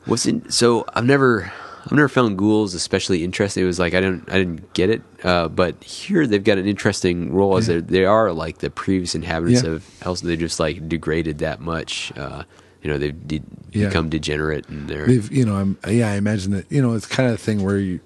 [0.06, 1.52] what's in so I've never.
[1.86, 3.62] I've never found ghouls especially interesting.
[3.62, 6.66] It was like I didn't I didn't get it, uh, but here they've got an
[6.66, 7.82] interesting role as Yeah.
[7.84, 9.72] they're like the previous inhabitants Yeah.
[9.72, 10.22] of Hell's.
[10.22, 12.14] They just like degraded that much.
[12.16, 12.44] Uh,
[12.82, 13.42] you know, they've de-
[13.74, 13.88] Yeah.
[13.90, 17.06] become degenerate and they're They've, you know, I'm, yeah, I imagine that, you know, it's
[17.06, 18.00] kind of the thing where you,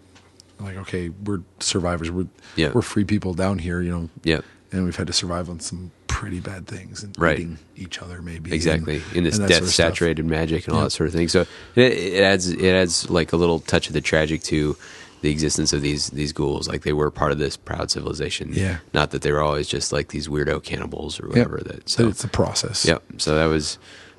[0.59, 2.09] like, okay, we're survivors.
[2.11, 2.71] We're, Yeah.
[2.73, 4.41] we're free people down here, you know, yeah
[4.73, 7.39] and we've had to survive on some pretty bad things and Right.
[7.39, 8.53] eating each other, maybe.
[8.53, 9.93] exactly and- in this death sort of stuff.
[9.93, 10.85] saturated magic and all Yeah.
[10.87, 11.29] that sort of thing.
[11.29, 14.75] So it, it adds it adds like a little touch of the tragic to
[15.21, 16.67] the existence of these these ghouls.
[16.67, 18.49] Like they were part of this proud civilization.
[18.53, 18.79] Yeah.
[18.93, 21.61] Not that they were always just like these weirdo cannibals or whatever.
[21.63, 21.67] Yep.
[21.67, 22.09] That So so.
[22.09, 22.83] it's a process.
[22.85, 23.03] Yep.
[23.19, 23.77] So that was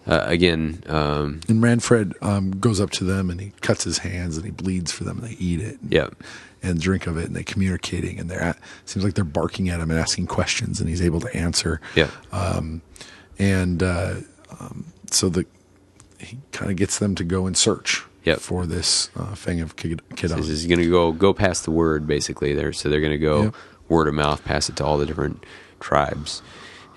[0.09, 0.83] uh, again.
[0.87, 4.51] Um, And Mannfred um, goes up to them and he cuts his hands and he
[4.51, 5.79] bleeds for them and they eat it.
[5.89, 6.17] Yep.
[6.63, 9.79] And drink of it and they're communicating and they're at, seems like they're barking at
[9.81, 11.81] him and asking questions and he's able to answer.
[11.95, 12.11] Yeah.
[12.33, 12.83] Um,
[13.39, 14.15] and uh,
[14.59, 15.47] um, so the
[16.19, 18.41] he kind of gets them to go and search Yep.
[18.41, 20.37] for this uh, Fang of Kid- Kidon.
[20.39, 22.73] This is going to go go past the word basically there.
[22.73, 23.55] So they're going to go Yep.
[23.89, 25.45] word of mouth, pass it to all the different
[25.81, 26.43] tribes,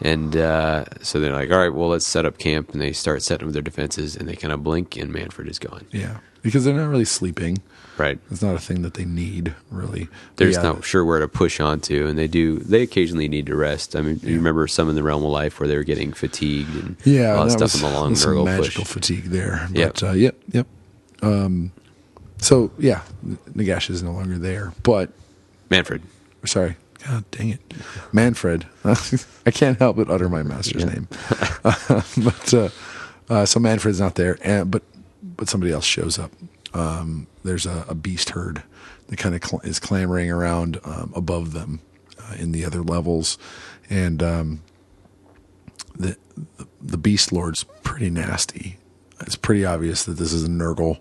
[0.02, 3.22] and uh, so they're like, all right, well, let's set up camp, and they start
[3.22, 5.86] setting up their defenses, and they kind of blink, and Mannfred is gone.
[5.92, 7.62] yeah, because they're not really sleeping.
[7.98, 8.18] Right.
[8.32, 10.06] It's not a thing that they need really.
[10.38, 12.58] They're But just yeah, not sure where to push onto, and they do.
[12.58, 13.96] They occasionally need to rest.
[13.96, 16.74] I mean, you remember some in the realm of life where they were getting fatigued
[16.84, 18.94] and Yeah, all that that stuff was, in the long some magical push.
[18.94, 19.68] fatigue there.
[19.74, 19.94] Yep.
[19.94, 20.68] But uh, yep, yep.
[21.22, 21.74] Um,
[22.40, 23.02] so yeah,
[23.54, 24.74] Nagash is no longer there.
[24.82, 25.12] But
[25.70, 26.02] Mannfred.
[26.46, 27.70] sorry, God dang it,
[28.14, 28.66] Mannfred.
[29.46, 31.08] I can't help but utter my master's name.
[31.64, 32.70] but uh,
[33.30, 34.84] uh, so Mannfred's not there, and but
[35.24, 36.32] but somebody else shows up.
[36.74, 38.64] Um, there's a, a beast herd
[39.08, 41.82] that kind of cl- is clamoring around um, above them
[42.20, 43.38] uh, in the other levels,
[43.90, 44.62] and um,
[45.96, 46.18] the,
[46.58, 48.78] the the beast lord's pretty nasty.
[49.22, 51.00] It's pretty obvious that this is a Nurgle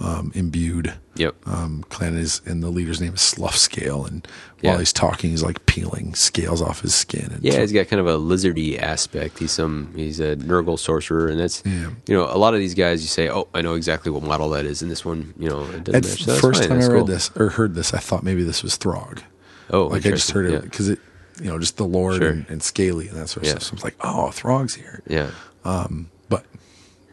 [0.00, 1.34] um, imbued Yep.
[1.46, 4.04] um, clan is, and the leader's name is Slough Scale.
[4.04, 4.26] And
[4.60, 4.70] Yeah.
[4.70, 7.30] while he's talking, he's like peeling scales off his skin.
[7.32, 9.38] And Yeah, he's got kind of a lizardy aspect.
[9.40, 11.90] He's some he's a Nurgle sorcerer, and that's Yeah.
[12.06, 13.02] you know a lot of these guys.
[13.02, 15.62] You say, oh, I know exactly what model that is, and this one, you know,
[15.64, 16.24] it doesn't At match.
[16.24, 16.68] So first fine.
[16.68, 17.04] time I read cool.
[17.06, 19.22] this or heard this, I thought maybe this was Throg.
[19.70, 20.58] oh, like I just heard it Yeah.
[20.60, 20.98] because it,
[21.42, 22.28] you know, just the Lord Sure.
[22.30, 23.58] and, and Scaly and that sort of Yeah.
[23.58, 23.62] stuff.
[23.64, 25.02] So I was like, oh, Throg's here.
[25.08, 25.30] Yeah,
[25.64, 26.44] Um, But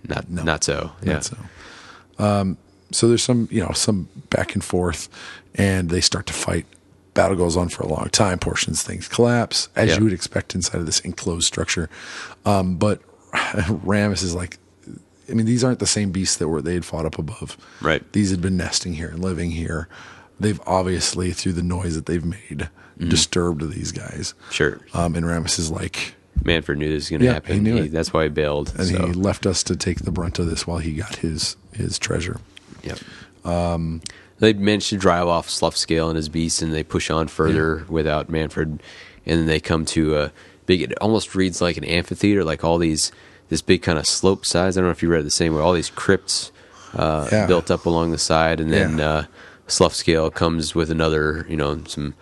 [0.07, 0.43] not No.
[0.43, 0.91] not so.
[1.03, 1.37] Yeah, not so.
[2.19, 2.57] Um,
[2.91, 5.09] so there's some, you know, some back and forth,
[5.55, 6.65] and they start to fight.
[7.13, 8.39] Battle goes on for a long time.
[8.39, 9.97] Portions things collapse as Yeah.
[9.97, 11.89] you would expect inside of this enclosed structure.
[12.45, 13.01] Um, but
[13.69, 14.57] Ramus is like,
[15.29, 17.57] I mean, these aren't the same beasts that were they had fought up above.
[17.81, 18.03] Right.
[18.13, 19.87] These had been nesting here and living here.
[20.39, 24.33] They've obviously, through the noise that they've made, disturbed these guys.
[24.51, 24.81] sure.
[24.93, 27.53] Um, and Ramus is like, Mannfred knew this was going to Yeah, happen.
[27.55, 27.91] he knew it.
[27.93, 28.73] That's why he bailed.
[28.77, 29.07] and so.
[29.07, 32.39] he left us to take the brunt of this while he got his his treasure.
[32.85, 32.99] Yep.
[33.45, 34.01] Um,
[34.39, 37.85] they managed to drive off Slough Scale and his beast, and they push on further
[37.89, 38.65] without Mannfred,
[39.25, 40.31] and then they come to a
[40.65, 40.81] big.
[40.81, 43.11] It almost reads like an amphitheater, like all these
[43.49, 44.77] this big kind of slope sides.
[44.77, 45.61] I don't know if you read it the same way.
[45.61, 46.51] All these crypts
[46.95, 47.45] uh, Yeah.
[47.47, 49.09] built up along the side, and then Yeah.
[49.09, 49.23] uh,
[49.67, 51.45] Slough Scale comes with another.
[51.49, 52.13] You know, some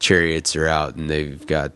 [0.00, 1.72] chariots are out, and they've got.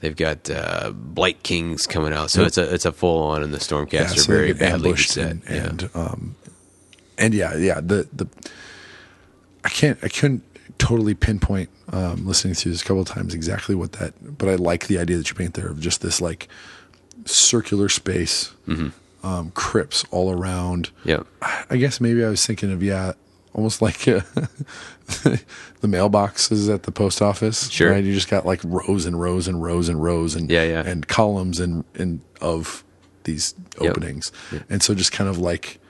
[0.00, 2.46] They've got uh, Blight Kings coming out, so Yep.
[2.46, 5.32] it's a it's a full on, and the Stormcast are so very badly beset.
[5.32, 5.56] and, yeah.
[5.66, 6.34] and um
[7.18, 8.26] and yeah yeah the the
[9.64, 10.42] I can't I couldn't
[10.78, 14.54] totally pinpoint um listening through this a couple of times exactly what that but I
[14.54, 16.48] like the idea that you paint there of just this like
[17.24, 18.52] circular space
[19.24, 21.22] um crypts all around yeah,
[21.68, 23.12] I guess maybe I was thinking of yeah,
[23.52, 24.20] almost like uh,
[25.06, 27.68] the mailboxes at the post office.
[27.70, 27.90] Sure.
[27.90, 28.04] right?
[28.04, 30.82] You just got like rows and rows and rows and rows and Yeah, yeah.
[30.86, 32.84] and columns and and of
[33.24, 33.90] these Yep.
[33.90, 34.32] openings,
[34.70, 35.80] and so just kind of like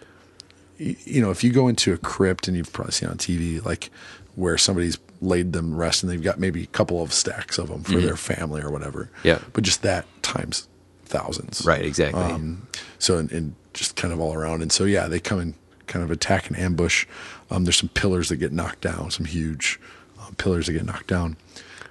[0.79, 3.91] you know, if you go into a crypt and you've probably seen on TV like
[4.37, 7.83] where somebody's laid them rest and they've got maybe a couple of stacks of them
[7.83, 9.11] for their family or whatever.
[9.19, 9.27] Mm-hmm.
[9.29, 9.39] Yeah.
[9.53, 10.69] but just that times
[11.05, 11.65] thousands.
[11.67, 12.23] right, exactly.
[12.23, 12.67] Um,
[12.99, 14.63] so and, and just kind of all around.
[14.63, 15.55] And so yeah, they come and
[15.89, 17.07] kind of attack and ambush.
[17.51, 19.81] Um, there's some pillars that get knocked down, some huge
[20.21, 21.37] uh, pillars that get knocked down,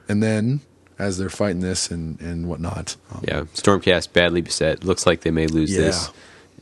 [0.08, 0.62] and then
[1.00, 4.84] as they're fighting this and and whatnot, um, Yeah, Stormcast badly beset.
[4.84, 5.82] Looks like they may lose Yeah.
[5.82, 6.12] this.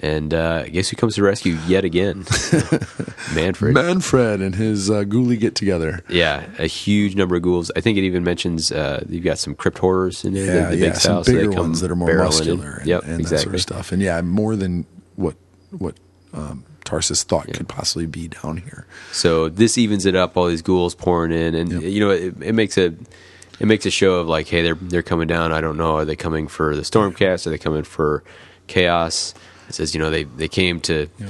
[0.01, 2.23] And uh, guess who comes to rescue yet again?
[3.33, 3.73] Mannfred.
[3.73, 6.01] Mannfred and his uh, ghoulie get together.
[6.09, 7.71] yeah, a huge number of ghouls.
[7.75, 10.45] I think it even mentions uh, you've got some crypt horrors in there.
[10.45, 12.87] Yeah, the, the yeah, big some style, bigger come ones that are more muscular and,
[12.87, 13.43] Yep, and that exactly.
[13.43, 13.91] sort of stuff.
[13.91, 14.85] And yeah, more than
[15.15, 15.35] what
[15.71, 15.95] what
[16.33, 18.85] um, Tarsus thought could possibly be down here.
[19.13, 20.35] So this evens it up.
[20.35, 21.81] All these ghouls pouring in, and Yep.
[21.83, 22.93] you know it, it makes a
[23.59, 25.53] it makes a show of like, hey, they're they're coming down.
[25.53, 25.95] I don't know.
[25.95, 27.47] Are they coming for the Stormcast?
[27.47, 28.23] Are they coming for
[28.67, 29.33] chaos?
[29.69, 31.29] It says you know they they came to Yep.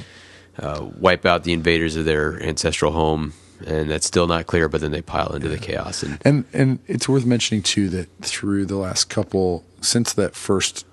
[0.59, 3.33] uh, wipe out the invaders of their ancestral home,
[3.65, 4.69] and that's still not clear.
[4.69, 8.07] But then they pile into the chaos, and And and it's worth mentioning too that
[8.21, 10.85] through the last couple since that first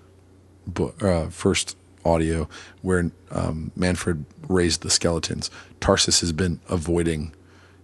[0.66, 2.48] book, uh, first audio
[2.82, 5.50] where um, Mannfred raised the skeletons,
[5.80, 7.32] Tarsus has been avoiding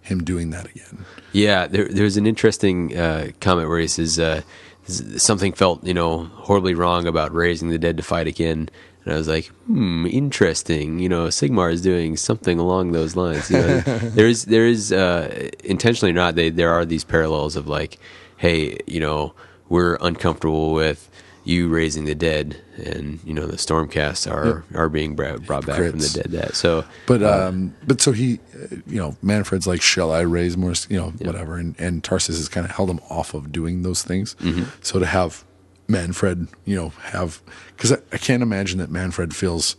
[0.02, 1.05] him doing that again.
[1.32, 4.43] Yeah, there, there's an interesting uh, comment where he says uh,
[4.86, 8.68] something felt you know horribly wrong about raising the dead to fight again,
[9.04, 10.98] And I was like, hmm, interesting.
[10.98, 13.50] You know, Sigmar is doing something along those lines.
[13.50, 17.56] You know, there is, there is, uh, intentionally or not, they, there are these parallels
[17.56, 17.98] of like,
[18.36, 19.34] hey, you know,
[19.68, 21.08] we're uncomfortable with
[21.48, 25.76] you raising the dead, and you know the stormcasts are are being brought, brought back
[25.76, 26.30] from the dead.
[26.32, 30.58] That so, But um, but so he, uh, you know, Mannfred's like, shall I raise
[30.58, 30.74] more?
[30.90, 31.56] You know, whatever.
[31.56, 34.34] And and Tarsus has kind of held him off of doing those things.
[34.40, 34.64] Mm-hmm.
[34.82, 35.42] So to have
[35.89, 37.40] Mannfred, you know, have
[37.77, 39.77] because I, I can't imagine that Mannfred feels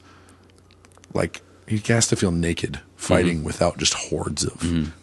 [1.14, 4.54] like he has to feel naked fighting without just hordes of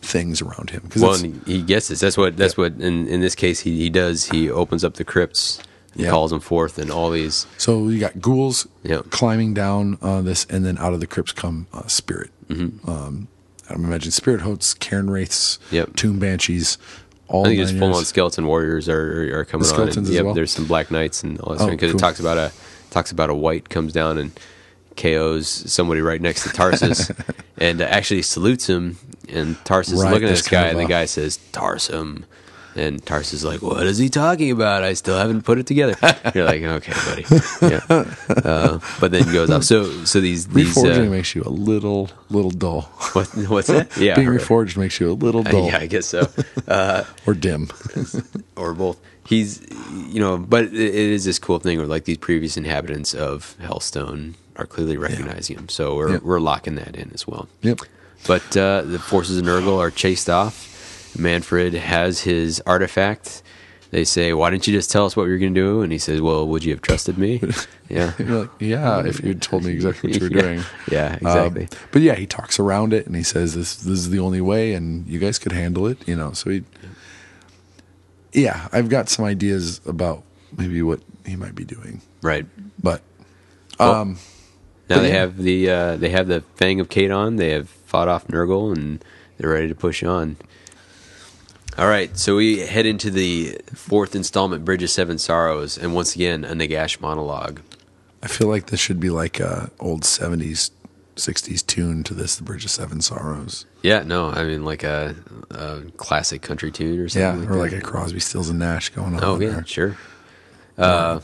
[0.02, 0.82] things around him.
[0.82, 1.00] Mm-hmm.
[1.00, 2.00] well, and he, he this.
[2.00, 4.26] That's what that's what in in this case he, he does.
[4.26, 5.58] He opens up the crypts,
[5.92, 6.10] and Yeah.
[6.10, 7.46] calls them forth, and all these.
[7.58, 9.02] So you got ghouls Yeah.
[9.10, 12.30] climbing down uh, this, and then out of the crypts come uh, spirit.
[12.48, 12.88] Mm-hmm.
[12.90, 13.28] Um,
[13.68, 15.96] I'm imagining spirit hosts, cairn wraiths, Yep.
[15.96, 16.78] tomb banshees.
[17.28, 19.74] All I think just full on skeleton warriors are are, coming The on.
[19.74, 20.34] skeletons And, as yep, well?
[20.34, 21.98] there's some black knights and all that Oh, because cool.
[21.98, 22.52] it talks about a
[22.90, 24.32] talks about a white comes down and
[24.96, 27.10] KOs somebody right next to Tarsus
[27.58, 28.98] and actually salutes him.
[29.28, 32.24] And Tarsus is looking at this guy, and the guy says Tarsum.
[32.76, 34.82] And Tarsus is like, "What is he talking about?
[34.84, 35.96] I still haven't put it together."
[36.34, 37.24] You're like, "Okay, buddy."
[37.62, 37.80] Yeah.
[38.28, 39.64] Uh, but then he goes off.
[39.64, 42.82] So, so these these Reforging uh, makes you a little, little dull.
[43.12, 43.96] what, what's that?
[43.96, 44.38] Yeah, Being right.
[44.40, 46.28] reforged makes you a little Uh, dull yeah, I guess so.
[46.68, 47.70] Uh, or dim.
[48.56, 49.00] or both.
[49.26, 49.60] He's,
[50.08, 53.56] you know, but it, it is this cool thing where like these previous inhabitants of
[53.60, 56.22] Helstone are clearly recognizing him, so we're Yep.
[56.22, 57.48] we're locking that in as well.
[57.62, 57.80] Yep.
[58.26, 60.74] But uh, the forces of Nurgle are chased off.
[61.16, 63.42] Mannfred has his artifact.
[63.90, 65.92] They say, "Why didn't you just tell us what you were going to do?" And
[65.92, 67.40] he says, "Well, would you have trusted me?"
[67.88, 70.42] Yeah, like, yeah, if you'd told me exactly what you were Yeah.
[70.42, 70.62] doing.
[70.90, 71.62] Yeah, exactly.
[71.62, 74.40] Um, but yeah, he talks around it and he says this this is the only
[74.40, 76.32] way and you guys could handle it, you know.
[76.32, 76.64] So he
[78.32, 80.24] Yeah, I've got some ideas about
[80.56, 82.02] maybe what he might be doing.
[82.22, 82.46] right.
[82.82, 83.02] But
[83.78, 84.18] Well, um
[84.90, 85.20] Now But they yeah.
[85.20, 87.38] have the uh, they have the Fang of Kadon.
[87.38, 89.04] They have fought off Nurgle and
[89.38, 90.36] they're ready to push on.
[91.78, 96.14] All right, so we head into the fourth installment, Bridge of Seven Sorrows, and once
[96.14, 97.60] again a Nagash monologue.
[98.22, 100.70] I feel like this should be like a old 70s
[101.16, 103.66] 60s tune to this the Bridge of Seven Sorrows.
[103.82, 105.16] Yeah, no, I mean like a,
[105.50, 107.22] a classic country tune or something.
[107.22, 107.50] Yeah, something.
[107.50, 109.22] or like like a Crosby, Stills and Nash going on.
[109.22, 109.66] oh yeah, there.
[109.66, 109.96] sure.
[110.78, 111.20] Uh,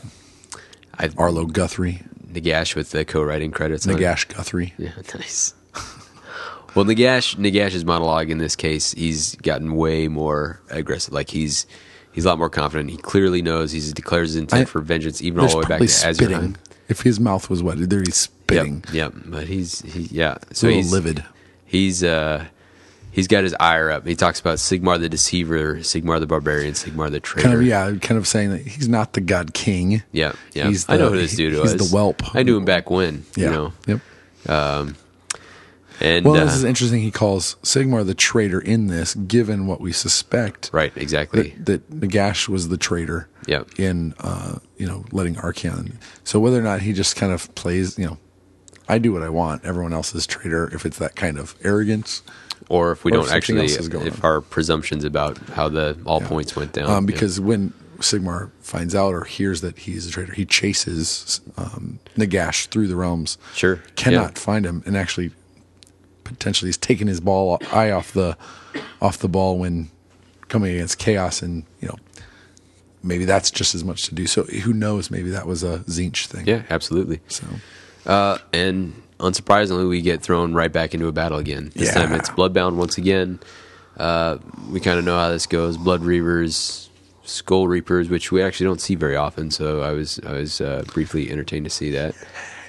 [0.99, 3.87] I Arlo Guthrie, Nagash with the co-writing credits.
[3.87, 3.97] on it.
[3.97, 4.73] Nagash Guthrie.
[4.77, 5.55] Yeah, nice.
[6.75, 11.13] Well, Nagash Nagash's monologue in this case, he's gotten way more aggressive.
[11.13, 11.65] Like he's
[12.11, 12.89] he's a lot more confident.
[12.89, 15.79] He clearly knows he's declares his intent I- for vengeance, even all the way back
[15.81, 16.29] to spitting.
[16.29, 16.55] Azyrheim.
[16.89, 18.83] If his mouth was wet, there he's spitting.
[18.91, 19.13] Yep, yep.
[19.25, 20.37] But he's he, yeah.
[20.51, 21.23] So he's livid.
[21.65, 22.45] He's uh
[23.11, 24.05] he's got his ire up.
[24.05, 27.47] He talks about Sigmar the deceiver, Sigmar the barbarian, Sigmar the traitor.
[27.47, 30.03] Kind of, yeah, kind of saying that he's not the god king.
[30.11, 30.67] Yeah, yeah.
[30.67, 31.71] He's I know who this dude is.
[31.71, 32.35] he's the whelp.
[32.35, 33.25] I knew him back when.
[33.35, 33.45] Yeah.
[33.45, 33.73] You know.
[33.87, 34.93] Yep.
[36.03, 37.01] And Well, uh, this is interesting.
[37.01, 40.69] He calls Sigmar the traitor in this, given what we suspect.
[40.73, 41.55] right, exactly.
[41.63, 43.29] That, that Nagash was the traitor.
[43.47, 43.79] Yep.
[43.79, 45.93] In uh, you know, letting Archaon.
[46.23, 48.17] So whether or not he just kind of plays, you know,
[48.87, 49.65] I do what I want.
[49.65, 50.73] Everyone else is traitor.
[50.73, 52.21] If it's that kind of arrogance,
[52.69, 54.29] or if we Or don't something actually, else is going if on.
[54.31, 57.13] our presumptions about how the all points went down, um, yeah.
[57.13, 62.67] because when Sigmar finds out or hears that he's a traitor, he chases um, Nagash
[62.67, 63.37] through the realms.
[63.53, 63.77] Sure.
[63.95, 64.39] cannot Yeah.
[64.39, 65.31] find him, and actually
[66.33, 68.37] potentially he's taking his ball eye off the
[69.01, 69.89] off the ball when
[70.49, 71.95] coming against chaos, and you know
[73.01, 74.27] maybe that's just as much to do.
[74.27, 75.09] So who knows?
[75.11, 76.45] Maybe that was a Tzeentch thing.
[76.47, 77.19] yeah, absolutely.
[77.27, 77.45] So
[78.05, 81.71] Uh, and unsurprisingly, we get thrown right back into a battle again.
[81.75, 82.03] This Yeah.
[82.05, 83.39] time it's Bloodbound once again.
[83.97, 84.37] Uh,
[84.69, 85.77] we kind of know how this goes.
[85.77, 86.87] Blood Reavers,
[87.23, 89.51] Skull Reapers, which we actually don't see very often.
[89.51, 92.15] So I was I was uh, briefly entertained to see that.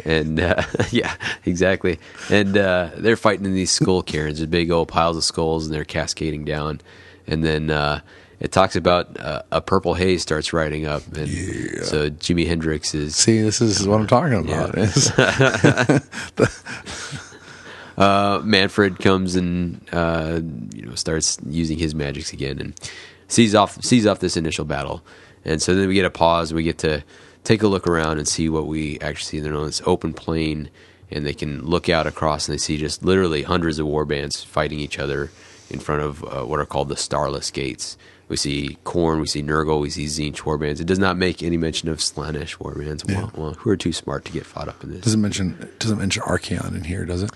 [0.05, 1.15] And uh, yeah,
[1.45, 1.99] exactly.
[2.31, 5.75] And uh, they're fighting in these skull cairns, there's big old piles of skulls, and
[5.75, 6.81] they're cascading down.
[7.27, 8.01] And then uh,
[8.41, 11.29] it talks about uh, a purple haze starts riding up, and
[11.85, 14.77] so Jimi Hendrix is see, this is what I'm talking about.
[14.85, 15.11] It's-
[17.97, 20.41] uh, Mannfred comes and uh,
[20.75, 22.75] you know starts using his magics again and
[23.29, 25.03] sees off sees off this initial battle,
[25.45, 26.53] and so then we get a pause.
[26.53, 27.05] We get to
[27.45, 29.41] take a look around and see what we actually see.
[29.41, 30.71] They're on this open plain,
[31.11, 34.43] and they can look out across and they see just literally hundreds of war bands
[34.43, 35.31] fighting each other
[35.71, 37.97] in front of uh, what are called the Starless Gates.
[38.27, 40.81] We see Khorne, we see Nurgle, we see Tzeentch warbands.
[40.81, 43.07] It does not make any mention of Slaanesh warbands.
[43.07, 45.03] Well, well, who are too smart to get fought up in this?
[45.03, 47.31] doesn't mention doesn't mention Archaon in here, does it?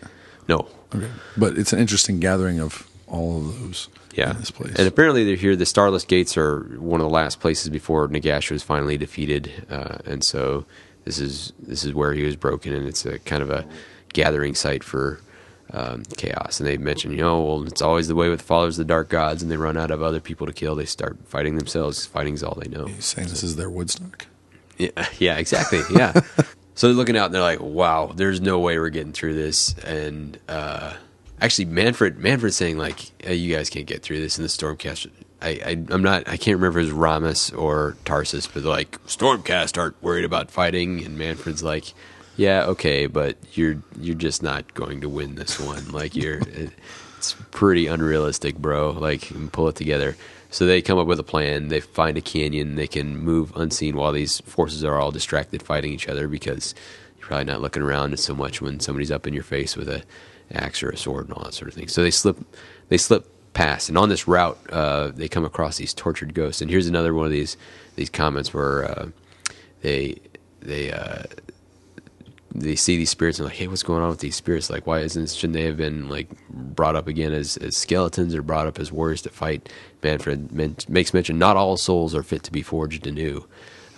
[0.49, 3.89] no, Okay, but it's an interesting gathering of all of those.
[4.15, 4.75] Yeah, this place.
[4.77, 5.55] and apparently they're here.
[5.55, 9.99] The Starless Gates are one of the last places before Nagash was finally defeated, uh,
[10.05, 10.65] and so
[11.05, 13.67] this is this is where he was broken, and it's a kind of a
[14.13, 15.21] gathering site for
[15.73, 16.61] um, chaos.
[16.61, 19.09] And they mention, you know, well, it's always the way with followers of the dark
[19.09, 20.75] gods, and they run out of other people to kill.
[20.75, 22.07] They start fighting themselves.
[22.07, 22.87] Fighting's all they know.
[22.87, 24.27] He's saying this is their Woodstock.
[24.79, 25.83] Yeah, yeah, exactly.
[25.91, 26.13] Yeah.
[26.75, 29.75] so they're looking out and they're like, "Wow, there's no way we're getting through this."
[29.85, 30.95] And uh,
[31.41, 35.11] actually, Mannfred, Mannfred's saying like, hey, "You guys can't get through this." And the Stormcast,
[35.41, 39.03] I, I, I'm not, I can't remember if it Ramus or Tarsus, but they're like,
[39.07, 41.93] "Stormcast aren't worried about fighting," and Mannfred's like,
[42.37, 45.91] "Yeah, okay, but you're you're just not going to win this one.
[45.91, 46.71] Like you're." It,
[47.19, 48.93] it's pretty unrealistic, bro.
[48.93, 50.17] Like, pull it together.
[50.51, 51.69] So they come up with a plan.
[51.69, 52.77] They find a canyon.
[52.77, 56.75] They can move unseen while these forces are all distracted fighting each other because
[57.19, 60.05] you're probably not looking around so much when somebody's up in your face with a
[60.53, 61.89] axe or a sword and all that sort of thing.
[61.89, 62.39] So they slip,
[62.89, 66.63] they slip past, and on this route, uh, they come across these tortured ghosts.
[66.63, 67.57] And here's another one of these
[67.97, 69.09] these comments where uh,
[69.83, 70.19] they
[70.61, 71.25] they uh,
[72.55, 74.71] they see these spirits and like, hey, what's going on with these spirits?
[74.71, 78.43] Like, why isn't shouldn't they have been like brought up again as, as skeletons or
[78.43, 79.69] brought up as warriors to fight?
[80.03, 83.47] Mannfred men- makes mention not all souls are fit to be forged anew,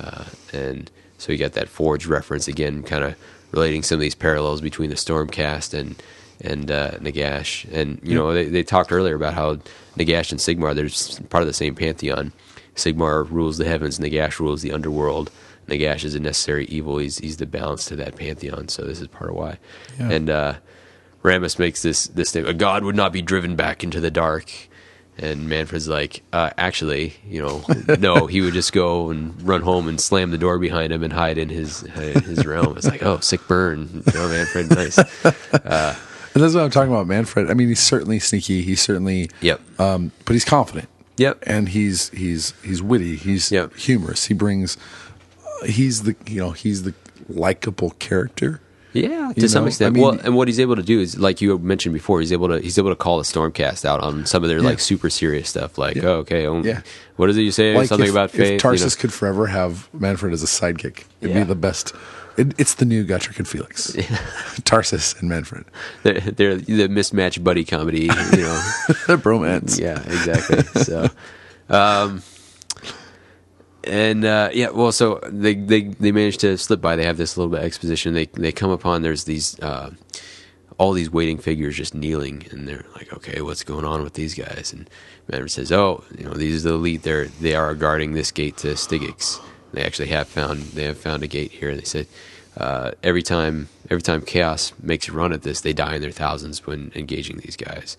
[0.00, 3.14] uh, and so you got that forge reference again, kind of
[3.52, 6.02] relating some of these parallels between the Stormcast and
[6.40, 7.70] and uh, Nagash.
[7.72, 9.56] And you know, they, they talked earlier about how
[9.96, 12.32] Nagash and Sigmar they're part of the same pantheon.
[12.74, 15.30] Sigmar rules the heavens, Nagash rules the underworld.
[15.68, 16.98] Nagash is a necessary evil.
[16.98, 18.68] He's he's the balance to that pantheon.
[18.68, 19.58] So this is part of why.
[19.98, 20.10] Yeah.
[20.10, 20.54] And uh,
[21.22, 24.50] Ramus makes this this thing: a god would not be driven back into the dark.
[25.18, 27.62] And Mannfred's like, uh, actually, you know,
[27.98, 31.12] no, he would just go and run home and slam the door behind him and
[31.12, 32.78] hide in his in his realm.
[32.78, 34.98] It's like, oh, sick burn, you know, Mannfred, nice.
[35.52, 35.96] And
[36.34, 37.50] that's what I'm talking about, Mannfred.
[37.50, 38.62] I mean, he's certainly sneaky.
[38.62, 39.60] He's certainly, Yep.
[39.80, 40.88] um, but he's confident.
[41.16, 41.42] Yep.
[41.46, 43.16] and he's he's he's witty.
[43.16, 43.76] He's Yep.
[43.76, 44.26] humorous.
[44.26, 44.78] He brings.
[45.62, 46.94] uh, he's the you know he's the
[47.28, 48.60] likable character.
[48.92, 49.86] Yeah, to You some know, extent.
[49.88, 52.32] I mean- well, and what he's able to do is, like you mentioned before, he's
[52.32, 55.08] able to he's able to call the Stormcast out on some of their like super
[55.10, 55.78] serious stuff.
[55.78, 56.02] Like, Yeah.
[56.06, 56.80] oh, okay, um, Yeah.
[57.16, 57.74] what is it you say?
[57.86, 58.52] Something if, about if faith.
[58.52, 59.00] you Tarsus know?
[59.02, 61.40] could forever have Mannfred as a sidekick, it'd Yeah.
[61.40, 61.92] be the best.
[62.40, 63.94] It, it's the new Gotrek and Felix,
[64.64, 65.66] Tarsus and Mannfred.
[66.04, 68.02] they're, they're the mismatched buddy comedy.
[68.02, 68.14] You know,
[69.06, 69.78] They're bromance.
[69.78, 70.62] yeah, exactly.
[70.82, 71.08] So,
[71.68, 72.22] um,
[73.84, 76.96] and uh, yeah, well, so they they they managed to slip by.
[76.96, 78.14] They have this little bit of exposition.
[78.14, 79.90] They they come upon there's these uh,
[80.78, 84.34] all these waiting figures just kneeling, and they're like, okay, what's going on with these
[84.34, 84.72] guys?
[84.72, 84.88] And
[85.30, 87.02] Mannfred says, oh, you know, these are the elite.
[87.02, 89.40] They're they are guarding this gate to Styx.
[89.72, 91.74] They actually have found they have found a gate here.
[91.74, 92.06] They said.
[92.56, 96.10] Uh, every time, every time chaos makes a run at this, they die in their
[96.10, 97.96] thousands when engaging these guys.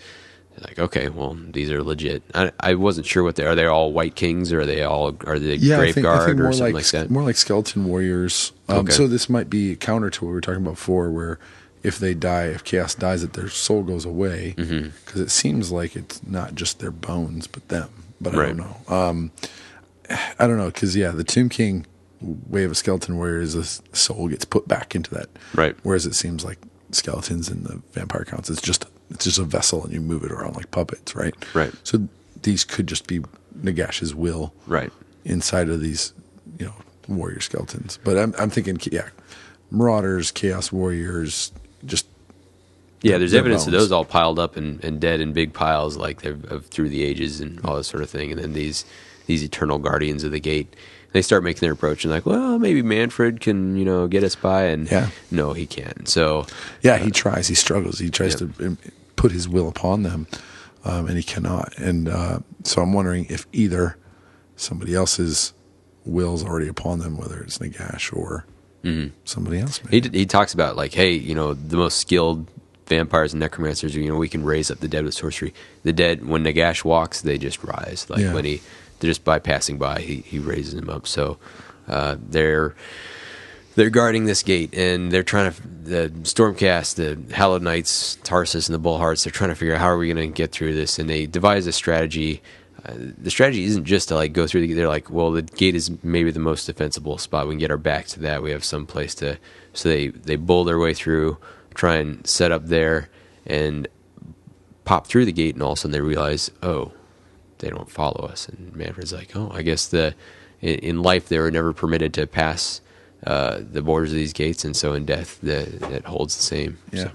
[0.53, 2.21] They're like, okay, well, these are legit.
[2.35, 3.55] I, I wasn't sure what they are.
[3.55, 6.21] They all Wight Kings, or are they all are they Yeah, Grave I think, Guard
[6.21, 7.09] I think or something like, like, that?
[7.09, 8.51] more like skeleton warriors.
[8.67, 8.91] Um, Okay.
[8.91, 11.39] So this might be counter to what we were talking about before, where
[11.81, 14.53] if they die, if chaos dies, that their soul goes away.
[14.57, 15.21] Because Mm-hmm.
[15.21, 17.89] it seems like it's not just their bones, but them.
[18.19, 18.57] But I Right.
[18.57, 18.93] don't know.
[18.93, 19.31] Um,
[20.39, 21.85] I don't know because yeah, the Tomb King
[22.21, 23.63] way of a skeleton warrior is a
[23.95, 25.27] soul gets put back into that.
[25.55, 25.75] Right.
[25.83, 26.59] Whereas it seems like
[26.91, 30.31] skeletons in the vampire counts, it's just it's just a vessel and you move it
[30.31, 31.33] around like puppets, right?
[31.53, 31.73] Right.
[31.83, 32.07] So
[32.43, 33.21] these could just be
[33.61, 34.91] Nagash's will Right.
[35.25, 36.13] inside of these,
[36.59, 36.75] you know,
[37.07, 37.99] warrior skeletons.
[38.03, 39.09] But I'm I'm thinking, yeah,
[39.71, 41.51] marauders, chaos warriors,
[41.85, 42.05] just
[43.01, 46.21] Yeah, there's evidence of those all piled up and, and dead in big piles, like
[46.21, 48.31] they've of, through the ages and all this sort of thing.
[48.31, 48.85] And then these
[49.31, 50.67] these eternal guardians of the gate,
[51.13, 54.35] they start making their approach and like, well, maybe Mannfred can you know get us
[54.35, 55.09] by, and Yeah.
[55.29, 56.07] no, he can't.
[56.07, 56.45] So
[56.81, 58.77] yeah, he tries, he struggles, he tries to um,
[59.15, 60.27] put his will upon them,
[60.83, 61.77] um, and he cannot.
[61.77, 63.97] And uh, so I'm wondering if either
[64.55, 65.53] somebody else's
[66.05, 68.45] will's already upon them, whether it's Nagash or
[69.25, 69.79] somebody else.
[69.83, 69.95] Maybe.
[69.97, 72.47] he d- he talks about like, hey, you know, the most skilled
[72.87, 75.53] vampires and necromancers, you know, we can raise up the dead with sorcery.
[75.83, 78.09] The dead, when Nagash walks, they just rise.
[78.09, 78.33] Like Yeah.
[78.33, 78.59] when he,
[79.01, 81.07] just by passing by, he he raises them up.
[81.07, 81.37] So
[81.87, 82.75] uh, they're
[83.75, 88.75] they're guarding this gate and they're trying to the stormcast the hallowed knights tarsus and
[88.75, 90.99] the bullhearts they're trying to figure out how are we going to get through this
[90.99, 92.41] and they devise a strategy
[92.85, 95.75] uh, the strategy isn't just to like go through the they're like well the gate
[95.75, 98.63] is maybe the most defensible spot we can get our back to that we have
[98.63, 99.37] some place to
[99.73, 101.37] so they they bull their way through
[101.73, 103.09] try and set up there
[103.45, 103.87] and
[104.83, 106.91] pop through the gate and all of a sudden they realize oh
[107.61, 108.47] they don't follow us.
[108.49, 110.13] And Mannfred's like, oh, I guess the
[110.61, 112.81] in, life they were never permitted to pass
[113.25, 115.59] uh, the borders of these gates, and so in death the,
[115.95, 116.77] it holds the same.
[116.91, 117.03] Yeah.
[117.03, 117.11] So,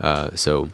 [0.00, 0.68] uh, so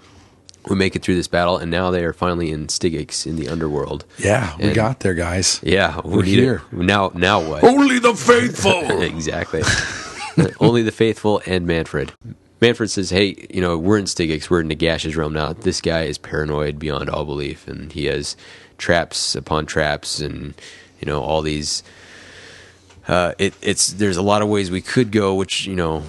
[0.69, 3.49] we make it through this battle, and now they are finally in Styx in the
[3.49, 4.05] underworld.
[4.19, 5.61] yeah, we And- got there, guys.
[5.63, 6.27] Yeah, we it.
[6.27, 6.63] here.
[6.71, 7.65] Now, now what?
[7.65, 9.03] Only the faithful.
[9.03, 9.63] exactly.
[10.61, 12.11] only the faithful and Mannfred.
[12.61, 15.53] Mannfred says, "Hey, you know, we're in Stygxx, we're in Nagash's realm now.
[15.53, 18.37] This guy is paranoid beyond all belief, and he has
[18.83, 20.55] traps upon traps, and
[21.01, 21.83] you know, all these.
[23.09, 25.35] Uh, it, it's there's a lot of ways we could go.
[25.35, 26.01] Which you know,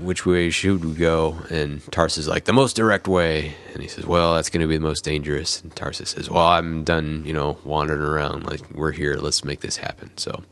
[0.00, 1.38] which way should we go?
[1.50, 4.66] And Tarsus is like the most direct way, and he says, "Well, that's going to
[4.66, 7.24] be the most dangerous." And Tarsus says, "Well, I'm done.
[7.26, 8.46] You know, wandering around.
[8.46, 9.16] Like we're here.
[9.16, 10.42] Let's make this happen." So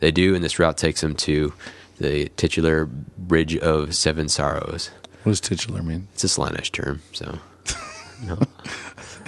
[0.00, 1.52] they do, and this route takes them to
[1.98, 4.90] the titular Bridge of Seven Sorrows.
[5.22, 6.08] What does titular mean?
[6.14, 7.38] It's a Slaanesh term, so
[8.26, 8.38] no.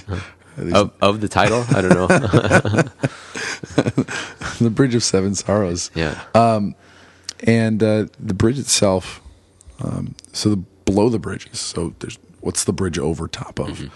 [0.57, 2.07] of of the title, I don't know.
[4.61, 5.91] the Bridge of Seven Sorrows.
[5.95, 6.25] yeah,
[7.47, 9.21] and uh, the bridge itself.
[9.83, 11.61] Um, so the below the bridges.
[11.61, 13.91] So there's what's the bridge over top of?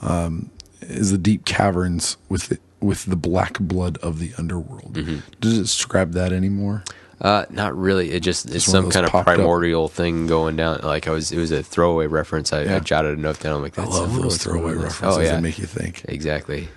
[0.00, 0.50] Um,
[0.80, 4.94] is the deep caverns with the, with the black blood of the underworld.
[5.40, 6.82] Does it describe that anymore?
[7.22, 8.10] Uh, not really.
[8.10, 9.36] It just it's some kind of popped up.
[9.36, 10.80] primordial thing going down.
[10.82, 12.52] Like I was, it was a throwaway reference.
[12.52, 13.54] I, I jotted a note down.
[13.56, 16.04] I'm like, I love those throwaway references Oh yeah, that make you think.
[16.08, 16.68] exactly.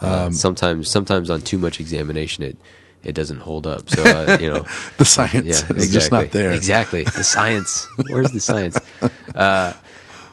[0.00, 2.56] Um, Uh, sometimes, sometimes on too much examination, it
[3.04, 3.90] it doesn't hold up.
[3.90, 4.64] So uh, you know,
[4.96, 5.86] The science yeah, is exactly.
[5.88, 6.52] just not there.
[6.52, 7.04] Exactly.
[7.04, 7.86] The science.
[8.08, 8.78] Where's the science?
[9.34, 9.74] Uh,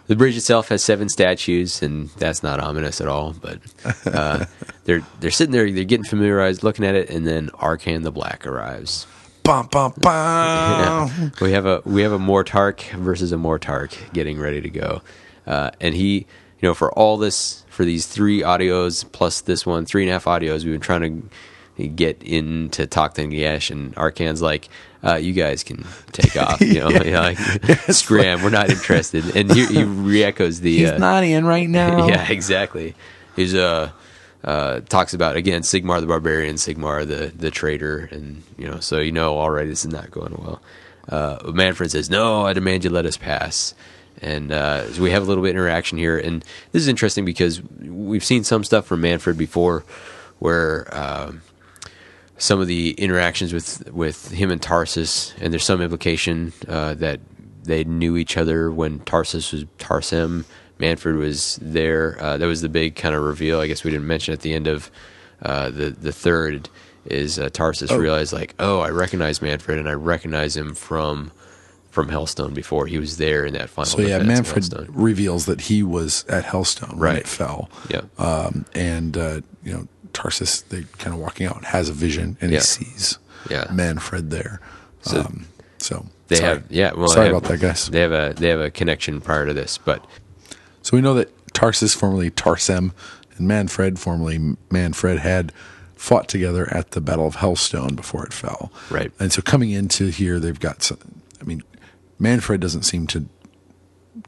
[0.07, 3.33] the bridge itself has seven statues, and that's not ominous at all.
[3.41, 3.59] But
[4.05, 4.45] uh,
[4.85, 8.47] they're they're sitting there, they're getting familiarized, looking at it, and then Arkhan the Black
[8.47, 9.05] arrives.
[9.47, 10.03] Bum, bum, bum.
[10.11, 11.29] Yeah.
[11.39, 15.01] We have a we have a Mortarch versus a Mortarch getting ready to go,
[15.45, 16.27] uh, and he,
[16.59, 20.13] you know, for all this for these three audios plus this one, three and a
[20.13, 21.29] half audios, we've been trying
[21.77, 24.67] to get in to talk to Nagash, and Arkhan's like,
[25.01, 27.37] uh, "You guys can take off," you know, know, like
[27.89, 32.09] scram, we're not interested, and he, he re-echoes the He's uh, not in right now.
[32.09, 32.95] yeah, exactly.
[33.37, 33.91] He's uh,
[34.47, 38.99] uh, talks about again Sigmar the barbarian, Sigmar the the traitor, and you know, so
[38.99, 40.61] you know already this is not going well.
[41.09, 43.75] Uh, Mannfred says, "No, I demand you let us pass."
[44.21, 47.25] And uh, so we have a little bit of interaction here, and this is interesting
[47.25, 49.83] because we've seen some stuff from Mannfred before,
[50.39, 51.41] where um,
[52.37, 57.19] some of the interactions with with him and Tarsus, and there's some implication uh, that
[57.63, 60.45] they knew each other when Tarsus was Tarsem.
[60.79, 62.17] Mannfred was there.
[62.21, 63.59] Uh, that was the big kind of reveal.
[63.59, 64.91] I guess we didn't mention at the end of
[65.41, 66.69] uh, the the third
[67.05, 71.31] is uh, Tarsus realized like, oh, I recognize Mannfred, and I recognize him from
[71.89, 73.85] from Helstone before he was there in that final.
[73.89, 77.17] So yeah, Mannfred reveals that he was at Helstone when Right.
[77.17, 77.69] it fell.
[77.89, 78.01] Yeah.
[78.19, 82.51] Um, and uh, you know, Tarsus, they kind of walking out, has a vision and
[82.51, 82.59] Yeah.
[82.59, 83.17] he sees
[83.49, 83.65] Yeah.
[83.71, 84.59] Mannfred there.
[85.01, 85.47] So um,
[85.79, 86.47] so They sorry.
[86.49, 86.91] have yeah.
[86.93, 87.87] Well, sorry have- about that, guys.
[87.89, 90.05] They have a they have a connection prior to this, but
[90.87, 92.93] So we know that Tarsus, formerly Tarsem,
[93.35, 94.37] and Mannfred, formerly
[94.69, 95.51] Mannfred, had
[95.97, 98.71] fought together at the Battle of Helstone before it fell.
[98.89, 99.11] Right.
[99.19, 100.99] And so coming into here, they've got some.
[101.41, 101.61] I mean,
[102.21, 103.25] Mannfred doesn't seem to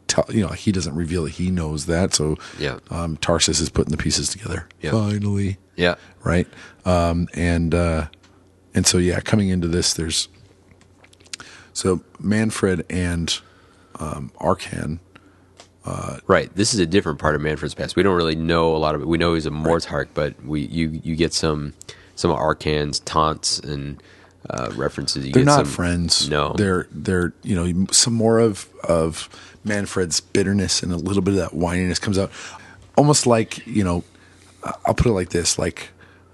[0.08, 0.26] tell.
[0.28, 2.14] You know, he doesn't reveal that he knows that.
[2.14, 2.80] So Yeah.
[2.90, 4.68] um, Tarsus is putting the pieces together.
[4.82, 4.92] Yeah.
[4.92, 5.60] Finally.
[5.78, 5.96] yeah,
[6.26, 6.48] Right.
[6.84, 8.08] Um, and uh,
[8.74, 10.28] and so yeah, coming into this, there's
[11.72, 13.40] so Mannfred and
[13.98, 15.00] um, Arkhan.
[15.86, 16.54] Right.
[16.56, 17.96] This is a different part of Mannfred's past.
[17.96, 19.08] We don't really know a lot of it.
[19.08, 21.74] We know he's a Mortarch, but we you you get some
[22.16, 24.02] some of Arkhan's taunts and
[24.50, 25.26] uh, references.
[25.26, 26.30] You they're get not some, friends.
[26.30, 26.54] No.
[26.54, 29.30] they're they're you know some more of of
[29.64, 32.32] Mannfred's bitterness and a little bit of that whininess comes out,
[32.98, 34.04] almost like you know,
[34.86, 35.90] I'll put it like this: like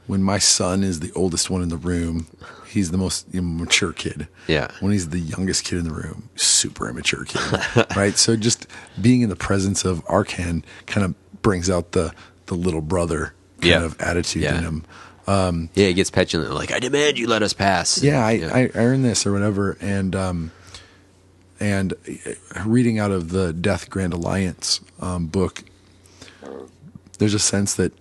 [0.08, 2.28] when my son is the oldest one in the room,
[2.68, 4.28] he's the most mature kid.
[4.48, 4.70] Yeah.
[4.80, 7.42] When he's the youngest kid in the room, super immature kid,
[7.96, 8.18] right?
[8.18, 8.68] So just
[9.02, 12.14] being in the presence of Arkhan kind of brings out the
[12.48, 13.84] the little brother kind Yeah.
[13.86, 14.58] of attitude Yeah.
[14.60, 14.86] in him.
[15.74, 16.54] yeah, he gets petulant.
[16.54, 18.02] Like I demand you let us pass.
[18.04, 19.78] yeah, I, I, I earned this or whatever.
[19.82, 20.52] And um,
[21.60, 25.64] and uh, reading out of the Death Grand Alliance um, book,
[27.18, 27.94] there's a sense that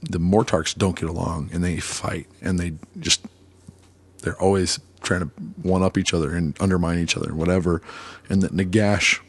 [0.00, 3.24] the Mortarchs don't get along and they fight and they just
[4.22, 5.26] they're always trying to
[5.62, 7.82] one up each other and undermine each other and whatever.
[8.28, 9.20] And that Nagash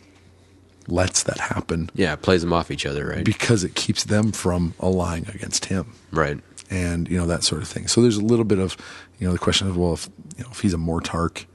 [0.88, 3.24] lets that happen yeah, plays them off each other, right?
[3.24, 6.40] because it keeps them from allying against him right.
[6.70, 7.88] and you know that sort of thing.
[7.88, 8.78] So there's a little bit of
[9.20, 11.46] you know the question of well if you know if he's a Mortarch,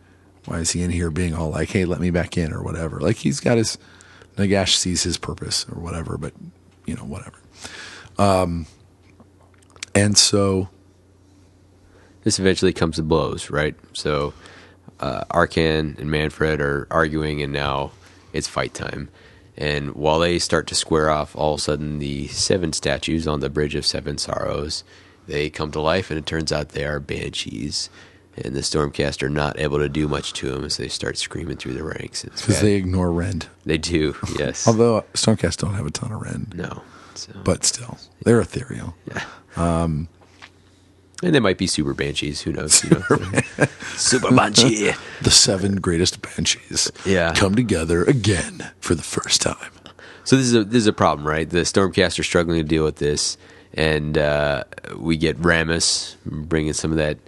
[0.46, 3.00] why is he in here being all like hey let me back in or whatever?
[3.00, 3.78] Like he's got his
[4.36, 6.32] Nagash sees his purpose or whatever, but
[6.86, 7.38] you know whatever.
[8.18, 8.66] Um,
[9.94, 10.68] and so
[12.28, 13.74] This eventually comes to blows, right?
[13.94, 14.34] So
[15.00, 17.92] uh, Arkhan and Mannfred are arguing, and now
[18.34, 19.08] it's fight time.
[19.56, 23.40] And while they start to square off, all of a sudden the seven statues on
[23.40, 24.84] the Bridge of Seven Sorrows
[25.26, 27.88] they come to life, and it turns out they are banshees.
[28.36, 31.56] and the Stormcast are not able to do much to them as they start screaming
[31.56, 32.24] through the ranks.
[32.24, 33.48] Because they ignore rend.
[33.64, 34.68] they do, yes.
[34.68, 36.82] Although Stormcast don't have a ton of rend, no,
[37.14, 38.94] so, but still they're ethereal.
[41.22, 42.42] And they might be super banshees.
[42.42, 42.84] Who knows?
[42.84, 43.66] You know?
[43.96, 44.92] super banshee.
[45.22, 47.34] The seven greatest banshees, Yeah.
[47.34, 49.72] come together again for the first time.
[50.24, 51.48] So this is a this is a problem, right?
[51.48, 53.36] The Stormcast are struggling to deal with this,
[53.74, 54.64] and uh,
[54.96, 57.18] we get Ramus bringing some of that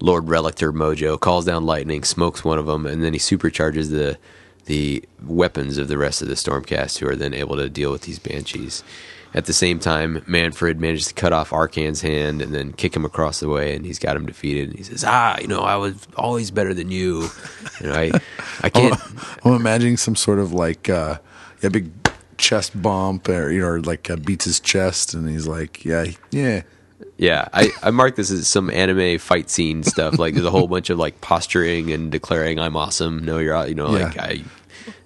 [0.00, 4.18] Lord Relictor mojo, calls down lightning, smokes one of them, and then he supercharges the
[4.66, 8.02] the weapons of the rest of the Stormcast, who are then able to deal with
[8.02, 8.82] these banshees.
[9.38, 13.04] At the same time, Mannfred manages to cut off Arkhan's hand and then kick him
[13.04, 14.70] across the way, and he's got him defeated.
[14.70, 17.28] And he says, "Ah, you know, I was always better than you.
[17.80, 18.10] You know, I,
[18.62, 19.00] I can't."
[19.44, 21.18] I'm imagining some sort of like uh,
[21.62, 21.92] a big
[22.36, 26.62] chest bump, or you know, like uh, beats his chest, and he's like, "Yeah, yeah."
[27.18, 30.18] Yeah, I, I marked this as some anime fight scene stuff.
[30.18, 33.24] Like there's a whole bunch of like posturing and declaring I'm awesome.
[33.24, 33.68] No, you're out.
[33.68, 34.24] You know, like Yeah.
[34.24, 34.30] I,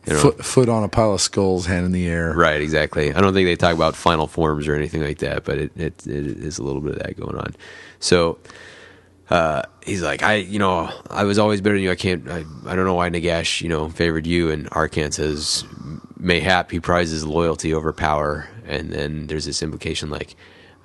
[0.07, 2.33] you know, Foot, foot on a pile of skulls, hand in the air.
[2.35, 3.15] right, exactly.
[3.15, 6.07] I don't think they talk about final forms or anything like that, but it it,
[6.07, 7.55] it is a little bit of that going on.
[7.99, 8.39] So.
[9.31, 11.91] Uh, he's like, I, you know, I was always better than you.
[11.91, 14.51] I can't, I, I don't know why Nagash, you know, favored you.
[14.51, 15.65] And Arkhan says,
[16.19, 18.47] mayhap he prizes loyalty over power.
[18.67, 20.37] And then there's this implication like,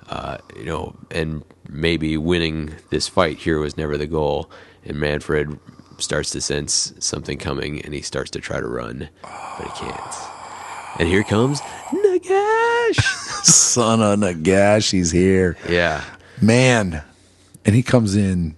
[0.08, 4.50] uh, you know, and maybe winning this fight here was never the goal.
[4.84, 5.58] And Mannfred
[5.98, 10.14] starts to sense something coming, and he starts to try to run, but he can't.
[10.98, 11.60] And here comes
[11.90, 13.02] Nagash.
[13.44, 15.56] Son of Nagash, he's here.
[15.68, 16.04] yeah,
[16.40, 17.02] Man.
[17.64, 18.54] And he comes in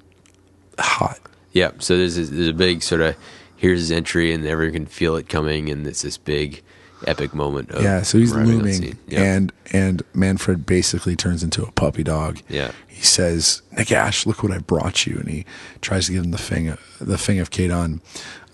[0.79, 1.19] hot.
[1.53, 1.73] yeah.
[1.79, 3.17] So there's this, there's a big sort of
[3.57, 6.63] here's his entry, and everyone can feel it coming, and it's this big
[7.07, 7.71] epic moment.
[7.71, 8.99] Of Yeah, so he's looming.
[9.09, 9.23] Yeah.
[9.23, 12.41] and and Mannfred basically turns into a puppy dog.
[12.49, 12.73] Yeah.
[12.89, 15.45] he says, "Nagash, look what I brought you," and he
[15.81, 18.01] tries to give him the thing, the thing of Kadon,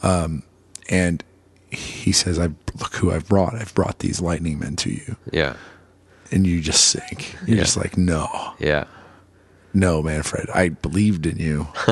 [0.03, 0.43] um,
[0.89, 1.25] and
[1.71, 3.55] he says, "I look who I've brought.
[3.57, 5.55] I've brought these lightning men to you," yeah,
[6.31, 7.35] and you just sink.
[7.47, 7.65] You're Yeah.
[7.65, 8.29] just like, "No,
[8.61, 8.85] yeah,
[9.75, 11.67] no, Mannfred, I believed in you.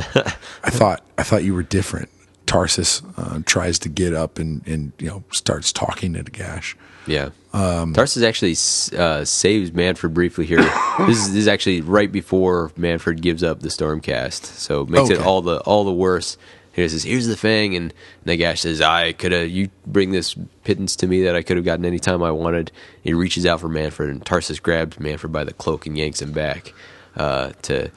[0.62, 2.08] I thought I thought you were different."
[2.46, 6.74] Tarsus uh, tries to get up and, and you know starts talking to Nagash.
[7.06, 7.30] yeah.
[7.52, 8.56] Um, Tarsus actually
[8.98, 10.58] uh, saves Mannfred briefly here.
[11.06, 15.10] this, is, this is actually right before Mannfred gives up the Stormcast, so it makes
[15.10, 16.36] it all the all the worse.
[16.72, 17.94] He says, "Here's the thing," and
[18.26, 20.34] Nagash says, "I could have you bring this
[20.64, 22.72] pittance to me that I could have gotten any time I wanted."
[23.02, 26.32] He reaches out for Mannfred, and Tarsus grabs Mannfred by the cloak and yanks him
[26.32, 26.74] back
[27.16, 27.90] uh, to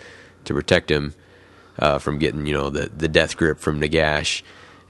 [0.45, 1.15] to protect him
[1.79, 4.41] uh, from getting you know the the death grip from Nagash,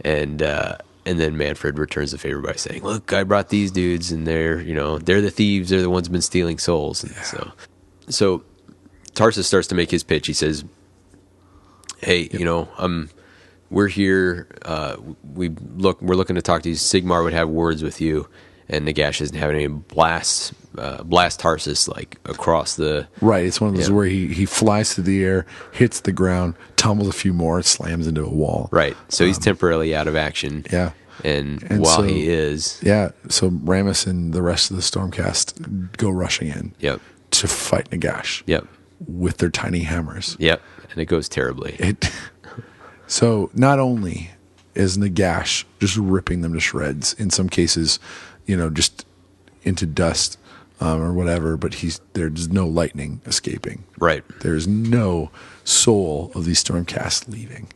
[0.03, 4.11] and uh, and then Mannfred returns the favor by saying, "Look, I brought these dudes,
[4.11, 5.69] and they're you know they're the thieves.
[5.69, 7.51] They're the ones been stealing souls." And so,
[8.09, 8.43] so
[9.14, 10.27] Tarsus starts to make his pitch.
[10.27, 10.65] He says,
[11.99, 13.09] "Hey, you know, um,
[13.69, 14.47] we're here.
[14.64, 14.97] Uh,
[15.34, 16.01] we look.
[16.01, 16.76] We're looking to talk to you.
[16.76, 18.27] Sigmar would have words with you."
[18.69, 23.45] And Nagash isn't having any blast, uh, blast Tarsus like across the Right.
[23.45, 23.95] It's one of those Yeah.
[23.95, 28.07] where he, he flies through the air, hits the ground, tumbles a few more, slams
[28.07, 28.68] into a wall.
[28.72, 28.95] Right.
[29.10, 30.57] So he's temporarily out of action.
[30.57, 30.91] Um, Yeah.
[31.23, 33.10] And, And while so- he is, Yeah.
[33.30, 36.99] So Ramus and the rest of the Stormcast go rushing in yep,
[37.31, 38.68] to fight Nagash yep,
[39.07, 40.35] with their tiny hammers.
[40.39, 40.61] yep,
[40.91, 41.76] and it goes terribly.
[41.80, 42.10] It.
[43.07, 44.31] So not only
[44.76, 47.99] is Nagash just ripping them to shreds, in some cases,
[48.48, 49.06] you know, just
[49.64, 50.38] into dust
[50.82, 53.84] um, or whatever, but he's there's no lightning escaping.
[53.99, 54.24] Right.
[54.41, 55.30] There's no
[55.64, 57.68] soul of these Stormcast leaving.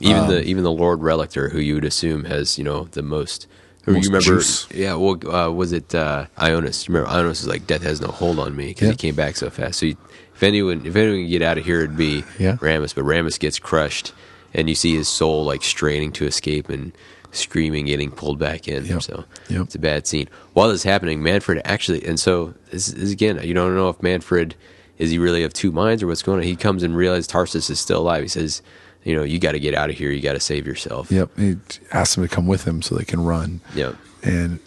[0.00, 3.02] Even Um, the even the Lord Relictor, who you would assume has you know the
[3.02, 3.46] most.
[3.84, 4.40] Who Most you remember?
[4.40, 4.66] juice.
[4.74, 4.94] Yeah.
[4.94, 6.86] Well, uh, was it uh, Ionus?
[6.86, 8.90] You Remember, Ionus was like, "Death has no hold on me" because Yeah.
[8.90, 9.78] he came back so fast.
[9.78, 9.96] So, you,
[10.34, 12.58] if anyone, if anyone can get out of here, it'd be Yeah.
[12.60, 12.92] Ramus.
[12.92, 14.12] But Ramus gets crushed,
[14.52, 16.92] and you see his soul like straining to escape and
[17.32, 18.84] screaming, getting pulled back in.
[18.84, 19.02] Yep.
[19.02, 19.62] So Yep.
[19.62, 20.28] it's a bad scene.
[20.54, 23.98] While this is happening, Mannfred actually, and so this is again, you don't know if
[23.98, 24.52] Mannfred
[24.98, 26.44] is he really of two minds or what's going on.
[26.44, 28.22] He comes and realizes Tarsus is still alive.
[28.22, 28.60] He says,
[29.04, 30.10] "You know, you got to get out of here.
[30.10, 31.30] You got to save yourself." Yep.
[31.38, 31.56] He
[31.92, 33.60] asks them to come with him so they can run.
[33.74, 33.96] Yep.
[34.22, 34.58] And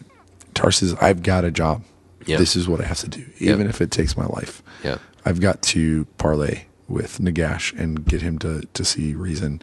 [0.56, 1.84] Tarsus, I've got a job.
[2.26, 2.40] Yep.
[2.40, 3.54] This is what I have to do, Yep.
[3.56, 4.64] even if it takes my life.
[4.84, 5.00] Yep.
[5.26, 9.62] I've got to parlay with Nagash and get him to, to see reason.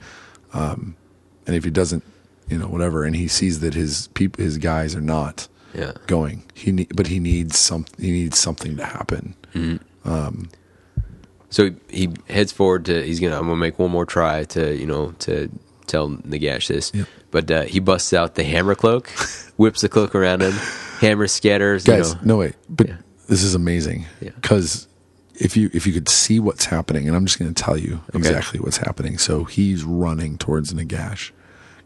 [0.52, 0.94] Um,
[1.46, 2.04] and if he doesn't,
[2.50, 5.92] you know, whatever, and he sees that his people, his guys are not Yeah.
[6.06, 9.34] going, he ne- but he needs some, he needs something to happen.
[10.04, 10.50] Um,
[11.52, 13.02] So he heads forward to.
[13.02, 13.36] He's gonna.
[13.36, 15.50] I'm gonna make one more try to you know to
[15.88, 16.92] tell Nagash this.
[16.94, 17.08] Yep.
[17.32, 19.08] But uh, he busts out the hammer cloak,
[19.56, 20.52] whips the cloak around him,
[21.00, 21.82] hammer scatters.
[21.84, 22.20] Guys, you know.
[22.24, 22.96] no wait, but Yeah.
[23.28, 24.30] this is amazing Yeah.
[24.40, 24.86] because
[25.34, 28.00] if you if you could see what's happening, and I'm just going to tell you
[28.14, 29.18] exactly what's happening.
[29.18, 31.32] So he's running towards Nagash.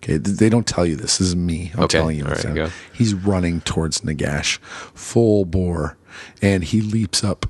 [0.04, 1.16] Okay, they don't tell you this.
[1.18, 1.72] This is me.
[1.74, 2.24] I'm Okay, telling you.
[2.24, 2.70] right, happening.
[2.92, 5.96] He's running towards Nagash, full bore,
[6.42, 7.46] and he leaps up,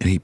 [0.00, 0.20] and he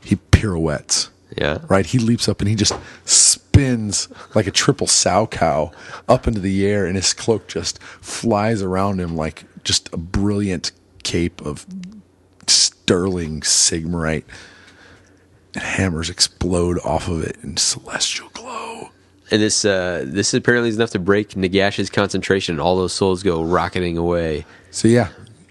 [0.00, 1.10] he pirouettes.
[1.36, 1.58] Yeah.
[1.68, 2.72] Right, he leaps up and he just
[3.04, 5.72] spins like a triple Salchow
[6.08, 10.72] up into the air, and his cloak just flies around him like just a brilliant
[11.04, 11.66] cape of
[12.46, 14.24] sterling sigmarite.
[15.54, 18.27] And hammers explode off of it in celestial.
[19.30, 22.54] And this uh, this apparently is enough to break Nagash's concentration.
[22.54, 24.46] and All those souls go rocketing away.
[24.70, 25.08] So yeah,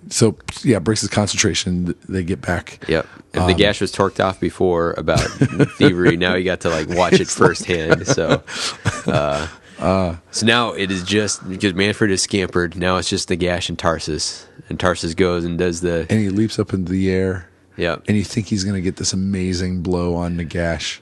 [0.09, 1.93] so yeah, breaks his concentration.
[2.09, 2.79] They get back.
[2.87, 3.05] Yep.
[3.33, 5.19] If Um, Nagash was torqued off before about
[5.77, 8.07] thievery, now he got to like watch it firsthand.
[8.07, 8.41] So,
[9.05, 9.47] uh,
[10.31, 12.75] so now it is just because Mannfred is scampered.
[12.77, 16.57] Now it's just Nagash and Tarsus, and Tarsus goes and does the And he leaps
[16.57, 17.49] up into the air.
[17.75, 20.97] Yeah, And you think he's going to get this amazing blow on Nagash.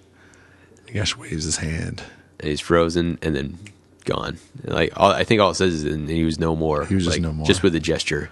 [0.88, 2.04] Nagash waves his hand.
[2.40, 3.58] And he's frozen and then
[4.06, 4.38] gone.
[4.64, 6.86] Like all, I think all it says is and he was no more.
[6.86, 7.46] He was just like, no more.
[7.46, 8.30] Just with a gesture.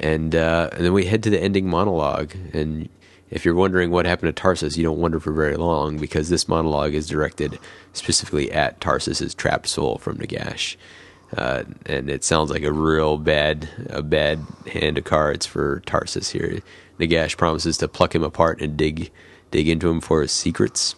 [0.00, 2.34] and uh, and then we head to the ending monologue.
[2.52, 2.88] And
[3.30, 6.48] if you're wondering what happened to Tarsus, you don't wonder for very long because this
[6.48, 7.58] monologue is directed
[7.92, 10.76] specifically at Tarsus's trapped soul from Nagash.
[11.36, 14.40] Uh, and it sounds like a real bad a bad
[14.72, 16.60] hand of cards for Tarsus here.
[16.98, 19.10] Nagash promises to pluck him apart and dig
[19.50, 20.94] dig into him for his secrets.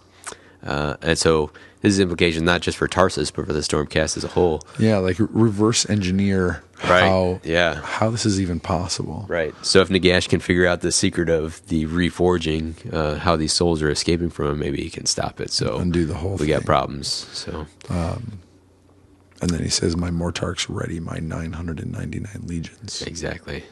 [0.63, 1.51] Uh, and so
[1.83, 4.63] this is implication not just for Tarsus, but for the Stormcast as a whole.
[4.79, 7.75] Yeah, like reverse engineer Right, how yeah.
[7.83, 9.27] how this is even possible.
[9.29, 9.55] Right.
[9.63, 13.83] So if Nagash can figure out the secret of the reforging, uh, how these souls
[13.83, 15.51] are escaping from him, maybe he can stop it.
[15.51, 17.09] So Undo the whole We got problems.
[17.09, 23.65] So And then he says, "My Mortarch's ready, my 999 legions." exactly.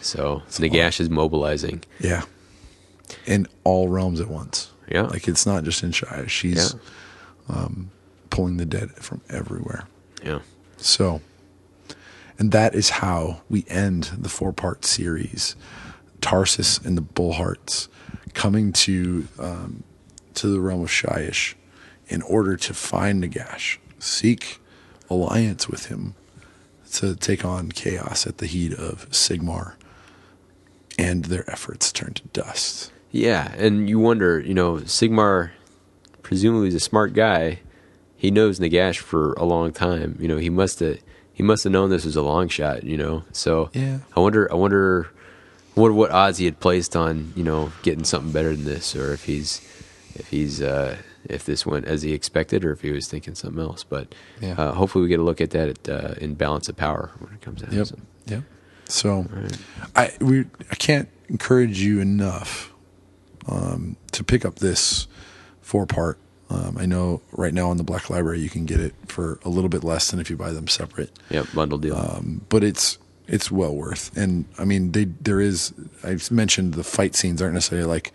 [0.00, 1.84] So Nagash is mobilizing.
[2.00, 2.22] Yeah,
[3.26, 4.70] in all realms at once.
[4.90, 5.02] Yeah.
[5.02, 6.28] like it's not just in Shia.
[6.28, 6.80] She's Yeah.
[7.48, 7.90] Um,
[8.30, 9.86] pulling the dead from everywhere.
[10.22, 10.40] Yeah.
[10.76, 11.20] So,
[12.38, 15.56] and that is how we end the four part series
[16.20, 17.88] Tarsus and the Bullhearts
[18.34, 19.84] coming to um,
[20.34, 21.54] to the realm of Shyish
[22.08, 24.60] in order to find Nagash, seek
[25.10, 26.14] alliance with him
[26.92, 29.74] to take on chaos at the heat of Sigmar,
[30.98, 32.92] and their efforts turn to dust.
[33.10, 35.50] Yeah, and you wonder, you know, Sigmar
[36.26, 37.60] presumably is a smart guy.
[38.16, 40.16] He knows Nagash for a long time.
[40.20, 40.98] You know, he must have
[41.32, 42.82] he must have known this was a long shot.
[42.82, 43.98] You know, so Yeah.
[44.16, 45.08] I wonder, I wonder,
[45.74, 49.12] what what odds he had placed on you know getting something better than this, or
[49.12, 49.60] if he's
[50.14, 50.96] if he's uh,
[51.28, 53.84] if this went as he expected, or if he was thinking something else.
[53.84, 54.54] But Yeah.
[54.58, 57.40] uh, hopefully, we get a look at that uh, in balance of power when it
[57.42, 57.72] comes out.
[57.72, 57.86] Yep.
[57.86, 57.96] So,
[58.26, 58.42] Yep.
[58.88, 59.26] So
[59.94, 62.72] I we I can't encourage you enough
[63.48, 65.06] um, to pick up this
[65.66, 66.16] four part.
[66.48, 69.48] Um, I know right now on the Black Library you can get it for a
[69.48, 71.96] little bit less than if you buy them separate, yep, bundle deal.
[71.96, 74.16] um, but it's it's well worth.
[74.16, 75.74] And I mean, they there is
[76.04, 78.12] I've mentioned the fight scenes aren't necessarily like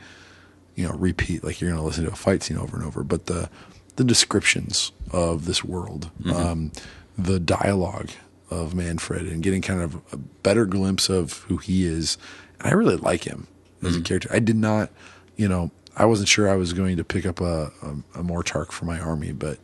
[0.76, 3.04] you know repeat like you're going to listen to a fight scene over and over,
[3.04, 3.50] but the
[3.98, 6.72] the descriptions of this world, um,
[7.18, 8.12] the dialogue
[8.50, 12.18] of Mannfred, and getting kind of a better glimpse of who he is.
[12.60, 13.48] And I really like him
[13.84, 14.30] as a character.
[14.32, 14.90] I did not,
[15.36, 18.72] you know, I wasn't sure I was going to pick up a a, a Mortarch
[18.72, 19.60] for my army, but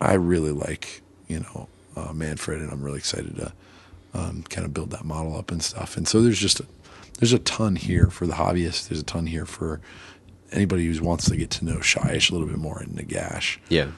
[0.00, 3.52] I really like you know uh, Mannfred, and I'm really excited to
[4.14, 5.96] um, kind of build that model up and stuff.
[5.96, 6.66] And so there's just a,
[7.20, 8.88] there's a ton here for the hobbyist.
[8.88, 9.80] There's a ton here for
[10.52, 13.58] anybody who wants to get to know Shyish a little bit more and Nagash.
[13.68, 13.88] yeah,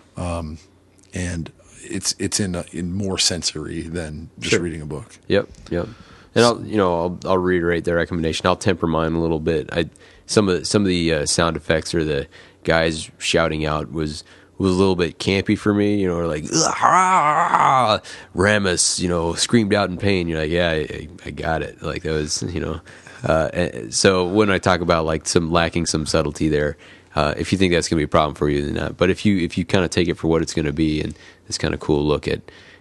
[1.15, 1.51] And
[1.83, 4.61] it's it's in a, in more sensory than just Sure.
[4.63, 5.19] reading a book.
[5.29, 5.89] Yep, yep.
[6.35, 8.47] And I'll you know I'll I'll reiterate the recommendation.
[8.47, 9.71] I'll temper mine a little bit.
[9.73, 9.89] I
[10.27, 12.27] some of the, some of the uh, sound effects or the
[12.65, 14.25] guys shouting out was
[14.59, 15.97] was a little bit campy for me.
[16.01, 18.01] You know, or like "Ah!"
[18.35, 20.29] Ramus, you know, screamed out in pain.
[20.29, 21.83] You're like, yeah, I, I got it.
[21.83, 22.81] Like that was you know.
[23.25, 26.77] Uh, so when I talk about like some lacking some subtlety there,
[27.15, 28.97] uh, if you think that's going to be a problem for you, then not.
[28.97, 31.01] But if you if you kind of take it for what it's going to be,
[31.01, 31.17] and
[31.47, 32.41] this kind of cool look at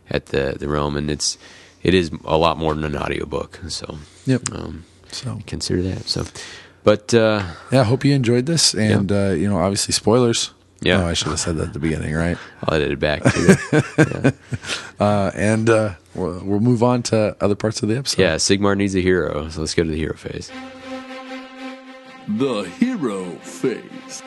[0.10, 1.38] at the the realm, and it's
[1.84, 3.60] it is a lot more than an audiobook.
[3.70, 4.42] So Yep.
[4.54, 6.08] um, So consider that.
[6.10, 6.26] So,
[6.86, 8.74] but uh, yeah, I hope you enjoyed this.
[8.74, 10.52] And uh, you know, obviously spoilers.
[10.82, 11.02] Yeah.
[11.04, 12.38] Oh, I should have said that at the beginning, right?
[12.64, 13.24] I'll edit it back.
[13.24, 14.34] To
[15.00, 18.22] Uh, and uh, we'll, we'll move on to other parts of the episode.
[18.22, 19.50] yeah, Sigmar needs a hero.
[19.50, 20.50] So let's go to the hero phase.
[22.28, 24.24] The hero phase.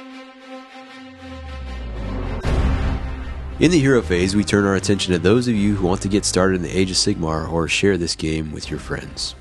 [3.61, 6.09] In the hero phase, we turn our attention to those of you who want to
[6.09, 9.35] get started in the Age of Sigmar or share this game with your friends.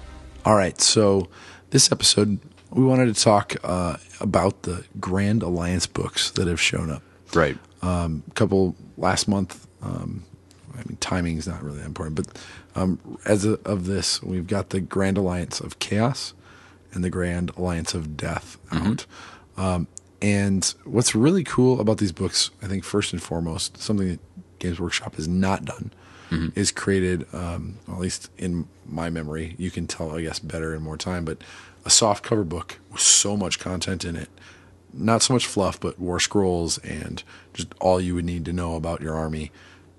[0.43, 0.79] All right.
[0.81, 1.27] So
[1.69, 2.39] this episode,
[2.71, 7.01] we wanted to talk uh, about the Grand Alliance books that have shown up.
[7.33, 7.57] Right.
[7.81, 9.67] Um, a couple last month.
[9.81, 10.23] Um,
[10.73, 12.45] I mean, timing is not really that important, but
[12.75, 16.33] um, as a, of this, we've got the Grand Alliance of Chaos
[16.93, 19.05] and the Grand Alliance of Death out.
[19.57, 19.87] Um,
[20.21, 24.19] and what's really cool about these books, I think, first and foremost, something that
[24.59, 25.91] Games Workshop has not done,
[26.55, 30.81] is created, um, at least in my memory, you can tell, I guess, better in
[30.81, 31.37] more time, but
[31.87, 34.27] a soft cover book with so much content in it.
[34.93, 37.23] Not so much fluff, but war scrolls and
[37.53, 39.51] just all you would need to know about your army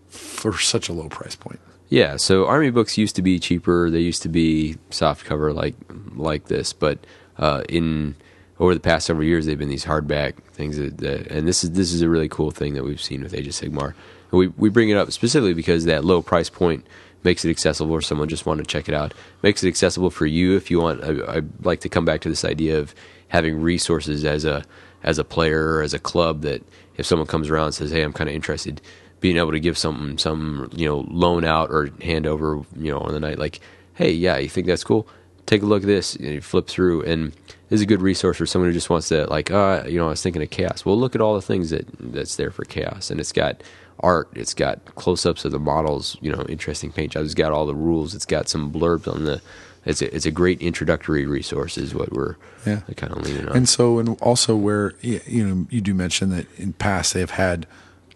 [0.08, 1.60] for such a low price point.
[1.88, 3.88] Yeah, so army books used to be cheaper.
[3.88, 5.74] They used to be soft cover like
[6.14, 6.98] like this, but
[7.38, 8.16] uh, in
[8.60, 10.76] over the past several years, they've been these hardback things.
[10.76, 13.32] That, that, and this is this is a really cool thing that we've seen with
[13.32, 13.94] Age of Sigmar.
[14.30, 16.86] We we bring it up specifically because that low price point
[17.24, 19.14] makes it accessible for someone just want to check it out.
[19.42, 21.02] Makes it accessible for you if you want.
[21.04, 22.94] I, like to come back to this idea of
[23.28, 24.64] having resources as a
[25.02, 26.62] as a player or as a club that
[26.96, 28.80] if someone comes around and says, "Hey, I'm kind of interested,"
[29.20, 32.98] being able to give some some you know loan out or hand over you know
[33.00, 33.60] on the night like,
[33.94, 35.06] "Hey, yeah, you think that's cool?
[35.46, 37.32] Take a look at this." And you flip through, and
[37.68, 40.06] this is a good resource for someone who just wants to like, uh, you know,
[40.06, 40.84] I was thinking of chaos.
[40.84, 43.62] Well, look at all the things that that's there for chaos, and it's got
[44.00, 47.26] art, it's got close-ups of the models, you know, interesting paint jobs.
[47.26, 48.14] It's got all the rules.
[48.14, 49.40] It's got some blurbs on the.
[49.84, 52.80] It's a, it's a great introductory resource, is what we're Yeah.
[52.96, 53.56] kind of leaning on.
[53.56, 57.66] And so, and also where you know you do mention that in past they've had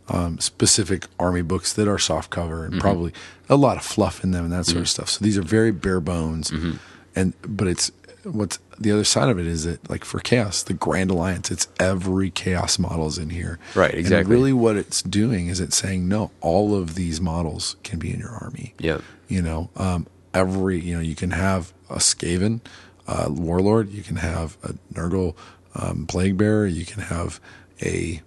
[0.09, 2.80] um, specific army books that are soft cover and mm-hmm.
[2.80, 3.12] probably
[3.48, 4.86] a lot of fluff in them and that sort of mm-hmm.
[4.86, 5.09] stuff.
[5.10, 6.76] So these are very bare bones, mm-hmm.
[7.16, 7.90] and but it's
[8.24, 11.68] what's the other side of it is that like for chaos, the Grand Alliance, it's
[11.80, 14.34] every chaos models in here, Right, And exactly.
[14.34, 18.20] really, what it's doing is it's saying no, all of these models can be in
[18.20, 18.74] your army.
[18.78, 18.98] Yeah.
[19.28, 22.60] You know, um, every you know you can have a Skaven
[23.06, 25.34] uh, warlord, you can have a Nurgle
[25.74, 27.40] um, plague bearer, you can have
[27.82, 28.20] a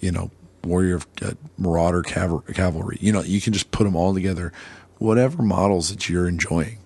[0.00, 0.30] you know
[0.64, 2.98] warrior of uh, marauder cav- cavalry.
[3.00, 4.52] You know, you can just put them all together.
[4.98, 6.78] Whatever models that you're enjoying,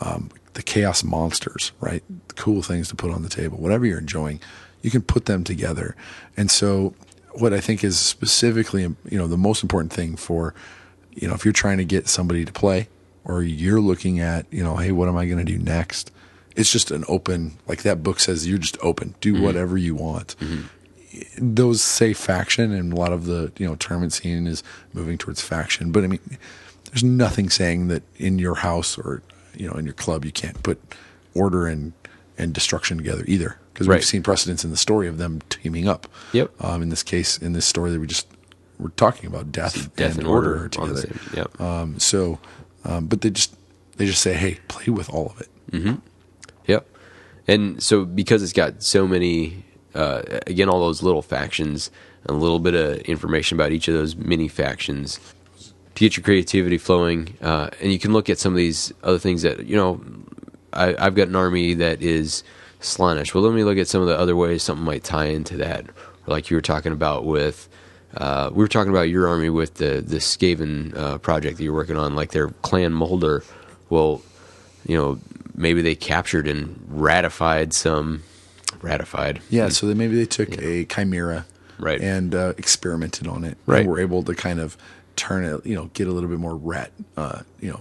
[0.00, 2.02] um, the chaos monsters, right?
[2.28, 3.58] The cool things to put on the table.
[3.58, 4.40] Whatever you're enjoying,
[4.82, 5.96] you can put them together.
[6.36, 6.94] And so,
[7.32, 10.54] what I think is specifically, you know, the most important thing for,
[11.12, 12.88] you know, if you're trying to get somebody to play,
[13.24, 16.10] or you're looking at, you know, hey, what am I going to do next?
[16.56, 19.14] It's just an open, like that book says, you're just open.
[19.20, 19.44] Do mm-hmm.
[19.44, 21.54] whatever you want mm-hmm.
[21.54, 24.62] those say faction and a lot of the you know tournament scene is
[24.92, 26.20] moving towards faction but i mean
[26.86, 29.22] there's nothing saying that in your house or
[29.58, 30.78] you know in your club you can't put
[31.34, 31.92] order and
[32.38, 33.96] and destruction together either because Right.
[33.96, 36.50] we've seen precedents in the story of them teaming up Yep.
[36.64, 38.26] um, in this case in this story that we just
[38.78, 41.60] we're talking about death, Death and, and order, order are on the together same- yep.
[41.60, 42.38] um, so
[42.84, 43.54] um, but they just
[43.96, 46.00] they just say hey play with all of it
[46.66, 46.86] Yep.
[47.46, 49.64] And so because it's got so many,
[49.94, 51.90] uh, again, all those little factions,
[52.26, 55.18] a little bit of information about each of those mini factions
[55.98, 57.36] to get your creativity flowing.
[57.42, 60.00] Uh, and you can look at some of these other things that, you know,
[60.72, 62.44] I, I've got an army that is
[62.80, 63.34] Slaanesh.
[63.34, 65.86] Well, let me look at some of the other ways something might tie into that.
[66.26, 67.68] Like you were talking about with,
[68.16, 71.74] uh, we were talking about your army with the, the Skaven uh, project that you're
[71.74, 73.42] working on, like their clan Moulder.
[73.90, 74.22] Well,
[74.86, 75.18] you know,
[75.56, 78.22] maybe they captured and ratified some
[78.82, 79.40] ratified.
[79.50, 81.44] Yeah, so they, maybe they took a chimera,
[81.80, 82.00] Right.
[82.00, 83.80] and uh, experimented on it, Right.
[83.80, 84.76] And were able to kind of
[85.18, 87.80] turn it, you know, get a little bit more rat, uh, you know,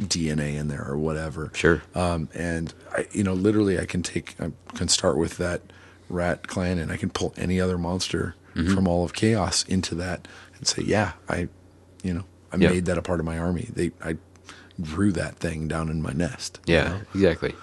[0.00, 1.50] DNA in there or whatever.
[1.54, 1.82] Sure.
[1.94, 5.60] Um, and I, you know, literally, I can take, I can start with that
[6.08, 8.74] rat clan, and I can pull any other monster Mm-hmm.
[8.74, 10.26] from all of chaos into that,
[10.58, 11.46] and say, yeah, I,
[12.02, 12.70] you know, I Yep.
[12.72, 13.68] made that a part of my army.
[13.72, 14.16] They, I
[14.80, 16.58] grew that thing down in my nest.
[16.66, 17.00] you Yeah, know?
[17.14, 17.54] exactly.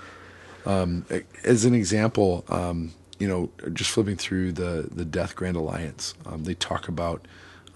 [1.43, 6.45] as an example, um, you know, just flipping through the the Death Grand Alliance, um,
[6.45, 7.27] they talk about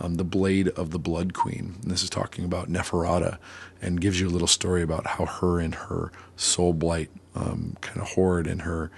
[0.01, 1.75] um, the blade of the Blood Queen.
[1.81, 3.37] And this is talking about Neferata,
[3.81, 8.01] and gives you a little story about how her and her soul blight um, kind
[8.01, 8.91] of horde and her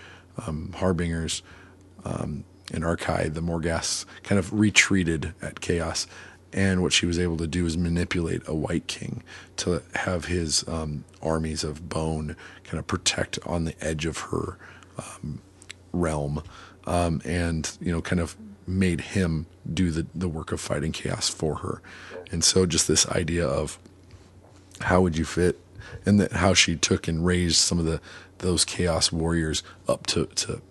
[0.48, 1.44] um, harbingers
[2.06, 6.08] um, in Archai, the Morghast, kind of retreated at Chaos.
[6.52, 9.24] And what she was able to do is manipulate a Wight King
[9.58, 14.58] to have his um, armies of bone kind of protect on the edge of her
[14.98, 15.42] um,
[15.92, 16.44] realm,
[16.86, 18.36] um, and you know, kind of
[18.68, 21.82] made him do the the work of fighting chaos for her.
[22.32, 23.78] And so, just this idea of
[24.82, 25.60] how would you fit
[26.06, 28.02] and that how she took and raised some of the
[28.40, 30.62] those chaos warriors up to to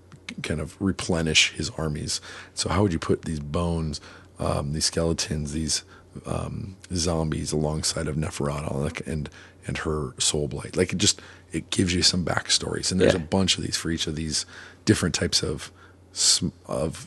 [0.43, 2.21] kind of replenish his armies
[2.55, 4.01] so how would you put these bones
[4.39, 5.85] um, these skeletons these
[6.27, 9.31] um, zombies alongside of Neferata and
[9.67, 10.77] and her soul blight.
[10.77, 11.21] Like it just
[11.53, 13.21] it gives you some backstories, and there's Yeah.
[13.21, 14.45] a bunch of these for each of these
[14.85, 15.71] different types of
[16.67, 17.07] of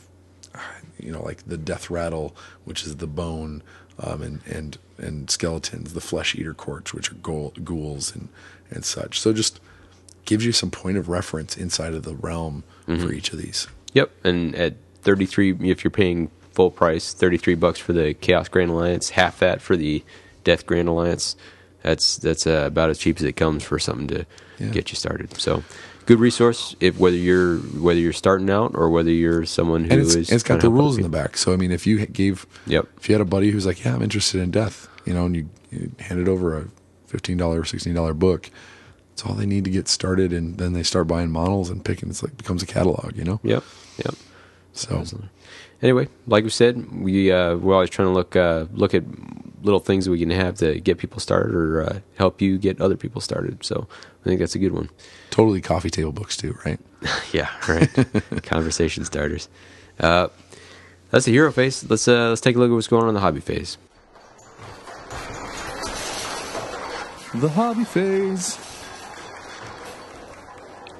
[0.98, 3.62] you know like the death rattle, which is the bone,
[3.98, 8.28] um, and and and skeletons, the flesh eater courts, which are ghoul, ghouls and
[8.70, 9.20] and such.
[9.20, 9.60] So just
[10.24, 13.68] gives you some point of reference inside of the realm for each of these.
[13.94, 18.70] Yep, and at 33 if you're paying full price, 33 bucks for the Chaos Grand
[18.70, 20.02] Alliance, half that for the
[20.44, 21.36] Death Grand Alliance.
[21.82, 24.26] That's that's uh, about as cheap as it comes for something to
[24.58, 24.70] Yeah.
[24.70, 25.32] get you started.
[25.38, 25.62] So,
[26.06, 30.00] good resource if whether you're whether you're starting out or whether you're someone who and
[30.02, 31.36] it's, is it's got the to help other rules in the back.
[31.36, 32.86] So I mean, if you gave, Yep.
[32.96, 35.36] if you had a buddy who's like, yeah, I'm interested in death, you know, and
[35.36, 36.68] you, you handed over a
[37.06, 38.50] fifteen dollar, sixteen dollar book,
[39.12, 42.08] it's all they need to get started, and then they start buying models and picking.
[42.08, 43.40] It's like becomes a catalog, you know.
[43.42, 43.64] Yep.
[44.04, 44.14] Yep.
[44.72, 45.04] So
[45.82, 49.04] Anyway, like we said, we uh, we're always trying to look uh, look at
[49.62, 52.80] little things that we can have to get people started or uh, help you get
[52.80, 53.64] other people started.
[53.64, 53.86] So
[54.22, 54.90] I think that's a good one.
[55.30, 56.80] totally coffee table books too, right?
[57.32, 57.88] Yeah, right.
[58.42, 59.48] Conversation starters.
[60.00, 60.28] Uh,
[61.10, 61.88] that's the hero phase.
[61.88, 63.76] Let's uh, let's take a look at what's going on in the hobby phase.
[67.34, 68.58] The hobby phase.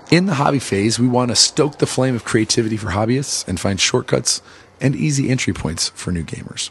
[0.09, 3.59] In the hobby phase, we want to stoke the flame of creativity for hobbyists and
[3.59, 4.41] find shortcuts
[4.81, 6.71] and easy entry points for new gamers.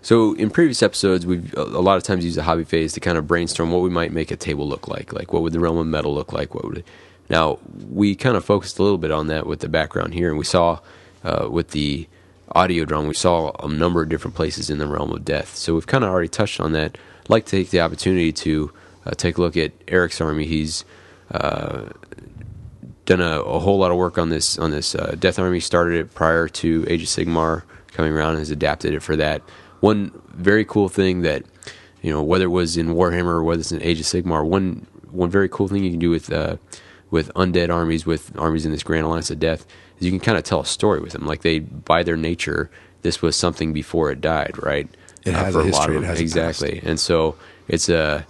[0.00, 3.18] So in previous episodes, we've a lot of times used the hobby phase to kind
[3.18, 5.12] of brainstorm what we might make a table look like.
[5.12, 6.54] Like what would the realm of metal look like?
[6.54, 6.86] What would it?
[7.28, 7.58] Now
[7.90, 10.44] we kind of focused a little bit on that with the background here, and we
[10.44, 10.78] saw
[11.24, 12.06] uh, with the
[12.52, 15.56] audio drum, we saw a number of different places in the realm of death.
[15.56, 16.96] So we've kind of already touched on that.
[17.22, 18.72] I'd like to take the opportunity to
[19.04, 20.46] uh, take a look at Eric's army.
[20.46, 20.84] He's
[21.32, 21.88] uh,
[23.06, 25.60] done a, a whole lot of work on this on this uh, Death Army.
[25.60, 29.42] Started it prior to Age of Sigmar coming around and has adapted it for that.
[29.80, 31.44] One very cool thing that
[32.02, 34.86] you know, whether it was in Warhammer or whether it's in Age of Sigmar, one
[35.10, 36.56] one very cool thing you can do with uh,
[37.10, 39.66] with undead armies, with armies in this Grand Alliance of Death,
[39.98, 41.26] is you can kind of tell a story with them.
[41.26, 42.70] Like they, by their nature,
[43.02, 44.88] this was something before it died, right?
[45.24, 47.36] It Uh, has a history, it has exactly, and so
[47.68, 48.26] it's a.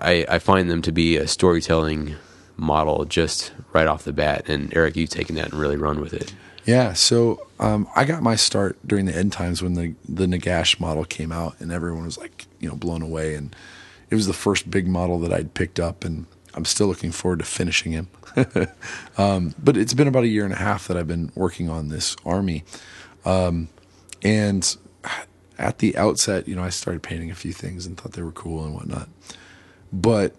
[0.00, 2.16] I, I find them to be a storytelling
[2.56, 4.48] model just right off the bat.
[4.48, 6.34] And Eric, you've taken that and really run with it.
[6.66, 10.80] Yeah, so um, I got my start during the end times when the the Nagash
[10.80, 13.34] model came out, and everyone was like, you know, blown away.
[13.34, 13.54] And
[14.10, 17.38] it was the first big model that I'd picked up, and I'm still looking forward
[17.38, 18.08] to finishing him.
[19.16, 21.88] um, but it's been about a year and a half that I've been working on
[21.88, 22.64] this army,
[23.24, 23.68] um,
[24.22, 24.76] and
[25.58, 28.32] at the outset, you know, I started painting a few things and thought they were
[28.32, 29.08] cool and whatnot,
[29.92, 30.34] but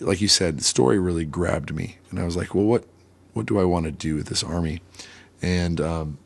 [0.00, 2.84] like you said, the story really grabbed me, and I was like, well, what
[3.32, 4.80] what do I want to do with this army?
[5.42, 6.18] And um,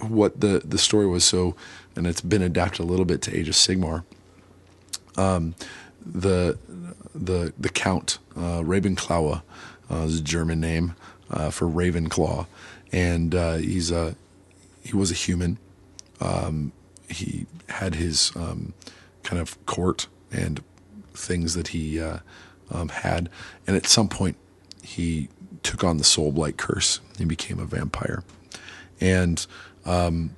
[0.00, 1.54] what the the story was so,
[1.96, 4.04] and it's been adapted a little bit to Age of Sigmar.
[5.16, 5.54] Um,
[6.04, 6.58] the
[7.14, 9.42] the the Count uh, Ravenclaw
[9.90, 10.94] uh, is a German name
[11.30, 12.46] uh, for Ravenclaw,
[12.92, 14.16] and uh, he's a
[14.82, 15.58] he was a human.
[16.20, 16.72] Um,
[17.08, 18.72] he had his um,
[19.22, 20.62] kind of court and
[21.12, 22.18] things that he uh,
[22.70, 23.28] um, had,
[23.66, 24.36] and at some point
[24.82, 25.28] he
[25.62, 28.22] took on the soul blight curse and became a vampire,
[29.00, 29.46] and
[29.84, 30.36] um,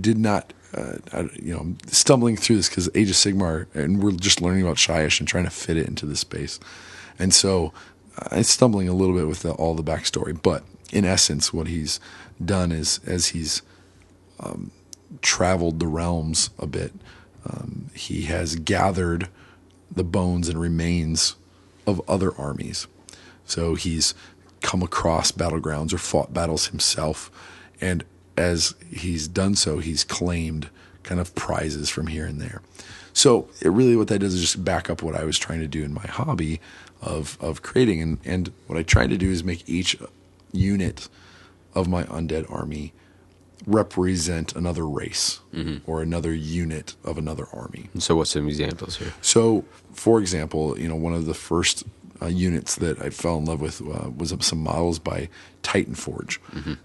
[0.00, 0.52] did not.
[0.74, 4.62] Uh, I, you know, stumbling through this because Age of Sigmar, and we're just learning
[4.62, 6.58] about Shyish and trying to fit it into this space,
[7.18, 7.74] and so
[8.18, 10.40] uh, I'm stumbling a little bit with the, all the backstory.
[10.40, 12.00] But in essence, what he's
[12.42, 13.62] done is, as he's
[14.40, 14.70] um,
[15.20, 16.92] traveled the realms a bit,
[17.44, 19.28] um, he has gathered
[19.94, 21.36] the bones and remains
[21.86, 22.86] of other armies.
[23.44, 24.14] So he's
[24.60, 27.30] come across battlegrounds or fought battles himself.
[27.80, 28.04] And
[28.36, 30.70] as he's done so, he's claimed
[31.02, 32.62] kind of prizes from here and there.
[33.12, 35.68] So it really what that does is just back up what I was trying to
[35.68, 36.60] do in my hobby
[37.02, 38.00] of of creating.
[38.00, 39.96] And, and what I tried to do is make each
[40.52, 41.08] unit
[41.74, 42.92] of my undead army
[43.66, 45.40] represent another race
[45.86, 47.90] or another unit of another army.
[47.98, 49.12] So, what's some examples here?
[49.20, 51.84] So, for example, you know, one of the first
[52.20, 55.28] uh, units that I fell in love with uh, was some models by
[55.62, 56.40] Titan Forge,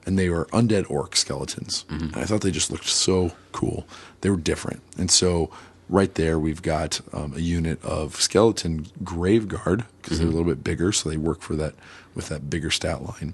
[0.05, 1.85] and they were undead orc skeletons.
[1.89, 3.85] And I thought they just looked so cool.
[4.21, 5.49] They were different, and so
[5.89, 10.63] right there we've got um, a unit of skeleton graveguard because they're a little bit
[10.63, 11.75] bigger, so they work for that
[12.15, 13.33] with that bigger stat line.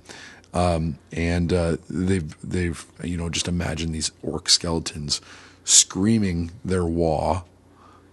[0.54, 5.22] Um, and uh, they've they've you know just imagine these orc skeletons
[5.64, 7.44] screaming their wah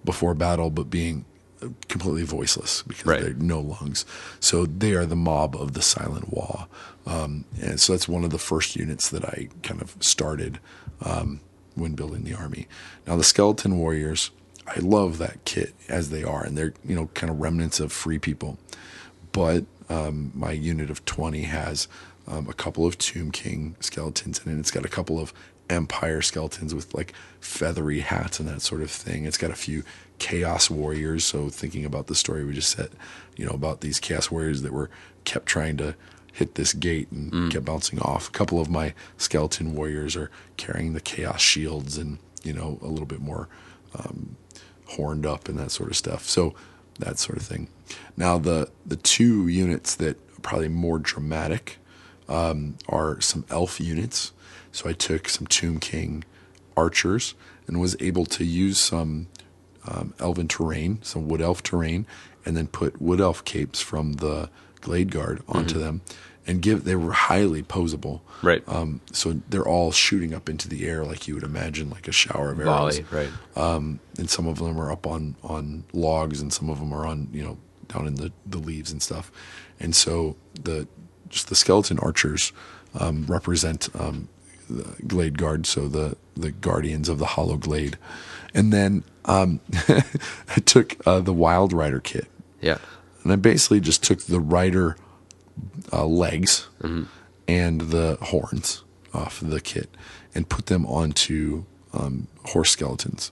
[0.04, 1.24] before battle, but being
[1.88, 3.20] completely voiceless because Right.
[3.22, 4.04] they're no lungs.
[4.40, 6.66] So they are the mob of the silent wah.
[7.06, 10.58] Um, and so that's one of the first units that I kind of started
[11.04, 11.40] um,
[11.74, 12.68] when building the army.
[13.06, 14.30] Now the skeleton warriors,
[14.66, 17.92] I love that kit as they are, and they're you know kind of remnants of
[17.92, 18.58] free people.
[19.32, 21.88] But um, my unit of twenty has
[22.28, 24.60] um, a couple of Tomb King skeletons and it.
[24.60, 25.32] It's got a couple of
[25.68, 29.24] Empire skeletons with like feathery hats and that sort of thing.
[29.24, 29.82] It's got a few
[30.20, 31.24] Chaos Warriors.
[31.24, 32.90] So thinking about the story we just said,
[33.36, 34.90] you know about these Chaos Warriors that were
[35.24, 35.96] kept trying to
[36.32, 37.50] hit this gate and mm.
[37.50, 38.28] kept bouncing off.
[38.28, 42.86] A couple of my skeleton warriors are carrying the chaos shields and you know a
[42.86, 43.48] little bit more
[43.98, 44.36] um,
[44.86, 46.28] horned up and that sort of stuff.
[46.28, 46.54] So
[47.00, 47.68] that sort of thing.
[48.16, 51.78] Now the the two units that are probably more dramatic
[52.28, 54.32] um, are some elf units.
[54.72, 56.24] So I took some Tomb King
[56.76, 57.34] archers
[57.66, 59.26] and was able to use some
[59.86, 62.06] um, elven terrain, some wood elf terrain,
[62.44, 64.50] and then put wood elf capes from the
[64.80, 65.80] Glade Guard onto mm-hmm.
[65.80, 66.02] them
[66.46, 68.20] and give they were highly posable.
[68.42, 68.62] Right.
[68.66, 72.12] Um, so they're all shooting up into the air like you would imagine, like a
[72.12, 72.98] shower of arrows.
[72.98, 73.30] Volley, right.
[73.56, 77.06] Um, and some of them are up on on logs, and some of them are
[77.06, 77.58] on you know
[77.88, 79.30] down in the the leaves and stuff.
[79.78, 80.88] And so the
[81.28, 82.52] just the skeleton archers
[82.98, 84.28] um, represent um,
[84.68, 87.98] the glade guard, so the the guardians of the hollow glade.
[88.54, 92.26] And then um, I took uh, the wild rider kit.
[92.60, 92.78] Yeah.
[93.22, 94.96] And I basically just took the rider
[95.92, 97.04] uh, legs mm-hmm.
[97.46, 98.82] and the horns
[99.14, 99.88] off the kit
[100.34, 103.30] and put them onto um, horse skeletons.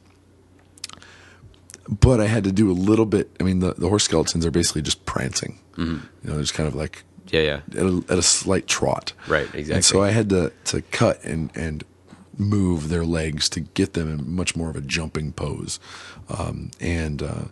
[1.89, 3.31] But I had to do a little bit.
[3.41, 5.59] I mean, the, the horse skeletons are basically just prancing.
[5.73, 6.07] Mm-hmm.
[6.23, 9.15] You know, there's kind of like yeah, yeah, at a, at a slight trot.
[9.27, 9.75] Right, exactly.
[9.75, 11.85] And so I had to to cut and and
[12.39, 15.81] move their legs to get them in much more of a jumping pose,
[16.29, 17.45] um, and uh,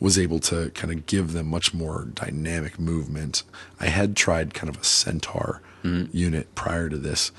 [0.00, 3.44] was able to kind of give them much more dynamic movement.
[3.80, 6.14] I had tried kind of a centaur mm-hmm.
[6.16, 7.30] unit prior to this,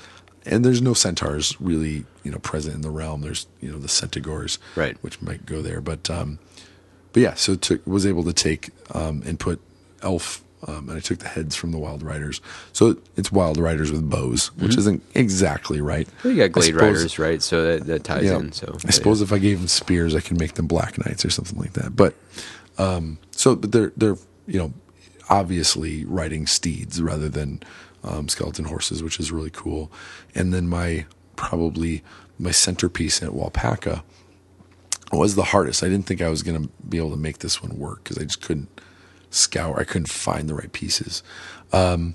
[0.46, 3.22] and there's no centaurs really, you know, present in the realm.
[3.22, 6.38] There's you know the centaurs, right, which might go there, but um,
[7.12, 9.60] but yeah, so took was able to take um, and put
[10.02, 12.40] elf um, and I took the heads from the Wild Riders.
[12.72, 14.78] So it's Wild Riders with bows, which mm-hmm.
[14.78, 16.08] isn't exactly right.
[16.22, 17.42] Well, you got Glade suppose, Riders, right?
[17.42, 18.52] So that, that ties yeah, in.
[18.52, 19.26] So I suppose yeah.
[19.26, 21.96] if I gave them spears, I could make them Black Knights or something like that.
[21.96, 22.14] But
[22.78, 24.16] um, so, but they're they're
[24.46, 24.72] you know
[25.28, 27.62] obviously riding steeds rather than
[28.02, 29.90] um, skeleton horses, which is really cool.
[30.34, 32.02] And then my probably
[32.38, 34.02] my centerpiece at Wapaka
[35.12, 35.82] was the hardest.
[35.82, 38.18] I didn't think I was going to be able to make this one work because
[38.18, 38.68] I just couldn't
[39.34, 39.78] scour.
[39.78, 41.22] I couldn't find the right pieces.
[41.72, 42.14] Um,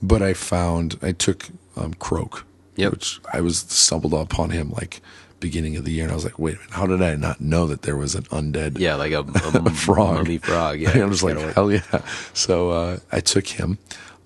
[0.00, 2.44] but I found I took um, Kroak,
[2.76, 2.92] yep.
[2.92, 5.00] which I was stumbled upon him like
[5.40, 7.40] beginning of the year, and I was like, wait a minute, how did I not
[7.40, 8.78] know that there was an undead?
[8.78, 9.20] Yeah, like a,
[9.64, 10.80] a frog, mummy frog.
[10.80, 11.54] Yeah, I was like, work.
[11.54, 12.02] hell yeah.
[12.32, 13.78] So uh, I took him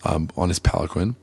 [0.05, 1.17] um, on his palanquin,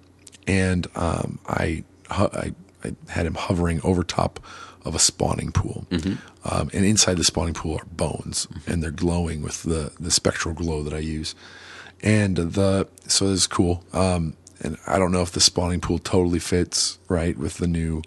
[0.48, 2.52] and um, I, I
[2.84, 4.40] I had him hovering over top
[4.86, 5.86] of a spawning pool.
[5.90, 6.14] Mm-hmm.
[6.46, 8.72] Um, and inside the spawning pool are bones, mm-hmm.
[8.72, 11.36] and they're glowing with the, the spectral glow that I use.
[12.02, 13.84] And the so this is cool.
[13.94, 18.02] Um, and I don't know if the spawning pool totally fits right with the new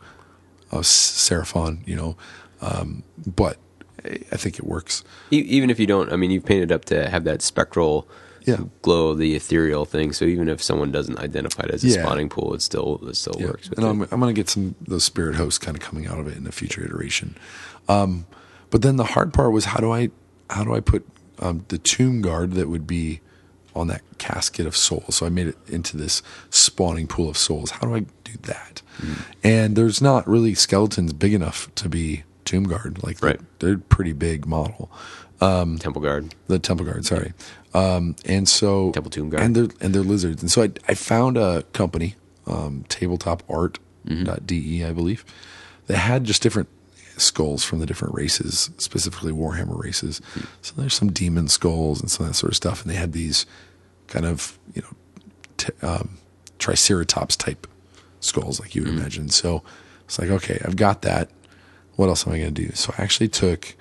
[0.73, 2.17] uh, Seraphon, you know,
[2.61, 3.59] um, but
[4.05, 5.03] I think it works.
[5.31, 8.09] Even if you don't, I mean, you've painted up to have that spectral
[8.47, 8.61] yeah.
[8.83, 10.13] glow, of the ethereal thing.
[10.13, 12.03] So even if someone doesn't identify it as a yeah.
[12.03, 13.47] spawning pool, it still it still yeah.
[13.47, 13.69] works.
[13.77, 16.29] and I'm, I'm going to get some those spirit hosts kind of coming out of
[16.29, 17.37] it in a future iteration.
[17.89, 18.27] Um,
[18.71, 20.11] but then the hard part was how do I
[20.49, 21.07] how do I put
[21.41, 23.21] um, the tomb guard that would be
[23.75, 25.17] on that casket of souls?
[25.17, 27.73] So I made it into this spawning pool of souls.
[27.73, 28.83] How do I do that?
[28.99, 29.23] Mm.
[29.43, 33.03] And there's not really skeletons big enough to be tomb guard.
[33.03, 33.41] Like right.
[33.59, 34.91] they're, they're pretty big model.
[35.41, 36.35] Um, temple guard.
[36.47, 37.05] The temple guard.
[37.05, 37.33] Sorry.
[37.77, 39.43] Um, and so temple tomb guard.
[39.43, 40.43] And they're and they're lizards.
[40.43, 42.15] And so I I found a company,
[42.47, 44.85] um, tabletopart.de.
[44.85, 45.25] I believe,
[45.87, 46.69] that had just different
[47.19, 50.23] skulls from the different races, specifically Warhammer races.
[50.63, 52.83] So there's some demon skulls and some of that sort of stuff.
[52.83, 53.47] And they had these
[54.07, 54.97] kind of you know
[55.59, 56.17] t- um,
[56.59, 57.67] triceratops type
[58.21, 59.01] skulls, like you would mm-hmm.
[59.01, 59.29] imagine.
[59.29, 59.63] So
[60.07, 61.29] it's like okay, I've got that.
[61.97, 62.73] What else am I going to do?
[62.73, 63.75] So I actually took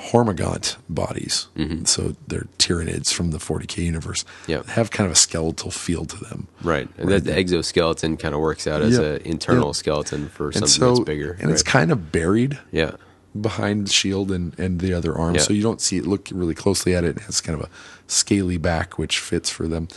[0.00, 1.48] Hormagaunt bodies.
[1.56, 1.84] Mm-hmm.
[1.84, 4.24] So they're Tyranids from the 40k universe.
[4.46, 4.62] Yeah.
[4.68, 6.48] Have kind of a skeletal feel to them.
[6.62, 6.88] Right.
[6.98, 7.06] Right.
[7.06, 11.00] the, the exoskeleton kind of works out as an internal skeleton for something so, that's
[11.00, 11.32] bigger.
[11.32, 11.52] And right.
[11.52, 12.58] it's kind of buried.
[12.72, 12.92] Yeah.
[13.38, 15.36] Behind the shield and, and the other arm.
[15.36, 15.42] Yeah.
[15.42, 17.16] So you don't see it, look really closely at it.
[17.16, 17.70] It has kind of a
[18.08, 19.88] scaly back, which fits for them.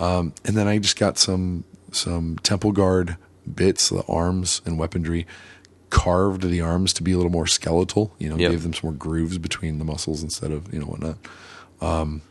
[0.00, 3.16] Um, and then I just got some some temple guard
[3.54, 5.26] bits, the arms and weaponry
[5.92, 8.14] carved the arms to be a little more skeletal.
[8.18, 8.50] You know, yep.
[8.50, 11.18] gave them some more grooves between the muscles instead of you know whatnot.
[11.80, 12.22] Um,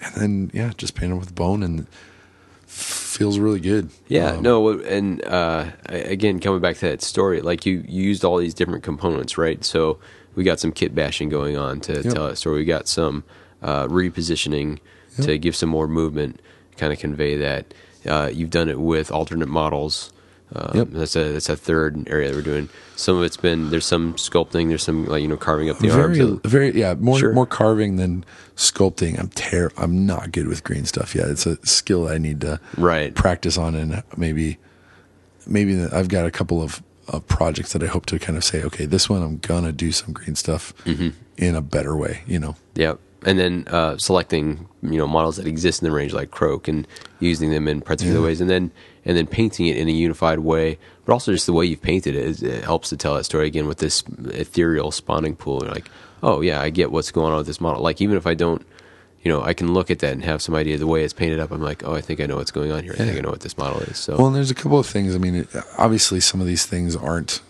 [0.00, 1.86] and then yeah, just paint them with bone and
[2.66, 3.90] feels really good.
[4.08, 8.24] Yeah, Um, no, and uh, again, coming back to that story, like you, you used
[8.24, 9.62] all these different components, right?
[9.64, 9.98] So
[10.34, 12.14] we got some kit bashing going on to Yep.
[12.14, 12.58] tell that story.
[12.60, 13.24] We got some
[13.62, 14.78] uh, repositioning
[15.20, 16.40] to give some more movement,
[16.78, 17.74] kind of convey that.
[18.06, 20.10] Uh, you've done it with alternate models.
[20.54, 20.88] Um, Yep.
[20.92, 22.68] That's a that's a third area that we're doing.
[22.96, 25.90] Some of it's been there's some sculpting, there's some like you know carving up the
[25.90, 26.18] arms.
[26.18, 27.32] very, very, yeah, more Sure.
[27.32, 28.24] more carving than
[28.56, 29.18] sculpting.
[29.18, 31.28] I'm ter- I'm not good with green stuff yet.
[31.28, 33.14] It's a skill I need to Right.
[33.14, 34.58] practice on, and maybe
[35.46, 38.62] maybe I've got a couple of, of projects that I hope to kind of say,
[38.62, 41.08] okay, this one I'm gonna do some green stuff Mm-hmm.
[41.38, 42.22] in a better way.
[42.26, 42.98] You know, Yep.
[43.24, 46.86] And then uh, selecting you know models that exist in the range like Kroak and
[47.20, 48.26] using them in particular Yeah.
[48.26, 48.72] ways, and then
[49.04, 52.14] and then painting it in a unified way, but also just the way you've painted
[52.14, 55.60] it, it helps to tell that story again with this ethereal spawning pool.
[55.62, 55.90] You're like,
[56.22, 57.82] oh yeah, I get what's going on with this model.
[57.82, 58.64] Like even if I don't,
[59.22, 61.12] you know, I can look at that and have some idea of the way it's
[61.12, 61.50] painted up.
[61.52, 62.92] I'm like, oh, I think I know what's going on here.
[62.94, 63.96] I think I know what this model is.
[63.98, 65.14] So Well, and there's a couple of things.
[65.14, 65.48] I mean, it,
[65.78, 67.40] obviously, some of these things aren't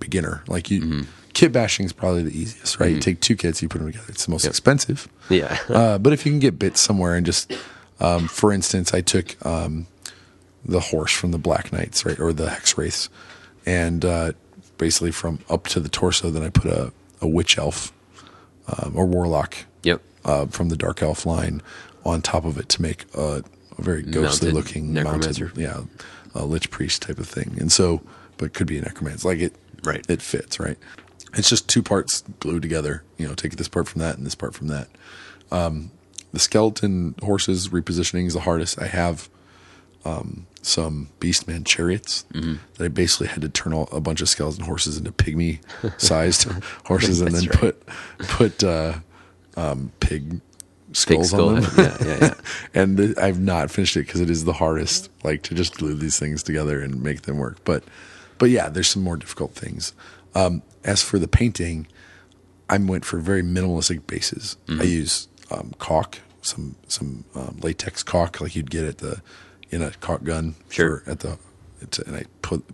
[0.00, 0.42] beginner.
[0.46, 1.02] Like you, Mm-hmm.
[1.34, 2.92] kit bashing is probably the easiest, right?
[2.94, 4.06] You take two kits, you put them together.
[4.08, 4.50] It's the most Yep.
[4.50, 5.08] expensive.
[5.28, 7.52] yeah, uh, but if you can get bits somewhere and just,
[8.00, 9.86] um, for instance, I took um,
[10.66, 13.08] the horse from the Black Knights, right, or the Hex Wraiths,
[13.64, 14.32] and uh,
[14.78, 17.92] basically from up to the torso, then I put a, a witch elf
[18.68, 21.62] um, or warlock yep, uh, from the Dark Elf line
[22.04, 23.42] on top of it to make a,
[23.78, 25.46] a very ghostly Mounted looking necromancer.
[25.46, 25.82] mounted, yeah,
[26.34, 27.56] a lich priest type of thing.
[27.58, 28.02] And so,
[28.36, 29.28] but it could be a necromancer.
[29.28, 29.54] Like it,
[29.86, 30.04] Right.
[30.08, 30.76] It fits, right?
[31.34, 33.04] It's just two parts glued together.
[33.18, 34.88] You know, take this part from that and this part from that.
[35.52, 35.92] Um,
[36.32, 38.80] the skeleton horses repositioning is the hardest.
[38.80, 39.28] I have
[40.04, 42.54] um, some Beastman chariots Mm-hmm.
[42.74, 45.60] that I basically had to turn all, a bunch of skeleton horses into pygmy
[46.00, 46.48] sized
[46.84, 47.58] horses and then right.
[47.58, 47.86] put
[48.18, 48.94] put uh,
[49.56, 50.40] um, pig
[50.92, 51.70] skulls skull on them.
[51.78, 52.34] Yeah, yeah, yeah.
[52.74, 55.94] and th- I've not finished it because it is the hardest, like to just glue
[55.94, 57.58] these things together and make them work.
[57.64, 57.84] But,
[58.38, 59.92] but yeah, there's some more difficult things.
[60.34, 61.86] Um, as for the painting,
[62.68, 64.56] I went for very minimalistic bases.
[64.66, 64.80] Mm-hmm.
[64.80, 69.22] I use um, caulk, some some um, latex caulk, like you'd get at the
[69.70, 70.54] in a caulk gun.
[70.68, 71.02] Sure.
[71.06, 71.38] At the,
[71.80, 72.64] it's, and I put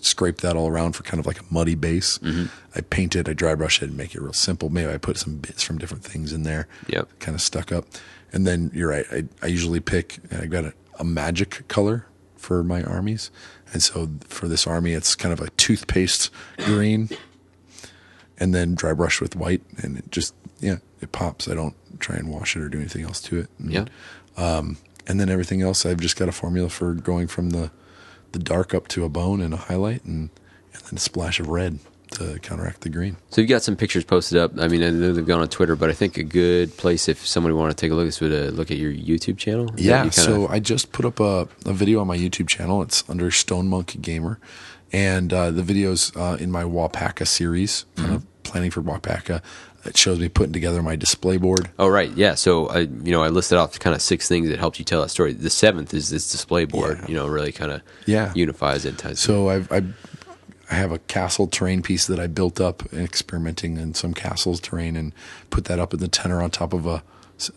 [0.00, 2.18] scrape that all around for kind of like a muddy base.
[2.18, 2.46] Mm-hmm.
[2.74, 4.70] I paint it, I dry brush it, and make it real simple.
[4.70, 6.66] Maybe I put some bits from different things in there.
[6.88, 7.18] Yep.
[7.18, 7.84] Kind of stuck up.
[8.32, 9.04] And then you're right.
[9.12, 10.18] I, I usually pick.
[10.32, 13.30] I got a, a magic color for my armies,
[13.72, 17.10] and so for this army, it's kind of a toothpaste green,
[18.38, 21.48] and then dry brush with white, and it just yeah, it pops.
[21.48, 23.48] I don't try and wash it or do anything else to it.
[23.58, 23.84] And, Yeah.
[25.10, 27.72] And then everything else, I've just got a formula for going from the
[28.32, 30.30] the dark up to a bone and a highlight, and
[30.72, 31.80] and then a splash of red
[32.12, 33.16] to counteract the green.
[33.30, 34.52] So you've got some pictures posted up.
[34.58, 37.26] I mean, I know they've gone on Twitter, but I think a good place if
[37.26, 39.72] somebody wanted to take a look at this would uh, look at your YouTube channel.
[39.74, 42.80] Is Yeah, you so I just put up a, a video on my YouTube channel.
[42.82, 44.38] It's under Stone Monk Gamer,
[44.92, 49.42] and uh, the videos uh, in my Wapaka series, kind of planning for Wapaka.
[49.84, 51.70] It shows me putting together my display board.
[51.78, 52.34] Oh right, yeah.
[52.34, 55.00] So I, you know, I listed off kind of six things that helped you tell
[55.00, 55.32] that story.
[55.32, 56.98] The seventh is this display board.
[57.00, 57.08] Yeah.
[57.08, 58.32] You know, really kind of Yeah.
[58.34, 58.98] unifies it.
[58.98, 59.82] Ties So I've, I
[60.70, 64.96] I have a castle terrain piece that I built up experimenting in some castles terrain
[64.96, 65.12] and
[65.50, 67.02] put that up in the tenor on top of a,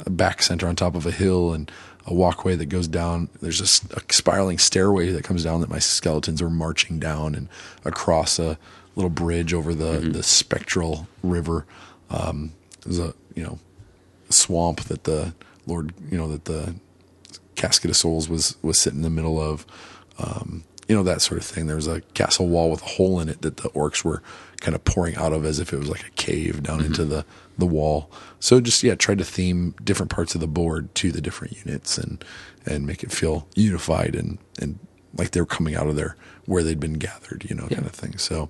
[0.05, 1.69] a back center on top of a hill and
[2.07, 3.29] a walkway that goes down.
[3.41, 3.67] There's a
[4.11, 7.49] spiraling stairway that comes down that my skeletons are marching down and
[7.85, 8.57] across a
[8.95, 10.11] little bridge over the, mm-hmm.
[10.13, 11.65] the spectral river.
[12.13, 12.53] Um,
[12.83, 13.59] there's a you know
[14.29, 15.33] swamp that the
[15.65, 16.75] Lord you know that the
[17.55, 19.65] casket of souls was was sitting in the middle of.
[20.19, 21.67] Um, you know that sort of thing.
[21.67, 24.21] There was a castle wall with a hole in it that the orcs were
[24.59, 27.25] kind of pouring out of as if it was like a cave down into the
[27.57, 28.11] the wall.
[28.39, 31.97] So just yeah try to theme different parts of the board to the different units
[31.97, 32.23] and
[32.65, 34.79] and make it feel unified and and
[35.17, 36.15] like they were coming out of there
[36.45, 38.17] where they'd been gathered you know kind of thing.
[38.17, 38.49] So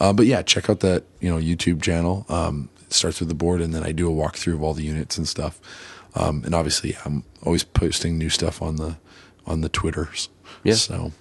[0.00, 2.24] uh, but yeah check out that you know youtube channel.
[2.28, 5.16] Um, starts with the board and then i do a walkthrough of all the units
[5.18, 5.60] and stuff
[6.14, 8.96] um, and obviously I'm always posting new stuff on the
[9.46, 10.28] on the Twitters.
[10.62, 10.74] Yeah.
[10.74, 11.12] So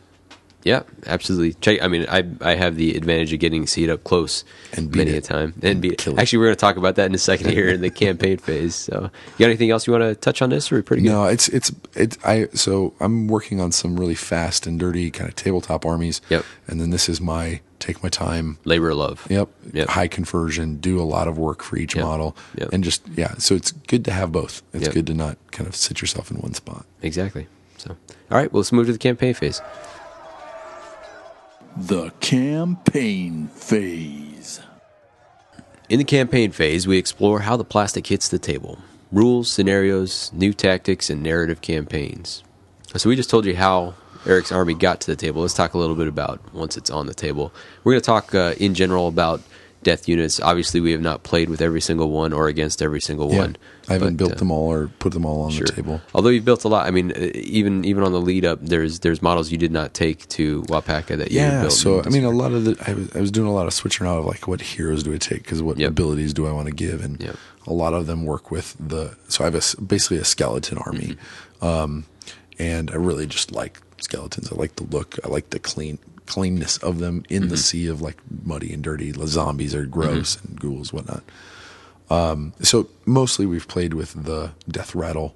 [0.64, 1.54] Yeah, absolutely.
[1.56, 1.82] Check.
[1.82, 4.90] I mean, I I have the advantage of getting to see it up close And
[4.90, 5.18] beat many it.
[5.18, 6.22] a time, and be kill it.
[6.22, 8.74] actually we're going to talk about that in a second here in the campaign phase.
[8.76, 11.10] So, you got anything else you want to touch on this, or pretty good?
[11.10, 12.18] no, it's it's it.
[12.26, 16.22] I so I'm working on some really fast and dirty kind of tabletop armies.
[16.30, 16.46] Yep.
[16.68, 18.58] And then this is my take my time.
[18.64, 19.28] Labor of love.
[19.30, 19.50] Yep.
[19.74, 19.90] Yep.
[19.90, 20.78] High conversion.
[20.78, 22.06] Do a lot of work for each Yep.
[22.06, 22.38] model.
[22.58, 22.70] Yep.
[22.72, 23.34] And just yeah.
[23.38, 24.62] So it's good to have both.
[24.72, 26.86] It's good to not kind of sit yourself in one spot.
[27.02, 27.48] Exactly.
[27.78, 27.98] So,
[28.32, 28.50] all right.
[28.54, 29.60] Well, let's move to the campaign phase.
[31.76, 34.62] The campaign phase.
[35.90, 38.78] In the campaign phase, we explore how the plastic hits the table
[39.12, 42.44] rules, scenarios, new tactics, and narrative campaigns.
[42.96, 43.96] So we just told you how
[44.26, 45.42] Eric's army got to the table.
[45.42, 47.52] Let's talk a little bit about once it's on the table.
[47.84, 49.42] We're going to talk uh, in general about
[49.84, 50.40] death units.
[50.40, 53.56] Obviously, we have not played with every single one or against every single one.
[53.90, 55.66] I haven't but, built uh, them all or put them all on Sure.
[55.66, 56.02] the table.
[56.16, 59.00] Although you've built a lot, I mean, uh, even even on the lead up, there's
[59.00, 61.74] there's models you did not take to Wapaka that you Yeah, built.
[61.74, 63.74] so I mean, a lot of the I was, I was doing a lot of
[63.74, 65.90] switching out of like what heroes do I take because what Yep.
[65.90, 67.36] abilities do I want to give, and Yep.
[67.68, 69.16] a lot of them work with the.
[69.28, 71.18] So I have a basically a skeleton army,
[71.62, 71.66] Mm-hmm.
[71.66, 72.06] um,
[72.60, 74.52] and I really just like skeletons.
[74.52, 75.18] I like the look.
[75.24, 77.50] I like the clean cleanness of them in Mm-hmm.
[77.50, 79.12] the sea of like muddy and dirty.
[79.26, 81.24] Zombies are gross and ghouls whatnot.
[82.10, 85.36] Um, so mostly we've played with the death rattle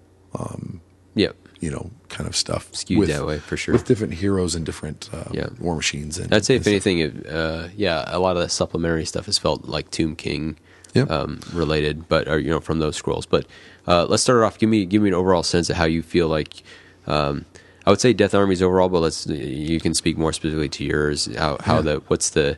[1.15, 1.35] Yep.
[1.59, 2.69] you know, kind of stuff.
[2.75, 3.73] Skewed with- that way, for sure.
[3.73, 5.47] With different heroes and different uh, Yeah.
[5.59, 6.19] war machines.
[6.19, 9.25] And I'd say if and anything, it, uh, yeah, a lot of the supplementary stuff
[9.25, 10.57] has felt like Tomb King
[10.93, 11.09] Yep.
[11.09, 13.25] um, related, but or, you know from those scrolls.
[13.25, 13.45] But
[13.87, 14.57] uh, let's start it off.
[14.59, 16.61] Give me give me an overall sense of how you feel like.
[17.07, 17.45] Um,
[17.87, 21.29] I would say Death Armies overall, but let's you can speak more specifically to yours.
[21.37, 21.81] How how Yeah.
[21.81, 22.57] the what's the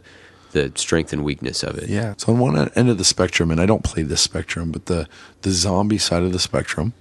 [0.54, 1.88] the strength and weakness of it?
[1.88, 2.16] Yeah.
[2.18, 5.08] So on one end of the spectrum, and I don't play this spectrum, but the
[5.44, 6.94] the zombie side of the spectrum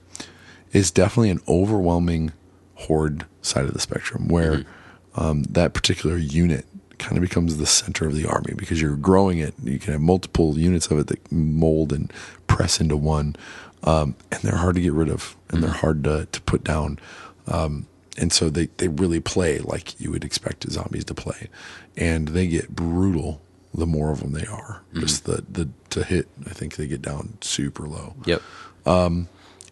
[0.72, 2.32] is definitely an overwhelming
[2.74, 4.66] horde side of the spectrum, where
[5.14, 6.66] um, that particular unit
[6.98, 9.54] kind of becomes the center of the army because you're growing it.
[9.64, 12.12] You can have multiple units of it that mold and
[12.46, 13.36] press into one,
[13.84, 16.98] um, and they're hard to get rid of, and they're hard to to put down.
[17.46, 17.86] Um,
[18.18, 21.48] and so they, they really play like you would expect zombies to play,
[21.96, 23.40] and they get brutal
[23.74, 24.82] the more of them they are.
[25.00, 28.14] Just the the to hit, I think they get down super low.
[28.24, 28.42] Yep.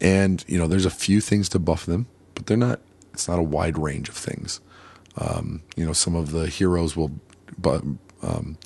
[0.00, 2.80] And you know, there's a few things to buff them, but they're not.
[3.12, 4.60] It's not a wide range of things.
[5.16, 7.12] Um, you know, some of the heroes will,
[7.56, 7.82] but
[8.22, 8.58] um,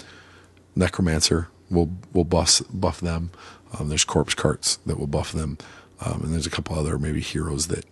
[0.74, 3.30] necromancer will will buff buff them.
[3.78, 5.58] Um, there's corpse carts that will buff them,
[6.00, 7.84] um, and there's a couple other maybe heroes that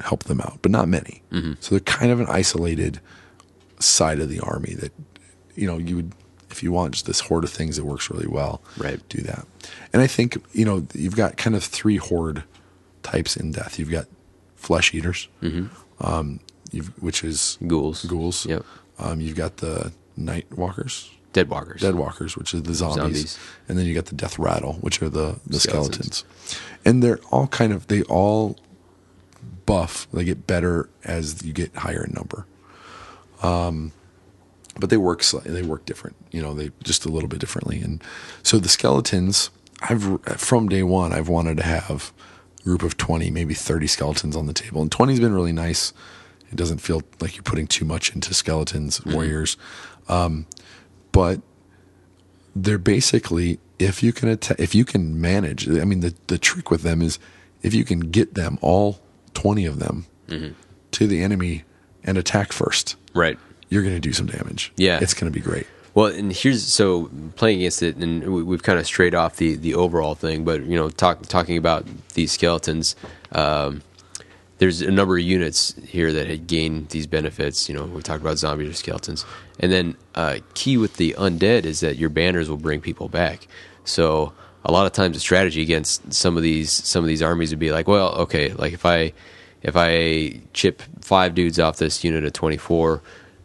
[0.00, 1.22] help them out, but not many.
[1.60, 3.00] So they're kind of an isolated
[3.78, 4.92] side of the army that
[5.54, 6.12] you know you would
[6.50, 9.00] if you want just this horde of things that works really well Right.
[9.08, 9.46] do that
[9.92, 12.42] and i think you know you've got kind of three horde
[13.02, 14.06] types in death you've got
[14.56, 15.28] flesh eaters
[16.00, 16.40] um,
[16.72, 18.04] you've, which is Ghouls.
[18.04, 18.64] ghouls Yep.
[18.98, 21.80] um, you've got the night walkers Dead walkers.
[21.80, 23.38] dead walkers which are the zombies, Zombies.
[23.68, 26.18] and then you got the death rattle which are the, the Skeletons.
[26.18, 26.24] skeletons.
[26.84, 28.58] and they're all kind of they all
[29.70, 32.44] buff they get better as you get higher in number.
[33.40, 33.92] Um,
[34.78, 37.80] but they work slightly, they work different you know they just a little bit differently.
[37.80, 38.02] And
[38.42, 39.50] so the skeletons
[39.88, 42.12] i've from day one i've wanted to have
[42.60, 44.82] a group of 20 maybe 30 skeletons on the table.
[44.82, 45.92] And 20 has been really nice.
[46.50, 49.56] It doesn't feel like you're putting too much into skeletons warriors.
[50.08, 50.46] Um,
[51.12, 51.40] but
[52.56, 56.70] they're basically if you can atta- if you can manage i mean the, the trick
[56.70, 57.20] with them is
[57.62, 59.00] if you can get them all
[59.40, 60.06] 20 of them
[60.92, 61.64] to the enemy
[62.04, 63.38] and attack first Right.
[63.68, 64.98] you're going to do some damage Yeah.
[65.00, 68.62] it's going to be great Well, and here's so playing against it, and we- we've
[68.62, 72.30] kind of strayed off the the overall thing, but you know, talk, talking about these
[72.30, 72.94] skeletons.
[73.32, 73.82] Um,
[74.58, 77.68] there's a number of units here that had gained these benefits.
[77.68, 79.24] You know, we talked about zombies or skeletons,
[79.58, 83.48] and then uh, key with the undead is that your banners will bring people back.
[83.84, 84.32] So
[84.64, 87.58] a lot of times, the strategy against some of these some of these armies would
[87.58, 89.12] be like, well, okay, like if I
[89.62, 93.02] if I chip five dudes off this unit of twenty four.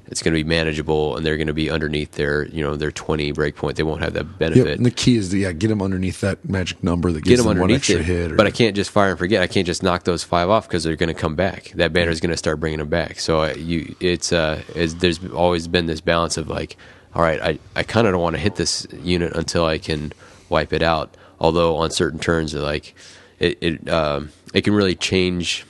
[0.07, 2.91] It's going to be manageable, and they're going to be underneath their, you know, their
[2.91, 3.73] twenty breakpoint.
[3.73, 4.77] They won't have that benefit Yep.
[4.77, 7.43] And the key is to yeah, get them underneath that magic number that get gives
[7.43, 8.05] them them one extra it.
[8.05, 8.31] hit.
[8.31, 9.41] Or, but I can't just fire and forget.
[9.41, 11.71] I can't just knock those five off because they're going to come back.
[11.71, 13.19] That banner is going to start bringing them back.
[13.19, 16.77] So uh, you, it's uh, is, there's always been this balance of like,
[17.15, 20.13] all right, I, I kind of don't want to hit this unit until I can
[20.49, 21.17] wipe it out.
[21.39, 22.93] Although on certain turns, like
[23.39, 25.65] it it um, it can really change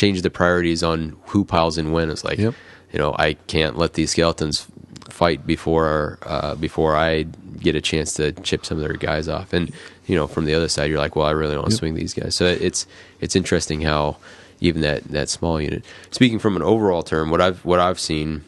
[0.00, 0.98] change the priorities on
[1.30, 2.08] who piles in when.
[2.10, 2.54] It's like, Yep.
[2.92, 4.66] you know, I can't let these skeletons
[5.10, 7.24] fight before uh, before I
[7.66, 9.52] get a chance to chip some of their guys off.
[9.52, 9.72] And
[10.06, 11.78] you know, from the other side, you're like, well, I really want to Yep.
[11.80, 12.34] swing these guys.
[12.34, 12.86] So it's
[13.20, 14.16] it's interesting how
[14.60, 15.84] even that that small unit.
[16.10, 18.44] Speaking from an overall term, what I've what I've seen.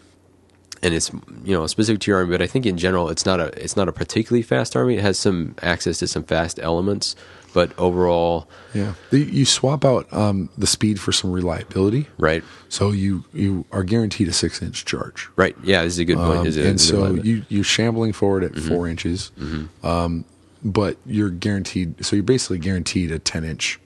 [0.83, 1.11] And it's
[1.45, 3.77] you know specific to your army, but I think in general it's not a it's
[3.77, 4.95] not a particularly fast army.
[4.95, 7.15] It has some access to some fast elements,
[7.53, 12.07] but overall, yeah, you swap out um, the speed for some reliability.
[12.19, 15.29] right, So you you are guaranteed a six inch charge.
[15.37, 16.39] right, yeah, this is a good point.
[16.41, 18.59] Um, Is it- and so you you're shambling forward Mm-hmm.
[18.59, 19.33] at four inches,
[19.83, 20.25] um,
[20.65, 22.05] but you're guaranteed.
[22.05, 23.79] So you're basically guaranteed a ten inch.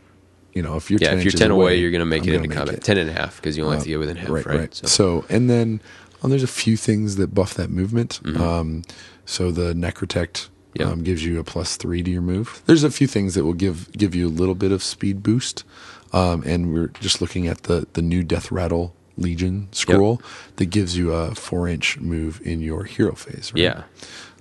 [0.52, 2.28] You know, if you're yeah, 10 if you're ten away, you're going to make I'm
[2.28, 2.82] it into combat.
[2.84, 4.46] Ten and a half because you only have to get within half, right?
[4.46, 4.74] right, right.
[4.74, 5.24] So.
[5.28, 5.80] and then
[6.22, 8.20] um, there's a few things that buff that movement.
[8.38, 8.82] Um,
[9.26, 10.86] so the necrotect Yeah.
[10.90, 12.62] um, gives you a plus three to your move.
[12.66, 15.64] There's a few things that will give give you a little bit of speed boost.
[16.12, 20.20] um, and we're just looking at the the new Death Rattle Legion scroll
[20.56, 23.52] that gives you a four inch move in your hero phase.
[23.54, 23.62] Right?
[23.62, 23.82] Yeah.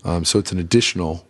[0.03, 1.25] Um, so it's an additional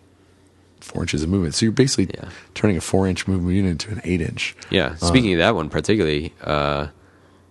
[0.80, 1.54] four inches of movement.
[1.56, 2.30] So you're basically Yeah.
[2.54, 4.56] turning a four inch movement unit into an eight inch.
[4.70, 4.96] Yeah.
[4.96, 6.88] Speaking of that one particularly, uh,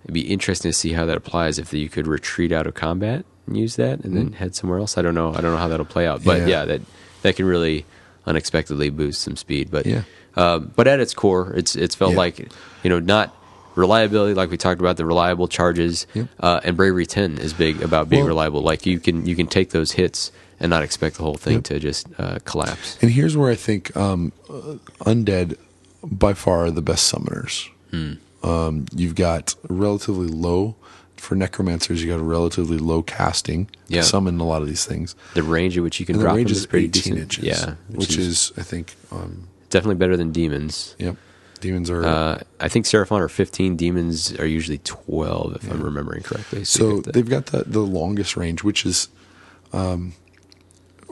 [0.05, 3.25] it'd be interesting to see how that applies if you could retreat out of combat
[3.47, 4.97] and use that and then head somewhere else.
[4.99, 5.31] I don't know.
[5.35, 6.41] I don't know how that'll play out, but.
[6.41, 6.47] Yeah.
[6.47, 6.81] yeah, that
[7.23, 7.85] that can really
[8.27, 9.71] unexpectedly boost some speed.
[9.71, 10.03] But Yeah.
[10.37, 12.19] um, but at its core, it's it's felt Yeah.
[12.19, 12.39] like
[12.83, 13.35] you know not
[13.75, 16.29] reliability like we talked about the reliable charges Yep.
[16.41, 19.47] uh, and bravery 10 is big about being Well- reliable like you can you can
[19.47, 21.65] take those hits and not expect the whole thing Yep.
[21.65, 24.75] to just uh, collapse And here's where I think um, uh,
[25.07, 25.57] undead
[26.05, 27.69] by far are the best summoners.
[27.91, 28.13] Hmm.
[28.45, 30.75] Um, you've got relatively low
[31.23, 32.03] for necromancers.
[32.03, 34.01] You got a relatively low casting Yeah.
[34.03, 35.15] to summon a lot of these things.
[35.35, 37.19] the range at which you can And the drop range is pretty 18 decent.
[37.21, 37.45] inches.
[37.45, 41.17] yeah which, is, I think um, definitely better than demons yep.
[41.61, 43.77] Demons are Uh, I think Seraphon are 15.
[43.77, 46.65] Demons are usually 12, if I'm remembering correctly.
[46.65, 49.07] So have to- they've got the, the longest range, which is,
[49.73, 50.15] um,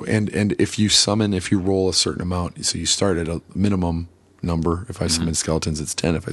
[0.09, 3.29] and and if you summon, if you roll a certain amount, so you start at
[3.29, 4.09] a minimum
[4.43, 4.87] number.
[4.89, 5.15] If I Mm-hmm.
[5.17, 6.17] summon skeletons, it's ten.
[6.17, 6.33] If I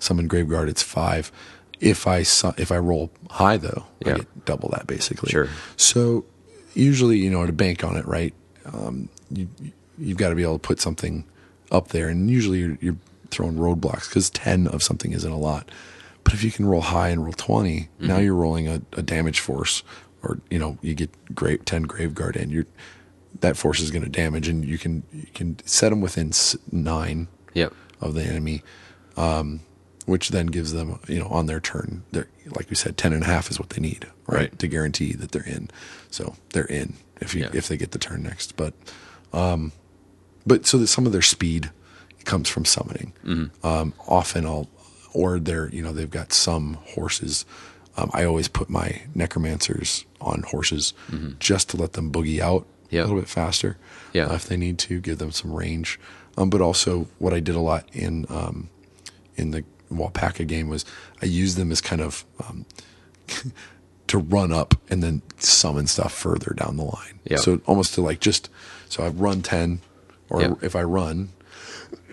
[0.00, 1.30] summon graveguard, it's five.
[1.80, 4.12] If I if I roll high though, Yeah.
[4.14, 5.30] I get double that basically.
[5.30, 5.48] Sure.
[5.76, 6.24] So
[6.74, 8.34] usually, you know, to bank on it, right?
[8.72, 9.48] Um, you
[9.98, 11.24] you've got to be able to put something
[11.70, 12.96] up there, and usually you're, you're
[13.30, 15.70] throwing roadblocks because ten of something isn't a lot.
[16.24, 18.24] But if you can roll high and roll 20, now Mm-hmm.
[18.24, 19.82] you're rolling a, a damage force,
[20.22, 22.50] or you know you get grave, ten grave guard in.
[22.50, 22.66] You're
[23.40, 26.32] that force is going to damage, and you can you can set them within
[26.70, 27.72] nine Yep.
[28.00, 28.62] of the enemy,
[29.16, 29.60] um,
[30.10, 32.02] which then gives them you know on their turn.
[32.12, 34.58] They're like we said, ten and a half is what they need, right, Right.
[34.58, 35.70] to guarantee that they're in.
[36.10, 37.50] So they're in if you Yeah.
[37.60, 38.74] if they get the turn next, but
[39.32, 39.72] um,
[40.46, 41.70] but so that some of their speed
[42.24, 43.12] comes from summoning.
[43.62, 44.68] Um, often I'll
[45.12, 47.44] or they're you know they've got some horses.
[47.96, 50.92] Um, I always put my necromancers on horses
[51.38, 53.02] just to let them boogie out Yeah.
[53.02, 53.76] a little bit faster.
[54.12, 54.26] Yeah.
[54.26, 55.98] uh, if they need to, give them some range.
[56.36, 58.68] Um, but also, what I did a lot in um,
[59.36, 60.84] in the Wapaka game was
[61.22, 62.64] I used them as kind of um,
[64.06, 67.20] to run up and then summon stuff further down the line.
[67.24, 67.36] Yeah.
[67.38, 68.48] So almost to like just
[68.88, 69.80] so I've run ten,
[70.28, 70.54] or Yeah.
[70.62, 71.28] if I run,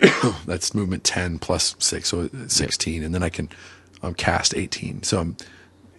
[0.46, 3.48] that's movement ten plus six, so sixteen, and then I can
[4.02, 5.02] um, cast eighteen.
[5.02, 5.36] So I'm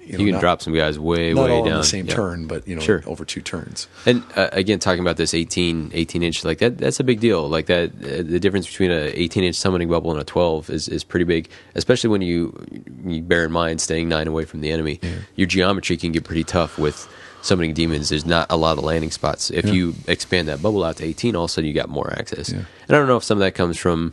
[0.10, 1.68] you, know, You can not- drop some guys way, way down.
[1.74, 3.04] on the same turn, but you know Sure.
[3.06, 3.88] over two turns.
[4.06, 7.48] And uh, again, talking about this 18, 18 inch, like that, that's a big deal.
[7.48, 10.88] Like that, uh, the difference between a 18 inch summoning bubble and a 12 is,
[10.90, 12.58] is pretty big, especially when you,
[13.06, 15.00] you bear in mind staying nine away from the enemy.
[15.36, 17.08] Your geometry can get pretty tough with
[17.42, 18.10] summoning demons.
[18.10, 19.52] There's not a lot of landing spots.
[19.52, 19.72] If Yeah.
[19.74, 22.50] you expand that bubble out to 18, all of a sudden you got more access.
[22.52, 22.58] Yeah.
[22.88, 24.12] And I don't know if some of that comes from,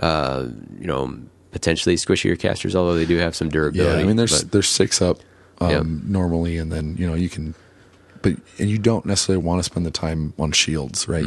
[0.00, 0.46] uh,
[0.80, 1.18] you know,
[1.52, 3.96] potentially squishier casters, although they do have some durability.
[3.96, 5.20] Yeah, I mean, there's there's six up
[5.60, 5.82] um, Yeah.
[6.12, 7.54] normally, and then you know you can,
[8.22, 11.26] but and you don't necessarily want to spend the time on shields, right?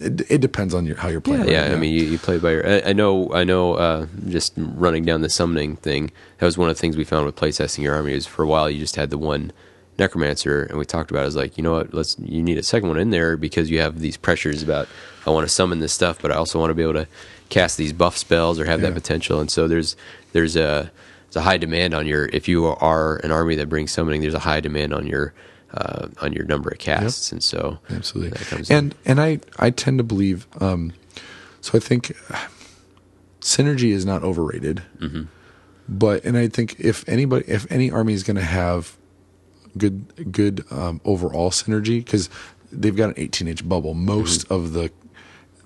[0.00, 1.42] It, it depends on your how you're playing.
[1.42, 1.50] Mm-hmm.
[1.50, 2.66] Yeah, right I mean, you, you play by your.
[2.68, 3.74] I, I know, I know.
[3.74, 7.26] Uh, just running down the summoning thing, that was one of the things we found
[7.26, 8.12] with playtesting your army.
[8.12, 9.52] Is for a while you just had the one
[9.96, 11.24] necromancer, and we talked about.
[11.24, 11.94] It, is like, you know what?
[11.94, 12.18] Let's.
[12.18, 14.88] You need a second one in there because you have these pressures about.
[15.26, 17.06] I want to summon this stuff, but I also want to be able to
[17.48, 19.40] cast these buff spells or have that potential.
[19.40, 19.96] And so there's
[20.32, 20.90] there's a
[21.34, 22.26] there's a high demand on your.
[22.32, 25.34] If you are an army that brings summoning, there's a high demand on your.
[25.72, 28.30] Uh, on your number of casts, and so absolutely.
[28.30, 28.76] that comes in.
[28.76, 30.46] and and I I tend to believe.
[30.60, 30.92] Um,
[31.60, 32.16] so I think
[33.40, 35.22] synergy is not overrated, Mm-hmm.
[35.88, 38.96] but and I think if anybody if any army is going to have
[39.76, 42.30] good good um, overall synergy because
[42.70, 43.94] they've got an 18 inch bubble.
[43.94, 44.54] Most Mm-hmm.
[44.54, 44.92] of the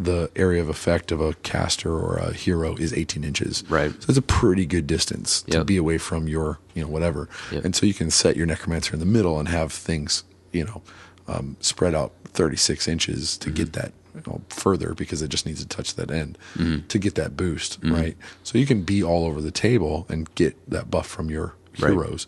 [0.01, 3.65] the area of effect of a caster or a hero is 18 inches.
[3.69, 3.91] Right.
[4.01, 7.29] So it's a pretty good distance to be away from your, you know, whatever.
[7.51, 7.65] Yep.
[7.65, 10.83] And so you can set your necromancer in the middle and have things, you know,
[11.27, 13.57] um, spread out 36 inches to Mm-hmm.
[13.57, 16.87] get that you know, further because it just needs to touch that end Mm-hmm.
[16.87, 18.17] to get that boost, right?
[18.45, 21.91] So you can be all over the table and get that buff from your Right.
[21.93, 22.27] heroes.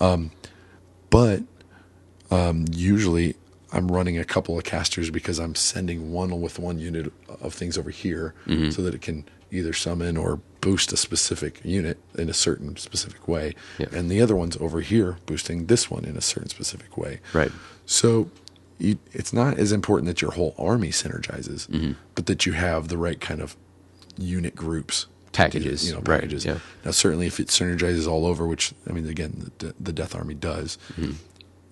[0.00, 0.30] Um,
[1.10, 1.42] but
[2.30, 3.36] um, usually
[3.78, 7.78] I'm running a couple of casters because I'm sending one with one unit of things
[7.78, 8.70] over here Mm-hmm.
[8.70, 13.26] so that it can either summon or boost a specific unit in a certain specific
[13.28, 13.54] way.
[13.92, 17.20] And the other one's over here boosting this one in a certain specific way.
[17.32, 17.50] Right.
[17.86, 18.30] So
[18.78, 21.92] you, it's not as important that your whole army synergizes, Mm-hmm.
[22.14, 23.56] but that you have the right kind of
[24.18, 25.06] unit groups.
[25.32, 26.44] Packages, you know, right, packages.
[26.44, 26.58] yeah.
[26.84, 30.34] Now, certainly, if it synergizes all over, which I mean, again, the, the Death Army
[30.34, 31.12] does, Mm-hmm.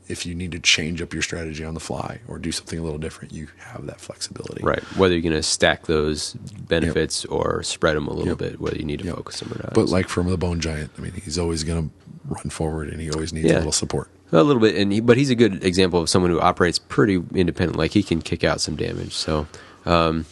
[0.08, 2.82] If you need to change up your strategy on the fly or do something a
[2.82, 4.62] little different, you have that flexibility.
[4.62, 4.82] Right.
[4.96, 7.32] Whether you're going to stack those benefits yep.
[7.32, 8.38] or spread them a little yep.
[8.38, 9.16] bit, whether you need to yep.
[9.16, 9.74] focus them or not.
[9.74, 11.94] But like from the bone giant, I mean, he's always going to
[12.28, 13.54] run forward and he always needs yeah.
[13.54, 14.10] a little support.
[14.32, 17.22] A little bit, and he, but he's a good example of someone who operates pretty
[17.34, 17.78] independent.
[17.78, 19.14] Like he can kick out some damage.
[19.14, 19.46] So,
[19.84, 20.26] um,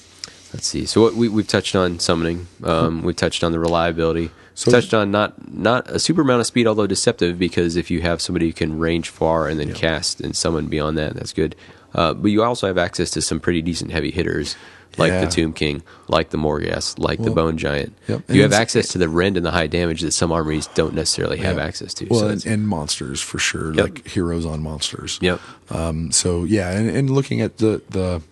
[0.52, 0.84] let's see.
[0.84, 2.48] So what we, we've touched on summoning.
[2.64, 4.30] Um, we've touched on the reliability.
[4.54, 8.02] So, touched on not not a super amount of speed, although deceptive, because if you
[8.02, 9.74] have somebody who can range far and then yeah.
[9.74, 11.56] cast and summon beyond that, that's good.
[11.92, 14.56] Uh, but you also have access to some pretty decent heavy hitters,
[14.98, 15.24] like yeah.
[15.24, 17.96] the Tomb King, like the Morghast, like well, the Bone Giant.
[18.08, 18.30] Yep.
[18.30, 21.38] You have access to the rend and the high damage that some armies don't necessarily
[21.38, 22.06] have access to.
[22.06, 23.84] Well, so and, and, monsters for sure, yep.
[23.84, 25.18] like heroes on monsters.
[25.20, 25.40] Yep.
[25.70, 28.22] Um, so yeah, and, and, looking at the the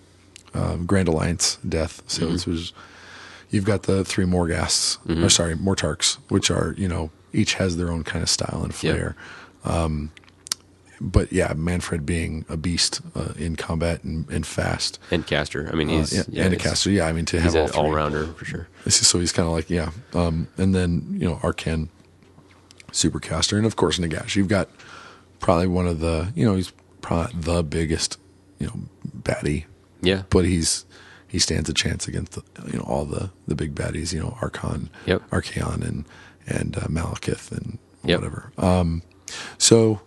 [0.54, 2.32] um, Grand Alliance death, so mm-hmm.
[2.32, 2.72] this was
[3.52, 5.22] you've got the three Morghasts, mm-hmm.
[5.22, 8.74] or sorry, Mortarchs, which are you know each has their own kind of style and
[8.74, 9.14] flair.
[9.64, 9.74] Yep.
[9.74, 10.10] Um,
[11.00, 15.68] but yeah, Mannfred being a beast uh, in combat and, and, fast, and caster.
[15.72, 16.90] I mean, uh, he's uh, yeah, yeah, and a caster.
[16.90, 18.68] Yeah, I mean to have all all rounder for sure.
[18.88, 21.88] So he's kind of like yeah, um, and then you know Arkhan,
[22.92, 24.36] super caster, and of course Nagash.
[24.36, 24.68] You've got
[25.40, 28.18] probably one of the you know he's probably the biggest
[28.58, 28.80] you know
[29.22, 29.64] baddie.
[30.02, 30.84] Yeah, but he's
[31.32, 34.12] he stands a chance against the, you know all the the big baddies.
[34.12, 35.22] You know Archaon, yep.
[35.30, 36.04] Archaon, and
[36.46, 38.20] and uh, Malekith and yep.
[38.20, 38.52] whatever.
[38.58, 39.02] Um,
[39.56, 40.02] so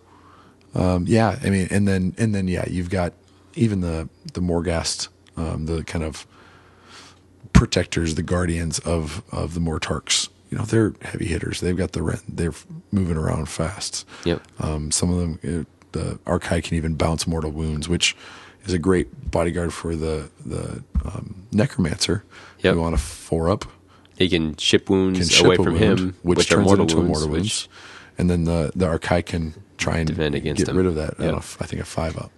[0.76, 3.12] um, yeah, I mean, and then and then yeah, you've got
[3.54, 6.28] even the the Morghast, um, the kind of
[7.52, 10.28] protectors, the guardians of of the Mortarchs.
[10.50, 11.58] You know, they're heavy hitters.
[11.58, 12.22] They've got the rend.
[12.28, 12.54] They're
[12.92, 14.06] moving around fast.
[14.24, 14.42] Yep.
[14.60, 18.14] Um, some of them, uh, the Archai can even bounce mortal wounds, which
[18.66, 22.24] is a great bodyguard for the the um, necromancer.
[22.60, 22.74] Yep.
[22.74, 23.64] You want a four up.
[24.18, 27.08] He can ship wounds can ship away from wound, him, which turns mortal into wounds,
[27.08, 27.68] mortal wounds.
[27.68, 27.68] Which...
[28.18, 31.14] And then the the Archai can try and defend against get rid of that.
[31.18, 31.34] Yep.
[31.34, 32.32] I, I, think a five up.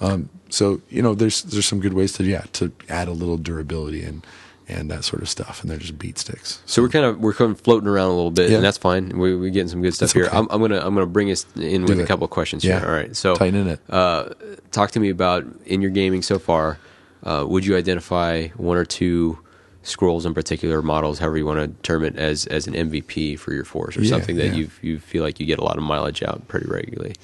[0.00, 3.36] Um, so you know, there's there's some good ways to yeah to add a little
[3.36, 4.26] durability and
[4.70, 6.60] and that sort of stuff, and they're just beat sticks.
[6.64, 8.56] So, so we're kind of we're kind of floating around a little bit, yeah.
[8.56, 9.18] and that's fine.
[9.18, 10.28] We, we're getting some good stuff here.
[10.32, 12.04] I'm, I'm, gonna I'm gonna bring us in Do with it.
[12.04, 12.80] a couple of questions yeah.
[12.80, 12.88] here.
[12.88, 13.80] All right, so tighten it.
[13.88, 14.30] Uh,
[14.70, 16.78] talk to me about in your gaming so far.
[17.22, 19.38] Uh, would you identify one or two
[19.82, 23.52] scrolls in particular, models, however you want to term it, as as an MVP for
[23.52, 25.82] your force, or yeah, something that you you feel like you get a lot of
[25.82, 27.14] mileage out pretty regularly?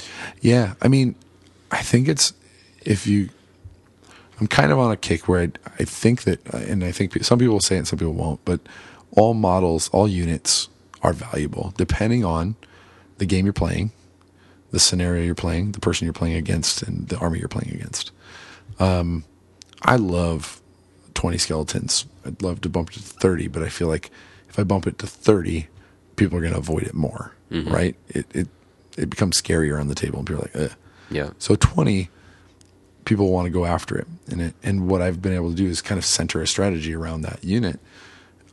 [0.41, 1.15] Yeah, I mean,
[1.70, 2.33] I think it's
[2.84, 3.31] if you
[4.40, 7.39] I'm kind of on a kick where I, I think that, and I think some
[7.39, 8.60] people will say it and some people won't, but
[9.12, 10.68] all models, all units
[11.02, 12.56] are valuable depending on
[13.18, 13.92] the game you're playing,
[14.70, 18.10] the scenario you're playing, the person you're playing against, and the army you're playing against.
[18.78, 19.24] Um,
[19.82, 20.60] I love
[21.15, 22.05] 20 skeletons.
[22.24, 24.10] I'd love to bump it to 30, but I feel like
[24.48, 25.68] if I bump it to 30,
[26.16, 27.73] people are going to avoid it more, mm-hmm.
[27.73, 27.97] right?
[28.08, 28.48] It, it,
[28.98, 30.76] it becomes scarier on the table and people are like, Ugh.
[31.10, 31.31] yeah.
[31.39, 32.10] So 20,
[33.07, 34.07] people want to go after it.
[34.31, 36.94] And it, and what I've been able to do is kind of center a strategy
[36.94, 37.81] around that unit.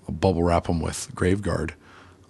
[0.07, 1.71] I'll bubble wrap them with Graveguard.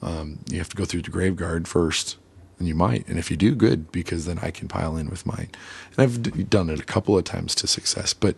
[0.02, 2.18] Um, you have to go through the Graveguard first,
[2.58, 3.08] and you might.
[3.08, 5.50] And if you do, good, because then I can pile in with mine.
[5.92, 8.14] And I've d- done it a couple of times to success.
[8.14, 8.38] But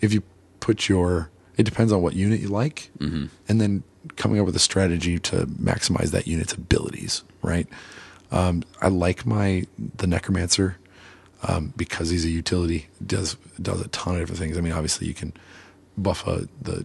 [0.00, 0.22] if you
[0.60, 3.26] put your, it depends on what unit you like, mm-hmm.
[3.48, 3.82] and then
[4.16, 7.22] coming up with a strategy to maximize that unit's abilities.
[7.42, 7.68] Right.
[8.30, 10.78] Um, I like my the Necromancer
[11.42, 12.88] um, because he's a utility.
[13.04, 14.58] does does a ton of different things.
[14.58, 15.32] I mean, obviously you can
[15.96, 16.84] buff a, the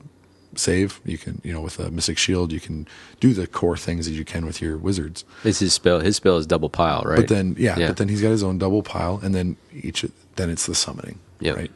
[0.56, 1.00] save.
[1.06, 2.88] You can you know with a Mystic Shield you can
[3.20, 5.24] do the core things that you can with your wizards.
[5.44, 6.00] It's his spell.
[6.00, 7.18] His spell is double pile, right?
[7.18, 7.88] But then yeah, yeah.
[7.88, 10.06] but then he's got his own double pile, and then each
[10.36, 11.20] then it's the summoning.
[11.40, 11.54] Yeah.
[11.54, 11.72] Right.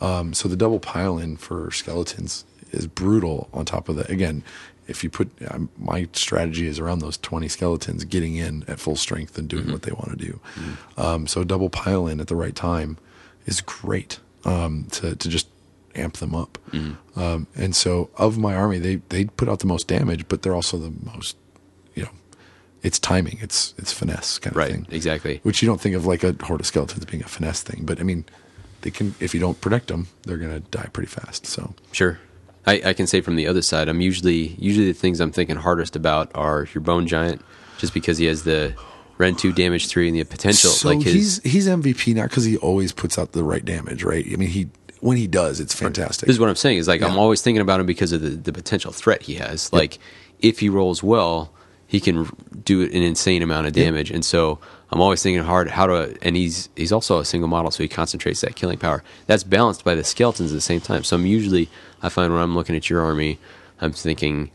[0.00, 3.48] Um, so the double pile in for skeletons is brutal.
[3.52, 4.42] On top of that, again,
[4.90, 8.96] if you put um, my strategy is around those 20 skeletons getting in at full
[8.96, 9.72] strength and doing mm-hmm.
[9.72, 10.40] what they want to do.
[10.54, 11.00] Mm-hmm.
[11.00, 12.98] Um, so a double pile in at the right time
[13.46, 15.48] is great um, to to just
[15.94, 16.58] amp them up.
[16.72, 17.20] Mm-hmm.
[17.20, 20.54] Um, and so of my army, they they put out the most damage, but they're
[20.54, 21.36] also the most
[21.94, 22.10] you know.
[22.82, 23.38] It's timing.
[23.40, 24.86] It's it's finesse kind of right, thing.
[24.90, 25.40] Exactly.
[25.44, 28.00] Which you don't think of like a horde of skeletons being a finesse thing, but
[28.00, 28.24] I mean,
[28.82, 31.46] they can if you don't protect them, they're going to die pretty fast.
[31.46, 32.18] So sure.
[32.66, 35.56] I, I, can say from the other side, I'm usually usually the things I'm thinking
[35.56, 37.42] hardest about are your bone giant,
[37.78, 38.74] just because he has the
[39.18, 40.70] rend two damage three and the potential.
[40.70, 44.02] So like his, he's he's MVP not because he always puts out the right damage,
[44.02, 44.24] right?
[44.30, 44.68] I mean, he
[45.00, 46.26] when he does, it's fantastic.
[46.26, 46.78] This is what I'm saying.
[46.78, 47.08] Is like yeah.
[47.08, 49.72] I'm always thinking about him because of the the potential threat he has.
[49.72, 49.98] Like
[50.40, 51.52] if he rolls well,
[51.86, 52.28] he can
[52.64, 54.58] do an insane amount of damage, and so
[54.92, 56.16] I'm always thinking hard how to.
[56.22, 59.02] And he's he's also a single model, so he concentrates that killing power.
[59.26, 61.04] That's balanced by the skeletons at the same time.
[61.04, 61.68] So I'm usually
[62.02, 63.38] I find when I'm looking at your army,
[63.80, 64.50] I'm thinking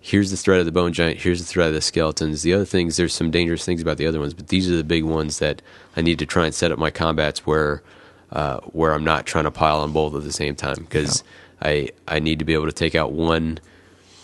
[0.00, 2.42] here's the threat of the bone giant, here's the threat of the skeletons.
[2.42, 4.84] The other things, there's some dangerous things about the other ones, but these are the
[4.84, 5.60] big ones that
[5.96, 7.82] I need to try and set up my combats where
[8.32, 11.24] uh, where I'm not trying to pile on both at the same time because
[11.60, 13.58] I I need to be able to take out one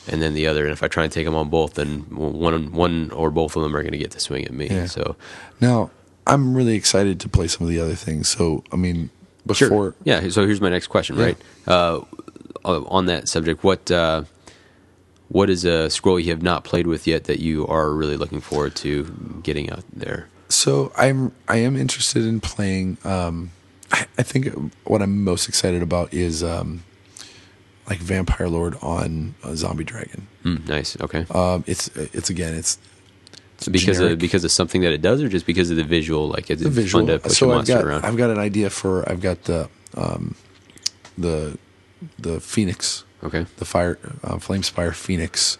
[0.08, 0.64] and then the other.
[0.64, 3.62] And if I try and take them on both, then one one or both of
[3.62, 4.68] them are going to get to swing at me.
[4.68, 4.86] Yeah.
[4.86, 5.16] So
[5.60, 5.90] Now,
[6.26, 8.28] I'm really excited to play some of the other things.
[8.28, 9.10] So, I mean,
[9.46, 9.94] before Sure.
[10.04, 10.28] Yeah.
[10.28, 11.16] So here's my next question.
[11.16, 11.24] Yeah.
[11.24, 11.38] Right.
[11.66, 12.00] Uh,
[12.64, 14.24] on that subject, what uh,
[15.28, 18.40] what is a scroll you have not played with yet that you are really looking
[18.40, 20.28] forward to getting out there?
[20.48, 22.98] So I'm I am interested in playing.
[23.04, 23.50] Um,
[23.92, 26.84] I, I think what I'm most excited about is um,
[27.88, 30.26] like Vampire Lord on a Zombie Dragon.
[30.44, 30.96] Mm, nice.
[31.00, 31.26] Okay.
[31.30, 32.78] Um, it's it's again it's
[33.58, 34.14] So because generic.
[34.14, 36.28] of because of something that it does, or just because of the visual?
[36.28, 37.06] Like it's the visual.
[37.06, 38.04] fun to push So a I've monster got around.
[38.04, 40.34] I've got an idea for I've got the um,
[41.18, 41.58] the
[42.18, 43.46] the Phoenix okay.
[43.56, 45.56] the fire uh, Flamespyre Phoenix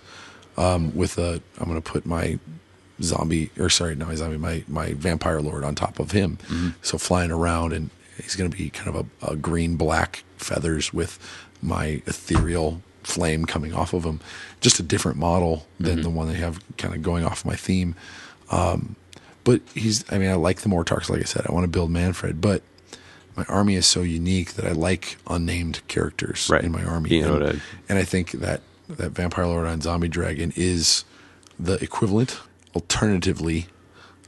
[0.56, 2.38] um, with a i'm going to put my
[3.02, 6.38] zombie or sorry not my zombie my my vampire lord on top of him
[6.82, 7.90] so flying around and
[8.22, 11.18] he's going to be kind of a, a green black feathers with
[11.64, 14.20] my ethereal flame coming off of him
[14.60, 17.94] just a different model than the one they have kind of going off my theme
[18.50, 18.96] um,
[19.44, 21.90] but he's i mean i like the mortarchs like i said i want to build
[21.90, 22.62] mannfred but
[23.36, 26.62] my army is so unique that I like unnamed characters Right.
[26.62, 27.10] in my army.
[27.16, 31.04] You know and, I- and I think that that Vampire Lord on Zombie Dragon is
[31.58, 32.38] the equivalent.
[32.76, 33.66] Alternatively,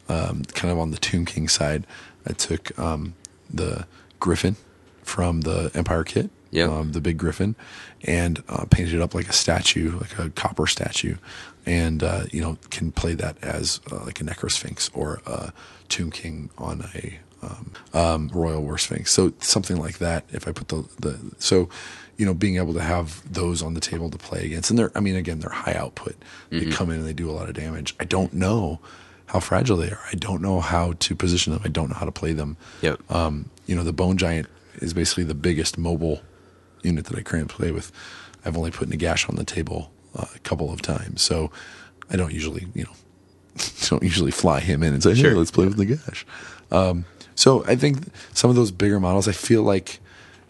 [0.08, 1.86] um, kind of on the Tomb King side,
[2.26, 3.14] I took um,
[3.48, 3.86] the
[4.18, 4.56] Griffin
[5.04, 6.64] from the Empire kit, Yeah.
[6.64, 7.54] um, the big Griffin,
[8.02, 11.16] and uh, painted it up like a statue, like a copper statue,
[11.66, 15.52] and uh, you know can play that as uh, like a Necrosphinx or a
[15.88, 19.12] Tomb King on a um, um, Royal War Sphinx.
[19.12, 20.24] So something like that.
[20.30, 21.68] If I put the the so,
[22.16, 24.92] you know, being able to have those on the table to play against, and they're
[24.94, 26.16] I mean again they're high output.
[26.50, 27.94] They come in and they do a lot of damage.
[28.00, 28.80] I don't know
[29.26, 30.00] how fragile they are.
[30.10, 31.60] I don't know how to position them.
[31.64, 32.56] I don't know how to play them.
[32.82, 33.10] Yep.
[33.10, 36.20] Um, you know, the Bone Giant is basically the biggest mobile
[36.86, 37.92] unit that I currently play with.
[38.44, 41.50] I've only put Nagash on the table uh, a couple of times, so
[42.10, 42.92] I don't usually, you know,
[43.88, 46.24] don't usually fly him in and say, "Hey, let's play with Nagash."
[46.70, 47.98] Um, so I think
[48.32, 50.00] some of those bigger models, I feel like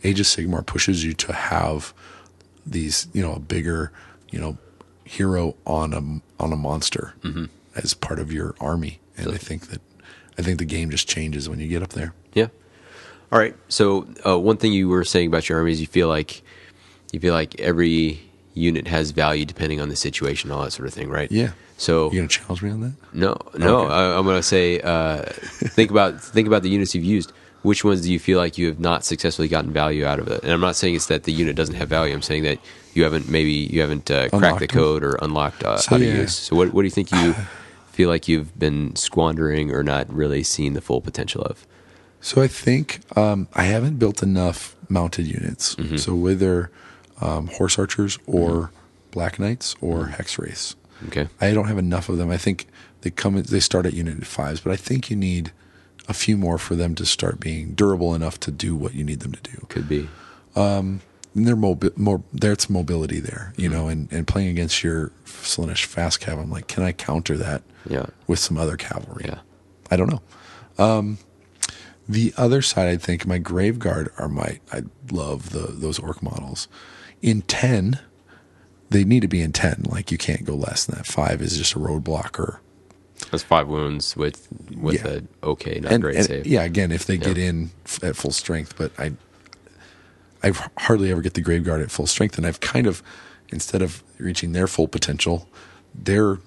[0.04, 1.92] Age of Sigmar pushes you to have
[2.64, 3.92] these, you know, a bigger,
[4.30, 4.58] you know,
[5.04, 7.14] hero on a on a monster
[7.74, 9.80] as part of your army, and I think that
[10.38, 12.12] I think the game just changes when you get up there.
[13.32, 13.54] All right.
[13.68, 16.42] So uh, one thing you were saying about your army is you feel like
[17.12, 18.20] you feel like every
[18.54, 21.30] unit has value depending on the situation, all that sort of thing, right?
[21.30, 21.50] Yeah.
[21.76, 22.92] So You gonna challenge me on that?
[23.12, 23.80] no, no.
[23.80, 23.92] Okay.
[23.94, 25.22] I, I'm going to say uh,
[25.76, 27.32] think about think about the units you've used.
[27.62, 30.42] Which ones do you feel like you have not successfully gotten value out of it?
[30.44, 32.14] And I'm not saying it's that the unit doesn't have value.
[32.14, 32.58] I'm saying that
[32.94, 34.74] you haven't maybe you haven't uh, cracked the them.
[34.76, 36.14] code or unlocked uh, So, how to yeah.
[36.14, 36.34] use.
[36.34, 37.34] So what what do you think you
[37.90, 41.66] feel like you've been squandering or not really seeing the full potential of?
[42.26, 45.76] So I think um, I haven't built enough mounted units.
[45.76, 45.96] Mm-hmm.
[45.96, 46.70] So whether
[47.20, 48.72] um, horse archers or
[49.12, 50.74] black knights or Hexwraiths,
[51.08, 51.28] Okay.
[51.40, 52.30] I don't have enough of them.
[52.30, 52.66] I think
[53.02, 53.40] they come.
[53.42, 55.52] They start at unit fives, but I think you need
[56.08, 59.20] a few more for them to start being durable enough to do what you need
[59.20, 59.66] them to do.
[59.68, 60.08] Could be.
[60.56, 61.00] And
[61.34, 62.22] they're mobi- more.
[62.32, 63.62] There's mobility there, Mm-hmm.
[63.62, 67.36] you know, and, and playing against your Slaanesh fast cav, I'm like, can I counter
[67.36, 68.06] that Yeah.
[68.26, 69.26] with some other cavalry?
[69.26, 69.40] Yeah.
[69.90, 70.22] I don't know.
[70.82, 71.18] Um,
[72.08, 74.60] the other side, I think my grave guard are my.
[74.72, 76.68] I love the those orc models.
[77.22, 77.98] In ten,
[78.90, 79.84] they need to be in ten.
[79.88, 81.06] Like you can't go less than that.
[81.06, 82.60] Five is just a roadblock or
[83.30, 85.18] That's five wounds with with Yeah.
[85.44, 86.46] a okay, not and, great and- save.
[86.46, 89.12] Yeah, again, if they get in f- at full strength, but I,
[90.42, 93.02] I hardly ever get the grave guard at full strength, and I've kind of
[93.48, 95.48] instead of reaching their full potential,
[95.94, 96.38] they're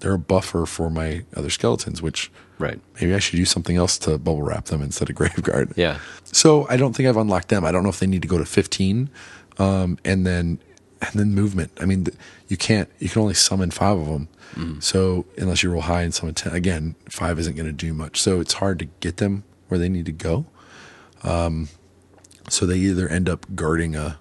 [0.00, 2.80] they're a buffer for my other skeletons, which Right.
[2.94, 5.72] maybe I should use something else to bubble wrap them instead of grave guard.
[5.76, 5.98] Yeah.
[6.24, 7.64] So I don't think I've unlocked them.
[7.64, 9.10] I don't know if they need to go to 15,
[9.58, 10.60] um, and then
[11.00, 11.72] and then movement.
[11.80, 12.06] I mean,
[12.48, 12.88] you can't.
[12.98, 14.28] You can only summon five of them.
[14.80, 18.20] So unless you roll high and summon ten, again, five isn't going to do much.
[18.20, 20.46] So it's hard to get them where they need to go.
[21.24, 21.68] Um,
[22.48, 24.18] so they either end up guarding a,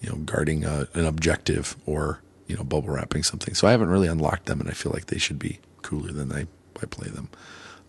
[0.00, 3.54] you know, guarding a, an objective or you know bubble wrapping something.
[3.54, 6.32] So I haven't really unlocked them, and I feel like they should be cooler than
[6.32, 6.46] I
[6.82, 7.28] I play them.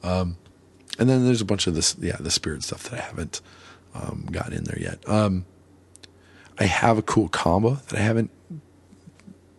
[0.03, 3.42] And then there's a bunch of this, yeah, the spirit stuff that I haven't
[3.95, 5.08] um, gotten in there yet.
[5.08, 5.45] Um,
[6.59, 8.32] I have a cool combo that I haven't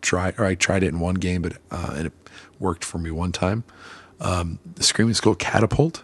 [0.03, 2.13] tried, or I tried it in one game, but uh, and it
[2.59, 3.65] worked for me one time.
[4.21, 6.03] Um, the Screaming Skull Catapult.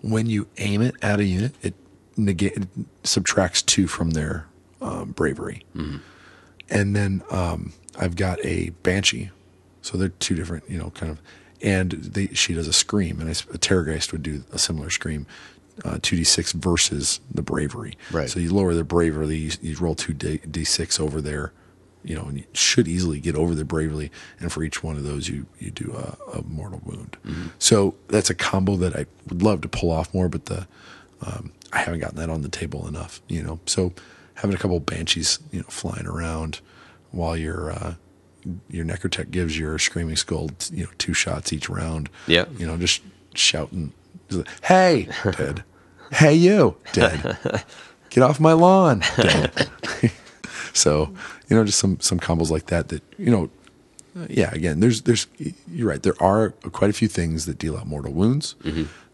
[0.00, 1.74] When you aim it at a unit, it
[2.16, 2.66] negate it
[3.04, 4.46] subtracts two from their
[4.80, 5.64] um, bravery,
[6.70, 9.30] and then um, I've got a banshee.
[9.82, 11.20] So they're two different, you know, kind of.
[11.62, 15.26] And they, she does a scream, and I, a Terrorgeist would do a similar scream,
[15.84, 17.96] uh, two d six versus the bravery.
[18.10, 18.28] Right.
[18.28, 21.52] So you lower the bravery, you, you roll two d six over there,
[22.02, 24.10] you know, and you should easily get over the bravery.
[24.40, 27.16] And for each one of those, you you do a, a mortal wound.
[27.60, 30.66] So that's a combo that I would love to pull off more, but the
[31.24, 33.60] um, I haven't gotten that on the table enough, you know.
[33.66, 33.92] So
[34.34, 36.60] having a couple of banshees, you know, flying around
[37.12, 37.94] while your uh,
[38.68, 42.08] your Necrotect gives your screaming skull, you know, two shots each round.
[42.26, 42.44] Yeah.
[42.58, 43.02] you know, just
[43.34, 43.92] shouting,
[44.62, 45.64] "Hey, dead!
[46.12, 47.38] hey, you, dead!
[48.10, 49.70] Get off my lawn, dead!"
[50.72, 51.14] so
[51.48, 52.88] you know, just some some combos like that.
[52.88, 53.50] That you know,
[54.18, 54.50] uh, yeah.
[54.52, 55.26] Again, there's there's
[55.70, 56.02] you're right.
[56.02, 58.54] There are quite a few things that deal out mortal wounds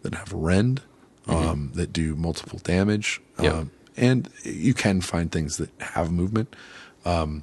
[0.03, 0.83] that have rend,
[1.27, 3.21] um, that do multiple damage.
[3.41, 3.53] Yeah.
[3.53, 6.55] Um, and you can find things that have movement.
[7.05, 7.43] Um,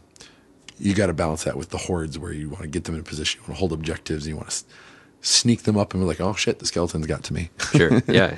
[0.80, 3.02] you got to balance that with the hordes where you want to get them in
[3.02, 4.66] a position, you want to hold objectives, and you want to s-
[5.22, 7.50] sneak them up and be like, oh shit, the skeleton's got to me.
[7.74, 8.02] sure.
[8.08, 8.38] Yeah.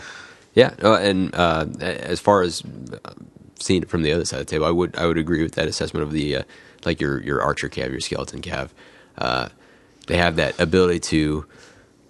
[0.54, 0.74] Yeah.
[0.82, 2.64] And uh, as far as
[3.06, 3.14] uh,
[3.60, 5.54] seeing it from the other side of the table, I would I would agree with
[5.54, 6.44] that assessment of the uh,
[6.86, 8.70] like your your archer cav, your skeleton cav.
[9.18, 9.50] Uh,
[10.08, 11.46] they have that ability to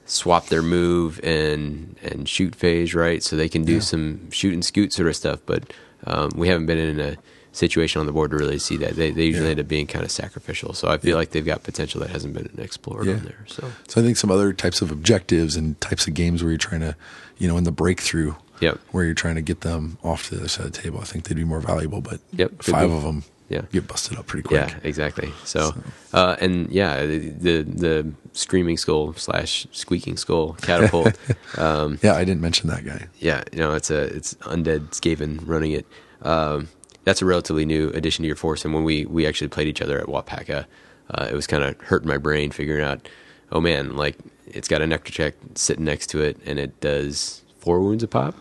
[0.06, 3.22] swap their move and and shoot phase, right?
[3.24, 3.80] So they can do Yeah.
[3.82, 5.40] some shoot and scoot sort of stuff.
[5.46, 5.74] But
[6.06, 7.18] um, we haven't been in a
[7.58, 8.96] situation on the board to really see that.
[8.96, 9.52] They they usually Yeah.
[9.52, 10.74] end up being kind of sacrificial.
[10.74, 13.14] So I feel like they've got potential that hasn't been explored Yeah.
[13.16, 13.44] on there.
[13.48, 16.58] So So I think some other types of objectives and types of games where you're
[16.58, 16.96] trying to,
[17.38, 18.80] you know, in the breakthrough, Yep.
[18.92, 21.06] where you're trying to get them off to the other side of the table, I
[21.06, 22.02] think they'd be more valuable.
[22.02, 22.96] But Yep, five be.
[22.96, 23.62] of them Yeah.
[23.72, 24.70] get busted up pretty quick.
[24.70, 25.32] Yeah, exactly.
[25.46, 25.74] So,
[26.14, 27.56] Uh, and yeah, the, the
[27.86, 31.14] the screaming skull slash squeaking skull catapult.
[31.58, 33.08] um, Yeah, I didn't mention that guy.
[33.20, 35.86] yeah, you know, it's a it's undead Skaven running it.
[36.24, 36.68] Um,
[37.08, 38.66] that's a relatively new addition to your force.
[38.66, 40.66] And when we we actually played each other at Wapaka,
[41.10, 43.08] uh, it was kind of hurting my brain figuring out,
[43.50, 47.80] oh man, like it's got a Necrotect sitting next to it, and it does four
[47.80, 48.36] wounds a pop.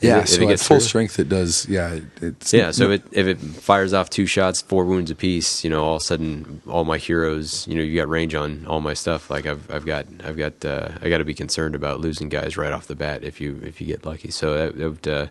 [0.00, 0.86] Yeah, if so it at gets full through.
[0.86, 1.66] strength, it does.
[1.68, 5.64] Yeah, it's Yeah, so if it, if it fires off two shots, four wounds apiece,
[5.64, 8.66] you know, all of a sudden, all my heroes, you know, you got range on
[8.66, 9.30] all my stuff.
[9.30, 12.56] Like I've I've got I've got uh, I got to be concerned about losing guys
[12.56, 14.30] right off the bat if you if you get lucky.
[14.30, 15.26] So that, that would uh,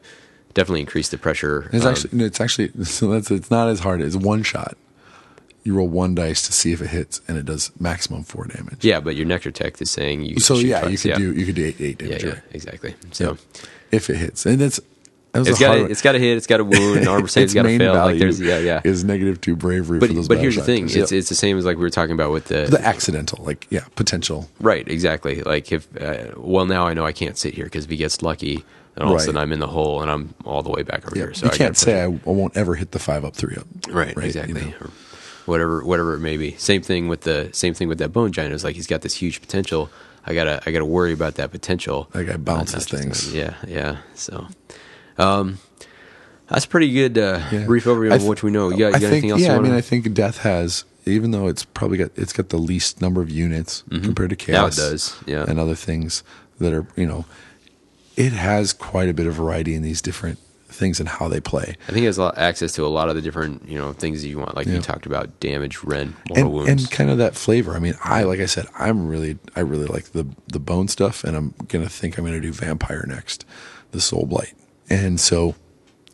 [0.55, 1.69] definitely increase the pressure.
[1.71, 4.01] It's um, actually it's actually so that's it's not as hard.
[4.01, 4.75] It's one shot.
[5.63, 8.85] You roll one dice to see if it hits, and it does maximum four damage.
[8.85, 10.39] yeah, but your Necrotect is saying you.
[10.39, 11.27] So yeah, twice, you could yeah.
[11.27, 12.23] do you could do eight, eight damage.
[12.23, 12.41] yeah right?
[12.51, 12.95] exactly.
[13.11, 13.37] So
[13.91, 14.79] if it hits, and that's
[15.33, 17.53] that was got a, it's got a hit, it's got a wound, armor save's Its
[17.55, 17.93] got to fail.
[17.93, 18.81] Like value there's yeah yeah.
[18.83, 20.27] is negative two bravery But for those.
[20.27, 21.03] but here's the thing, factors.
[21.03, 23.67] it's it's the same as like we were talking about with the the accidental, like
[23.69, 24.47] yeah, potential.
[24.59, 25.41] Right, exactly.
[25.41, 28.21] Like if uh, well now I know I can't sit here because if he gets
[28.21, 28.63] lucky,
[28.95, 31.05] then all of a sudden I'm in the hole and I'm all the way back
[31.05, 31.33] over Yeah, here.
[31.33, 33.67] So you I can't say I, I won't ever hit the five up three up.
[33.89, 34.53] right, you exactly.
[34.61, 34.73] know.
[35.45, 36.53] Whatever, whatever it may be.
[36.57, 38.53] Same thing with the same thing with that bone giant.
[38.53, 39.89] It's like he's got this huge potential.
[40.25, 42.09] I gotta I gotta worry about that potential.
[42.13, 43.31] That guy bounces things.
[43.31, 43.97] Yeah, yeah.
[44.15, 44.47] So,
[45.19, 45.59] um,
[46.47, 47.65] that's a pretty good uh, Yeah.
[47.65, 48.69] brief overview I of th- what we know.
[48.69, 49.41] You got, you got think, anything else?
[49.41, 52.49] Yeah, you I mean, I think Death has, even though it's probably got it's got
[52.49, 54.51] the least number of units compared to Mm-hmm.
[54.51, 54.75] Now it Chaos.
[54.77, 55.45] does, yeah.
[55.47, 56.23] and other things
[56.59, 57.25] that are you know,
[58.15, 61.75] it has quite a bit of variety in these different things and how they play.
[61.87, 63.93] I think it has a lot, access to a lot of the different you know
[63.93, 64.55] things that you want.
[64.55, 64.73] Like Yeah.
[64.73, 66.69] you talked about damage, rend, and, wounds.
[66.69, 67.75] and kind of that flavor.
[67.75, 71.23] I mean, I like I said, I'm really I really like the the bone stuff,
[71.23, 73.45] and I'm gonna think I'm gonna do vampire next,
[73.91, 74.53] the soul blight,
[74.89, 75.55] and so,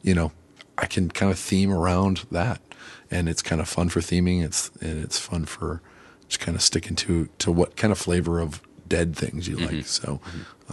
[0.04, 0.32] you know,
[0.78, 2.62] I can kind of theme around that,
[3.10, 4.44] and it's kind of fun for theming.
[4.44, 5.82] It's and it's fun for
[6.28, 9.86] just kind of sticking to to what kind of flavor of dead things you like.
[9.88, 10.20] So,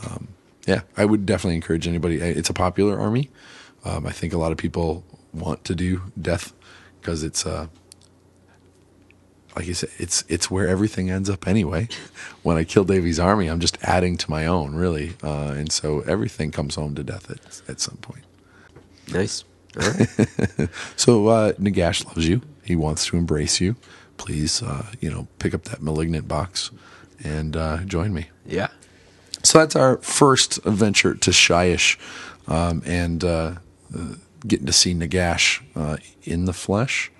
[0.05, 0.28] um,
[0.69, 2.17] yeah, I would definitely encourage anybody.
[2.17, 3.31] It's a popular army.
[3.87, 6.53] Um, I think a lot of people want to do death
[7.01, 7.69] because it's uh
[9.57, 11.89] like you said, it's it's where everything ends up anyway.
[12.43, 16.01] when I kill Davy's army, I'm just adding to my own, really, uh, and so
[16.03, 18.25] everything comes home to death at at some point.
[19.13, 19.45] nice.
[19.75, 20.07] Right.
[20.97, 22.43] So uh, Nagash loves you.
[22.63, 23.77] He wants to embrace you.
[24.19, 26.71] Please, uh, you know, pick up that malignant box
[27.25, 28.29] and uh, join me.
[28.47, 28.69] yeah.
[29.49, 31.97] So that's our first adventure to Shyish,
[32.49, 33.55] um, and uh,
[33.99, 37.10] uh, getting to see Nagash uh, in the flesh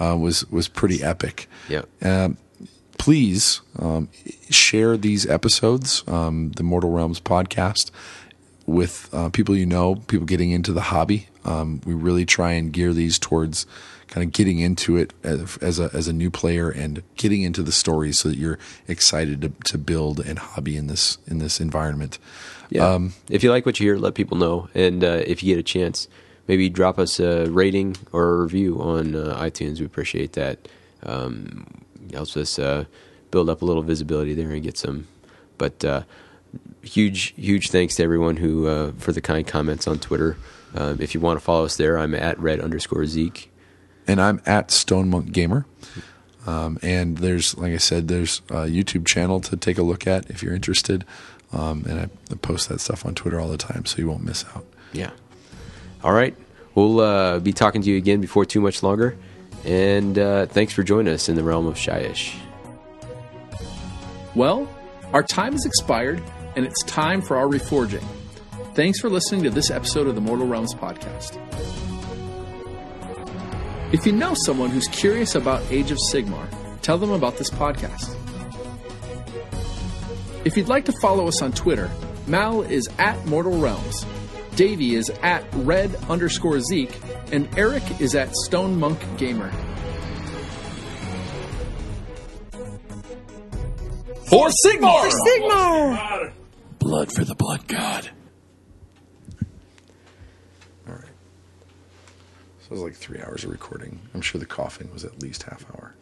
[0.00, 1.46] uh, was was pretty epic.
[1.68, 1.86] Yep.
[2.02, 2.38] Um,
[2.96, 4.08] please um,
[4.48, 7.90] share these episodes, um, the Mortal Realms podcast,
[8.64, 11.28] with uh, people you know, people getting into the hobby.
[11.44, 13.66] Um, we really try and gear these towards
[14.14, 17.64] kind of getting into it as, as a as a new player and getting into
[17.64, 21.60] the stories so that you're excited to, to build and hobby in this in this
[21.60, 22.20] environment.
[22.70, 22.88] Yeah.
[22.88, 24.68] Um, if you like what you hear, let people know.
[24.72, 26.06] And uh, if you get a chance,
[26.46, 29.80] maybe drop us a rating or a review on uh, iTunes.
[29.80, 30.68] We appreciate that.
[31.02, 31.66] Um,
[32.12, 32.84] helps us uh,
[33.32, 35.08] build up a little visibility there and get some.
[35.58, 36.02] But uh,
[36.82, 40.36] huge, huge thanks to everyone who uh, for the kind comments on Twitter.
[40.76, 43.50] Um, if you want to follow us there, I'm at red underscore Zeke.
[44.06, 45.66] And I'm at Stone Monk Gamer.
[46.46, 50.28] Um, and there's, like I said, there's a YouTube channel to take a look at
[50.28, 51.04] if you're interested.
[51.52, 54.44] Um, and I post that stuff on Twitter all the time, so you won't miss
[54.54, 54.64] out.
[54.92, 55.10] Yeah.
[56.02, 56.36] All right.
[56.74, 59.16] We'll uh, be talking to you again before too much longer.
[59.64, 62.34] And uh, thanks for joining us in the realm of Shyish.
[64.34, 64.68] Well,
[65.12, 66.22] our time has expired,
[66.56, 68.04] and it's time for our reforging.
[68.74, 71.38] Thanks for listening to this episode of the Mortal Realms podcast.
[73.94, 76.48] If you know someone who's curious about Age of Sigmar,
[76.82, 78.12] tell them about this podcast.
[80.44, 81.88] If you'd like to follow us on Twitter,
[82.26, 84.04] Mal is at Mortal Realms,
[84.56, 86.98] Davey is at red underscore Zeke,
[87.30, 89.52] and Eric is at Stone Monk Gamer.
[94.28, 95.02] For Sigmar!
[95.02, 96.32] For Sigmar!
[96.80, 98.10] Blood for the Blood God.
[100.88, 101.04] All right.
[102.58, 104.00] So it was like three hours of recording.
[104.14, 105.94] I'm sure the coughing was at least half hour.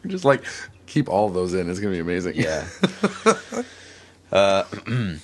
[0.06, 0.42] Just like
[0.84, 1.70] keep all those in.
[1.70, 2.34] It's gonna be amazing.
[2.36, 2.66] Yeah.
[4.32, 4.64] uh,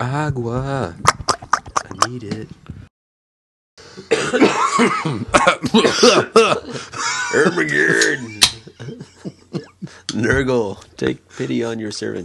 [0.00, 0.96] agua.
[1.86, 2.48] I need it.
[7.32, 8.42] Ermengarde.
[10.08, 12.20] Nurgle, take pity on your servants.